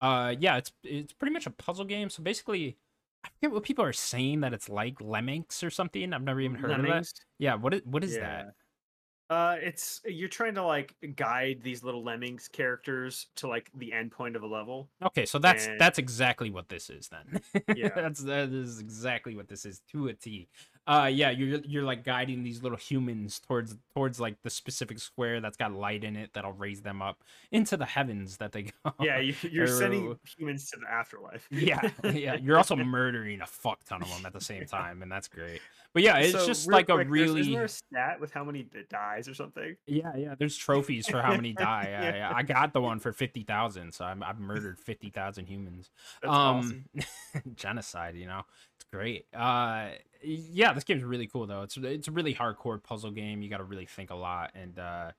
Uh, 0.00 0.34
yeah, 0.38 0.56
it's 0.56 0.72
it's 0.82 1.12
pretty 1.12 1.32
much 1.32 1.46
a 1.46 1.50
puzzle 1.50 1.84
game. 1.84 2.08
So 2.08 2.22
basically, 2.22 2.78
I 3.24 3.28
forget 3.28 3.52
what 3.52 3.62
people 3.64 3.84
are 3.84 3.92
saying 3.92 4.40
that 4.40 4.54
it's 4.54 4.68
like 4.68 5.00
Lemmings 5.00 5.62
or 5.62 5.70
something. 5.70 6.12
I've 6.12 6.22
never 6.22 6.40
even 6.40 6.56
heard 6.56 6.72
of 6.72 6.82
that. 6.86 7.10
Yeah, 7.38 7.54
what 7.54 7.74
is 7.74 7.82
what 7.84 8.02
is 8.02 8.16
that? 8.16 8.54
Uh, 9.34 9.56
it's 9.60 10.00
you're 10.04 10.28
trying 10.28 10.54
to 10.54 10.62
like 10.64 10.94
guide 11.16 11.58
these 11.62 11.82
little 11.82 12.04
lemmings 12.04 12.46
characters 12.46 13.26
to 13.36 13.48
like 13.48 13.68
the 13.74 13.92
end 13.92 14.12
point 14.12 14.36
of 14.36 14.42
a 14.42 14.46
level. 14.46 14.88
Okay, 15.02 15.26
so 15.26 15.38
that's 15.40 15.66
And- 15.66 15.80
that's 15.80 15.98
exactly 15.98 16.50
what 16.50 16.68
this 16.68 16.88
is 16.88 17.08
then. 17.08 17.40
Yeah. 17.76 17.88
that's 17.94 18.20
that 18.24 18.50
is 18.50 18.78
exactly 18.78 19.34
what 19.34 19.48
this 19.48 19.64
is 19.66 19.80
to 19.92 20.06
a 20.08 20.12
T. 20.14 20.46
Uh 20.86 21.10
yeah, 21.12 21.30
you're 21.30 21.60
you're 21.64 21.82
like 21.82 22.04
guiding 22.04 22.44
these 22.44 22.62
little 22.62 22.76
humans 22.78 23.40
towards 23.40 23.74
towards 23.94 24.20
like 24.20 24.36
the 24.42 24.50
specific 24.50 24.98
square 24.98 25.40
that's 25.40 25.56
got 25.56 25.72
light 25.72 26.04
in 26.04 26.14
it 26.14 26.30
that'll 26.34 26.52
raise 26.52 26.82
them 26.82 27.00
up 27.02 27.24
into 27.50 27.76
the 27.76 27.86
heavens 27.86 28.36
that 28.36 28.52
they 28.52 28.64
go. 28.64 28.92
Yeah, 29.00 29.18
you, 29.18 29.34
you're 29.50 29.66
sending 29.66 30.16
humans 30.36 30.70
to 30.70 30.78
the 30.78 30.88
afterlife. 30.90 31.48
yeah, 31.50 31.80
yeah. 32.04 32.34
You're 32.36 32.56
also 32.62 32.76
murdering 32.76 33.40
a 33.40 33.46
fuck 33.46 33.82
ton 33.84 34.02
of 34.02 34.08
them 34.10 34.26
at 34.26 34.32
the 34.34 34.40
same 34.42 34.66
time, 34.66 35.02
and 35.02 35.10
that's 35.10 35.26
great. 35.28 35.60
But 35.94 36.02
yeah, 36.02 36.18
it's 36.18 36.32
So, 36.32 36.44
just 36.46 36.66
like 36.68 36.88
a 36.88 36.94
quick, 36.94 37.08
there's- 37.08 37.28
really 37.28 37.40
Isn't 37.42 37.52
there 37.52 37.64
a 37.64 37.68
stat 37.68 38.20
with 38.20 38.32
how 38.32 38.42
many 38.44 38.66
that 38.74 38.88
dies 38.88 39.28
or 39.28 39.34
something? 39.34 39.76
Yeah, 39.86 40.14
yeah. 40.16 40.34
There's 40.36 40.56
trophies 40.56 41.08
for 41.08 41.22
how 41.22 41.36
many 41.36 41.52
die. 41.54 41.86
Yeah, 41.88 42.02
Yeah. 42.02 42.16
yeah. 42.16 42.32
I 42.34 42.42
got 42.42 42.72
the 42.72 42.80
one 42.80 42.98
for 42.98 43.12
fifty 43.12 43.44
thousand, 43.44 43.92
so 43.92 44.04
I'm, 44.04 44.22
I've 44.22 44.40
murdered 44.40 44.78
fifty 44.80 45.08
thousand 45.10 45.46
humans. 45.46 45.90
That's 46.20 46.34
um, 46.34 46.56
awesome. 46.58 46.84
genocide. 47.54 48.16
You 48.16 48.26
know, 48.26 48.42
it's 48.76 48.84
great. 48.92 49.26
Uh, 49.32 49.90
yeah, 50.22 50.72
this 50.72 50.84
game's 50.84 51.04
really 51.04 51.26
cool 51.28 51.46
though. 51.46 51.62
It's 51.62 51.76
it's 51.76 52.08
a 52.08 52.12
really 52.12 52.34
hardcore 52.34 52.82
puzzle 52.82 53.12
game. 53.12 53.40
You 53.42 53.48
got 53.48 53.58
to 53.58 53.64
really 53.64 53.86
think 53.86 54.10
a 54.10 54.14
lot, 54.16 54.50
and 54.54 54.78
uh, 54.78 55.12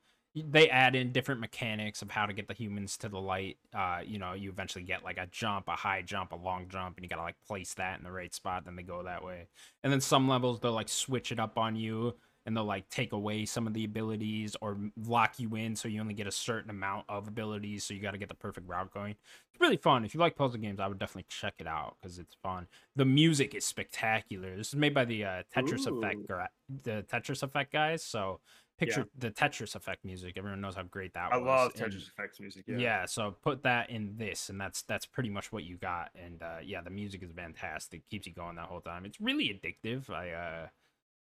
they 0.44 0.68
add 0.68 0.94
in 0.94 1.12
different 1.12 1.40
mechanics 1.40 2.02
of 2.02 2.10
how 2.10 2.26
to 2.26 2.32
get 2.32 2.46
the 2.46 2.54
humans 2.54 2.96
to 2.98 3.08
the 3.08 3.18
light. 3.18 3.56
Uh, 3.74 4.00
you 4.04 4.18
know, 4.18 4.34
you 4.34 4.50
eventually 4.50 4.84
get 4.84 5.02
like 5.02 5.18
a 5.18 5.26
jump, 5.26 5.68
a 5.68 5.72
high 5.72 6.02
jump, 6.02 6.32
a 6.32 6.36
long 6.36 6.68
jump, 6.68 6.96
and 6.96 7.04
you 7.04 7.08
gotta 7.08 7.22
like 7.22 7.36
place 7.46 7.74
that 7.74 7.98
in 7.98 8.04
the 8.04 8.12
right 8.12 8.34
spot. 8.34 8.64
Then 8.64 8.76
they 8.76 8.82
go 8.82 9.02
that 9.02 9.24
way. 9.24 9.48
And 9.82 9.92
then 9.92 10.00
some 10.00 10.28
levels 10.28 10.60
they'll 10.60 10.72
like 10.72 10.88
switch 10.88 11.32
it 11.32 11.40
up 11.40 11.56
on 11.56 11.74
you 11.74 12.14
and 12.46 12.56
they'll 12.56 12.64
like 12.64 12.88
take 12.88 13.12
away 13.12 13.44
some 13.44 13.66
of 13.66 13.74
the 13.74 13.84
abilities 13.84 14.54
or 14.60 14.78
lock 15.04 15.38
you 15.38 15.56
in 15.56 15.74
so 15.74 15.88
you 15.88 16.00
only 16.00 16.14
get 16.14 16.28
a 16.28 16.32
certain 16.32 16.70
amount 16.70 17.04
of 17.08 17.26
abilities. 17.26 17.82
So 17.82 17.92
you 17.92 18.00
got 18.00 18.12
to 18.12 18.18
get 18.18 18.28
the 18.28 18.36
perfect 18.36 18.68
route 18.68 18.94
going. 18.94 19.12
It's 19.12 19.60
really 19.60 19.76
fun. 19.76 20.04
If 20.04 20.14
you 20.14 20.20
like 20.20 20.36
puzzle 20.36 20.60
games, 20.60 20.78
I 20.78 20.86
would 20.86 20.98
definitely 20.98 21.26
check 21.28 21.54
it 21.58 21.66
out 21.66 21.96
because 22.00 22.18
it's 22.18 22.36
fun. 22.42 22.68
The 22.94 23.04
music 23.04 23.54
is 23.54 23.64
spectacular. 23.64 24.56
This 24.56 24.68
is 24.68 24.76
made 24.76 24.94
by 24.94 25.04
the 25.04 25.24
uh, 25.24 25.42
Tetris 25.54 25.86
Effect, 25.88 26.26
gra- 26.28 26.50
the 26.84 27.04
Tetris 27.10 27.42
Effect 27.42 27.72
guys. 27.72 28.04
So 28.04 28.40
picture 28.78 29.06
the 29.18 29.30
Tetris 29.30 29.74
Effect 29.74 30.04
music. 30.04 30.34
Everyone 30.36 30.60
knows 30.60 30.74
how 30.74 30.82
great 30.82 31.14
that 31.14 31.32
I 31.32 31.36
was. 31.38 31.46
I 31.46 31.50
love 31.50 31.72
and- 31.76 31.92
Tetris 31.92 32.08
Effects 32.08 32.40
music. 32.40 32.64
yeah. 32.66 32.76
Yeah. 32.78 33.04
so 33.06 33.34
put 33.42 33.62
that 33.62 33.90
in 33.90 34.16
this, 34.16 34.48
and 34.50 34.60
that's 34.60 34.82
that's 34.82 35.06
pretty 35.06 35.30
much 35.30 35.52
what 35.52 35.64
you 35.64 35.76
got. 35.76 36.10
And 36.14 36.42
uh, 36.42 36.58
yeah, 36.62 36.80
the 36.82 36.90
music 36.90 37.22
is 37.22 37.30
fantastic. 37.32 38.08
Keeps 38.10 38.26
you 38.26 38.32
going 38.32 38.56
that 38.56 38.66
whole 38.66 38.80
time. 38.80 39.04
It's 39.06 39.20
really 39.20 39.46
addictive. 39.48 40.10
I 40.10 40.30
uh, 40.30 40.66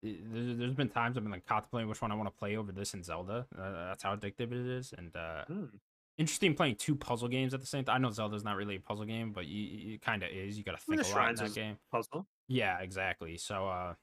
it- 0.02 0.32
there- 0.32 0.55
there's 0.55 0.74
been 0.74 0.89
times 0.89 1.16
I've 1.16 1.24
been 1.24 1.32
like 1.32 1.47
contemplating 1.47 1.89
which 1.89 2.01
one 2.02 2.10
I 2.12 2.14
want 2.14 2.28
to 2.28 2.39
play 2.39 2.56
over 2.56 2.72
this 2.72 2.94
and 2.94 3.05
Zelda. 3.05 3.47
Uh, 3.56 3.70
that's 3.89 4.02
how 4.02 4.14
addictive 4.16 4.52
it 4.52 4.66
is. 4.78 4.94
And 4.97 5.14
uh, 5.16 5.44
Hmm. 5.47 5.64
interesting 6.18 6.55
playing 6.55 6.77
two 6.77 6.94
puzzle 6.94 7.28
games 7.28 7.52
at 7.55 7.60
the 7.60 7.66
same 7.66 7.85
time. 7.85 7.97
I 7.97 7.98
know 7.98 8.10
Zelda's 8.10 8.44
not 8.44 8.56
really 8.56 8.77
a 8.77 8.81
puzzle 8.81 9.05
game, 9.06 9.32
but 9.32 9.47
you, 9.47 9.94
it 9.94 10.02
kind 10.02 10.22
of 10.22 10.31
is. 10.31 10.56
You 10.56 10.64
got 10.64 10.72
to 10.72 10.78
I 10.93 10.97
think 10.97 11.14
a 11.14 11.18
lot 11.18 11.31
in 11.31 11.36
that 11.36 11.55
game. 11.55 11.78
Puzzle. 11.90 12.27
Yeah, 12.48 12.78
exactly. 12.81 13.36
So 13.36 13.68
uh, 13.68 13.94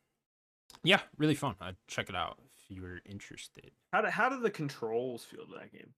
yeah, 0.83 0.99
really 1.17 1.35
fun. 1.35 1.55
Uh, 1.61 1.71
check 1.87 2.09
it 2.09 2.15
out 2.15 2.37
if 2.69 2.75
you 2.75 2.81
were 2.81 2.99
interested. 3.05 3.71
How 3.93 4.01
do 4.01 4.09
how 4.09 4.29
do 4.29 4.39
the 4.39 4.49
controls 4.49 5.23
feel 5.23 5.45
to 5.45 5.53
that 5.59 5.71
game? 5.71 5.93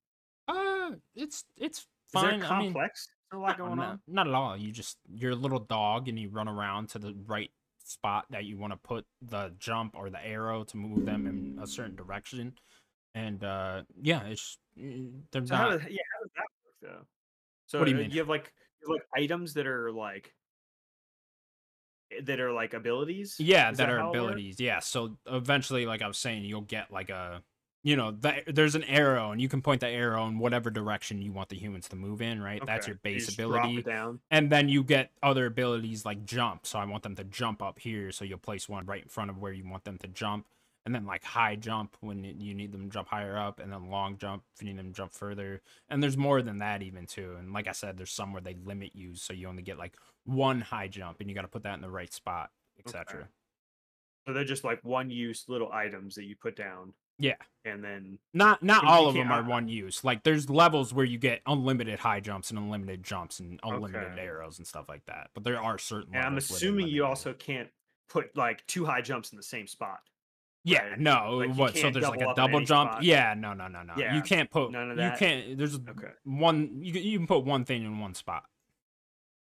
Uh, 0.48 0.96
it's 1.16 1.46
it's 1.58 1.80
Is 1.80 1.86
fine. 2.12 2.26
I 2.26 2.32
mean, 2.38 2.42
complex? 2.42 3.02
Is 3.02 3.08
there 3.32 3.40
a 3.40 3.44
lot 3.44 3.58
going 3.58 3.76
no, 3.78 3.84
on? 3.84 4.00
Not 4.08 4.28
at 4.28 4.34
all. 4.34 4.58
You 4.58 4.72
just 4.72 4.98
you're 5.08 5.32
a 5.32 5.36
little 5.36 5.60
dog 5.60 6.08
and 6.08 6.18
you 6.18 6.30
run 6.30 6.48
around 6.48 6.90
to 6.90 7.00
the 7.00 7.16
right 7.28 7.52
spot 7.84 8.26
that 8.30 8.46
you 8.46 8.58
want 8.58 8.74
to 8.74 8.78
put 8.78 9.06
the 9.22 9.52
jump 9.60 9.96
or 9.96 10.10
the 10.10 10.24
arrow 10.26 10.64
to 10.64 10.78
move 10.78 11.06
them 11.06 11.26
in 11.28 11.60
a 11.62 11.68
certain 11.68 11.96
direction. 11.96 12.54
And 13.16 13.44
uh 13.44 13.84
yeah, 14.02 14.24
it's 14.26 14.58
mm, 14.80 15.12
they're 15.32 15.46
So 15.46 15.56
how 15.56 15.70
not 15.70 15.72
does, 15.72 15.82
yeah, 15.90 15.98
how 16.14 16.24
does 16.24 16.32
that 16.36 16.46
work 16.66 16.94
though? 17.00 17.06
So 17.66 17.80
What 17.80 17.86
do 17.86 17.92
you 17.92 17.98
uh, 17.98 18.02
mean? 18.02 18.12
you 18.12 18.20
have 18.20 18.30
like 18.30 18.54
you 18.82 18.92
have 18.94 18.96
like 18.96 19.24
items 19.24 19.54
that 19.56 19.68
are 19.68 19.92
like 19.92 20.34
Eh, 22.12 22.22
that 22.24 22.40
are 22.40 22.52
like 22.52 22.74
abilities. 22.74 23.36
yeah 23.40 23.72
that, 23.72 23.78
that 23.78 23.90
are 23.90 24.00
how 24.00 24.06
it 24.06 24.08
works? 24.08 24.18
abilities. 24.18 24.60
Yeah, 24.60 24.80
so 24.80 25.18
eventually, 25.28 25.86
like 25.86 26.02
I 26.02 26.08
was 26.08 26.18
saying, 26.18 26.46
you'll 26.46 26.62
get 26.62 26.92
like 26.92 27.10
a 27.10 27.44
you 27.82 27.96
know 27.96 28.12
the, 28.12 28.44
there's 28.48 28.76
an 28.76 28.84
arrow 28.84 29.32
and 29.32 29.40
you 29.40 29.48
can 29.48 29.62
point 29.62 29.80
the 29.80 29.88
arrow 29.88 30.28
in 30.28 30.38
whatever 30.38 30.70
direction 30.70 31.22
you 31.22 31.32
want 31.32 31.48
the 31.50 31.56
humans 31.56 31.88
to 31.90 31.96
move 31.96 32.22
in 32.22 32.42
right? 32.42 32.62
That's 32.66 32.88
your 32.88 32.98
base 32.98 33.34
drop 33.34 33.66
ability. 33.66 33.86
and 34.30 34.50
then 34.50 34.68
you 34.68 34.84
get 34.84 35.12
other 35.24 35.46
abilities 35.46 36.06
like 36.06 36.26
jump. 36.26 36.66
So 36.66 36.78
i 36.80 36.86
want 36.86 37.04
them 37.04 37.16
to 37.16 37.24
jump 37.24 37.62
up 37.62 37.80
here 37.80 38.12
so 38.12 38.26
you'll 38.26 38.38
place 38.38 38.68
one 38.68 38.86
right 38.86 39.04
in 39.04 39.08
front 39.08 39.30
of 39.30 39.38
where 39.38 39.54
you 39.54 39.68
want 39.70 39.86
them 39.86 39.98
to 40.00 40.08
jump. 40.08 40.46
And 40.86 40.96
then 40.96 41.06
like 41.06 41.24
high 41.24 41.56
jump 41.56 41.96
when 42.02 42.24
you 42.24 42.54
need 42.56 42.72
them 42.72 42.86
to 42.86 42.90
jump 42.90 43.10
higher 43.10 43.38
up 43.38 43.60
and 43.60 43.72
then 43.72 43.90
long 43.90 44.18
jump 44.18 44.44
if 44.56 44.62
you 44.62 44.70
need 44.70 44.80
them 44.80 44.88
to 44.88 44.94
jump 44.94 45.14
further. 45.14 45.62
And 45.90 46.02
there's 46.02 46.18
more 46.18 46.42
than 46.42 46.58
that 46.60 46.82
even 46.82 47.06
too. 47.06 47.36
And 47.40 47.54
like 47.54 47.68
i 47.68 47.74
said 47.74 47.98
there's 47.98 48.12
some 48.12 48.34
where 48.34 48.42
they 48.42 48.56
limit 48.66 48.92
you 48.94 49.16
so 49.16 49.34
you 49.34 49.48
only 49.48 49.62
get 49.62 49.78
like 49.78 49.96
one 50.30 50.62
high 50.62 50.88
jump 50.88 51.20
and 51.20 51.30
you 51.30 51.36
got 51.36 51.42
to 51.44 51.48
put 51.48 51.64
that 51.64 51.76
in 51.76 51.82
the 51.82 51.90
right 51.90 52.14
spot 52.14 52.52
etc 52.80 53.04
Okay. 53.22 53.30
So 54.28 54.34
they're 54.34 54.44
just 54.44 54.64
like 54.64 54.84
one 54.84 55.10
use 55.10 55.46
little 55.48 55.72
items 55.72 56.16
that 56.16 56.26
you 56.26 56.36
put 56.36 56.56
down, 56.56 56.94
yeah 57.18 57.36
and 57.66 57.84
then 57.84 58.20
not 58.34 58.62
not 58.62 58.84
all 58.86 59.08
of 59.08 59.16
them 59.16 59.32
are 59.32 59.44
one 59.44 59.68
use 59.68 60.04
like 60.04 60.24
there's 60.24 60.50
levels 60.50 60.94
where 60.94 61.06
you 61.06 61.18
get 61.18 61.42
unlimited 61.48 62.00
high 62.00 62.20
jumps 62.20 62.50
and 62.52 62.60
unlimited 62.60 63.04
jumps 63.04 63.40
and 63.40 63.60
unlimited 63.64 64.12
Okay. 64.14 64.22
arrows 64.22 64.58
and 64.60 64.68
stuff 64.68 64.88
like 64.88 65.04
that 65.06 65.30
but 65.34 65.44
there 65.44 65.60
are 65.60 65.78
certain 65.78 66.14
and 66.16 66.24
I'm 66.24 66.34
levels 66.36 66.52
where 66.52 66.60
they 66.60 66.66
assuming 66.66 66.88
you 66.88 67.06
also 67.06 67.34
can't 67.34 67.70
put 68.08 68.36
like 68.38 68.66
two 68.68 68.86
high 68.86 69.02
jumps 69.02 69.32
in 69.32 69.38
the 69.38 69.44
same 69.44 69.68
spot. 69.68 70.00
Yeah, 70.66 70.84
Right. 70.90 71.00
no. 71.00 71.38
Like, 71.38 71.56
what? 71.56 71.78
So 71.78 71.90
there's 71.90 72.08
like 72.10 72.22
a 72.22 72.34
double 72.36 72.60
jump. 72.62 72.92
spot. 72.92 73.04
Yeah, 73.04 73.34
no, 73.34 73.54
no, 73.54 73.68
no, 73.68 73.82
no. 73.82 73.94
Yeah, 73.98 74.16
You 74.16 74.22
can't 74.22 74.50
put 74.52 74.72
none 74.72 74.92
of 74.92 74.98
that. 74.98 75.14
You 75.14 75.28
can't. 75.28 75.58
There's 75.58 75.76
Okay. 75.76 76.12
one. 76.24 76.80
You 76.82 76.94
you 76.94 77.18
can 77.18 77.28
put 77.28 77.46
one 77.46 77.64
thing 77.66 77.84
in 77.84 77.98
one 78.00 78.14
spot. 78.14 78.44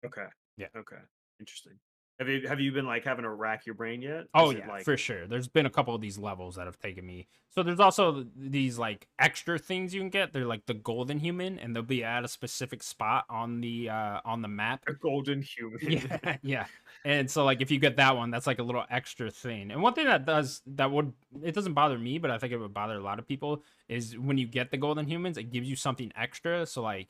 Okay. 0.05 0.27
Yeah. 0.57 0.69
Okay. 0.77 0.97
Interesting. 1.41 1.75
Have 2.21 2.29
you 2.29 2.47
have 2.47 2.61
you 2.61 2.71
been 2.71 2.87
like 2.87 3.05
having 3.05 3.25
to 3.25 3.31
rack 3.31 3.67
your 3.67 3.75
brain 3.75 4.01
yet? 4.01 4.27
Oh 4.35 4.51
Is 4.51 4.57
it, 4.57 4.59
yeah, 4.61 4.69
like, 4.69 4.85
for 4.85 4.97
sure. 4.97 5.27
There's 5.27 5.49
been 5.49 5.67
a 5.67 5.71
couple 5.71 5.97
of 5.97 6.01
these 6.01 6.17
levels 6.17 6.55
that 6.55 6.67
have 6.67 6.79
taken 6.79 7.05
me. 7.05 7.27
So 7.51 7.65
there's 7.65 7.81
also 7.81 8.25
these 8.37 8.79
like 8.79 9.09
extra 9.19 9.59
things 9.59 9.93
you 9.93 10.01
can 10.01 10.11
get. 10.11 10.33
They're 10.33 10.45
like 10.45 10.65
the 10.67 10.75
golden 10.75 11.19
human, 11.19 11.59
and 11.59 11.75
they'll 11.75 11.83
be 11.83 12.05
at 12.05 12.25
a 12.25 12.29
specific 12.29 12.85
spot 12.85 13.25
on 13.29 13.61
the 13.61 13.91
uh 13.91 14.21
on 14.25 14.43
the 14.43 14.49
map. 14.49 14.85
a 14.87 14.93
golden 14.93 15.43
human. 15.43 15.81
yeah, 15.83 16.37
yeah. 16.43 16.67
And 17.05 17.29
so 17.29 17.45
like 17.45 17.61
if 17.61 17.73
you 17.73 17.81
get 17.81 17.97
that 17.97 18.17
one, 18.17 18.31
that's 18.31 18.47
like 18.47 18.61
a 18.61 18.65
little 18.65 18.85
extra 18.91 19.29
thing. 19.29 19.73
And 19.73 19.83
one 19.83 19.95
thing 19.95 20.07
that 20.07 20.25
does 20.25 20.63
that 20.67 20.93
would 20.93 21.13
it 21.43 21.53
doesn't 21.53 21.75
bother 21.75 21.99
me, 21.99 22.19
but 22.19 22.31
I 22.31 22.39
think 22.39 22.53
it 22.53 22.59
would 22.59 22.75
bother 22.75 22.95
a 22.95 23.03
lot 23.03 23.19
of 23.19 23.27
people 23.27 23.65
is 23.89 24.17
when 24.17 24.39
you 24.39 24.47
get 24.47 24.71
the 24.71 24.77
golden 24.77 25.09
humans, 25.09 25.37
it 25.37 25.51
gives 25.51 25.69
you 25.69 25.75
something 25.75 26.13
extra. 26.17 26.65
So 26.65 26.83
like 26.83 27.09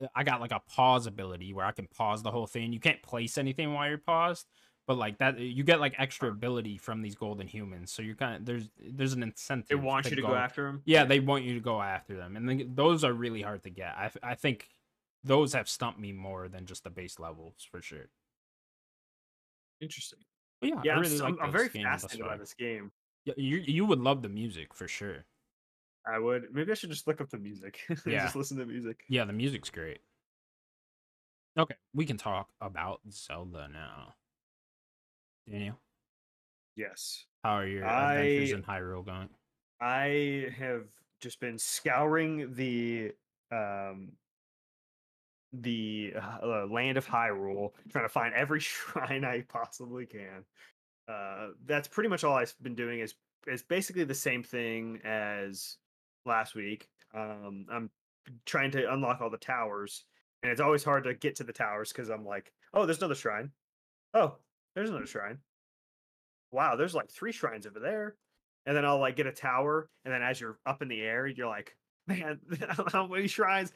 Uh, 0.00 0.06
I 0.14 0.24
got 0.24 0.40
like 0.40 0.52
a 0.52 0.60
pause 0.68 1.06
ability 1.06 1.52
where 1.52 1.66
I 1.66 1.72
can 1.72 1.86
pause 1.86 2.22
the 2.22 2.30
whole 2.30 2.46
thing. 2.46 2.72
You 2.72 2.80
can't 2.80 3.02
place 3.02 3.38
anything 3.38 3.72
while 3.72 3.88
you're 3.88 3.98
paused, 3.98 4.46
but 4.86 4.96
like 4.96 5.18
that 5.18 5.36
uh, 5.36 5.38
you 5.38 5.62
get 5.62 5.80
like 5.80 5.94
extra 5.98 6.30
ability 6.30 6.78
from 6.78 7.02
these 7.02 7.14
golden 7.14 7.46
humans. 7.46 7.92
So 7.92 8.02
you're 8.02 8.16
kind 8.16 8.36
of 8.36 8.46
there's 8.46 8.68
there's 8.78 9.12
an 9.12 9.22
incentive. 9.22 9.68
They 9.68 9.74
want 9.74 10.10
you 10.10 10.16
to 10.16 10.22
go 10.22 10.34
after 10.34 10.64
them. 10.64 10.82
Yeah, 10.84 11.04
they 11.04 11.20
want 11.20 11.44
you 11.44 11.54
to 11.54 11.60
go 11.60 11.80
after 11.80 12.16
them, 12.16 12.36
and 12.36 12.48
then 12.48 12.72
those 12.74 13.04
are 13.04 13.12
really 13.12 13.42
hard 13.42 13.62
to 13.64 13.70
get. 13.70 13.94
I 13.96 14.10
I 14.22 14.34
think 14.34 14.68
those 15.22 15.52
have 15.52 15.68
stumped 15.68 16.00
me 16.00 16.12
more 16.12 16.48
than 16.48 16.66
just 16.66 16.84
the 16.84 16.90
base 16.90 17.18
levels 17.18 17.66
for 17.70 17.82
sure. 17.82 18.08
Interesting. 19.80 20.20
But 20.60 20.70
yeah, 20.70 20.80
Yeah, 20.84 20.92
I 20.92 20.96
I'm, 20.96 21.02
really 21.02 21.18
like 21.18 21.34
I'm, 21.34 21.40
I'm 21.42 21.52
very 21.52 21.68
fascinated 21.68 22.26
by 22.26 22.36
this 22.36 22.54
game. 22.54 22.90
Yeah, 23.24 23.34
you 23.36 23.58
you 23.58 23.84
would 23.84 24.00
love 24.00 24.22
the 24.22 24.28
music 24.28 24.74
for 24.74 24.88
sure. 24.88 25.24
I 26.06 26.18
would 26.18 26.46
maybe 26.52 26.70
I 26.72 26.74
should 26.74 26.90
just 26.90 27.06
look 27.06 27.20
up 27.20 27.30
the 27.30 27.38
music. 27.38 27.80
Yeah. 28.06 28.24
just 28.24 28.36
listen 28.36 28.56
to 28.58 28.66
music. 28.66 29.00
Yeah, 29.08 29.24
the 29.24 29.32
music's 29.32 29.70
great. 29.70 29.98
Okay, 31.58 31.74
we 31.94 32.06
can 32.06 32.16
talk 32.16 32.48
about 32.60 33.00
Zelda 33.10 33.68
now. 33.72 34.14
Daniel, 35.50 35.78
Yes. 36.76 37.24
how 37.42 37.54
are 37.56 37.66
your 37.66 37.84
adventures 37.84 38.52
I- 38.52 38.56
in 38.56 38.62
Hyrule 38.62 39.04
going? 39.04 39.28
I 39.80 40.52
have 40.58 40.84
just 41.20 41.40
been 41.40 41.58
scouring 41.58 42.54
the 42.54 43.12
um 43.50 44.12
the 45.52 46.14
uh, 46.42 46.66
land 46.66 46.96
of 46.96 47.06
Hyrule, 47.06 47.72
trying 47.90 48.04
to 48.04 48.08
find 48.08 48.32
every 48.34 48.60
shrine 48.60 49.24
I 49.24 49.40
possibly 49.48 50.06
can. 50.06 50.44
Uh, 51.08 51.48
that's 51.66 51.88
pretty 51.88 52.08
much 52.08 52.22
all 52.22 52.36
I've 52.36 52.54
been 52.62 52.74
doing. 52.76 53.00
is 53.00 53.14
is 53.48 53.62
basically 53.62 54.04
the 54.04 54.14
same 54.14 54.42
thing 54.44 55.00
as 55.02 55.76
last 56.26 56.54
week. 56.54 56.88
Um, 57.14 57.66
I'm 57.70 57.90
trying 58.46 58.70
to 58.72 58.92
unlock 58.92 59.20
all 59.20 59.30
the 59.30 59.38
towers, 59.38 60.04
and 60.42 60.52
it's 60.52 60.60
always 60.60 60.84
hard 60.84 61.04
to 61.04 61.14
get 61.14 61.36
to 61.36 61.44
the 61.44 61.52
towers 61.52 61.92
because 61.92 62.08
I'm 62.08 62.24
like, 62.24 62.52
oh, 62.74 62.86
there's 62.86 62.98
another 62.98 63.14
shrine. 63.14 63.50
Oh, 64.14 64.36
there's 64.74 64.90
another 64.90 65.06
shrine. 65.06 65.38
Wow, 66.52 66.76
there's 66.76 66.94
like 66.94 67.10
three 67.10 67.32
shrines 67.32 67.66
over 67.66 67.80
there 67.80 68.16
and 68.66 68.76
then 68.76 68.84
I'll 68.84 68.98
like 68.98 69.16
get 69.16 69.26
a 69.26 69.32
tower, 69.32 69.88
and 70.04 70.12
then 70.12 70.22
as 70.22 70.40
you're 70.40 70.58
up 70.66 70.82
in 70.82 70.88
the 70.88 71.00
air, 71.00 71.26
you're 71.26 71.48
like, 71.48 71.76
man, 72.06 72.40
how 72.92 73.06
many 73.06 73.26
shrines? 73.26 73.72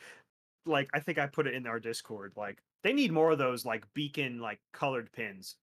Like 0.66 0.88
I 0.94 1.00
think 1.00 1.18
I 1.18 1.26
put 1.26 1.46
it 1.46 1.54
in 1.54 1.66
our 1.66 1.80
Discord. 1.80 2.32
Like 2.36 2.58
they 2.82 2.92
need 2.92 3.12
more 3.12 3.32
of 3.32 3.38
those 3.38 3.64
like 3.64 3.84
beacon 3.94 4.40
like 4.40 4.60
colored 4.72 5.10
pins, 5.12 5.56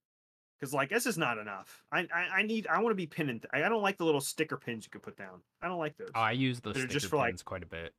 because 0.61 0.73
like 0.73 0.89
this 0.89 1.05
is 1.05 1.17
not 1.17 1.39
enough. 1.39 1.83
I 1.91 2.01
I, 2.13 2.27
I 2.37 2.41
need 2.43 2.67
I 2.67 2.77
want 2.77 2.91
to 2.91 2.95
be 2.95 3.07
pinning. 3.07 3.41
I, 3.51 3.63
I 3.63 3.69
don't 3.69 3.81
like 3.81 3.97
the 3.97 4.05
little 4.05 4.21
sticker 4.21 4.57
pins 4.57 4.85
you 4.85 4.91
can 4.91 5.01
put 5.01 5.17
down. 5.17 5.41
I 5.61 5.67
don't 5.67 5.79
like 5.79 5.97
those. 5.97 6.11
Oh, 6.15 6.19
I 6.19 6.31
use 6.31 6.59
those. 6.61 6.75
They're 6.75 6.83
sticker 6.83 6.93
just 6.93 7.07
for, 7.07 7.17
like- 7.17 7.31
pins 7.31 7.43
quite 7.43 7.63
a 7.63 7.67
bit. 7.67 7.93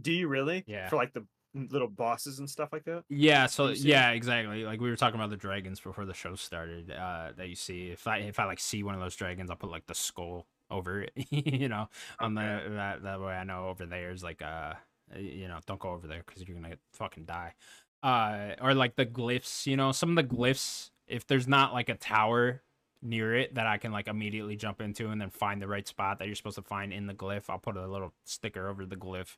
Do 0.00 0.10
you 0.10 0.26
really? 0.28 0.64
Yeah. 0.66 0.88
For 0.88 0.96
like 0.96 1.12
the 1.12 1.24
little 1.54 1.88
bosses 1.88 2.38
and 2.38 2.48
stuff 2.48 2.72
like 2.72 2.84
that. 2.84 3.04
Yeah, 3.08 3.46
so 3.46 3.68
yeah, 3.68 4.10
exactly. 4.10 4.64
Like 4.64 4.80
we 4.80 4.90
were 4.90 4.96
talking 4.96 5.20
about 5.20 5.30
the 5.30 5.36
dragons 5.36 5.80
before 5.80 6.04
the 6.04 6.14
show 6.14 6.34
started. 6.34 6.90
Uh, 6.90 7.32
that 7.36 7.48
you 7.48 7.54
see, 7.54 7.90
if 7.90 8.06
I 8.06 8.18
if 8.18 8.38
I 8.38 8.46
like 8.46 8.60
see 8.60 8.82
one 8.82 8.94
of 8.94 9.00
those 9.00 9.16
dragons, 9.16 9.50
I'll 9.50 9.56
put 9.56 9.70
like 9.70 9.86
the 9.86 9.94
skull 9.94 10.46
over 10.70 11.02
it. 11.02 11.12
you 11.30 11.68
know, 11.68 11.88
on 12.18 12.34
the 12.34 12.62
that 12.70 13.02
that 13.02 13.20
way 13.20 13.34
I 13.34 13.44
know 13.44 13.68
over 13.68 13.86
there 13.86 14.10
is 14.10 14.22
like 14.24 14.42
uh, 14.42 14.74
you 15.16 15.48
know, 15.48 15.58
don't 15.66 15.80
go 15.80 15.90
over 15.90 16.06
there 16.06 16.22
because 16.26 16.46
you're 16.46 16.58
gonna 16.58 16.76
fucking 16.94 17.24
die. 17.24 17.54
Uh, 18.02 18.54
or 18.60 18.74
like 18.74 18.96
the 18.96 19.06
glyphs. 19.06 19.66
You 19.66 19.76
know, 19.76 19.92
some 19.92 20.16
of 20.16 20.16
the 20.16 20.34
glyphs. 20.34 20.90
If 21.12 21.26
there's 21.26 21.46
not 21.46 21.72
like 21.72 21.88
a 21.88 21.94
tower 21.94 22.62
near 23.02 23.34
it 23.34 23.54
that 23.56 23.66
I 23.66 23.78
can 23.78 23.92
like 23.92 24.08
immediately 24.08 24.56
jump 24.56 24.80
into 24.80 25.08
and 25.10 25.20
then 25.20 25.30
find 25.30 25.60
the 25.60 25.66
right 25.68 25.86
spot 25.86 26.18
that 26.18 26.26
you're 26.26 26.36
supposed 26.36 26.56
to 26.56 26.62
find 26.62 26.92
in 26.92 27.06
the 27.06 27.14
glyph, 27.14 27.44
I'll 27.48 27.58
put 27.58 27.76
a 27.76 27.86
little 27.86 28.12
sticker 28.24 28.68
over 28.68 28.86
the 28.86 28.96
glyph 28.96 29.36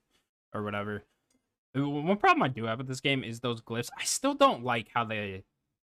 or 0.52 0.62
whatever. 0.62 1.02
Uh, 1.76 1.88
One 1.88 2.16
problem 2.18 2.42
I 2.42 2.48
do 2.48 2.64
have 2.64 2.78
with 2.78 2.88
this 2.88 3.00
game 3.00 3.24
is 3.24 3.40
those 3.40 3.60
glyphs. 3.60 3.88
I 3.98 4.04
still 4.04 4.34
don't 4.34 4.64
like 4.64 4.88
how 4.94 5.04
they 5.04 5.44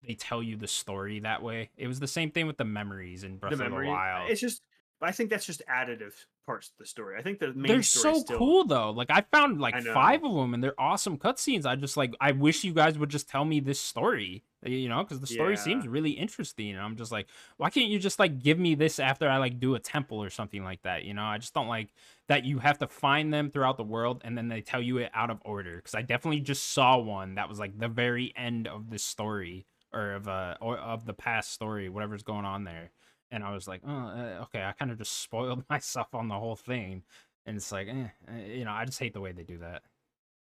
they 0.06 0.14
tell 0.14 0.42
you 0.42 0.56
the 0.56 0.66
story 0.66 1.20
that 1.20 1.42
way. 1.42 1.70
It 1.76 1.86
was 1.86 2.00
the 2.00 2.06
same 2.08 2.30
thing 2.30 2.46
with 2.46 2.56
the 2.56 2.64
memories 2.64 3.22
in 3.24 3.36
Breath 3.36 3.50
the 3.56 3.64
of 3.64 3.70
memory. 3.70 3.86
the 3.86 3.92
Wild. 3.92 4.30
It's 4.30 4.40
just. 4.40 4.62
I 5.08 5.12
think 5.12 5.30
that's 5.30 5.46
just 5.46 5.62
additive 5.66 6.12
parts 6.44 6.68
of 6.68 6.74
the 6.78 6.86
story. 6.86 7.18
I 7.18 7.22
think 7.22 7.38
the 7.38 7.52
main 7.54 7.68
They're 7.68 7.82
story 7.82 8.14
so 8.16 8.20
still, 8.20 8.38
cool 8.38 8.64
though. 8.64 8.90
Like 8.90 9.10
I 9.10 9.24
found 9.32 9.60
like 9.60 9.74
I 9.74 9.80
five 9.80 10.22
of 10.24 10.34
them, 10.34 10.52
and 10.52 10.62
they're 10.62 10.78
awesome 10.78 11.16
cutscenes. 11.16 11.64
I 11.64 11.76
just 11.76 11.96
like 11.96 12.14
I 12.20 12.32
wish 12.32 12.64
you 12.64 12.74
guys 12.74 12.98
would 12.98 13.08
just 13.08 13.28
tell 13.28 13.44
me 13.44 13.60
this 13.60 13.80
story, 13.80 14.44
you 14.62 14.88
know, 14.88 15.02
because 15.02 15.20
the 15.20 15.26
story 15.26 15.56
seems 15.56 15.88
really 15.88 16.10
interesting. 16.10 16.72
And 16.72 16.80
I'm 16.80 16.96
just 16.96 17.12
like, 17.12 17.28
why 17.56 17.70
can't 17.70 17.88
you 17.88 17.98
just 17.98 18.18
like 18.18 18.42
give 18.42 18.58
me 18.58 18.74
this 18.74 18.98
after 18.98 19.28
I 19.28 19.38
like 19.38 19.58
do 19.58 19.74
a 19.74 19.78
temple 19.78 20.22
or 20.22 20.28
something 20.28 20.62
like 20.62 20.82
that? 20.82 21.04
You 21.04 21.14
know, 21.14 21.24
I 21.24 21.38
just 21.38 21.54
don't 21.54 21.68
like 21.68 21.88
that 22.28 22.44
you 22.44 22.58
have 22.58 22.78
to 22.78 22.86
find 22.86 23.32
them 23.32 23.50
throughout 23.50 23.78
the 23.78 23.84
world 23.84 24.20
and 24.24 24.36
then 24.36 24.48
they 24.48 24.60
tell 24.60 24.82
you 24.82 24.98
it 24.98 25.10
out 25.14 25.30
of 25.30 25.40
order. 25.44 25.76
Because 25.76 25.94
I 25.94 26.02
definitely 26.02 26.40
just 26.40 26.72
saw 26.72 26.98
one 26.98 27.36
that 27.36 27.48
was 27.48 27.58
like 27.58 27.78
the 27.78 27.88
very 27.88 28.34
end 28.36 28.68
of 28.68 28.90
the 28.90 28.98
story 28.98 29.66
or 29.92 30.12
of 30.12 30.28
uh 30.28 30.56
or 30.60 30.78
of 30.78 31.06
the 31.06 31.14
past 31.14 31.52
story, 31.52 31.88
whatever's 31.88 32.22
going 32.22 32.44
on 32.44 32.64
there. 32.64 32.90
And 33.30 33.44
I 33.44 33.52
was 33.52 33.68
like, 33.68 33.82
oh, 33.84 33.90
uh, 33.90 34.40
okay, 34.44 34.64
I 34.64 34.72
kind 34.72 34.90
of 34.90 34.98
just 34.98 35.12
spoiled 35.20 35.64
myself 35.70 36.14
on 36.14 36.28
the 36.28 36.38
whole 36.38 36.56
thing. 36.56 37.04
And 37.46 37.56
it's 37.56 37.72
like, 37.72 37.88
eh, 37.88 38.08
eh, 38.28 38.46
you 38.46 38.64
know, 38.64 38.72
I 38.72 38.84
just 38.84 38.98
hate 38.98 39.14
the 39.14 39.20
way 39.20 39.32
they 39.32 39.44
do 39.44 39.58
that. 39.58 39.82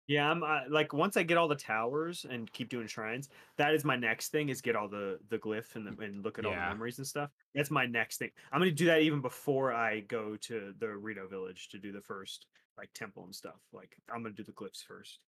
Yeah, 0.07 0.29
I'm 0.29 0.43
uh, 0.43 0.63
like 0.69 0.93
once 0.93 1.17
I 1.17 1.23
get 1.23 1.39
all 1.39 1.47
the 1.47 1.55
towers 1.55 2.25
and 2.29 2.53
keep 2.53 2.69
doing 2.69 2.89
shrines, 2.89 3.29
that 3.59 3.75
is 3.75 3.85
my 3.85 3.95
next 3.95 4.31
thing 4.31 4.49
is 4.49 4.61
get 4.61 4.75
all 4.75 4.89
the 4.89 5.21
the 5.29 5.39
glyph 5.39 5.77
and 5.77 5.87
the, 5.87 6.03
and 6.05 6.25
look 6.25 6.39
at 6.39 6.45
all 6.45 6.57
the 6.57 6.63
memories 6.63 6.99
and 6.99 7.07
stuff. 7.07 7.31
That's 7.55 7.71
my 7.71 7.87
next 7.87 8.19
thing. 8.19 8.31
I'm 8.51 8.61
gonna 8.61 8.73
do 8.73 8.87
that 8.87 9.03
even 9.03 9.21
before 9.21 9.73
I 9.73 10.01
go 10.01 10.37
to 10.37 10.75
the 10.77 10.89
Rito 10.97 11.29
village 11.29 11.69
to 11.71 11.79
do 11.79 11.93
the 11.93 12.01
first 12.01 12.47
like 12.77 12.93
temple 12.93 13.25
and 13.25 13.35
stuff. 13.35 13.61
Like 13.73 13.97
I'm 14.13 14.23
gonna 14.23 14.35
do 14.35 14.43
the 14.45 14.53
glyphs 14.53 14.83
first. 14.85 15.21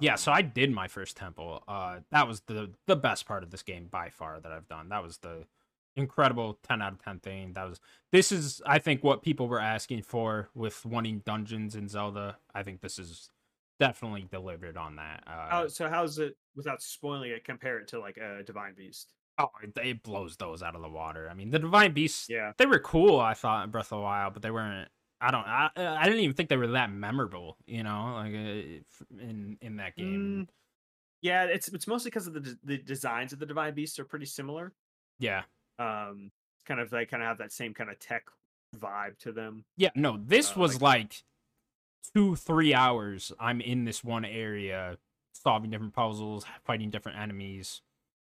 Yeah, 0.00 0.14
Um, 0.14 0.16
so 0.16 0.32
I 0.32 0.42
did 0.42 0.72
my 0.72 0.88
first 0.88 1.16
temple. 1.16 1.62
Uh, 1.68 2.00
that 2.10 2.26
was 2.26 2.40
the 2.42 2.74
the 2.86 2.96
best 2.96 3.26
part 3.26 3.42
of 3.42 3.50
this 3.50 3.62
game 3.62 3.86
by 3.88 4.10
far 4.10 4.40
that 4.40 4.52
I've 4.52 4.66
done. 4.68 4.88
That 4.88 5.02
was 5.02 5.18
the 5.18 5.46
incredible 5.96 6.58
10 6.66 6.82
out 6.82 6.92
of 6.92 7.02
10 7.04 7.20
thing. 7.20 7.52
That 7.54 7.68
was 7.68 7.80
this 8.12 8.32
is 8.32 8.60
I 8.66 8.78
think 8.78 9.02
what 9.04 9.22
people 9.22 9.48
were 9.48 9.60
asking 9.60 10.02
for 10.02 10.48
with 10.54 10.84
wanting 10.84 11.20
dungeons 11.24 11.74
in 11.74 11.88
Zelda. 11.88 12.38
I 12.54 12.62
think 12.62 12.80
this 12.80 12.98
is 12.98 13.30
definitely 13.80 14.26
delivered 14.30 14.76
on 14.76 14.96
that. 14.96 15.24
Uh, 15.26 15.48
how, 15.50 15.68
so 15.68 15.88
how's 15.88 16.18
it 16.18 16.36
without 16.54 16.82
spoiling 16.82 17.30
it? 17.30 17.44
Compare 17.44 17.78
it 17.80 17.88
to 17.88 18.00
like 18.00 18.16
a 18.16 18.42
Divine 18.42 18.74
Beast. 18.74 19.12
Oh, 19.38 19.50
it, 19.62 19.72
it 19.84 20.02
blows 20.04 20.36
those 20.36 20.62
out 20.62 20.76
of 20.76 20.82
the 20.82 20.88
water. 20.88 21.28
I 21.28 21.34
mean, 21.34 21.50
the 21.50 21.58
divine 21.58 21.92
beasts 21.92 22.28
Yeah. 22.30 22.52
they 22.56 22.66
were 22.66 22.78
cool. 22.78 23.18
I 23.18 23.34
thought 23.34 23.64
in 23.64 23.70
Breath 23.70 23.86
of 23.86 23.98
the 23.98 24.02
Wild, 24.02 24.32
but 24.32 24.42
they 24.42 24.50
weren't. 24.52 24.88
I 25.20 25.30
don't. 25.32 25.44
I, 25.46 25.70
I 25.76 26.04
didn't 26.04 26.20
even 26.20 26.36
think 26.36 26.48
they 26.50 26.56
were 26.56 26.68
that 26.68 26.92
memorable. 26.92 27.56
You 27.66 27.82
know, 27.82 28.14
like 28.16 28.32
uh, 28.32 29.18
in 29.20 29.56
in 29.60 29.76
that 29.76 29.96
game. 29.96 30.46
Mm, 30.46 30.54
yeah, 31.22 31.44
it's 31.44 31.66
it's 31.68 31.86
mostly 31.88 32.10
because 32.10 32.26
of 32.28 32.34
the 32.34 32.56
the 32.62 32.78
designs 32.78 33.32
of 33.32 33.40
the 33.40 33.46
divine 33.46 33.74
beasts 33.74 33.98
are 33.98 34.04
pretty 34.04 34.26
similar. 34.26 34.72
Yeah, 35.18 35.42
Um, 35.78 36.30
kind 36.66 36.80
of 36.80 36.90
they 36.90 37.04
kind 37.06 37.22
of 37.22 37.28
have 37.28 37.38
that 37.38 37.52
same 37.52 37.74
kind 37.74 37.90
of 37.90 37.98
tech 37.98 38.24
vibe 38.76 39.18
to 39.18 39.32
them. 39.32 39.64
yeah. 39.76 39.90
No, 39.94 40.16
this 40.16 40.56
Uh, 40.56 40.60
was 40.60 40.80
like- 40.82 41.02
like 41.02 41.22
two, 42.14 42.36
three 42.36 42.74
hours. 42.74 43.32
I'm 43.40 43.60
in 43.60 43.84
this 43.84 44.02
one 44.04 44.24
area, 44.24 44.98
solving 45.32 45.70
different 45.70 45.94
puzzles, 45.94 46.44
fighting 46.64 46.90
different 46.90 47.18
enemies, 47.18 47.82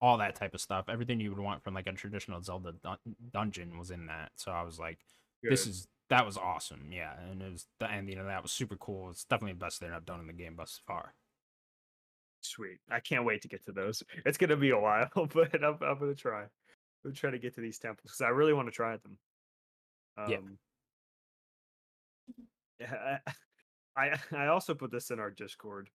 all 0.02 0.18
that 0.20 0.36
type 0.36 0.54
of 0.54 0.62
stuff. 0.62 0.90
Everything 0.90 1.20
you 1.20 1.30
would 1.30 1.40
want 1.40 1.64
from 1.64 1.74
like 1.74 1.88
a 1.88 1.92
traditional 1.94 2.42
Zelda 2.42 2.74
dun- 2.84 2.98
dungeon 3.32 3.78
was 3.78 3.92
in 3.92 4.06
that. 4.08 4.32
So 4.36 4.52
I 4.52 4.62
was 4.64 4.80
like, 4.80 5.00
this 5.44 5.66
is 5.68 5.88
that 6.10 6.26
was 6.26 6.38
awesome. 6.38 6.92
Yeah, 6.92 7.20
and 7.20 7.42
it 7.42 7.52
was 7.52 7.68
the 7.80 7.92
ending 7.92 8.18
of 8.18 8.26
that 8.28 8.42
was 8.44 8.52
super 8.52 8.78
cool. 8.78 9.10
It's 9.10 9.26
definitely 9.26 9.54
the 9.54 9.60
best 9.66 9.80
thing 9.80 9.92
I've 9.92 10.06
done 10.06 10.20
in 10.22 10.28
the 10.28 10.34
game 10.34 10.56
thus 10.56 10.82
far. 10.88 11.14
sweet. 12.42 12.80
I 12.90 13.00
can't 13.02 13.26
wait 13.26 13.42
to 13.42 13.48
get 13.48 13.66
to 13.66 13.72
those. 13.72 14.04
It's 14.26 14.38
gonna 14.38 14.56
be 14.56 14.70
a 14.70 14.80
while, 14.80 15.10
but 15.34 15.54
I'm 15.64 15.78
I'm 15.82 16.00
gonna 16.00 16.16
try. 16.16 16.46
Gonna 17.04 17.16
try 17.16 17.32
to 17.32 17.40
get 17.40 17.56
to 17.56 17.62
these 17.62 17.80
temples 17.80 18.12
because 18.12 18.22
I 18.22 18.30
really 18.30 18.54
want 18.54 18.68
to 18.68 18.72
try 18.72 18.98
them. 18.98 19.18
Um, 20.18 20.32
Yeah. 20.32 20.38
Yeah. 22.80 23.18
I 23.96 24.12
I 24.36 24.48
also 24.48 24.74
put 24.74 24.92
this 24.92 25.12
in 25.12 25.20
our 25.20 25.32
Discord. 25.32 25.90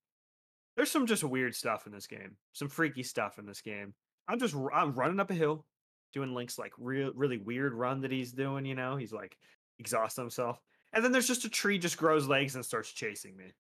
There's 0.77 0.91
some 0.91 1.07
just 1.07 1.25
weird 1.25 1.55
stuff 1.55 1.87
in 1.87 1.93
this 1.93 2.07
game. 2.07 2.37
Some 2.53 2.69
freaky 2.69 3.03
stuff 3.03 3.39
in 3.39 3.47
this 3.47 3.61
game. 3.61 3.95
I'm 4.29 4.39
just 4.39 4.55
I'm 4.73 4.95
running 4.95 5.21
up 5.21 5.31
a 5.31 5.35
hill, 5.35 5.67
doing 6.13 6.35
Link's 6.35 6.59
like 6.59 6.73
real 6.79 7.13
really 7.15 7.39
weird 7.39 7.75
run 7.75 8.01
that 8.03 8.13
he's 8.13 8.33
doing. 8.33 8.65
You 8.65 8.75
know, 8.75 8.97
he's 8.97 9.13
like 9.13 9.37
exhausting 9.79 10.25
himself, 10.25 10.61
and 10.93 11.05
then 11.05 11.13
there's 11.13 11.27
just 11.27 11.45
a 11.45 11.51
tree 11.51 11.79
just 11.79 11.99
grows 11.99 12.27
legs 12.27 12.55
and 12.55 12.65
starts 12.65 12.91
chasing 12.91 13.37
me. 13.37 13.53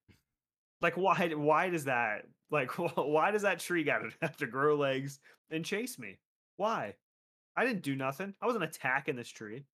Like 0.81 0.97
why? 0.97 1.29
Why 1.35 1.69
does 1.71 1.85
that? 1.85 2.23
Like 2.51 2.71
why 2.97 3.31
does 3.31 3.43
that 3.43 3.61
tree 3.61 3.85
got 3.85 3.99
to 3.99 4.11
have 4.23 4.37
to 4.39 4.47
grow 4.47 4.77
legs 4.77 5.21
and 5.51 5.65
chase 5.65 5.99
me? 5.99 6.19
Why? 6.57 6.95
I 7.57 7.65
didn't 7.65 7.83
do 7.83 7.95
nothing. 7.97 8.35
I 8.41 8.47
wasn't 8.47 8.65
attacking 8.65 9.17
this 9.17 9.29
tree, 9.29 9.65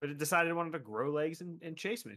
but 0.00 0.10
it 0.10 0.18
decided 0.18 0.50
it 0.50 0.54
wanted 0.54 0.72
to 0.72 0.78
grow 0.78 1.10
legs 1.10 1.40
and, 1.40 1.60
and 1.62 1.76
chase 1.76 2.04
me. 2.06 2.16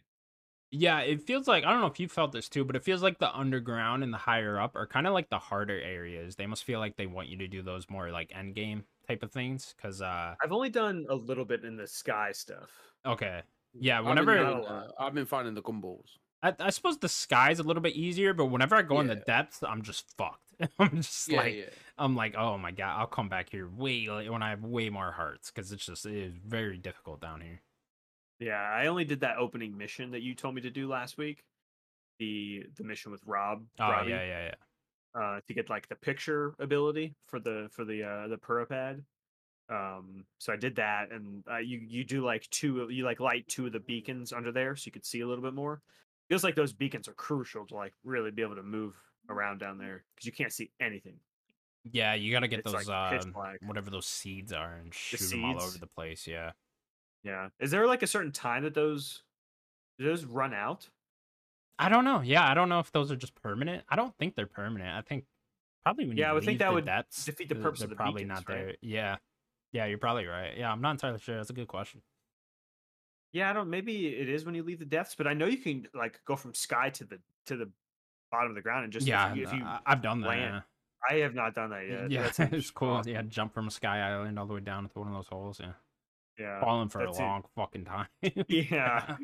Yeah, 0.71 0.99
it 1.01 1.21
feels 1.21 1.47
like 1.47 1.63
I 1.63 1.71
don't 1.71 1.79
know 1.81 1.87
if 1.87 1.99
you 1.99 2.07
felt 2.09 2.31
this 2.31 2.49
too, 2.49 2.65
but 2.65 2.75
it 2.75 2.83
feels 2.83 3.01
like 3.01 3.17
the 3.19 3.33
underground 3.33 4.03
and 4.03 4.11
the 4.13 4.17
higher 4.17 4.59
up 4.59 4.75
are 4.75 4.87
kind 4.87 5.07
of 5.07 5.13
like 5.13 5.29
the 5.29 5.39
harder 5.39 5.79
areas. 5.79 6.35
They 6.35 6.47
must 6.47 6.63
feel 6.63 6.79
like 6.79 6.97
they 6.97 7.05
want 7.05 7.29
you 7.29 7.37
to 7.37 7.47
do 7.47 7.61
those 7.61 7.89
more 7.89 8.11
like 8.11 8.31
end 8.35 8.55
game 8.55 8.83
type 9.07 9.23
of 9.23 9.31
things. 9.31 9.73
Cause 9.81 10.01
uh, 10.01 10.35
I've 10.43 10.51
only 10.51 10.69
done 10.69 11.05
a 11.09 11.15
little 11.15 11.45
bit 11.45 11.63
in 11.63 11.77
the 11.77 11.87
sky 11.87 12.31
stuff. 12.33 12.71
okay, 13.05 13.41
yeah. 13.73 14.01
I've 14.03 14.05
Whenever 14.05 14.35
been, 14.35 14.43
Not 14.43 14.51
a 14.51 14.55
doing, 14.55 14.63
lot. 14.63 14.87
uh, 14.87 15.03
I've 15.03 15.13
been 15.13 15.25
finding 15.25 15.53
the 15.53 15.61
gumballs. 15.61 16.17
I, 16.43 16.53
I 16.59 16.69
suppose 16.71 16.97
the 16.97 17.09
sky's 17.09 17.59
a 17.59 17.63
little 17.63 17.81
bit 17.81 17.95
easier, 17.95 18.33
but 18.33 18.45
whenever 18.47 18.75
I 18.75 18.81
go 18.81 18.99
in 18.99 19.07
the 19.07 19.15
depths, 19.15 19.63
I'm 19.63 19.81
just 19.81 20.15
fucked. 20.17 20.53
I'm 20.79 20.97
just 20.97 21.27
Yeah, 21.27 21.37
like 21.37 21.55
yeah. 21.55 21.63
I'm 21.97 22.15
like, 22.15 22.35
oh 22.35 22.57
my 22.57 22.71
god, 22.71 22.99
I'll 22.99 23.07
come 23.07 23.29
back 23.29 23.49
here 23.49 23.69
way 23.69 24.07
like, 24.07 24.29
when 24.29 24.43
I 24.43 24.49
have 24.49 24.63
way 24.63 24.89
more 24.89 25.11
hearts 25.11 25.51
because 25.51 25.71
it's 25.71 25.85
just 25.85 26.05
it 26.05 26.15
is 26.15 26.33
very 26.45 26.77
difficult 26.77 27.21
down 27.21 27.41
here. 27.41 27.61
Yeah, 28.39 28.61
I 28.61 28.87
only 28.87 29.05
did 29.05 29.21
that 29.21 29.37
opening 29.37 29.77
mission 29.77 30.11
that 30.11 30.21
you 30.21 30.35
told 30.35 30.55
me 30.55 30.61
to 30.61 30.69
do 30.69 30.89
last 30.89 31.17
week. 31.17 31.43
The 32.19 32.65
the 32.75 32.83
mission 32.83 33.11
with 33.11 33.21
Rob. 33.25 33.63
Oh 33.79 33.89
Robbie, 33.89 34.11
yeah, 34.11 34.23
yeah, 34.23 34.45
yeah. 34.45 35.21
Uh, 35.21 35.39
to 35.47 35.53
get 35.53 35.69
like 35.69 35.87
the 35.87 35.95
picture 35.95 36.53
ability 36.59 37.15
for 37.27 37.39
the 37.39 37.67
for 37.71 37.85
the 37.85 38.03
uh 38.03 38.27
the 38.27 38.37
Purah 38.37 38.67
Pad. 38.67 39.03
Um, 39.67 40.25
so 40.37 40.53
I 40.53 40.57
did 40.57 40.75
that, 40.75 41.11
and 41.11 41.43
uh, 41.49 41.57
you 41.57 41.79
you 41.87 42.03
do 42.03 42.23
like 42.23 42.47
two 42.49 42.87
you 42.91 43.05
like 43.05 43.19
light 43.19 43.47
two 43.47 43.65
of 43.67 43.71
the 43.71 43.79
beacons 43.79 44.33
under 44.33 44.51
there, 44.51 44.75
so 44.75 44.83
you 44.87 44.91
could 44.91 45.05
see 45.05 45.21
a 45.21 45.27
little 45.27 45.43
bit 45.43 45.53
more. 45.53 45.81
Feels 46.27 46.43
like 46.43 46.55
those 46.55 46.73
beacons 46.73 47.07
are 47.07 47.13
crucial 47.13 47.65
to 47.67 47.75
like 47.75 47.93
really 48.03 48.31
be 48.31 48.41
able 48.41 48.55
to 48.55 48.63
move 48.63 48.95
around 49.29 49.59
down 49.59 49.77
there 49.77 50.03
because 50.15 50.25
you 50.25 50.31
can't 50.31 50.53
see 50.53 50.71
anything. 50.79 51.15
Yeah, 51.91 52.15
you 52.15 52.31
gotta 52.31 52.47
get 52.47 52.59
It's, 52.59 52.71
those 52.71 52.87
like, 52.87 53.13
um, 53.13 53.33
whatever 53.67 53.89
those 53.89 54.05
seeds 54.07 54.51
are 54.51 54.73
and 54.73 54.93
shoot 54.93 55.29
them 55.29 55.45
all 55.45 55.61
over 55.61 55.77
the 55.77 55.87
place. 55.87 56.25
Yeah. 56.27 56.51
Yeah, 57.23 57.49
is 57.59 57.71
there 57.71 57.87
like 57.87 58.03
a 58.03 58.07
certain 58.07 58.31
time 58.31 58.63
that 58.63 58.73
those 58.73 59.23
those 59.97 60.25
run 60.25 60.53
out? 60.53 60.89
I 61.77 61.89
don't 61.89 62.05
know. 62.05 62.21
Yeah, 62.21 62.47
I 62.49 62.53
don't 62.53 62.69
know 62.69 62.79
if 62.79 62.91
those 62.91 63.11
are 63.11 63.15
just 63.15 63.35
permanent. 63.35 63.83
I 63.89 63.95
don't 63.95 64.15
think 64.17 64.35
they're 64.35 64.45
permanent. 64.47 64.95
I 64.95 65.01
think 65.01 65.25
probably 65.83 66.07
when 66.07 66.17
Yeah, 66.17 66.25
you 66.25 66.29
I 66.31 66.33
would 66.33 66.45
think 66.45 66.59
that 66.59 66.73
would 66.73 66.85
depths, 66.85 67.25
defeat 67.25 67.49
the 67.49 67.55
purpose 67.55 67.79
they're 67.79 67.85
of 67.85 67.89
the 67.91 67.95
probably 67.95 68.23
beacons, 68.23 68.45
not 68.45 68.49
right? 68.53 68.65
there. 68.65 68.75
Yeah, 68.81 69.17
yeah, 69.71 69.85
you're 69.85 69.97
probably 69.97 70.25
right. 70.25 70.57
Yeah, 70.57 70.71
I'm 70.71 70.81
not 70.81 70.91
entirely 70.91 71.19
sure. 71.19 71.35
That's 71.35 71.49
a 71.49 71.53
good 71.53 71.67
question. 71.67 72.01
Yeah, 73.33 73.49
I 73.49 73.53
don't. 73.53 73.69
Maybe 73.69 74.07
it 74.15 74.29
is 74.29 74.45
when 74.45 74.55
you 74.55 74.63
leave 74.63 74.79
the 74.79 74.85
depths, 74.85 75.15
but 75.15 75.27
I 75.27 75.33
know 75.33 75.45
you 75.45 75.57
can 75.57 75.87
like 75.93 76.21
go 76.25 76.35
from 76.35 76.53
sky 76.53 76.89
to 76.91 77.03
the 77.03 77.19
to 77.47 77.57
the 77.57 77.69
bottom 78.31 78.51
of 78.51 78.55
the 78.55 78.61
ground 78.61 78.85
and 78.85 78.93
just 78.93 79.07
if 79.07 79.09
yeah, 79.09 79.33
you- 79.33 79.43
if 79.43 79.53
you, 79.53 79.63
I- 79.63 79.81
I've 79.85 80.01
done 80.01 80.21
that. 80.21 80.27
land, 80.27 80.63
I 81.09 81.15
have 81.15 81.33
not 81.35 81.53
done 81.55 81.69
that 81.71 81.87
yet. 81.87 82.11
yeah 82.11 82.29
That 82.29 82.53
it's 82.53 82.71
cool. 82.71 82.89
awesome. 82.89 83.11
Yeah, 83.11 83.21
jump 83.23 83.53
from 83.53 83.67
a 83.67 83.71
sky 83.71 83.99
island 83.99 84.37
all 84.39 84.45
the 84.45 84.53
way 84.53 84.59
down 84.61 84.87
to 84.89 84.99
one 84.99 85.07
of 85.09 85.13
those 85.13 85.27
holes. 85.27 85.59
Yeah, 85.59 85.71
yeah, 86.39 86.59
falling 86.59 86.89
for 86.89 87.01
a 87.01 87.05
that's 87.05 87.19
it. 87.19 87.21
long 87.21 87.43
fucking 87.55 87.85
time. 87.85 88.07
yeah. 88.47 89.15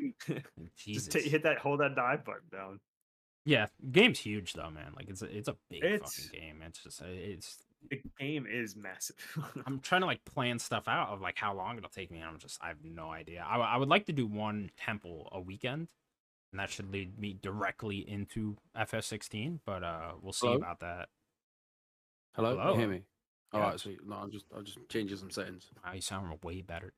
Jesus. 0.76 1.06
just 1.08 1.12
ta- 1.12 1.18
hit 1.30 1.42
that, 1.44 1.58
hold 1.58 1.80
that 1.80 1.94
dive 1.94 2.24
button 2.24 2.48
down. 2.50 2.80
Yeah, 3.44 3.66
game's 3.90 4.20
huge 4.20 4.52
though, 4.52 4.70
man. 4.70 4.92
Like 4.96 5.08
it's 5.08 5.22
a, 5.22 5.36
it's 5.36 5.48
a 5.48 5.56
big 5.68 5.82
It's- 5.84 6.26
fucking 6.26 6.40
game. 6.40 6.62
It's 6.66 6.82
just 6.82 7.02
it's. 7.02 7.58
The 7.90 8.00
game 8.20 8.46
is 8.48 8.76
massive. 8.76 9.16
I'm 9.66 9.80
trying 9.80 10.02
to 10.02 10.06
like 10.06 10.24
plan 10.24 10.60
stuff 10.60 10.86
out 10.86 11.08
of 11.08 11.20
like 11.20 11.36
how 11.36 11.52
long 11.52 11.76
it'll 11.76 11.90
take 11.90 12.12
me. 12.12 12.22
I'm 12.22 12.38
just 12.38 12.60
I 12.62 12.68
have 12.68 12.76
no 12.84 13.10
idea. 13.10 13.44
I, 13.44 13.56
I 13.58 13.76
would 13.76 13.88
like 13.88 14.06
to 14.06 14.12
do 14.12 14.24
one 14.24 14.70
temple 14.76 15.28
a 15.32 15.40
weekend, 15.40 15.88
and 16.52 16.60
that 16.60 16.70
should 16.70 16.92
lead 16.92 17.18
me 17.18 17.36
directly 17.42 18.08
into 18.08 18.56
FF16. 18.78 19.58
But 19.66 19.82
uh, 19.82 20.12
we'll 20.22 20.32
see 20.32 20.46
Hello? 20.46 20.58
about 20.58 20.78
that. 20.78 21.08
Hello, 22.34 22.56
Hello? 22.56 22.72
you 22.72 22.78
hear 22.80 22.88
me? 22.88 23.02
All 23.52 23.60
Yeah. 23.60 23.68
right, 23.70 23.80
sweet. 23.80 24.06
No, 24.06 24.16
I'm 24.16 24.30
just 24.30 24.46
I'm 24.56 24.64
just 24.64 24.78
changing 24.88 25.18
some 25.18 25.30
settings. 25.30 25.70
Wow, 25.84 25.92
you 25.92 26.00
sound 26.00 26.42
way 26.42 26.62
better. 26.62 26.94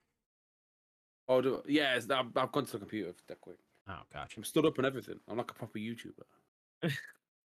Oh, 1.29 1.41
do 1.41 1.63
yeah, 1.67 1.95
it's, 1.97 2.09
I've, 2.11 2.37
I've 2.37 2.53
gone 2.53 2.67
to 2.67 2.73
the 2.73 2.79
computer 2.79 3.15
that 3.27 3.41
quick. 3.41 3.57
Oh, 3.89 4.01
gotcha. 4.13 4.39
I'm 4.39 4.45
stood 4.45 4.67
up 4.67 4.79
and 4.79 4.87
everything. 4.87 5.19
I'm 5.29 5.37
like 5.39 5.51
a 5.51 5.55
proper 5.55 5.79
YouTuber. 5.79 6.25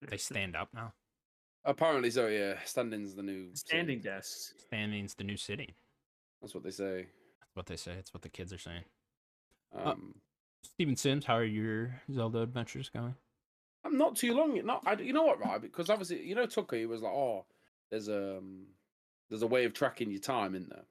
They 0.09 0.17
stand 0.17 0.55
up 0.55 0.69
now. 0.73 0.93
Apparently, 1.63 2.11
so 2.11 2.27
yeah. 2.27 2.55
Standing's 2.65 3.15
the 3.15 3.23
new 3.23 3.47
city. 3.55 3.67
Standing 3.67 3.99
desks. 4.01 4.53
Standing's 4.67 5.15
the 5.15 5.23
new 5.23 5.37
city. 5.37 5.75
That's 6.41 6.53
what 6.53 6.63
they 6.63 6.71
say. 6.71 7.07
That's 7.39 7.55
what 7.55 7.65
they 7.65 7.75
say. 7.77 7.93
It's 7.93 8.13
what 8.13 8.21
the 8.21 8.29
kids 8.29 8.53
are 8.53 8.59
saying. 8.59 8.83
Um, 9.75 10.13
Steven 10.63 10.95
Simz, 10.95 11.23
how 11.23 11.35
are 11.37 11.43
your 11.43 12.01
Zelda 12.11 12.39
adventures 12.41 12.89
going? 12.89 13.15
I'm 13.83 13.97
not 13.97 14.15
too 14.15 14.33
long. 14.33 14.63
Not, 14.65 14.83
I, 14.85 14.93
you 14.93 15.13
know 15.13 15.23
what, 15.23 15.39
right? 15.39 15.61
Because 15.61 15.89
obviously, 15.89 16.23
you 16.23 16.35
know, 16.35 16.45
Tucker, 16.45 16.75
he 16.75 16.85
was 16.85 17.01
like, 17.01 17.13
"Oh, 17.13 17.45
there's 17.91 18.07
a 18.07 18.37
um, 18.37 18.67
there's 19.29 19.41
a 19.41 19.47
way 19.47 19.65
of 19.65 19.73
tracking 19.73 20.11
your 20.11 20.19
time 20.19 20.55
in 20.55 20.67
there 20.69 20.85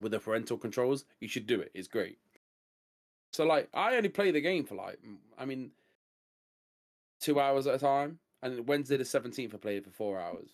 with 0.00 0.12
the 0.12 0.18
parental 0.18 0.58
controls. 0.58 1.04
You 1.20 1.28
should 1.28 1.46
do 1.46 1.60
it. 1.60 1.70
It's 1.74 1.88
great." 1.88 2.18
So, 3.32 3.44
like, 3.44 3.68
I 3.74 3.96
only 3.96 4.10
play 4.10 4.30
the 4.30 4.40
game 4.40 4.64
for 4.64 4.76
like, 4.76 4.98
I 5.36 5.44
mean, 5.44 5.72
two 7.20 7.40
hours 7.40 7.66
at 7.66 7.74
a 7.74 7.78
time. 7.78 8.18
And 8.42 8.68
Wednesday 8.68 8.98
the 8.98 9.04
seventeenth, 9.06 9.54
I 9.54 9.56
played 9.56 9.78
it 9.78 9.84
for 9.84 9.90
four 9.90 10.20
hours. 10.20 10.50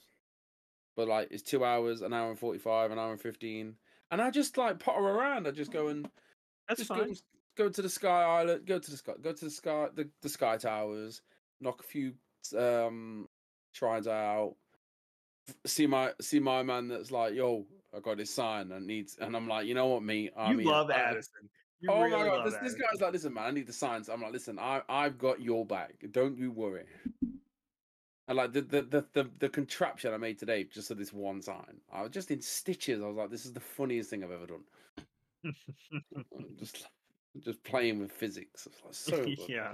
But 0.96 1.08
like, 1.08 1.28
it's 1.32 1.42
two 1.42 1.64
hours, 1.64 2.02
an 2.02 2.12
hour 2.12 2.30
and 2.30 2.38
forty-five, 2.38 2.92
an 2.92 2.98
hour 2.98 3.10
and 3.10 3.20
fifteen, 3.20 3.74
and 4.10 4.22
I 4.22 4.30
just 4.30 4.56
like 4.56 4.78
potter 4.78 5.00
around. 5.00 5.48
I 5.48 5.50
just 5.50 5.72
go 5.72 5.88
and 5.88 6.08
That's 6.68 6.80
just 6.80 6.88
fine. 6.88 7.08
Go, 7.08 7.64
go 7.64 7.68
to 7.68 7.82
the 7.82 7.88
Sky 7.88 8.22
Island. 8.22 8.64
Go 8.64 8.78
to 8.78 8.90
the 8.90 8.96
sky. 8.96 9.12
Go 9.20 9.32
to 9.32 9.44
the 9.44 9.50
sky. 9.50 9.88
The, 9.92 10.08
the 10.22 10.28
Sky 10.28 10.56
Towers. 10.56 11.20
Knock 11.60 11.80
a 11.80 11.82
few 11.82 12.14
um 12.56 13.28
shrines 13.72 14.06
out. 14.06 14.54
F- 15.48 15.56
See 15.66 15.86
my 15.86 16.12
see 16.20 16.38
my 16.40 16.62
man. 16.62 16.88
That's 16.88 17.10
like, 17.10 17.34
yo, 17.34 17.66
I 17.96 18.00
got 18.00 18.16
this 18.18 18.30
sign. 18.30 18.72
I 18.72 18.78
need, 18.78 19.08
and 19.20 19.36
I'm 19.36 19.48
like, 19.48 19.66
you 19.66 19.74
know 19.74 19.86
what, 19.86 20.02
me. 20.02 20.30
I'm 20.36 20.60
you 20.60 20.70
love 20.70 20.90
I- 20.90 20.94
Addison. 20.94 21.48
You 21.82 21.90
oh 21.90 22.02
really 22.02 22.10
my 22.10 22.24
god, 22.26 22.46
this, 22.46 22.56
this 22.62 22.74
guy's 22.74 23.00
like, 23.00 23.14
listen, 23.14 23.32
man, 23.32 23.44
I 23.44 23.50
need 23.52 23.66
the 23.66 23.72
signs. 23.72 24.10
I'm 24.10 24.20
like, 24.20 24.32
listen, 24.32 24.58
I 24.58 24.82
I've 24.88 25.16
got 25.16 25.40
your 25.40 25.64
back. 25.64 25.94
Don't 26.10 26.36
you 26.36 26.50
worry. 26.52 26.84
And 28.28 28.36
like 28.36 28.52
the 28.52 28.60
the, 28.60 28.82
the 28.82 29.06
the 29.14 29.30
the 29.38 29.48
contraption 29.48 30.12
I 30.12 30.18
made 30.18 30.38
today 30.38 30.64
just 30.64 30.88
for 30.88 30.94
this 30.94 31.12
one 31.12 31.40
sign, 31.40 31.80
I 31.90 32.02
was 32.02 32.10
just 32.10 32.30
in 32.30 32.42
stitches. 32.42 33.02
I 33.02 33.06
was 33.06 33.16
like, 33.16 33.30
this 33.30 33.46
is 33.46 33.54
the 33.54 33.60
funniest 33.60 34.10
thing 34.10 34.22
I've 34.22 34.30
ever 34.30 34.46
done. 34.46 34.64
Just 36.58 36.86
just 37.42 37.62
playing 37.64 37.98
with 37.98 38.12
physics. 38.12 38.68
Like 38.84 38.92
so 38.94 39.24
yeah. 39.48 39.72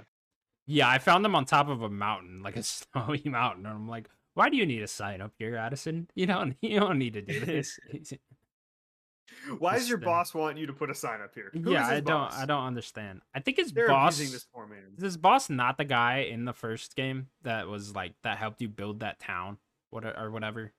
Yeah, 0.65 0.89
I 0.89 0.97
found 0.97 1.25
them 1.25 1.35
on 1.35 1.45
top 1.45 1.67
of 1.69 1.81
a 1.81 1.89
mountain, 1.89 2.41
like 2.41 2.55
a 2.55 2.63
snowy 2.63 3.21
mountain, 3.25 3.65
and 3.65 3.75
I'm 3.75 3.87
like, 3.89 4.09
why 4.37 4.49
do 4.49 4.55
you 4.57 4.67
need 4.67 4.83
a 4.83 4.87
sign 4.87 5.19
up 5.19 5.33
here, 5.39 5.55
Addison? 5.55 6.07
You 6.15 6.27
don't 6.27 6.55
you 6.61 6.79
don't 6.79 6.99
need 6.99 7.13
to 7.13 7.21
do 7.21 7.39
this. 7.45 7.79
Why 9.59 9.75
does 9.75 9.89
your 9.89 9.97
uh, 9.97 10.01
boss 10.01 10.33
want 10.33 10.57
you 10.57 10.67
to 10.67 10.73
put 10.73 10.89
a 10.89 10.95
sign 10.95 11.19
up 11.21 11.33
here? 11.35 11.51
Who 11.53 11.71
yeah, 11.71 11.85
I 11.87 11.95
his 11.95 12.03
don't? 12.03 12.31
I 12.33 12.45
don't 12.45 12.63
understand. 12.63 13.21
I 13.35 13.39
think 13.39 13.57
his 13.57 13.71
They're 13.73 13.89
boss 13.89 14.17
this 14.17 14.45
poor 14.53 14.65
man. 14.67 14.93
is 14.97 15.03
his 15.03 15.17
boss 15.17 15.49
not 15.49 15.77
the 15.77 15.83
guy 15.83 16.19
in 16.19 16.45
the 16.45 16.53
first 16.53 16.95
game 16.95 17.27
that 17.43 17.67
was 17.67 17.93
like 17.93 18.13
that 18.23 18.37
helped 18.37 18.61
you 18.61 18.69
build 18.69 19.01
that 19.01 19.19
town, 19.19 19.57
what 19.89 20.05
or 20.05 20.31
whatever. 20.31 20.71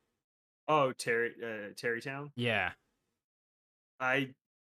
Oh, 0.67 0.93
Tarrey 0.97 1.31
uh, 1.43 1.73
Tarrey 1.75 2.03
Town. 2.03 2.31
Yeah, 2.37 2.73
I 4.01 4.31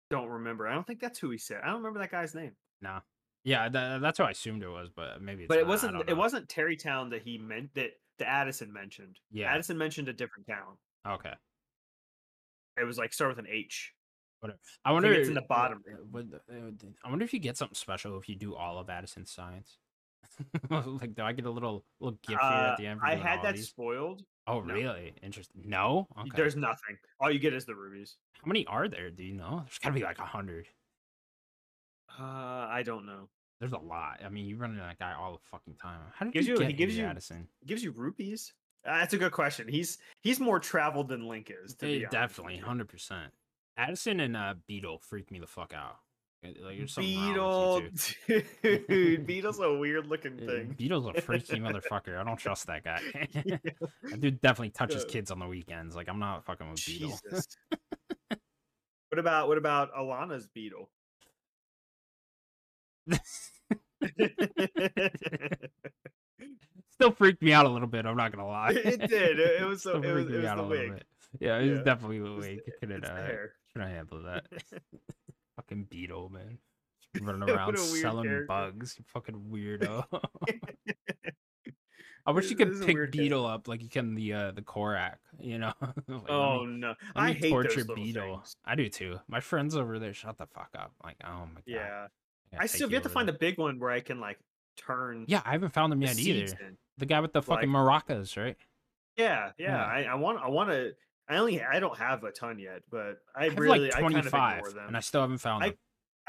don't 0.10 0.28
remember. 0.30 0.68
I 0.68 0.74
don't 0.74 0.86
think 0.86 1.00
that's 1.00 1.20
who 1.20 1.30
he 1.30 1.38
said. 1.38 1.62
I 1.64 1.68
don't 1.68 1.78
remember 1.78 2.00
that 2.00 2.12
guy's 2.12 2.36
name. 2.36 2.52
no, 2.82 3.00
yeah, 3.44 3.70
tha- 3.70 4.00
that's 4.02 4.20
what 4.20 4.28
I 4.28 4.32
assumed 4.32 4.64
it 4.64 4.70
was, 4.70 4.90
but 4.94 5.22
maybe. 5.22 5.44
It's 5.44 5.48
but 5.48 5.58
it 5.58 5.62
not, 5.64 5.70
wasn't. 5.70 6.10
It 6.10 6.18
wasn't 6.18 6.48
Tarrey 6.50 6.78
Town 6.78 7.10
that 7.12 7.22
he 7.24 7.38
meant 7.38 7.74
that 7.76 7.92
the 8.22 8.30
Addison 8.30 8.72
mentioned. 8.72 9.18
Yeah. 9.32 9.52
Addison 9.52 9.78
mentioned 9.78 10.08
a 10.08 10.14
different 10.14 10.46
town. 10.48 10.78
Okay. 11.08 11.34
It 12.80 12.84
was 12.84 12.98
like 13.00 13.14
start 13.14 13.32
with 13.32 13.40
an 13.40 13.52
H. 13.52 13.94
I 14.86 14.92
wonder. 14.92 15.12
If 15.12 15.20
it's 15.20 15.28
in 15.28 15.34
the 15.36 15.42
bottom. 15.42 15.84
uh, 16.16 16.20
uh, 16.20 16.54
I 17.04 17.10
wonder 17.10 17.26
if 17.26 17.34
you 17.34 17.40
get 17.40 17.58
something 17.58 17.76
special 17.76 18.18
if 18.18 18.28
you 18.30 18.36
do 18.36 18.56
all 18.56 18.78
of 18.80 18.90
Addison's 18.90 19.32
science. 19.32 19.78
like, 20.70 21.16
do 21.16 21.22
I 21.24 21.32
get 21.34 21.46
a 21.46 21.50
little 21.52 21.84
little 22.00 22.18
gift 22.28 22.42
here 22.42 22.50
Uh, 22.52 22.72
at 22.72 22.78
the 22.78 22.88
end? 22.88 23.02
I 23.04 23.16
had 23.16 23.42
that 23.44 23.58
spoiled. 23.58 24.24
Oh, 24.48 24.62
no. 24.62 24.74
really? 24.74 25.14
Interesting. 25.22 25.64
No. 25.66 26.08
Okay. 26.20 26.30
There's 26.36 26.56
nothing. 26.56 26.98
All 27.20 27.30
you 27.32 27.40
get 27.40 27.54
is 27.54 27.66
the 27.66 27.76
rubies. 27.76 28.18
How 28.44 28.48
many 28.48 28.66
are 28.68 28.88
there? 28.88 29.10
Do 29.12 29.24
you 29.24 29.34
know? 29.34 29.64
There's 29.66 29.80
gotta 29.80 29.94
be 29.96 30.04
like 30.04 30.20
a 30.20 30.26
hundred. 30.26 30.68
Uh, 32.20 32.24
I 32.24 32.84
don't 32.86 33.06
know. 33.06 33.30
There's 33.62 33.72
a 33.72 33.78
lot. 33.78 34.20
I 34.26 34.28
mean, 34.30 34.46
you 34.48 34.58
run 34.58 34.72
into 34.72 34.82
that 34.82 35.00
guy 35.00 35.14
all 35.14 35.32
the 35.34 35.40
fucking 35.52 35.76
time. 35.76 36.00
How 36.14 36.26
did 36.26 36.34
Gives 36.34 36.48
you 36.48 36.56
you- 36.56 36.60
get 36.60 36.68
he 36.68 36.74
gives 36.74 36.98
you- 36.98 37.06
Addison? 37.06 37.48
Gives 37.66 37.82
you 37.84 37.92
rupees. 37.92 38.54
Uh, 38.86 38.98
that's 38.98 39.14
a 39.14 39.18
good 39.18 39.32
question. 39.32 39.68
He's 39.70 40.00
he's 40.22 40.40
more 40.40 40.60
traveled 40.60 41.08
than 41.08 41.28
Link 41.28 41.52
is. 41.64 41.76
Definitely, 41.76 42.58
hundred 42.58 42.90
percent. 42.90 43.32
Addison 43.78 44.20
and 44.20 44.36
uh, 44.36 44.56
Beetle 44.68 45.00
freak 45.08 45.32
me 45.32 45.38
the 45.40 45.46
fuck 45.48 45.74
out. 45.74 45.98
Uh, 46.44 46.50
Like, 46.66 46.96
Beetle, 46.98 47.38
wrong 47.38 47.84
with 47.94 48.16
you 48.28 48.42
two. 48.64 48.80
dude. 48.88 49.28
Beetle's 49.28 49.60
a 49.60 49.72
weird 49.78 50.08
looking 50.08 50.34
Uh, 50.42 50.46
thing. 50.48 50.76
Beetle's 50.76 51.06
a 51.16 51.22
freaky 51.22 51.60
motherfucker. 51.60 52.18
I 52.20 52.24
don't 52.24 52.38
trust 52.38 52.66
that 52.66 52.84
guy. 52.84 53.00
that 53.36 54.20
dude 54.20 54.42
definitely 54.42 54.72
touches 54.72 55.04
Yeah. 55.08 55.12
kids 55.12 55.30
on 55.30 55.38
the 55.38 55.46
weekends. 55.48 55.96
Like 55.96 56.10
I'm 56.10 56.18
not 56.18 56.44
fucking 56.46 56.68
with 56.72 56.84
Beetle. 56.84 57.20
What 59.10 59.20
about 59.20 59.48
what 59.50 59.58
about 59.60 59.94
Alana's 59.94 60.48
Beetle? 60.48 60.90
It 63.08 63.22
Still 66.94 67.12
freaked 67.12 67.42
me 67.42 67.54
out 67.54 67.66
a 67.66 67.70
little 67.70 67.88
bit. 67.88 68.06
I'm 68.06 68.18
not 68.18 68.32
gonna 68.32 68.48
lie. 68.48 68.72
It 68.72 69.00
did. 69.10 69.40
It, 69.40 69.62
it 69.62 69.66
was 69.66 69.80
Still 69.82 70.04
it 70.04 70.12
was, 70.14 70.28
it 70.30 70.36
was 70.38 70.46
out 70.46 70.58
the 70.58 70.64
wig. 70.64 70.94
bit. 70.94 71.04
Yeah, 71.40 71.58
it's 71.58 71.78
Yeah. 71.78 71.84
definitely 71.84 72.20
the 72.20 72.26
It 72.26 72.36
was 72.36 72.46
wig. 72.46 72.60
the- 72.66 72.72
Couldn't 72.80 73.02
the 73.02 73.12
uh, 73.14 73.28
couldn't 73.74 73.90
handle 73.90 74.24
that. 74.24 74.46
fucking 75.56 75.86
Beetle, 75.90 76.30
man. 76.30 76.58
Running 77.22 77.50
around 77.50 77.78
selling 77.78 78.26
character. 78.26 78.46
bugs. 78.48 78.96
You 78.98 79.06
fucking 79.08 79.36
weirdo. 79.52 80.06
I 82.26 82.32
wish 82.32 82.50
you 82.52 82.56
could 82.56 82.80
pick 82.86 83.12
Beetle 83.12 83.46
up 83.48 83.68
like 83.68 83.82
you 83.82 83.90
can 83.90 84.14
the 84.16 84.34
uh 84.34 84.52
the 84.52 84.62
Korok, 84.62 85.16
you 85.40 85.58
know? 85.58 85.74
Like, 85.82 85.96
let 86.08 86.08
me- 86.24 86.30
oh 86.30 86.66
no! 86.66 86.94
I 87.16 87.32
hate 87.32 87.50
torture 87.50 87.84
Beetle. 87.84 88.36
things. 88.38 88.56
I 88.64 88.76
do 88.76 88.88
too. 88.90 89.18
My 89.28 89.40
friends 89.40 89.76
over 89.76 89.98
there, 89.98 90.14
shut 90.14 90.38
the 90.38 90.46
fuck 90.46 90.70
up. 90.78 90.92
Like, 91.04 91.16
oh 91.26 91.48
my 91.48 91.56
god. 91.56 91.64
Yeah, 91.66 92.08
I 92.60 92.66
still 92.66 92.90
you 92.90 92.96
have 92.96 93.04
to 93.04 93.10
find 93.10 93.28
there. 93.28 93.36
a 93.36 93.40
big 93.40 93.58
one 93.58 93.80
where 93.80 93.92
I 93.92 94.00
can 94.02 94.20
like 94.20 94.40
turn. 94.78 95.26
Yeah, 95.28 95.42
I 95.46 95.52
haven't 95.52 95.74
found 95.74 95.92
them 95.92 96.00
the 96.00 96.08
yet 96.08 96.20
either. 96.20 96.58
in. 96.68 96.78
The 96.98 97.06
guy 97.06 97.20
with 97.20 97.34
the 97.34 97.42
fucking 97.42 97.72
Like- 97.72 98.06
maracas, 98.08 98.38
right? 98.42 98.58
Yeah, 99.18 99.52
yeah. 99.58 99.68
Yeah. 99.70 99.84
I, 99.86 100.04
I 100.12 100.16
want. 100.16 100.40
I 100.42 100.50
want 100.50 100.70
to. 100.70 100.92
I 101.30 101.38
only. 101.38 101.62
I 101.64 101.80
don't 101.80 101.98
have 101.98 102.24
a 102.24 102.32
ton 102.32 102.60
yet, 102.60 102.82
but 102.90 103.18
I, 103.36 103.42
I 103.42 103.44
have 103.46 103.58
really. 103.60 103.80
like 103.80 103.96
I 103.96 104.02
kind 104.02 104.16
of 104.16 104.22
25, 104.24 104.58
ignore 104.58 104.72
them. 104.74 104.88
and 104.88 104.98
I 104.98 105.00
still 105.00 105.22
haven't 105.22 105.38
found 105.40 105.64
I- 105.64 105.70
them. 105.70 105.78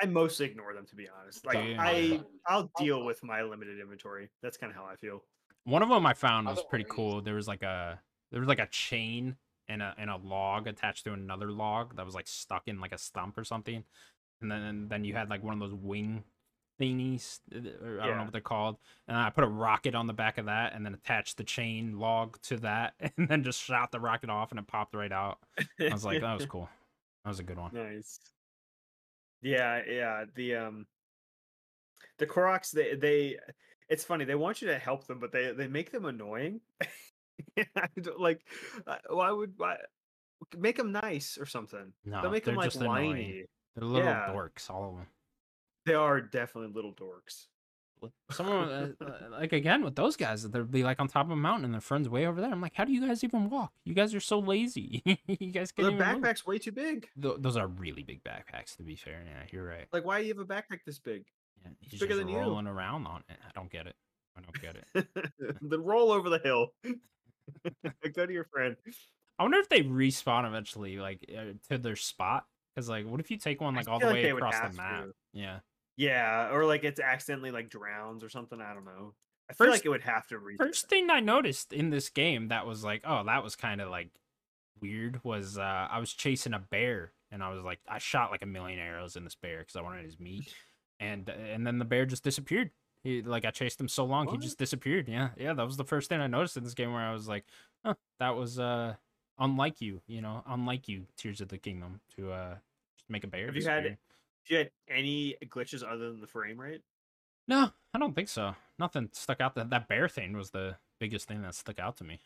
I 0.01 0.07
mostly 0.07 0.47
ignore 0.47 0.75
them 0.75 0.87
to 0.87 0.97
be 0.97 1.07
honest. 1.21 1.45
Like 1.47 1.59
Damn. 1.59 1.79
I, 1.79 2.21
I'll 2.47 2.71
deal 2.79 3.05
with 3.05 3.23
my 3.23 3.43
limited 3.43 3.79
inventory. 3.79 4.31
That's 4.43 4.57
kind 4.57 4.71
of 4.71 4.77
how 4.77 4.85
I 4.85 4.97
feel. 4.97 5.23
One 5.65 5.83
of 5.83 5.91
them 5.91 6.05
I 6.07 6.15
found 6.15 6.47
was 6.49 6.65
pretty 6.69 6.87
cool. 6.89 7.21
There 7.21 7.35
was 7.35 7.47
like 7.47 7.63
a 7.63 8.01
there 8.33 8.41
was 8.41 8.49
like 8.49 8.59
a 8.59 8.67
chain 8.67 9.37
and 9.69 9.81
a 9.81 9.95
and 9.99 10.11
a 10.11 10.17
log 10.17 10.67
attached 10.67 11.05
to 11.05 11.13
another 11.13 11.53
log 11.53 11.95
that 11.97 12.05
was 12.07 12.15
like 12.17 12.27
stuck 12.27 12.67
in 12.67 12.81
like 12.81 12.91
a 12.93 12.99
stump 12.99 13.39
or 13.39 13.45
something, 13.45 13.85
and 14.43 14.51
then 14.51 14.63
and 14.63 14.91
then 14.91 15.05
you 15.05 15.15
had 15.15 15.31
like 15.31 15.43
one 15.43 15.55
of 15.55 15.61
those 15.61 15.75
wing 15.75 16.25
thingies, 16.81 17.41
uh, 17.55 17.85
or 17.85 18.01
I 18.01 18.07
don't 18.07 18.17
know 18.17 18.25
what 18.25 18.33
they're 18.33 18.41
called, 18.41 18.77
and 19.09 19.17
I 19.17 19.31
put 19.31 19.45
a 19.45 19.49
rocket 19.49 19.95
on 19.95 20.07
the 20.07 20.13
back 20.13 20.39
of 20.39 20.47
that, 20.47 20.75
and 20.75 20.85
then 20.85 20.95
attached 20.95 21.37
the 21.37 21.45
chain 21.45 21.99
log 21.99 22.41
to 22.43 22.57
that, 22.59 22.95
and 23.17 23.29
then 23.29 23.45
just 23.45 23.63
shot 23.63 23.93
the 23.93 24.01
rocket 24.01 24.31
off, 24.31 24.51
and 24.51 24.59
it 24.59 24.67
popped 24.67 24.95
right 24.95 25.13
out. 25.13 25.39
I 25.59 25.93
was 25.93 26.05
like, 26.05 26.21
that 26.21 26.35
was 26.35 26.47
cool. 26.49 26.69
That 27.25 27.31
was 27.31 27.39
a 27.39 27.45
good 27.45 27.59
one. 27.59 27.71
nice. 27.73 28.19
Yeah, 29.43 29.81
yeah. 29.89 30.25
The 30.35 30.55
um, 30.57 30.87
the 32.19 32.27
Koroks. 32.27 32.71
They 32.71 32.95
they. 32.95 33.39
It's 33.89 34.05
funny. 34.05 34.25
They 34.25 34.37
want 34.37 34.63
you 34.63 34.69
to 34.69 34.79
help 34.79 35.07
them, 35.07 35.19
but 35.19 35.33
they 35.33 35.53
they 35.53 35.67
make 35.67 35.91
them 35.91 36.05
annoying. 36.05 36.61
I 37.59 37.89
don't, 38.01 38.21
like, 38.21 38.41
uh, 38.87 38.97
why 39.11 39.31
would 39.31 39.55
why 39.57 39.77
make 40.57 40.77
them 40.77 40.93
nice 40.93 41.39
or 41.39 41.47
something? 41.47 41.93
No, 42.05 42.23
They'll 42.23 42.31
make 42.31 42.45
them 42.45 42.55
like 42.55 42.67
just 42.67 42.81
annoying. 42.81 43.47
They're 43.75 43.85
little 43.87 44.07
Yeah. 44.07 44.29
dorks, 44.29 44.69
all 44.71 44.91
of 44.91 44.97
them. 44.97 45.07
They 45.87 45.95
are 45.95 46.21
definitely 46.21 46.73
little 46.73 46.93
dorks. 46.93 47.47
Someone 48.33 48.69
uh, 48.69 48.89
uh, 49.01 49.13
like 49.31 49.53
again 49.53 49.85
with 49.85 49.95
those 49.95 50.17
guys, 50.17 50.43
they'll 50.51 50.65
be 50.65 50.83
like 50.83 50.99
on 50.99 51.07
top 51.07 51.27
of 51.27 51.31
a 51.31 51.37
mountain 51.37 51.67
and 51.67 51.73
their 51.75 51.81
friends 51.81 52.09
way 52.09 52.27
over 52.27 52.41
there. 52.41 52.51
I'm 52.51 52.61
like, 52.61 52.75
how 52.75 52.85
do 52.85 52.93
you 52.93 53.07
guys 53.07 53.23
even 53.23 53.49
walk? 53.49 53.73
You 53.85 53.95
guys 53.95 54.13
are 54.13 54.19
so 54.21 54.41
lazy. 54.41 55.03
you 55.29 55.53
guys 55.53 55.71
Their 55.71 55.89
can't 55.91 56.01
even 56.01 56.15
move. 56.21 56.25
backpack's 56.25 56.45
way 56.45 56.59
too 56.59 56.73
big. 56.73 57.09
Th- 57.21 57.37
those 57.39 57.57
are 57.57 57.69
really 57.69 58.03
big 58.03 58.25
backpacks, 58.25 58.77
to 58.79 58.83
be 58.83 58.97
fair. 58.97 59.23
Yeah, 59.25 59.43
you're 59.53 59.65
right. 59.65 59.87
Like, 59.93 60.05
why 60.05 60.21
do 60.21 60.27
you 60.27 60.35
have 60.35 60.41
a 60.41 60.45
backpack 60.45 60.81
this 60.85 60.99
big? 60.99 61.27
Yeah, 61.63 61.71
he's 61.79 62.01
bigger 62.01 62.15
just 62.15 62.19
than 62.27 62.29
you. 62.29 62.39
rolling 62.39 62.67
around 62.67 63.07
on 63.07 63.23
it. 63.29 63.37
I 63.47 63.53
don't 63.55 63.71
get 63.71 63.87
it. 63.87 63.95
I 64.37 64.41
don't 64.41 64.61
get 64.61 64.77
it. 64.77 65.53
then 65.63 65.85
roll 65.85 66.11
over 66.11 66.29
the 66.29 66.41
hill. 66.41 66.69
Go 68.15 68.27
to 68.27 68.33
your 68.33 68.47
friend. 68.53 68.75
I 69.39 69.45
wonder 69.45 69.59
if 69.59 69.69
they 69.69 69.83
respawn 69.83 70.45
eventually, 70.47 70.97
like 70.99 71.25
uh, 71.37 71.53
to 71.71 71.79
their 71.79 71.97
spot. 71.97 72.47
Because 72.75 72.89
like, 72.89 73.07
what 73.07 73.21
if 73.21 73.31
you 73.31 73.37
take 73.37 73.61
one 73.61 73.75
like 73.75 73.89
all 73.89 73.99
the 73.99 74.07
like 74.07 74.15
way 74.15 74.31
across 74.31 74.59
the 74.59 74.77
map? 74.77 75.05
to. 75.05 75.15
Yeah. 75.33 75.59
Yeah, 75.97 76.51
or 76.51 76.65
like 76.65 76.85
it's 76.85 77.01
accidentally 77.01 77.51
like 77.51 77.69
drowns 77.69 78.25
or 78.25 78.29
something. 78.29 78.61
I 78.61 78.73
don't 78.75 78.85
know. 78.85 79.15
I 79.51 79.55
feel 79.55 79.67
First- 79.67 79.79
like 79.79 79.87
it 79.87 79.91
would 79.91 80.03
have 80.03 80.27
to 80.29 80.39
reach. 80.39 80.59
First 80.59 80.89
thing 80.89 81.11
I 81.11 81.21
noticed 81.21 81.73
in 81.73 81.91
this 81.91 82.09
game 82.09 82.49
that 82.49 82.67
was 82.67 82.83
like, 82.83 83.03
oh, 83.05 83.25
that 83.25 83.45
was 83.45 83.57
kind 83.57 83.81
of 83.81 83.91
like 83.91 84.09
weird 84.81 85.21
was 85.23 85.59
uh, 85.59 85.89
I 85.91 85.99
was 85.99 86.13
chasing 86.13 86.55
a 86.55 86.59
bear 86.59 87.13
and 87.31 87.43
I 87.43 87.51
was 87.51 87.63
like, 87.63 87.81
I 87.89 87.99
shot 87.99 88.31
like 88.31 88.43
a 88.43 88.47
million 88.47 88.79
arrows 88.79 89.17
in 89.17 89.25
this 89.25 89.35
bear 89.35 89.59
because 89.61 89.77
I 89.77 89.83
wanted 89.83 90.05
his 90.05 90.19
meat, 90.19 90.53
and 91.01 91.29
and 91.29 91.67
then 91.67 91.79
the 91.79 91.85
bear 91.85 92.07
just 92.07 92.25
disappeared. 92.25 92.71
He, 93.03 93.21
like 93.21 93.45
I 93.45 93.51
chased 93.51 93.81
him 93.81 93.89
so 93.89 94.05
long, 94.05 94.29
he 94.29 94.39
just 94.39 94.59
disappeared. 94.59 95.09
Yeah, 95.09 95.31
yeah, 95.37 95.55
that 95.55 95.67
was 95.67 95.77
the 95.77 95.85
first 95.85 96.09
thing 96.09 96.21
I 96.21 96.29
noticed 96.29 96.57
in 96.57 96.63
this 96.65 96.75
game 96.75 96.93
where 96.93 97.03
I 97.03 97.13
was 97.13 97.27
like, 97.27 97.45
huh, 97.85 97.95
that 98.21 98.37
was 98.37 98.59
uh 98.59 98.95
unlike 99.39 99.81
you, 99.81 100.01
you 100.07 100.21
know, 100.21 100.43
unlike 100.47 100.89
you, 100.89 101.07
Tears 101.17 101.41
of 101.41 101.49
the 101.49 101.59
Kingdom, 101.59 102.01
to 102.17 102.33
uh 102.33 102.55
make 103.09 103.25
a 103.25 103.29
bear. 103.29 103.47
Have 103.47 103.57
you 103.57 103.65
had-. 103.65 103.99
Do 104.47 104.55
you 104.55 104.59
had 104.59 104.71
any 104.89 105.37
glitches 105.47 105.85
other 105.85 106.11
than 106.11 106.21
the 106.21 106.27
frame 106.27 106.61
rate? 106.61 106.83
No, 107.47 107.71
I 107.95 107.99
don't 107.99 108.15
think 108.15 108.29
so. 108.29 108.55
Nothing 108.79 109.09
stuck 109.13 109.41
out. 109.41 109.55
That 109.55 109.71
that 109.71 109.89
bear 109.89 110.09
thing 110.09 110.37
was 110.37 110.51
the 110.51 110.77
biggest 110.99 111.29
thing 111.29 111.43
that 111.43 111.55
stuck 111.55 111.79
out 111.79 111.97
to 111.99 112.05
me. 112.05 112.21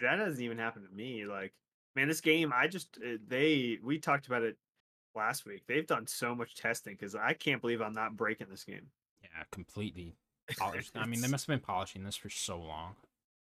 That 0.00 0.16
doesn't 0.16 0.42
even 0.42 0.58
happen 0.58 0.84
to 0.84 0.94
me. 0.94 1.24
Like, 1.24 1.52
man, 1.96 2.08
this 2.08 2.20
game, 2.20 2.52
I 2.54 2.68
just 2.68 2.98
uh, 3.04 3.18
they 3.26 3.78
we 3.82 3.98
talked 3.98 4.26
about 4.26 4.42
it 4.42 4.56
last 5.14 5.46
week. 5.46 5.62
They've 5.66 5.86
done 5.86 6.06
so 6.06 6.34
much 6.34 6.54
testing 6.54 6.94
because 6.94 7.14
I 7.14 7.32
can't 7.32 7.60
believe 7.60 7.80
I'm 7.80 7.92
not 7.92 8.16
breaking 8.16 8.48
this 8.50 8.64
game. 8.64 8.86
Yeah, 9.22 9.44
completely 9.50 10.14
polished. 10.58 10.92
I 10.96 11.06
mean, 11.06 11.20
they 11.20 11.28
must 11.28 11.46
have 11.46 11.54
been 11.54 11.64
polishing 11.64 12.04
this 12.04 12.16
for 12.16 12.30
so 12.30 12.58
long. 12.58 12.94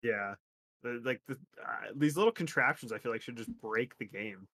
Yeah, 0.02 0.36
like 0.84 1.22
the 1.28 1.34
uh, 1.64 1.92
these 1.96 2.16
little 2.18 2.32
contraptions, 2.32 2.92
I 2.92 2.98
feel 3.00 3.12
like 3.12 3.22
should 3.22 3.38
just 3.38 3.50
break 3.62 3.98
the 3.98 4.06
game. 4.06 4.48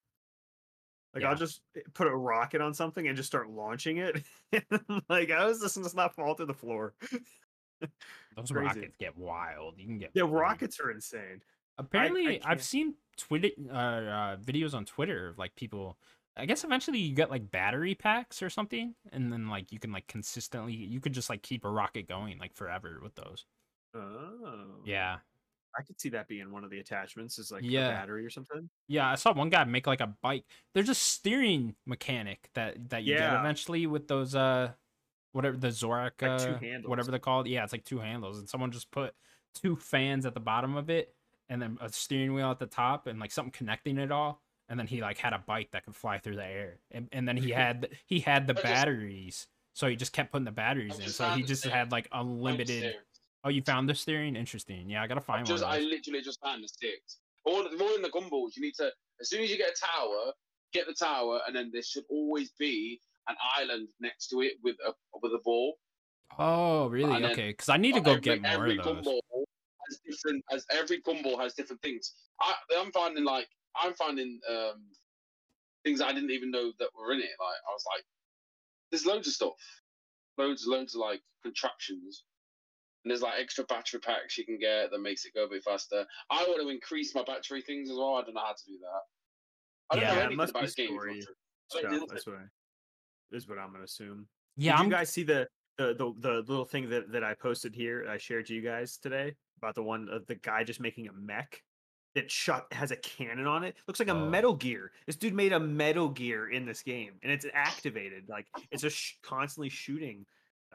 Like 1.13 1.23
Yeah. 1.23 1.29
I'll 1.31 1.35
just 1.35 1.61
eh, 1.75 1.81
put 1.93 2.07
a 2.07 2.15
rocket 2.15 2.61
on 2.61 2.73
something 2.73 3.07
and 3.07 3.15
just 3.15 3.27
start 3.27 3.49
launching 3.49 3.97
it. 3.97 4.23
like 5.09 5.29
how 5.29 5.47
is 5.49 5.59
this 5.61 5.75
does 5.75 5.95
not 5.95 6.15
fall 6.15 6.35
to 6.35 6.45
the 6.45 6.53
floor? 6.53 6.93
Those 8.35 8.51
Crazy. 8.51 8.65
rockets 8.65 8.97
get 8.97 9.17
wild. 9.17 9.75
You 9.77 9.85
can 9.85 9.97
get 9.99 10.11
Yeah, 10.13 10.23
rockets 10.27 10.79
are 10.79 10.89
insane. 10.91 11.41
Apparently, 11.77 12.25
can't- 12.25 12.47
I've 12.47 12.63
seen 12.63 12.95
Twitter 13.17 13.49
uh, 13.69 13.73
uh, 13.73 14.37
videos 14.37 14.73
on 14.73 14.85
Twitter 14.85 15.29
of 15.29 15.37
like 15.37 15.55
people. 15.55 15.97
I 16.35 16.47
guess 16.47 16.63
eventually 16.63 16.97
you 16.97 17.13
get 17.13 17.29
like 17.29 17.51
battery 17.51 17.93
packs 17.93 18.41
or 18.41 18.49
something, 18.49 18.95
and 19.11 19.31
then 19.31 19.49
like 19.49 19.71
you 19.71 19.79
can 19.79 19.91
like 19.91 20.07
consistently 20.07 20.73
you 20.73 20.99
could 20.99 21.13
just 21.13 21.29
like 21.29 21.43
keep 21.43 21.63
a 21.63 21.69
rocket 21.69 22.07
going 22.07 22.39
like 22.39 22.55
forever 22.55 22.99
with 23.03 23.13
those. 23.15 23.45
Oh, 23.93 24.77
Yeah, 24.83 25.17
I 25.77 25.81
could 25.81 25.99
see 25.99 26.09
that 26.09 26.27
being 26.27 26.51
one 26.51 26.63
of 26.63 26.69
the 26.69 26.79
attachments 26.79 27.39
is 27.39 27.51
like 27.51 27.63
Yeah. 27.63 27.87
a 27.89 27.91
battery 27.93 28.25
or 28.25 28.29
something. 28.29 28.69
yeah. 28.87 29.09
I 29.09 29.15
saw 29.15 29.33
one 29.33 29.49
guy 29.49 29.63
make 29.63 29.87
like 29.87 30.01
a 30.01 30.13
bike. 30.21 30.45
There's 30.73 30.89
a 30.89 30.95
steering 30.95 31.75
mechanic 31.85 32.49
that 32.53 32.89
that 32.89 33.03
you 33.03 33.15
get 33.15 33.33
eventually 33.33 33.87
with 33.87 34.07
those 34.07 34.35
uh 34.35 34.71
whatever 35.31 35.57
the 35.57 35.69
Zorak 35.69 36.21
Like 36.21 36.41
uh, 36.41 36.87
whatever 36.87 37.09
they're 37.11 37.19
called. 37.19 37.47
Yeah, 37.47 37.63
it's 37.63 37.73
like 37.73 37.85
two 37.85 37.99
handles, 37.99 38.37
and 38.39 38.47
someone 38.47 38.71
just 38.71 38.91
put 38.91 39.15
two 39.55 39.75
fans 39.75 40.25
at 40.25 40.33
the 40.35 40.39
bottom 40.39 40.75
of 40.75 40.89
it, 40.91 41.13
and 41.49 41.61
then 41.61 41.77
a 41.81 41.89
steering 41.89 42.33
wheel 42.33 42.51
at 42.51 42.59
the 42.59 42.67
top, 42.67 43.07
and 43.07 43.19
like 43.19 43.31
something 43.31 43.51
connecting 43.51 43.97
it 43.97 44.11
all. 44.11 44.41
And 44.69 44.79
then 44.79 44.87
he 44.87 45.01
like 45.01 45.17
had 45.17 45.33
a 45.33 45.39
bike 45.39 45.71
that 45.71 45.85
could 45.85 45.95
fly 45.95 46.17
through 46.19 46.35
the 46.37 46.45
air, 46.45 46.79
and, 46.91 47.09
and 47.11 47.27
then 47.27 47.35
he 47.37 47.49
had 47.61 47.89
he 48.05 48.19
had 48.19 48.45
the 48.47 48.53
I 48.53 48.61
just- 48.61 48.63
batteries, 48.63 49.47
so 49.73 49.87
he 49.87 49.95
just 49.95 50.13
kept 50.13 50.31
putting 50.31 50.45
the 50.45 50.51
batteries 50.51 50.99
in. 50.99 51.09
So 51.09 51.27
he 51.31 51.41
just 51.43 51.65
had 51.65 51.91
like 51.91 52.07
unlimited. 52.11 52.95
Oh, 53.43 53.49
you 53.49 53.61
found 53.61 53.89
the 53.89 53.95
steering? 53.95 54.35
Interesting. 54.35 54.89
Yeah, 54.89 55.03
I 55.03 55.07
gotta 55.07 55.21
find 55.21 55.45
Just, 55.45 55.63
one. 55.63 55.73
I 55.73 55.79
literally 55.79 56.21
just 56.21 56.39
found 56.41 56.63
the 56.63 56.67
sticks. 56.67 57.19
All 57.45 57.65
all 57.65 57.95
in 57.95 58.01
the 58.01 58.09
gumballs. 58.09 58.55
You 58.55 58.61
need 58.61 58.75
to 58.75 58.89
as 59.19 59.29
soon 59.29 59.43
as 59.43 59.51
you 59.51 59.57
get 59.57 59.71
a 59.71 59.85
tower, 59.85 60.31
get 60.71 60.87
the 60.87 60.93
tower, 60.93 61.41
and 61.45 61.55
then 61.55 61.69
there 61.73 61.83
should 61.83 62.05
always 62.09 62.51
be 62.57 63.01
an 63.27 63.35
island 63.57 63.89
next 63.99 64.27
to 64.29 64.41
it 64.41 64.53
with 64.63 64.77
a 64.87 64.93
with 65.21 65.33
a 65.33 65.39
ball. 65.43 65.75
Oh, 66.39 66.87
really? 66.87 67.15
And 67.15 67.25
Okay, 67.25 67.49
because 67.49 67.69
I 67.69 67.77
need 67.77 67.95
to 67.95 68.01
go 68.01 68.11
every, 68.11 68.21
get 68.21 68.41
more 68.41 68.51
every 68.51 68.77
of 68.77 68.85
those. 68.85 69.05
gumball 69.05 69.19
has 69.87 69.99
different 70.05 70.43
as 70.51 70.65
every 70.71 71.01
gumball 71.01 71.39
has 71.39 71.53
different 71.53 71.81
things. 71.81 72.13
I, 72.39 72.53
I'm 72.77 72.91
finding 72.91 73.25
like 73.25 73.47
I'm 73.75 73.93
finding 73.93 74.39
um, 74.49 74.83
things 75.83 76.01
I 76.01 76.13
didn't 76.13 76.31
even 76.31 76.49
know 76.49 76.71
that 76.79 76.89
were 76.97 77.11
in 77.11 77.19
it. 77.19 77.29
Like 77.39 77.59
I 77.67 77.71
was 77.71 77.83
like, 77.93 78.03
there's 78.89 79.05
loads 79.05 79.27
of 79.27 79.33
stuff, 79.33 79.51
loads, 80.37 80.65
loads 80.65 80.95
of 80.95 81.01
like 81.01 81.21
contraptions, 81.43 82.23
and 83.03 83.11
there's 83.11 83.21
like 83.21 83.33
extra 83.39 83.63
battery 83.65 83.99
packs 83.99 84.37
you 84.37 84.45
can 84.45 84.57
get 84.57 84.91
that 84.91 84.99
makes 85.01 85.25
it 85.25 85.33
go 85.33 85.45
a 85.45 85.49
bit 85.49 85.63
faster. 85.63 86.05
I 86.29 86.43
want 86.47 86.61
to 86.61 86.69
increase 86.69 87.13
my 87.13 87.23
battery 87.23 87.61
things 87.61 87.89
as 87.89 87.97
well. 87.97 88.15
I 88.15 88.21
don't 88.23 88.33
know 88.33 88.41
how 88.41 88.53
to 88.53 88.65
do 88.65 88.77
that. 88.79 89.01
I 89.91 89.95
don't 89.95 90.03
Yeah, 90.03 90.13
know 90.13 90.19
it 90.19 90.23
anything 90.23 90.37
must 90.37 90.53
be 90.53 90.59
about 90.59 90.75
games. 90.75 90.89
story 90.89 91.15
much. 91.15 91.23
Stuff, 91.69 92.07
that's 92.09 92.27
it. 92.27 92.29
what 92.29 92.39
I, 92.39 93.35
is 93.35 93.47
what 93.47 93.57
I'm 93.59 93.71
gonna 93.71 93.83
assume. 93.83 94.27
Yeah, 94.57 94.73
Did 94.73 94.79
I'm 94.79 94.85
you 94.85 94.91
guys 94.91 95.09
see 95.09 95.23
the, 95.23 95.47
the 95.77 95.93
the 95.95 96.13
the 96.19 96.29
little 96.47 96.65
thing 96.65 96.89
that 96.89 97.11
that 97.11 97.23
I 97.23 97.33
posted 97.33 97.73
here? 97.75 98.05
I 98.09 98.17
shared 98.17 98.45
to 98.47 98.53
you 98.53 98.61
guys 98.61 98.97
today 98.97 99.35
about 99.57 99.75
the 99.75 99.83
one 99.83 100.07
of 100.09 100.25
the 100.27 100.35
guy 100.35 100.63
just 100.63 100.79
making 100.79 101.07
a 101.07 101.13
mech 101.13 101.61
that 102.15 102.29
shot 102.29 102.71
has 102.71 102.91
a 102.91 102.95
cannon 102.97 103.47
on 103.47 103.63
it. 103.63 103.75
Looks 103.87 103.99
like 103.99 104.09
a 104.09 104.11
Oh. 104.11 104.29
Metal 104.29 104.53
Gear. 104.53 104.91
This 105.07 105.15
dude 105.15 105.33
made 105.33 105.51
a 105.51 105.59
Metal 105.59 106.09
Gear 106.09 106.51
in 106.51 106.65
this 106.65 106.83
game, 106.83 107.13
and 107.23 107.31
it's 107.31 107.45
activated. 107.53 108.29
Like 108.29 108.45
it's 108.71 108.83
just 108.83 108.95
sh- 108.97 109.13
constantly 109.23 109.69
shooting 109.69 110.25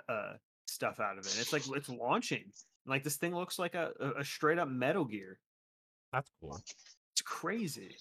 uh 0.08 0.32
stuff 0.78 1.00
out 1.00 1.18
of 1.18 1.26
it. 1.26 1.36
It's 1.40 1.52
like 1.52 1.62
it's 1.74 1.88
launching. 1.88 2.44
Like 2.86 3.02
this 3.02 3.16
thing 3.16 3.34
looks 3.34 3.58
like 3.58 3.74
a 3.74 3.90
a, 4.00 4.20
a 4.20 4.24
straight 4.24 4.58
up 4.58 4.68
Metal 4.68 5.04
Gear. 5.04 5.38
that's 6.12 6.30
cool. 6.40 6.56
It's 7.12 7.22
crazy. 7.24 7.96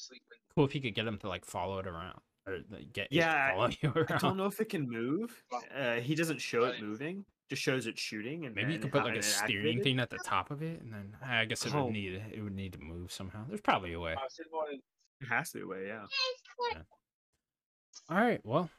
Cool 0.55 0.65
if 0.65 0.75
you 0.75 0.81
could 0.81 0.93
get 0.95 1.05
them 1.05 1.17
to 1.19 1.27
like 1.27 1.43
follow 1.43 1.79
it 1.79 1.87
around 1.87 2.19
or 2.45 2.59
get 2.93 3.07
Yeah, 3.11 3.49
to 3.49 3.53
follow 3.55 3.69
you 3.81 3.91
around. 3.95 4.11
I 4.11 4.17
don't 4.19 4.37
know 4.37 4.45
if 4.45 4.61
it 4.61 4.69
can 4.69 4.87
move. 4.89 5.31
Uh, 5.75 5.95
he 5.95 6.13
doesn't 6.15 6.39
show 6.39 6.65
it 6.65 6.81
moving. 6.81 7.25
Just 7.49 7.61
shows 7.63 7.87
it 7.87 7.97
shooting. 7.97 8.45
And 8.45 8.53
Maybe 8.53 8.73
you 8.73 8.79
could 8.79 8.91
put 8.91 9.05
like 9.05 9.15
a 9.15 9.23
steering 9.23 9.81
thing 9.81 9.99
at 9.99 10.09
the 10.09 10.19
top 10.25 10.51
of 10.51 10.61
it, 10.61 10.81
and 10.81 10.93
then 10.93 11.15
I 11.25 11.45
guess 11.45 11.65
it 11.65 11.73
Oh. 11.73 11.85
would 11.85 11.93
need 11.93 12.21
it 12.31 12.41
would 12.41 12.55
need 12.55 12.73
to 12.73 12.79
move 12.79 13.11
somehow. 13.11 13.43
There's 13.47 13.61
probably 13.61 13.93
a 13.93 13.99
way. 13.99 14.13
It 14.13 15.27
has 15.29 15.49
to 15.51 15.57
be 15.57 15.63
a 15.63 15.67
way, 15.67 15.87
yeah. 15.87 16.03
yeah. 16.73 16.81
All 18.09 18.17
right, 18.17 18.39
well, 18.43 18.69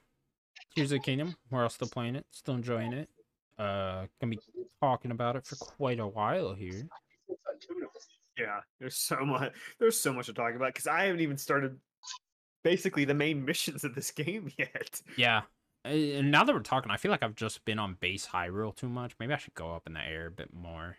here's 0.77 0.91
the 0.91 0.99
Kingdom. 1.01 1.35
We're 1.51 1.65
all 1.65 1.69
still 1.69 1.89
playing 1.89 2.15
it, 2.15 2.27
still 2.31 2.55
enjoying 2.55 2.93
it. 2.93 3.09
Uh, 3.59 4.07
gonna 4.21 4.31
be 4.31 4.39
talking 4.81 5.11
about 5.11 5.37
it 5.37 5.47
for 5.47 5.57
quite 5.57 5.99
a 5.99 6.07
while 6.07 6.55
here. 6.55 6.89
Yeah, 8.39 8.61
there's 8.79 8.97
so 8.97 9.25
much. 9.25 9.53
There's 9.81 10.01
so 10.01 10.13
much 10.13 10.27
to 10.27 10.33
talk 10.33 10.55
about 10.55 10.75
because 10.75 10.87
I 10.87 11.05
haven't 11.05 11.21
even 11.21 11.37
started 11.37 11.77
basically 12.63 13.05
the 13.05 13.15
main 13.15 13.45
missions 13.45 13.85
of 13.85 13.95
this 13.95 14.11
game 14.11 14.51
yet. 14.57 15.03
Yeah, 15.17 15.43
and 15.85 16.31
now 16.31 16.45
that 16.45 16.55
we're 16.55 16.61
talking, 16.61 16.91
I 16.91 16.97
feel 16.97 17.11
like 17.11 17.23
I've 17.23 17.35
just 17.35 17.65
been 17.65 17.79
on 17.79 17.97
base 18.01 18.27
Hyrule 18.27 18.75
too 18.75 18.89
much. 18.89 19.15
Maybe 19.19 19.33
I 19.33 19.39
should 19.39 19.55
go 19.55 19.73
up 19.73 19.87
in 19.87 19.95
the 19.95 20.01
air 20.01 20.27
a 20.27 20.31
bit 20.31 20.53
more. 20.53 20.97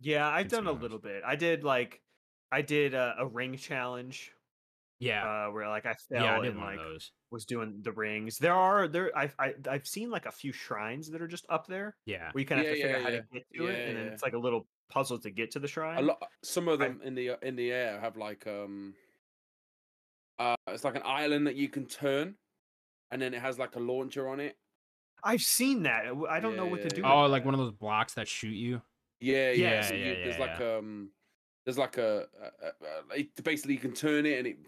Yeah, 0.00 0.28
I've 0.28 0.48
done 0.48 0.66
a 0.66 0.72
little 0.72 0.98
bit. 0.98 1.22
I 1.24 1.36
did 1.36 1.62
like, 1.62 2.00
I 2.50 2.62
did 2.62 2.92
a, 2.94 3.14
a 3.18 3.26
ring 3.26 3.56
challenge 3.56 4.32
Yeah, 5.02 5.46
uh, 5.48 5.52
where 5.52 5.68
like 5.68 5.86
I 5.86 5.94
fell 5.94 6.24
yeah, 6.24 6.36
I 6.38 6.40
did 6.40 6.52
and 6.52 6.60
like 6.60 6.78
those. 6.78 7.12
was 7.30 7.44
doing 7.44 7.80
the 7.82 7.92
rings. 7.92 8.38
There 8.38 8.54
are 8.54 8.88
there 8.88 9.16
I've 9.16 9.34
I, 9.38 9.54
I've 9.68 9.86
seen 9.86 10.10
like 10.10 10.26
a 10.26 10.32
few 10.32 10.52
shrines 10.52 11.10
that 11.10 11.20
are 11.22 11.28
just 11.28 11.46
up 11.48 11.66
there 11.66 11.96
Yeah, 12.06 12.30
where 12.32 12.40
you 12.40 12.46
kind 12.46 12.60
of 12.60 12.66
have 12.66 12.74
to 12.76 12.80
Yeah, 12.80 12.84
figure 12.84 12.96
out 12.96 13.12
yeah, 13.12 13.20
how 13.20 13.22
to 13.34 13.38
get 13.38 13.46
to 13.56 13.66
it, 13.66 13.72
Yeah, 13.72 13.88
and 13.88 13.96
then 13.96 14.06
it's 14.12 14.22
like 14.22 14.34
a 14.34 14.38
little 14.38 14.66
puzzle 14.90 15.18
to 15.20 15.30
get 15.30 15.50
to 15.52 15.58
the 15.58 15.68
shrine. 15.68 15.98
A 15.98 16.02
lot. 16.02 16.22
Some 16.42 16.68
of 16.68 16.80
I- 16.80 16.88
them 16.88 17.00
in 17.02 17.14
the 17.14 17.38
in 17.42 17.56
the 17.56 17.72
air 17.72 18.00
have 18.00 18.16
like 18.16 18.46
um. 18.46 18.94
Uh, 20.38 20.56
it's 20.68 20.84
like 20.84 20.96
an 20.96 21.02
island 21.04 21.46
that 21.46 21.54
you 21.56 21.68
can 21.68 21.86
turn, 21.86 22.34
and 23.10 23.22
then 23.22 23.34
it 23.34 23.40
has 23.40 23.58
like 23.58 23.76
a 23.76 23.80
launcher 23.80 24.28
on 24.28 24.40
it. 24.40 24.56
I've 25.24 25.42
seen 25.42 25.84
that. 25.84 26.06
I 26.28 26.40
don't 26.40 26.56
know 26.56 26.66
what 26.66 26.82
to 26.82 26.88
do. 26.88 27.02
yeah, 27.02 27.08
with 27.08 27.16
Oh, 27.16 27.22
that. 27.22 27.28
like 27.28 27.44
one 27.44 27.54
of 27.54 27.60
those 27.60 27.72
blocks 27.72 28.14
that 28.14 28.26
shoot 28.26 28.54
you. 28.56 28.82
Yeah, 29.20 29.52
yeah. 29.52 29.68
Yeah, 29.70 29.82
so 29.82 29.94
you, 29.94 30.00
yeah, 30.04 30.14
there's 30.24 30.38
yeah, 30.38 30.40
like 30.46 30.60
um, 30.60 31.10
there's 31.64 31.78
like 31.78 31.96
a, 31.98 32.26
a, 32.40 32.66
a, 32.66 33.14
a 33.14 33.18
it, 33.20 33.44
basically 33.44 33.74
you 33.74 33.80
can 33.80 33.92
turn 33.94 34.26
it 34.26 34.38
and 34.38 34.46
it, 34.48 34.58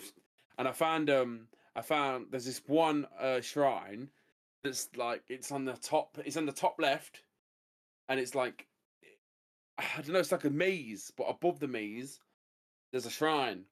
and 0.58 0.68
I 0.68 0.72
found 0.72 1.10
um, 1.10 1.48
I 1.76 1.82
found 1.82 2.26
there's 2.30 2.46
this 2.46 2.62
one 2.66 3.06
uh 3.20 3.40
shrine 3.40 4.08
that's 4.62 4.88
like 4.96 5.22
it's 5.28 5.52
on 5.52 5.64
the 5.64 5.74
top, 5.74 6.18
it's 6.24 6.36
on 6.36 6.46
the 6.46 6.52
top 6.52 6.76
left, 6.78 7.22
and 8.08 8.18
it's 8.18 8.34
like 8.34 8.66
I 9.78 9.84
don't 9.96 10.12
know, 10.12 10.20
it's 10.20 10.32
like 10.32 10.44
a 10.44 10.50
maze, 10.50 11.12
but 11.16 11.24
above 11.24 11.58
the 11.60 11.68
maze 11.68 12.20
there's 12.92 13.06
a 13.06 13.10
shrine, 13.10 13.64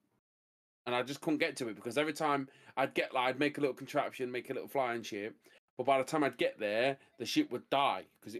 and 0.85 0.93
I 0.93 1.01
just 1.01 1.21
couldn't 1.21 1.39
get 1.39 1.55
to 1.57 1.69
it 1.69 1.75
because 1.75 1.97
every 1.97 2.13
time 2.13 2.49
I'd 2.77 2.93
get 2.93 3.13
like 3.13 3.29
I'd 3.29 3.39
make 3.39 3.57
a 3.57 3.61
little 3.61 3.75
contraption, 3.75 4.31
make 4.31 4.49
a 4.49 4.53
little 4.53 4.69
flying 4.69 5.03
ship. 5.03 5.35
But 5.77 5.87
by 5.87 5.97
the 5.97 6.03
time 6.03 6.23
I'd 6.23 6.37
get 6.37 6.59
there, 6.59 6.97
the 7.17 7.25
ship 7.25 7.51
would 7.51 7.67
die 7.71 8.03
because 8.21 8.39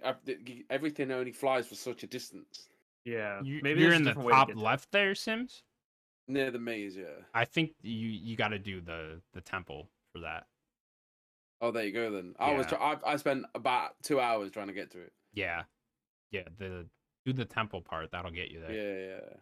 everything 0.70 1.12
only 1.12 1.32
flies 1.32 1.66
for 1.66 1.74
such 1.74 2.04
a 2.04 2.08
distance. 2.08 2.68
Yeah, 3.06 3.42
You, 3.42 3.60
maybe 3.64 3.82
you're 3.82 3.94
in 3.94 4.04
the 4.04 4.12
different 4.12 4.28
way 4.28 4.34
to 4.34 4.54
top 4.54 4.56
left 4.56 4.92
there, 4.92 5.14
Simz. 5.14 5.64
Near 6.28 6.52
the 6.52 6.60
maze, 6.60 6.96
yeah. 6.96 7.06
I 7.34 7.46
think 7.46 7.72
you 7.82 8.08
you 8.08 8.36
got 8.36 8.50
to 8.50 8.60
do 8.60 8.82
the 8.82 9.22
the 9.34 9.42
temple 9.42 9.90
for 10.14 10.20
that. 10.20 10.46
Oh, 11.62 11.72
there 11.72 11.86
you 11.86 11.92
go 11.92 12.12
then. 12.12 12.36
I 12.40 12.54
was 12.54 12.66
try- 12.66 12.78
I, 13.06 13.14
I 13.14 13.16
spent 13.16 13.46
about 13.56 13.92
two 14.04 14.20
hours 14.20 14.52
trying 14.52 14.68
to 14.68 14.74
get 14.74 14.92
to 14.92 15.00
it. 15.00 15.14
Yeah, 15.34 15.64
yeah. 16.32 16.44
The 16.58 16.88
do 17.26 17.34
the 17.34 17.46
temple 17.46 17.82
part. 17.82 18.12
That'll 18.12 18.32
get 18.32 18.52
you 18.52 18.60
there. 18.60 18.72
Yeah, 18.72 19.16
yeah. 19.16 19.38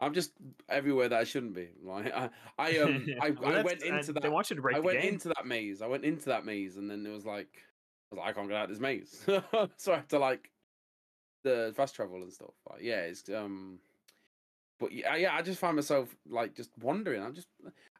I'm 0.00 0.14
just 0.14 0.32
everywhere 0.68 1.08
that 1.08 1.20
I 1.20 1.24
shouldn't 1.24 1.54
be. 1.54 1.68
Like 1.84 2.12
I, 2.12 2.30
I 2.58 2.78
um, 2.78 3.06
I, 3.20 3.30
Well, 3.30 3.56
I 3.56 3.62
went 3.62 3.82
into 3.82 4.12
that. 4.12 4.22
They 4.22 4.28
want 4.28 4.50
you 4.50 4.56
to 4.56 4.62
break 4.62 4.76
I 4.76 4.80
went 4.80 5.00
game. 5.00 5.14
into 5.14 5.28
that 5.28 5.46
maze. 5.46 5.80
I 5.80 5.86
went 5.86 6.04
into 6.04 6.26
that 6.26 6.44
maze, 6.44 6.76
and 6.76 6.90
then 6.90 7.06
it 7.06 7.10
was 7.10 7.24
like, 7.24 7.62
I 8.10 8.14
was 8.14 8.18
like, 8.18 8.28
I 8.28 8.32
can't 8.32 8.48
get 8.48 8.56
out 8.56 8.64
of 8.64 8.70
this 8.70 8.80
maze. 8.80 9.20
so 9.76 9.92
I 9.92 9.96
had 9.96 10.08
to 10.10 10.18
like 10.18 10.50
the 11.44 11.72
fast 11.76 11.94
travel 11.94 12.22
and 12.22 12.32
stuff. 12.32 12.54
Like, 12.70 12.82
yeah, 12.82 13.00
it's 13.00 13.28
um, 13.28 13.78
but 14.82 14.92
yeah, 14.92 15.14
yeah, 15.14 15.32
I 15.32 15.42
just 15.42 15.60
find 15.60 15.76
myself 15.76 16.14
like 16.28 16.56
just 16.56 16.70
wondering. 16.80 17.22
I'm 17.22 17.34
just, 17.34 17.46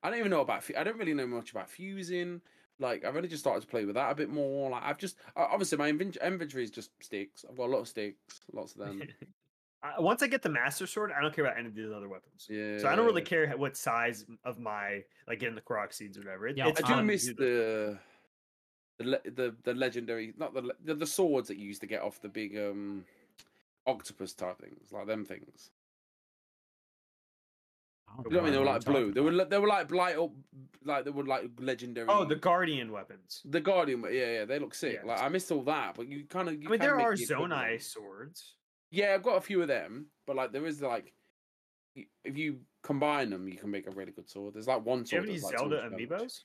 I 0.03 0.11
don't 0.11 0.19
even 0.19 0.33
know 0.33 0.41
about. 0.41 0.65
I 0.77 0.83
don't 0.83 0.99
really 0.99 1.15
know 1.15 1.29
much 1.29 1.53
about 1.53 1.71
fusing. 1.71 2.41
Like 2.81 3.05
I've 3.05 3.15
only 3.15 3.29
just 3.29 3.45
started 3.45 3.61
to 3.61 3.69
play 3.69 3.85
with 3.85 3.95
that 3.95 4.11
a 4.11 4.15
bit 4.17 4.29
more. 4.29 4.69
Like 4.69 4.83
I've 4.83 4.99
just 4.99 5.17
obviously 5.37 5.79
my 5.79 5.89
inventory 5.89 6.65
is 6.65 6.73
just 6.73 6.91
sticks. 7.01 7.45
I've 7.49 7.57
got 7.57 7.67
a 7.67 7.73
lot 7.73 7.79
of 7.79 7.89
sticks, 7.89 8.41
lots 8.53 8.73
of 8.73 8.81
them. 8.81 9.03
Once 9.99 10.25
I 10.25 10.27
get 10.27 10.43
the 10.43 10.49
master 10.49 10.87
sword, 10.89 11.13
I 11.17 11.21
don't 11.21 11.35
care 11.35 11.45
about 11.45 11.57
any 11.57 11.69
of 11.69 11.75
these 11.75 11.91
other 11.95 12.09
weapons. 12.09 12.49
Yeah. 12.51 12.79
So 12.79 12.89
I 12.89 12.97
don't 12.97 13.07
really 13.07 13.23
care 13.23 13.49
what 13.57 13.77
size 13.77 14.25
of 14.45 14.59
my 14.59 15.05
like 15.29 15.39
getting 15.39 15.55
the 15.55 15.61
Korok 15.61 15.93
seeds 15.93 16.19
or 16.19 16.23
whatever. 16.23 16.49
It, 16.49 16.57
Yeah, 16.57 16.69
it's 16.69 16.83
I 16.83 16.97
do 16.97 17.03
miss 17.03 17.27
the 17.27 17.99
the 18.99 19.21
the 19.25 19.55
the 19.63 19.75
legendary, 19.75 20.35
not 20.37 20.53
the, 20.53 20.73
the 20.85 20.95
the 20.95 21.07
swords 21.07 21.47
that 21.47 21.59
you 21.59 21.67
used 21.67 21.81
to 21.83 21.87
get 21.87 22.03
off 22.03 22.21
the 22.21 22.29
big 22.29 22.57
um 22.57 23.05
octopus 23.87 24.33
type 24.33 24.61
things, 24.61 24.91
like 24.91 25.07
them 25.07 25.25
things. 25.25 25.71
I 28.13 28.23
don't 28.23 28.31
You 28.33 28.37
know 28.37 28.37
what 28.37 28.41
I 28.41 28.45
mean? 28.45 28.53
They 28.53 28.59
were 28.59 28.65
like 28.65 28.85
blue. 28.85 29.13
They 29.13 29.21
were 29.21 29.45
they 29.45 29.59
were 29.59 29.69
like 29.69 29.91
light 29.91 30.17
up, 30.17 30.31
like 30.85 31.05
they 31.05 31.11
were 31.11 31.25
like 31.25 31.51
legendary. 31.59 32.07
Oh, 32.11 32.25
the 32.25 32.37
guardian 32.37 32.93
weapons. 32.93 33.41
the 33.45 33.61
guardian. 33.61 34.03
Yeah, 34.05 34.11
yeah, 34.33 34.45
they 34.45 34.59
look 34.59 34.75
sick. 34.75 35.01
Yeah. 35.03 35.09
Like 35.09 35.23
I 35.23 35.29
missed 35.29 35.51
all 35.51 35.63
that, 35.65 35.95
but 35.97 36.09
you 36.09 36.25
kind 36.29 36.49
of. 36.49 36.55
I 36.55 36.69
mean, 36.71 36.81
there 36.81 37.01
are 37.01 37.15
Zonai 37.15 37.81
swords. 37.83 38.55
Yeah, 38.91 39.15
I've 39.15 39.23
got 39.23 39.37
a 39.37 39.41
few 39.41 39.63
of 39.63 39.69
them, 39.69 40.07
but 40.27 40.37
like 40.37 40.53
there 40.53 40.67
is 40.67 40.83
like, 40.83 41.15
if 41.97 42.37
you 42.37 42.59
combine 42.83 43.31
them, 43.31 43.49
you 43.49 43.57
can 43.57 43.71
make 43.71 43.87
a 43.87 43.91
really 43.91 44.13
good 44.13 44.29
sword. 44.29 44.55
There's 44.55 44.67
like 44.69 44.85
one 44.85 45.05
Do 45.05 45.17
you 45.17 45.23
sword. 45.23 45.23
have 45.23 45.31
any 45.31 45.41
like 45.41 45.59
Zelda 45.59 45.77
200 45.89 46.09
damage. 46.09 46.09
amiibos? 46.11 46.41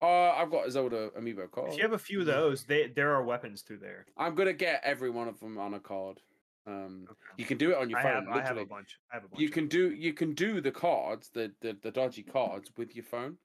Uh, 0.00 0.30
I've 0.32 0.50
got 0.50 0.66
a 0.66 0.70
Zelda 0.70 1.10
amiibo 1.18 1.50
card. 1.50 1.70
If 1.72 1.76
you 1.76 1.82
have 1.82 1.92
a 1.92 1.98
few 1.98 2.20
of 2.20 2.26
those, 2.26 2.64
they 2.64 2.86
there 2.88 3.14
are 3.14 3.22
weapons 3.22 3.62
through 3.62 3.78
there. 3.78 4.06
I'm 4.16 4.34
gonna 4.34 4.52
get 4.52 4.80
every 4.84 5.10
one 5.10 5.28
of 5.28 5.38
them 5.40 5.58
on 5.58 5.74
a 5.74 5.80
card. 5.80 6.20
Um, 6.68 7.06
Okay. 7.10 7.18
you 7.38 7.44
can 7.46 7.56
do 7.56 7.70
it 7.70 7.78
on 7.78 7.88
your 7.88 7.98
I 7.98 8.02
phone. 8.02 8.26
have, 8.26 8.28
I 8.28 8.42
have 8.46 8.56
a 8.58 8.66
bunch. 8.66 8.98
I 9.10 9.16
have 9.16 9.24
a 9.24 9.28
bunch. 9.28 9.40
you 9.40 9.48
can 9.48 9.68
do 9.68 9.90
you 9.90 10.12
can 10.12 10.34
do 10.34 10.60
the 10.60 10.70
cards, 10.70 11.30
the, 11.32 11.50
the 11.62 11.76
the 11.82 11.90
dodgy 11.90 12.22
cards 12.22 12.70
with 12.76 12.94
your 12.94 13.04
phone. 13.06 13.38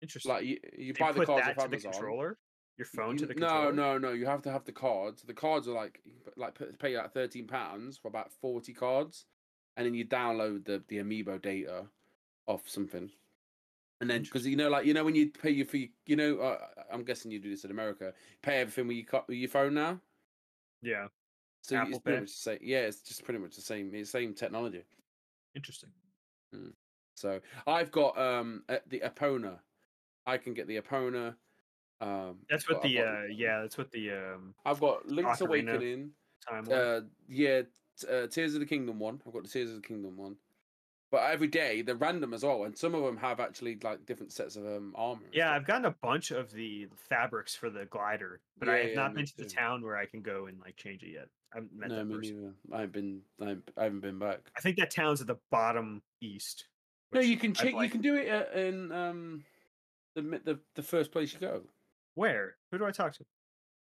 Interesting. 0.00 0.32
Like 0.32 0.44
you, 0.44 0.58
you 0.76 0.94
buy 0.94 1.12
the 1.12 1.24
cards 1.24 1.46
off 1.48 1.54
to 1.54 1.68
the 1.68 1.76
Amazon. 1.76 1.92
controller. 1.92 2.38
Your 2.78 2.86
phone 2.86 3.16
to 3.18 3.22
You- 3.22 3.28
the 3.28 3.34
no, 3.34 3.46
controller. 3.46 3.72
no, 3.72 3.98
no. 3.98 4.08
no. 4.08 4.12
You 4.14 4.26
have 4.26 4.42
to 4.42 4.50
have 4.50 4.64
the 4.64 4.72
cards. 4.72 5.22
The 5.22 5.34
cards 5.34 5.68
are 5.68 5.72
like 5.72 6.00
like 6.36 6.58
pay 6.80 6.96
like 6.96 7.12
thirteen 7.12 7.46
pounds 7.46 7.98
for 7.98 8.08
about 8.08 8.32
forty 8.40 8.72
cards, 8.72 9.26
and 9.76 9.86
then 9.86 9.94
you 9.94 10.04
download 10.04 10.64
the 10.64 10.82
the 10.88 10.96
amiibo 10.98 11.40
data 11.40 11.86
off 12.46 12.68
something. 12.68 13.10
And 14.00 14.10
then 14.10 14.22
because 14.24 14.44
you 14.44 14.56
know, 14.56 14.68
like 14.70 14.86
you 14.86 14.94
know, 14.94 15.04
when 15.04 15.14
you 15.14 15.30
pay 15.30 15.50
your 15.50 15.66
fee, 15.66 15.92
you 16.06 16.16
know, 16.16 16.38
uh, 16.40 16.58
I'm 16.92 17.04
guessing 17.04 17.30
you 17.30 17.38
do 17.38 17.50
this 17.50 17.64
in 17.64 17.70
America. 17.70 18.12
Pay 18.42 18.56
everything 18.60 18.88
with 18.88 18.96
your 18.96 19.24
with 19.28 19.38
your 19.38 19.48
phone 19.50 19.74
now. 19.74 20.00
Yeah. 20.82 21.06
So 21.62 21.76
Apple 21.76 21.90
it's 21.90 21.98
pretty 22.00 22.16
Pay? 22.16 22.20
much 22.20 22.30
the 22.30 22.36
same. 22.36 22.58
Yeah, 22.62 22.78
it's 22.80 23.00
just 23.02 23.24
pretty 23.24 23.40
much 23.40 23.54
the 23.54 23.62
same. 23.62 23.86
It's 23.94 24.12
the 24.12 24.18
same 24.18 24.34
technology. 24.34 24.82
Interesting. 25.54 25.90
So 27.14 27.40
I've 27.66 27.90
got 27.90 28.18
um 28.18 28.64
the 28.88 29.00
Epona. 29.00 29.58
I 30.26 30.38
can 30.38 30.54
get 30.54 30.66
the 30.66 30.80
Epona. 30.80 31.34
Um, 32.00 32.38
That's 32.50 32.68
what 32.68 32.82
the 32.82 32.96
got- 32.96 33.06
uh 33.06 33.24
yeah, 33.26 33.60
that's 33.60 33.78
what 33.78 33.90
the 33.92 34.10
um 34.10 34.54
I've 34.64 34.80
got 34.80 35.06
Link's 35.06 35.38
Ocarina. 35.40 35.74
Awakening. 35.74 36.10
time. 36.48 36.66
Uh, 36.70 37.00
yeah, 37.28 37.62
uh, 38.10 38.26
Tears 38.26 38.54
of 38.54 38.60
the 38.60 38.66
Kingdom 38.66 38.98
one. 38.98 39.22
I've 39.24 39.32
got 39.32 39.44
the 39.44 39.48
Tears 39.48 39.70
of 39.70 39.76
the 39.76 39.86
Kingdom 39.86 40.16
one. 40.16 40.36
But 41.12 41.30
every 41.30 41.46
day 41.46 41.82
they're 41.82 41.94
random 41.94 42.32
as 42.32 42.42
well, 42.42 42.64
and 42.64 42.76
some 42.76 42.94
of 42.94 43.04
them 43.04 43.18
have 43.18 43.38
actually 43.38 43.78
like 43.82 44.06
different 44.06 44.32
sets 44.32 44.56
of 44.56 44.64
um, 44.64 44.94
armor. 44.96 45.20
Yeah, 45.30 45.48
stuff. 45.48 45.56
I've 45.56 45.66
gotten 45.66 45.84
a 45.84 45.90
bunch 46.02 46.30
of 46.30 46.50
the 46.50 46.88
fabrics 47.08 47.54
for 47.54 47.68
the 47.70 47.84
glider, 47.84 48.40
but 48.58 48.68
I 48.70 48.78
have 48.78 48.88
yeah, 48.88 48.94
not 48.94 49.14
been 49.14 49.26
to 49.26 49.36
the 49.36 49.44
town 49.44 49.82
where 49.82 49.96
I 49.96 50.06
can 50.06 50.22
go 50.22 50.46
and 50.46 50.58
like 50.60 50.76
change 50.76 51.02
it 51.02 51.10
yet. 51.12 51.28
I 51.52 51.58
haven't 51.58 51.72
met 51.74 51.88
no, 51.90 51.96
that 51.96 52.04
me 52.06 52.14
person. 52.14 52.36
neither. 52.36 52.54
I 52.72 52.80
haven't 52.80 52.92
been. 52.92 53.20
I 53.40 53.48
haven't, 53.48 53.70
I 53.76 53.84
haven't 53.84 54.00
been 54.00 54.18
back. 54.18 54.40
I 54.56 54.60
think 54.60 54.76
that 54.78 54.90
town's 54.90 55.20
at 55.20 55.26
the 55.26 55.38
bottom 55.50 56.02
east. 56.20 56.66
No, 57.12 57.20
you 57.20 57.36
can 57.36 57.50
I'd 57.50 57.56
check. 57.56 57.74
You 57.74 57.90
can 57.90 58.00
do 58.00 58.16
it 58.16 58.28
uh, 58.28 58.58
in 58.58 58.92
um 58.92 59.44
the 60.14 60.22
the 60.22 60.58
the 60.74 60.82
first 60.82 61.12
place 61.12 61.32
you 61.32 61.40
go. 61.40 61.62
Where? 62.14 62.56
Who 62.70 62.78
do 62.78 62.86
I 62.86 62.90
talk 62.90 63.14
to? 63.14 63.24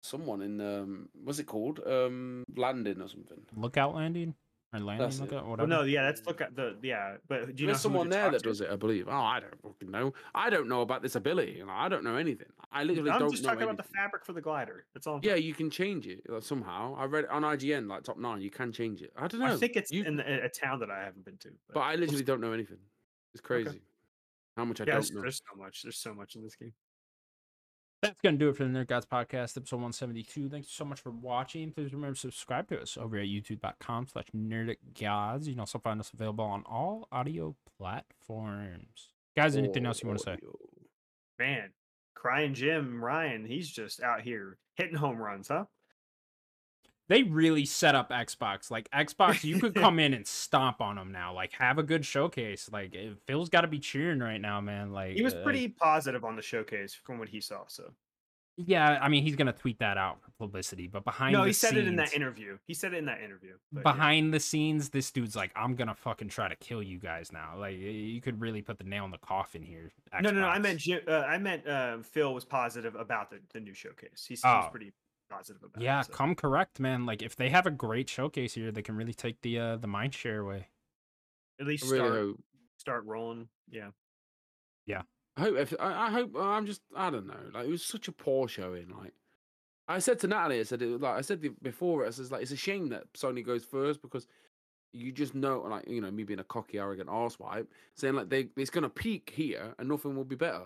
Someone 0.01 0.41
in 0.41 0.59
um 0.59 1.09
what's 1.23 1.39
it 1.39 1.45
called? 1.45 1.79
Um 1.85 2.43
landing 2.55 3.01
or 3.01 3.07
something. 3.07 3.41
Lookout 3.55 3.95
landing 3.95 4.35
or 4.73 4.79
landing 4.79 5.05
That's 5.05 5.19
it. 5.19 5.21
lookout, 5.31 5.57
Well, 5.57 5.67
no, 5.67 5.83
yeah, 5.83 6.03
that's 6.03 6.25
look 6.25 6.41
at 6.41 6.55
the 6.55 6.75
yeah. 6.81 7.17
But 7.27 7.55
do 7.55 7.61
you 7.63 7.67
know 7.67 7.73
There's 7.73 7.83
who 7.83 7.89
to 7.89 7.93
someone 7.93 8.09
there 8.09 8.31
that 8.31 8.41
to? 8.43 8.49
does 8.49 8.61
it, 8.61 8.69
I 8.71 8.75
believe. 8.75 9.07
Oh, 9.07 9.11
I 9.11 9.39
don't 9.39 9.61
fucking 9.61 9.91
know. 9.91 10.13
I 10.33 10.49
don't 10.49 10.67
know 10.67 10.81
about 10.81 11.01
this 11.03 11.15
ability. 11.15 11.53
You 11.57 11.65
know, 11.65 11.71
I 11.73 11.89
don't 11.89 12.03
know 12.03 12.15
anything. 12.15 12.47
I 12.71 12.83
literally 12.83 13.11
I'm 13.11 13.19
don't 13.19 13.31
just 13.31 13.43
know 13.43 13.49
talking 13.49 13.63
about 13.63 13.77
the 13.77 13.83
fabric 13.95 14.25
for 14.25 14.33
the 14.33 14.41
glider. 14.41 14.85
That's 14.93 15.05
all. 15.07 15.15
I'm 15.17 15.21
Yeah, 15.23 15.31
talking- 15.33 15.45
you 15.45 15.53
can 15.53 15.69
change 15.69 16.07
it 16.07 16.21
like, 16.27 16.43
somehow. 16.43 16.95
I 16.97 17.05
read 17.05 17.25
it 17.25 17.29
on 17.29 17.43
IGN, 17.43 17.87
like 17.87 18.03
top 18.03 18.17
nine. 18.17 18.41
You 18.41 18.49
can 18.49 18.71
change 18.71 19.01
it. 19.01 19.13
I 19.15 19.27
don't 19.27 19.39
know. 19.41 19.53
I 19.53 19.57
think 19.57 19.75
it's 19.75 19.91
You- 19.91 20.03
in 20.05 20.15
the, 20.17 20.43
a 20.45 20.49
town 20.49 20.79
that 20.79 20.89
I 20.89 21.03
haven't 21.03 21.23
been 21.25 21.37
to. 21.37 21.49
but 21.73 21.81
I 21.81 21.95
literally 21.95 22.23
don't 22.23 22.41
know 22.41 22.51
anything. 22.53 22.79
It's 23.33 23.41
crazy. 23.41 23.81
How 24.57 24.65
much 24.65 24.81
I 24.81 24.85
yeah, 24.85 24.93
don't 24.93 25.13
know. 25.13 25.21
there's 25.21 25.37
so 25.49 25.55
much. 25.61 25.81
There's 25.83 25.97
so 25.97 26.13
much 26.13 26.35
in 26.35 26.43
this 26.43 26.55
game. 26.55 26.73
That's 28.03 28.19
gonna 28.21 28.35
do 28.35 28.49
it 28.49 28.57
for 28.57 28.65
the 28.65 28.69
Nerdic 28.69 28.87
Gods 28.87 29.05
podcast, 29.05 29.55
episode 29.55 29.77
172. 29.77 30.49
Thanks 30.49 30.69
so 30.69 30.83
much 30.83 30.99
for 30.99 31.11
watching. 31.11 31.71
Please 31.71 31.93
remember 31.93 32.15
to 32.15 32.19
subscribe 32.19 32.67
to 32.67 32.81
us 32.81 32.97
over 32.97 33.15
at 33.17 33.27
youtube.com 33.27 34.07
slash 34.07 34.25
nerdicgods. 34.35 35.45
You 35.45 35.53
can 35.53 35.61
also 35.61 35.79
find 35.79 36.01
us 36.01 36.11
available 36.13 36.43
on 36.43 36.63
all 36.65 37.07
audio 37.13 37.55
platforms. 37.77 39.13
Guys, 39.37 39.55
anything 39.55 39.85
else 39.85 40.03
you 40.03 40.09
want 40.09 40.19
to 40.19 40.25
say? 40.25 40.37
Oh, 40.45 40.59
Man, 41.39 41.71
crying 42.13 42.53
Jim 42.53 43.01
Ryan, 43.01 43.45
he's 43.45 43.69
just 43.69 44.03
out 44.03 44.19
here 44.21 44.57
hitting 44.75 44.97
home 44.97 45.17
runs, 45.17 45.47
huh? 45.47 45.63
They 47.09 47.23
really 47.23 47.65
set 47.65 47.95
up 47.95 48.09
Xbox. 48.09 48.71
Like 48.71 48.89
Xbox, 48.91 49.43
you 49.43 49.59
could 49.59 49.75
come 49.85 49.99
in 49.99 50.13
and 50.13 50.25
stomp 50.25 50.79
on 50.81 50.95
them 50.95 51.11
now. 51.11 51.33
Like 51.33 51.51
have 51.53 51.77
a 51.77 51.83
good 51.83 52.05
showcase. 52.05 52.69
Like 52.71 52.95
Phil's 53.25 53.49
got 53.49 53.61
to 53.61 53.67
be 53.67 53.79
cheering 53.79 54.19
right 54.19 54.39
now, 54.41 54.61
man. 54.61 54.91
Like 54.91 55.15
He 55.15 55.21
was 55.21 55.33
uh, 55.33 55.43
pretty 55.43 55.67
positive 55.67 56.23
on 56.23 56.35
the 56.35 56.41
showcase 56.41 56.93
from 56.93 57.19
what 57.19 57.27
he 57.29 57.41
saw. 57.41 57.63
So 57.67 57.91
Yeah, 58.55 58.99
I 59.01 59.09
mean 59.09 59.23
he's 59.23 59.35
gonna 59.35 59.51
tweet 59.51 59.79
that 59.79 59.97
out 59.97 60.21
for 60.21 60.31
publicity, 60.39 60.87
but 60.87 61.03
behind 61.03 61.33
no, 61.33 61.41
the 61.41 61.47
he 61.47 61.53
said 61.53 61.75
it 61.75 61.87
in 61.87 61.95
that 61.97 62.09
scenes- 62.09 62.15
interview. 62.21 62.57
He 62.67 62.73
said 62.73 62.93
it 62.93 62.97
in 62.97 63.05
that 63.05 63.21
interview. 63.21 63.53
but 63.71 63.79
yeah. 63.85 63.91
behind 63.91 64.33
the 64.33 64.39
scenes, 64.39 64.89
this 64.89 65.11
dude's 65.11 65.35
like, 65.35 65.51
I'm 65.55 65.75
gonna 65.75 65.95
fucking 65.95 66.29
try 66.29 66.47
to 66.47 66.55
kill 66.55 66.81
you 66.83 66.99
guys 66.99 67.31
now. 67.33 67.55
Like, 67.57 67.77
you 67.79 68.21
could 68.21 68.39
really 68.39 68.61
put 68.61 68.77
the 68.77 68.83
nail 68.85 69.05
in 69.05 69.11
the 69.11 69.17
coffin 69.17 69.61
here. 69.63 69.91
No, 70.21 70.29
no, 70.31 70.39
no. 70.41 70.47
I 70.47 70.59
meant 70.59 70.81
uh, 71.07 71.11
I 71.27 71.37
meant 71.37 71.67
uh, 71.67 71.97
Phil 72.03 72.33
was 72.33 72.45
positive 72.45 72.95
about 72.95 73.29
the, 73.29 73.39
the 73.53 73.59
new 73.59 73.73
showcase. 73.73 74.25
He 74.27 74.35
seems 74.35 74.43
Oh. 74.45 74.67
pretty 74.71 74.93
positive 75.35 75.63
about 75.63 75.83
Yeah, 75.83 76.01
it. 76.01 76.05
so. 76.07 76.13
come 76.13 76.35
correct, 76.35 76.79
man. 76.79 77.05
Like, 77.05 77.21
if 77.21 77.35
they 77.35 77.49
have 77.49 77.65
a 77.65 77.71
great 77.71 78.09
showcase 78.09 78.53
here, 78.53 78.71
they 78.71 78.81
can 78.81 78.95
really 78.95 79.13
take 79.13 79.41
the 79.41 79.59
uh 79.59 79.77
the 79.77 79.87
mind 79.87 80.13
share 80.13 80.39
away. 80.41 80.67
At 81.59 81.67
least 81.67 81.85
I 81.85 81.89
really 81.89 82.07
start 82.07 82.35
start 82.77 83.05
rolling. 83.05 83.47
Yeah. 83.69 83.89
Yeah. 84.85 85.03
I 85.37 85.41
hope. 85.41 85.55
If, 85.57 85.73
I, 85.79 86.07
I 86.07 86.11
hope. 86.11 86.35
I'm 86.37 86.65
just. 86.65 86.81
I 86.95 87.09
don't 87.09 87.27
know. 87.27 87.39
Like 87.53 87.65
it 87.65 87.71
was 87.71 87.83
such 87.83 88.07
a 88.07 88.11
poor 88.11 88.47
showing. 88.47 88.89
Like 88.89 89.13
I 89.87 89.99
said 89.99 90.19
to 90.19 90.27
Natalie, 90.27 90.59
I 90.59 90.63
said 90.63 90.81
it. 90.81 91.01
Like 91.01 91.17
I 91.17 91.21
said 91.21 91.41
before. 91.61 92.05
I 92.05 92.09
says 92.11 92.31
like 92.31 92.41
it's 92.41 92.51
a 92.51 92.57
shame 92.57 92.89
that 92.89 93.11
Sony 93.13 93.45
goes 93.45 93.63
first 93.65 94.01
because 94.01 94.27
you 94.91 95.11
just 95.11 95.33
know, 95.33 95.61
like 95.67 95.87
you 95.89 96.01
know, 96.01 96.11
me 96.11 96.23
being 96.23 96.39
a 96.39 96.43
cocky, 96.43 96.77
arrogant 96.77 97.09
arsewipe, 97.09 97.67
saying 97.95 98.13
like 98.15 98.29
they 98.29 98.49
it's 98.57 98.69
gonna 98.69 98.89
peak 98.89 99.31
here 99.35 99.73
and 99.79 99.89
nothing 99.89 100.15
will 100.15 100.23
be 100.23 100.35
better. 100.35 100.65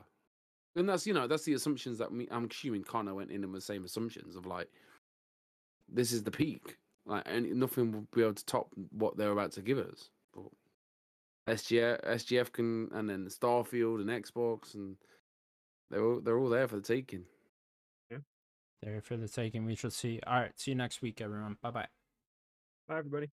And 0.78 0.88
that's 0.88 1.08
you 1.08 1.14
know 1.14 1.26
that's 1.26 1.44
the 1.44 1.54
assumptions 1.54 1.98
that 1.98 2.12
me, 2.14 2.28
I'm 2.30 2.48
assuming 2.50 2.84
Connor 2.84 3.16
went 3.16 3.32
in 3.32 3.42
with 3.42 3.52
the 3.52 3.62
same 3.62 3.84
assumptions 3.84 4.36
of 4.36 4.46
like 4.46 4.70
this 5.92 6.12
is 6.12 6.24
the 6.24 6.30
peak, 6.30 6.78
like 7.08 7.24
and 7.26 7.52
nothing 7.56 7.92
will 7.92 8.08
be 8.14 8.22
able 8.22 8.36
to 8.36 8.46
top 8.46 8.70
what 8.92 9.18
they're 9.18 9.32
about 9.32 9.52
to 9.54 9.62
give 9.62 9.80
us. 9.80 10.12
But 10.36 10.46
SGF, 11.56 12.06
SGF 12.06 12.52
can, 12.52 12.90
and 12.94 13.10
then 13.10 13.26
Starfield 13.26 14.02
and 14.02 14.24
Xbox, 14.24 14.76
and 14.76 14.98
they're 15.90 16.06
all, 16.06 16.20
they're 16.20 16.38
all 16.38 16.50
there 16.50 16.68
for 16.68 16.76
the 16.76 16.82
taking. 16.84 17.24
Yeah, 18.12 18.20
there 18.84 19.02
for 19.02 19.18
the 19.18 19.28
taking. 19.28 19.66
We 19.66 19.74
shall 19.74 19.90
see. 19.90 20.20
All 20.28 20.36
right, 20.36 20.52
see 20.60 20.72
you 20.72 20.76
next 20.76 21.02
week, 21.02 21.22
everyone. 21.22 21.58
Bye 21.64 21.72
bye. 21.72 21.88
Bye, 22.88 23.00
everybody. 23.00 23.30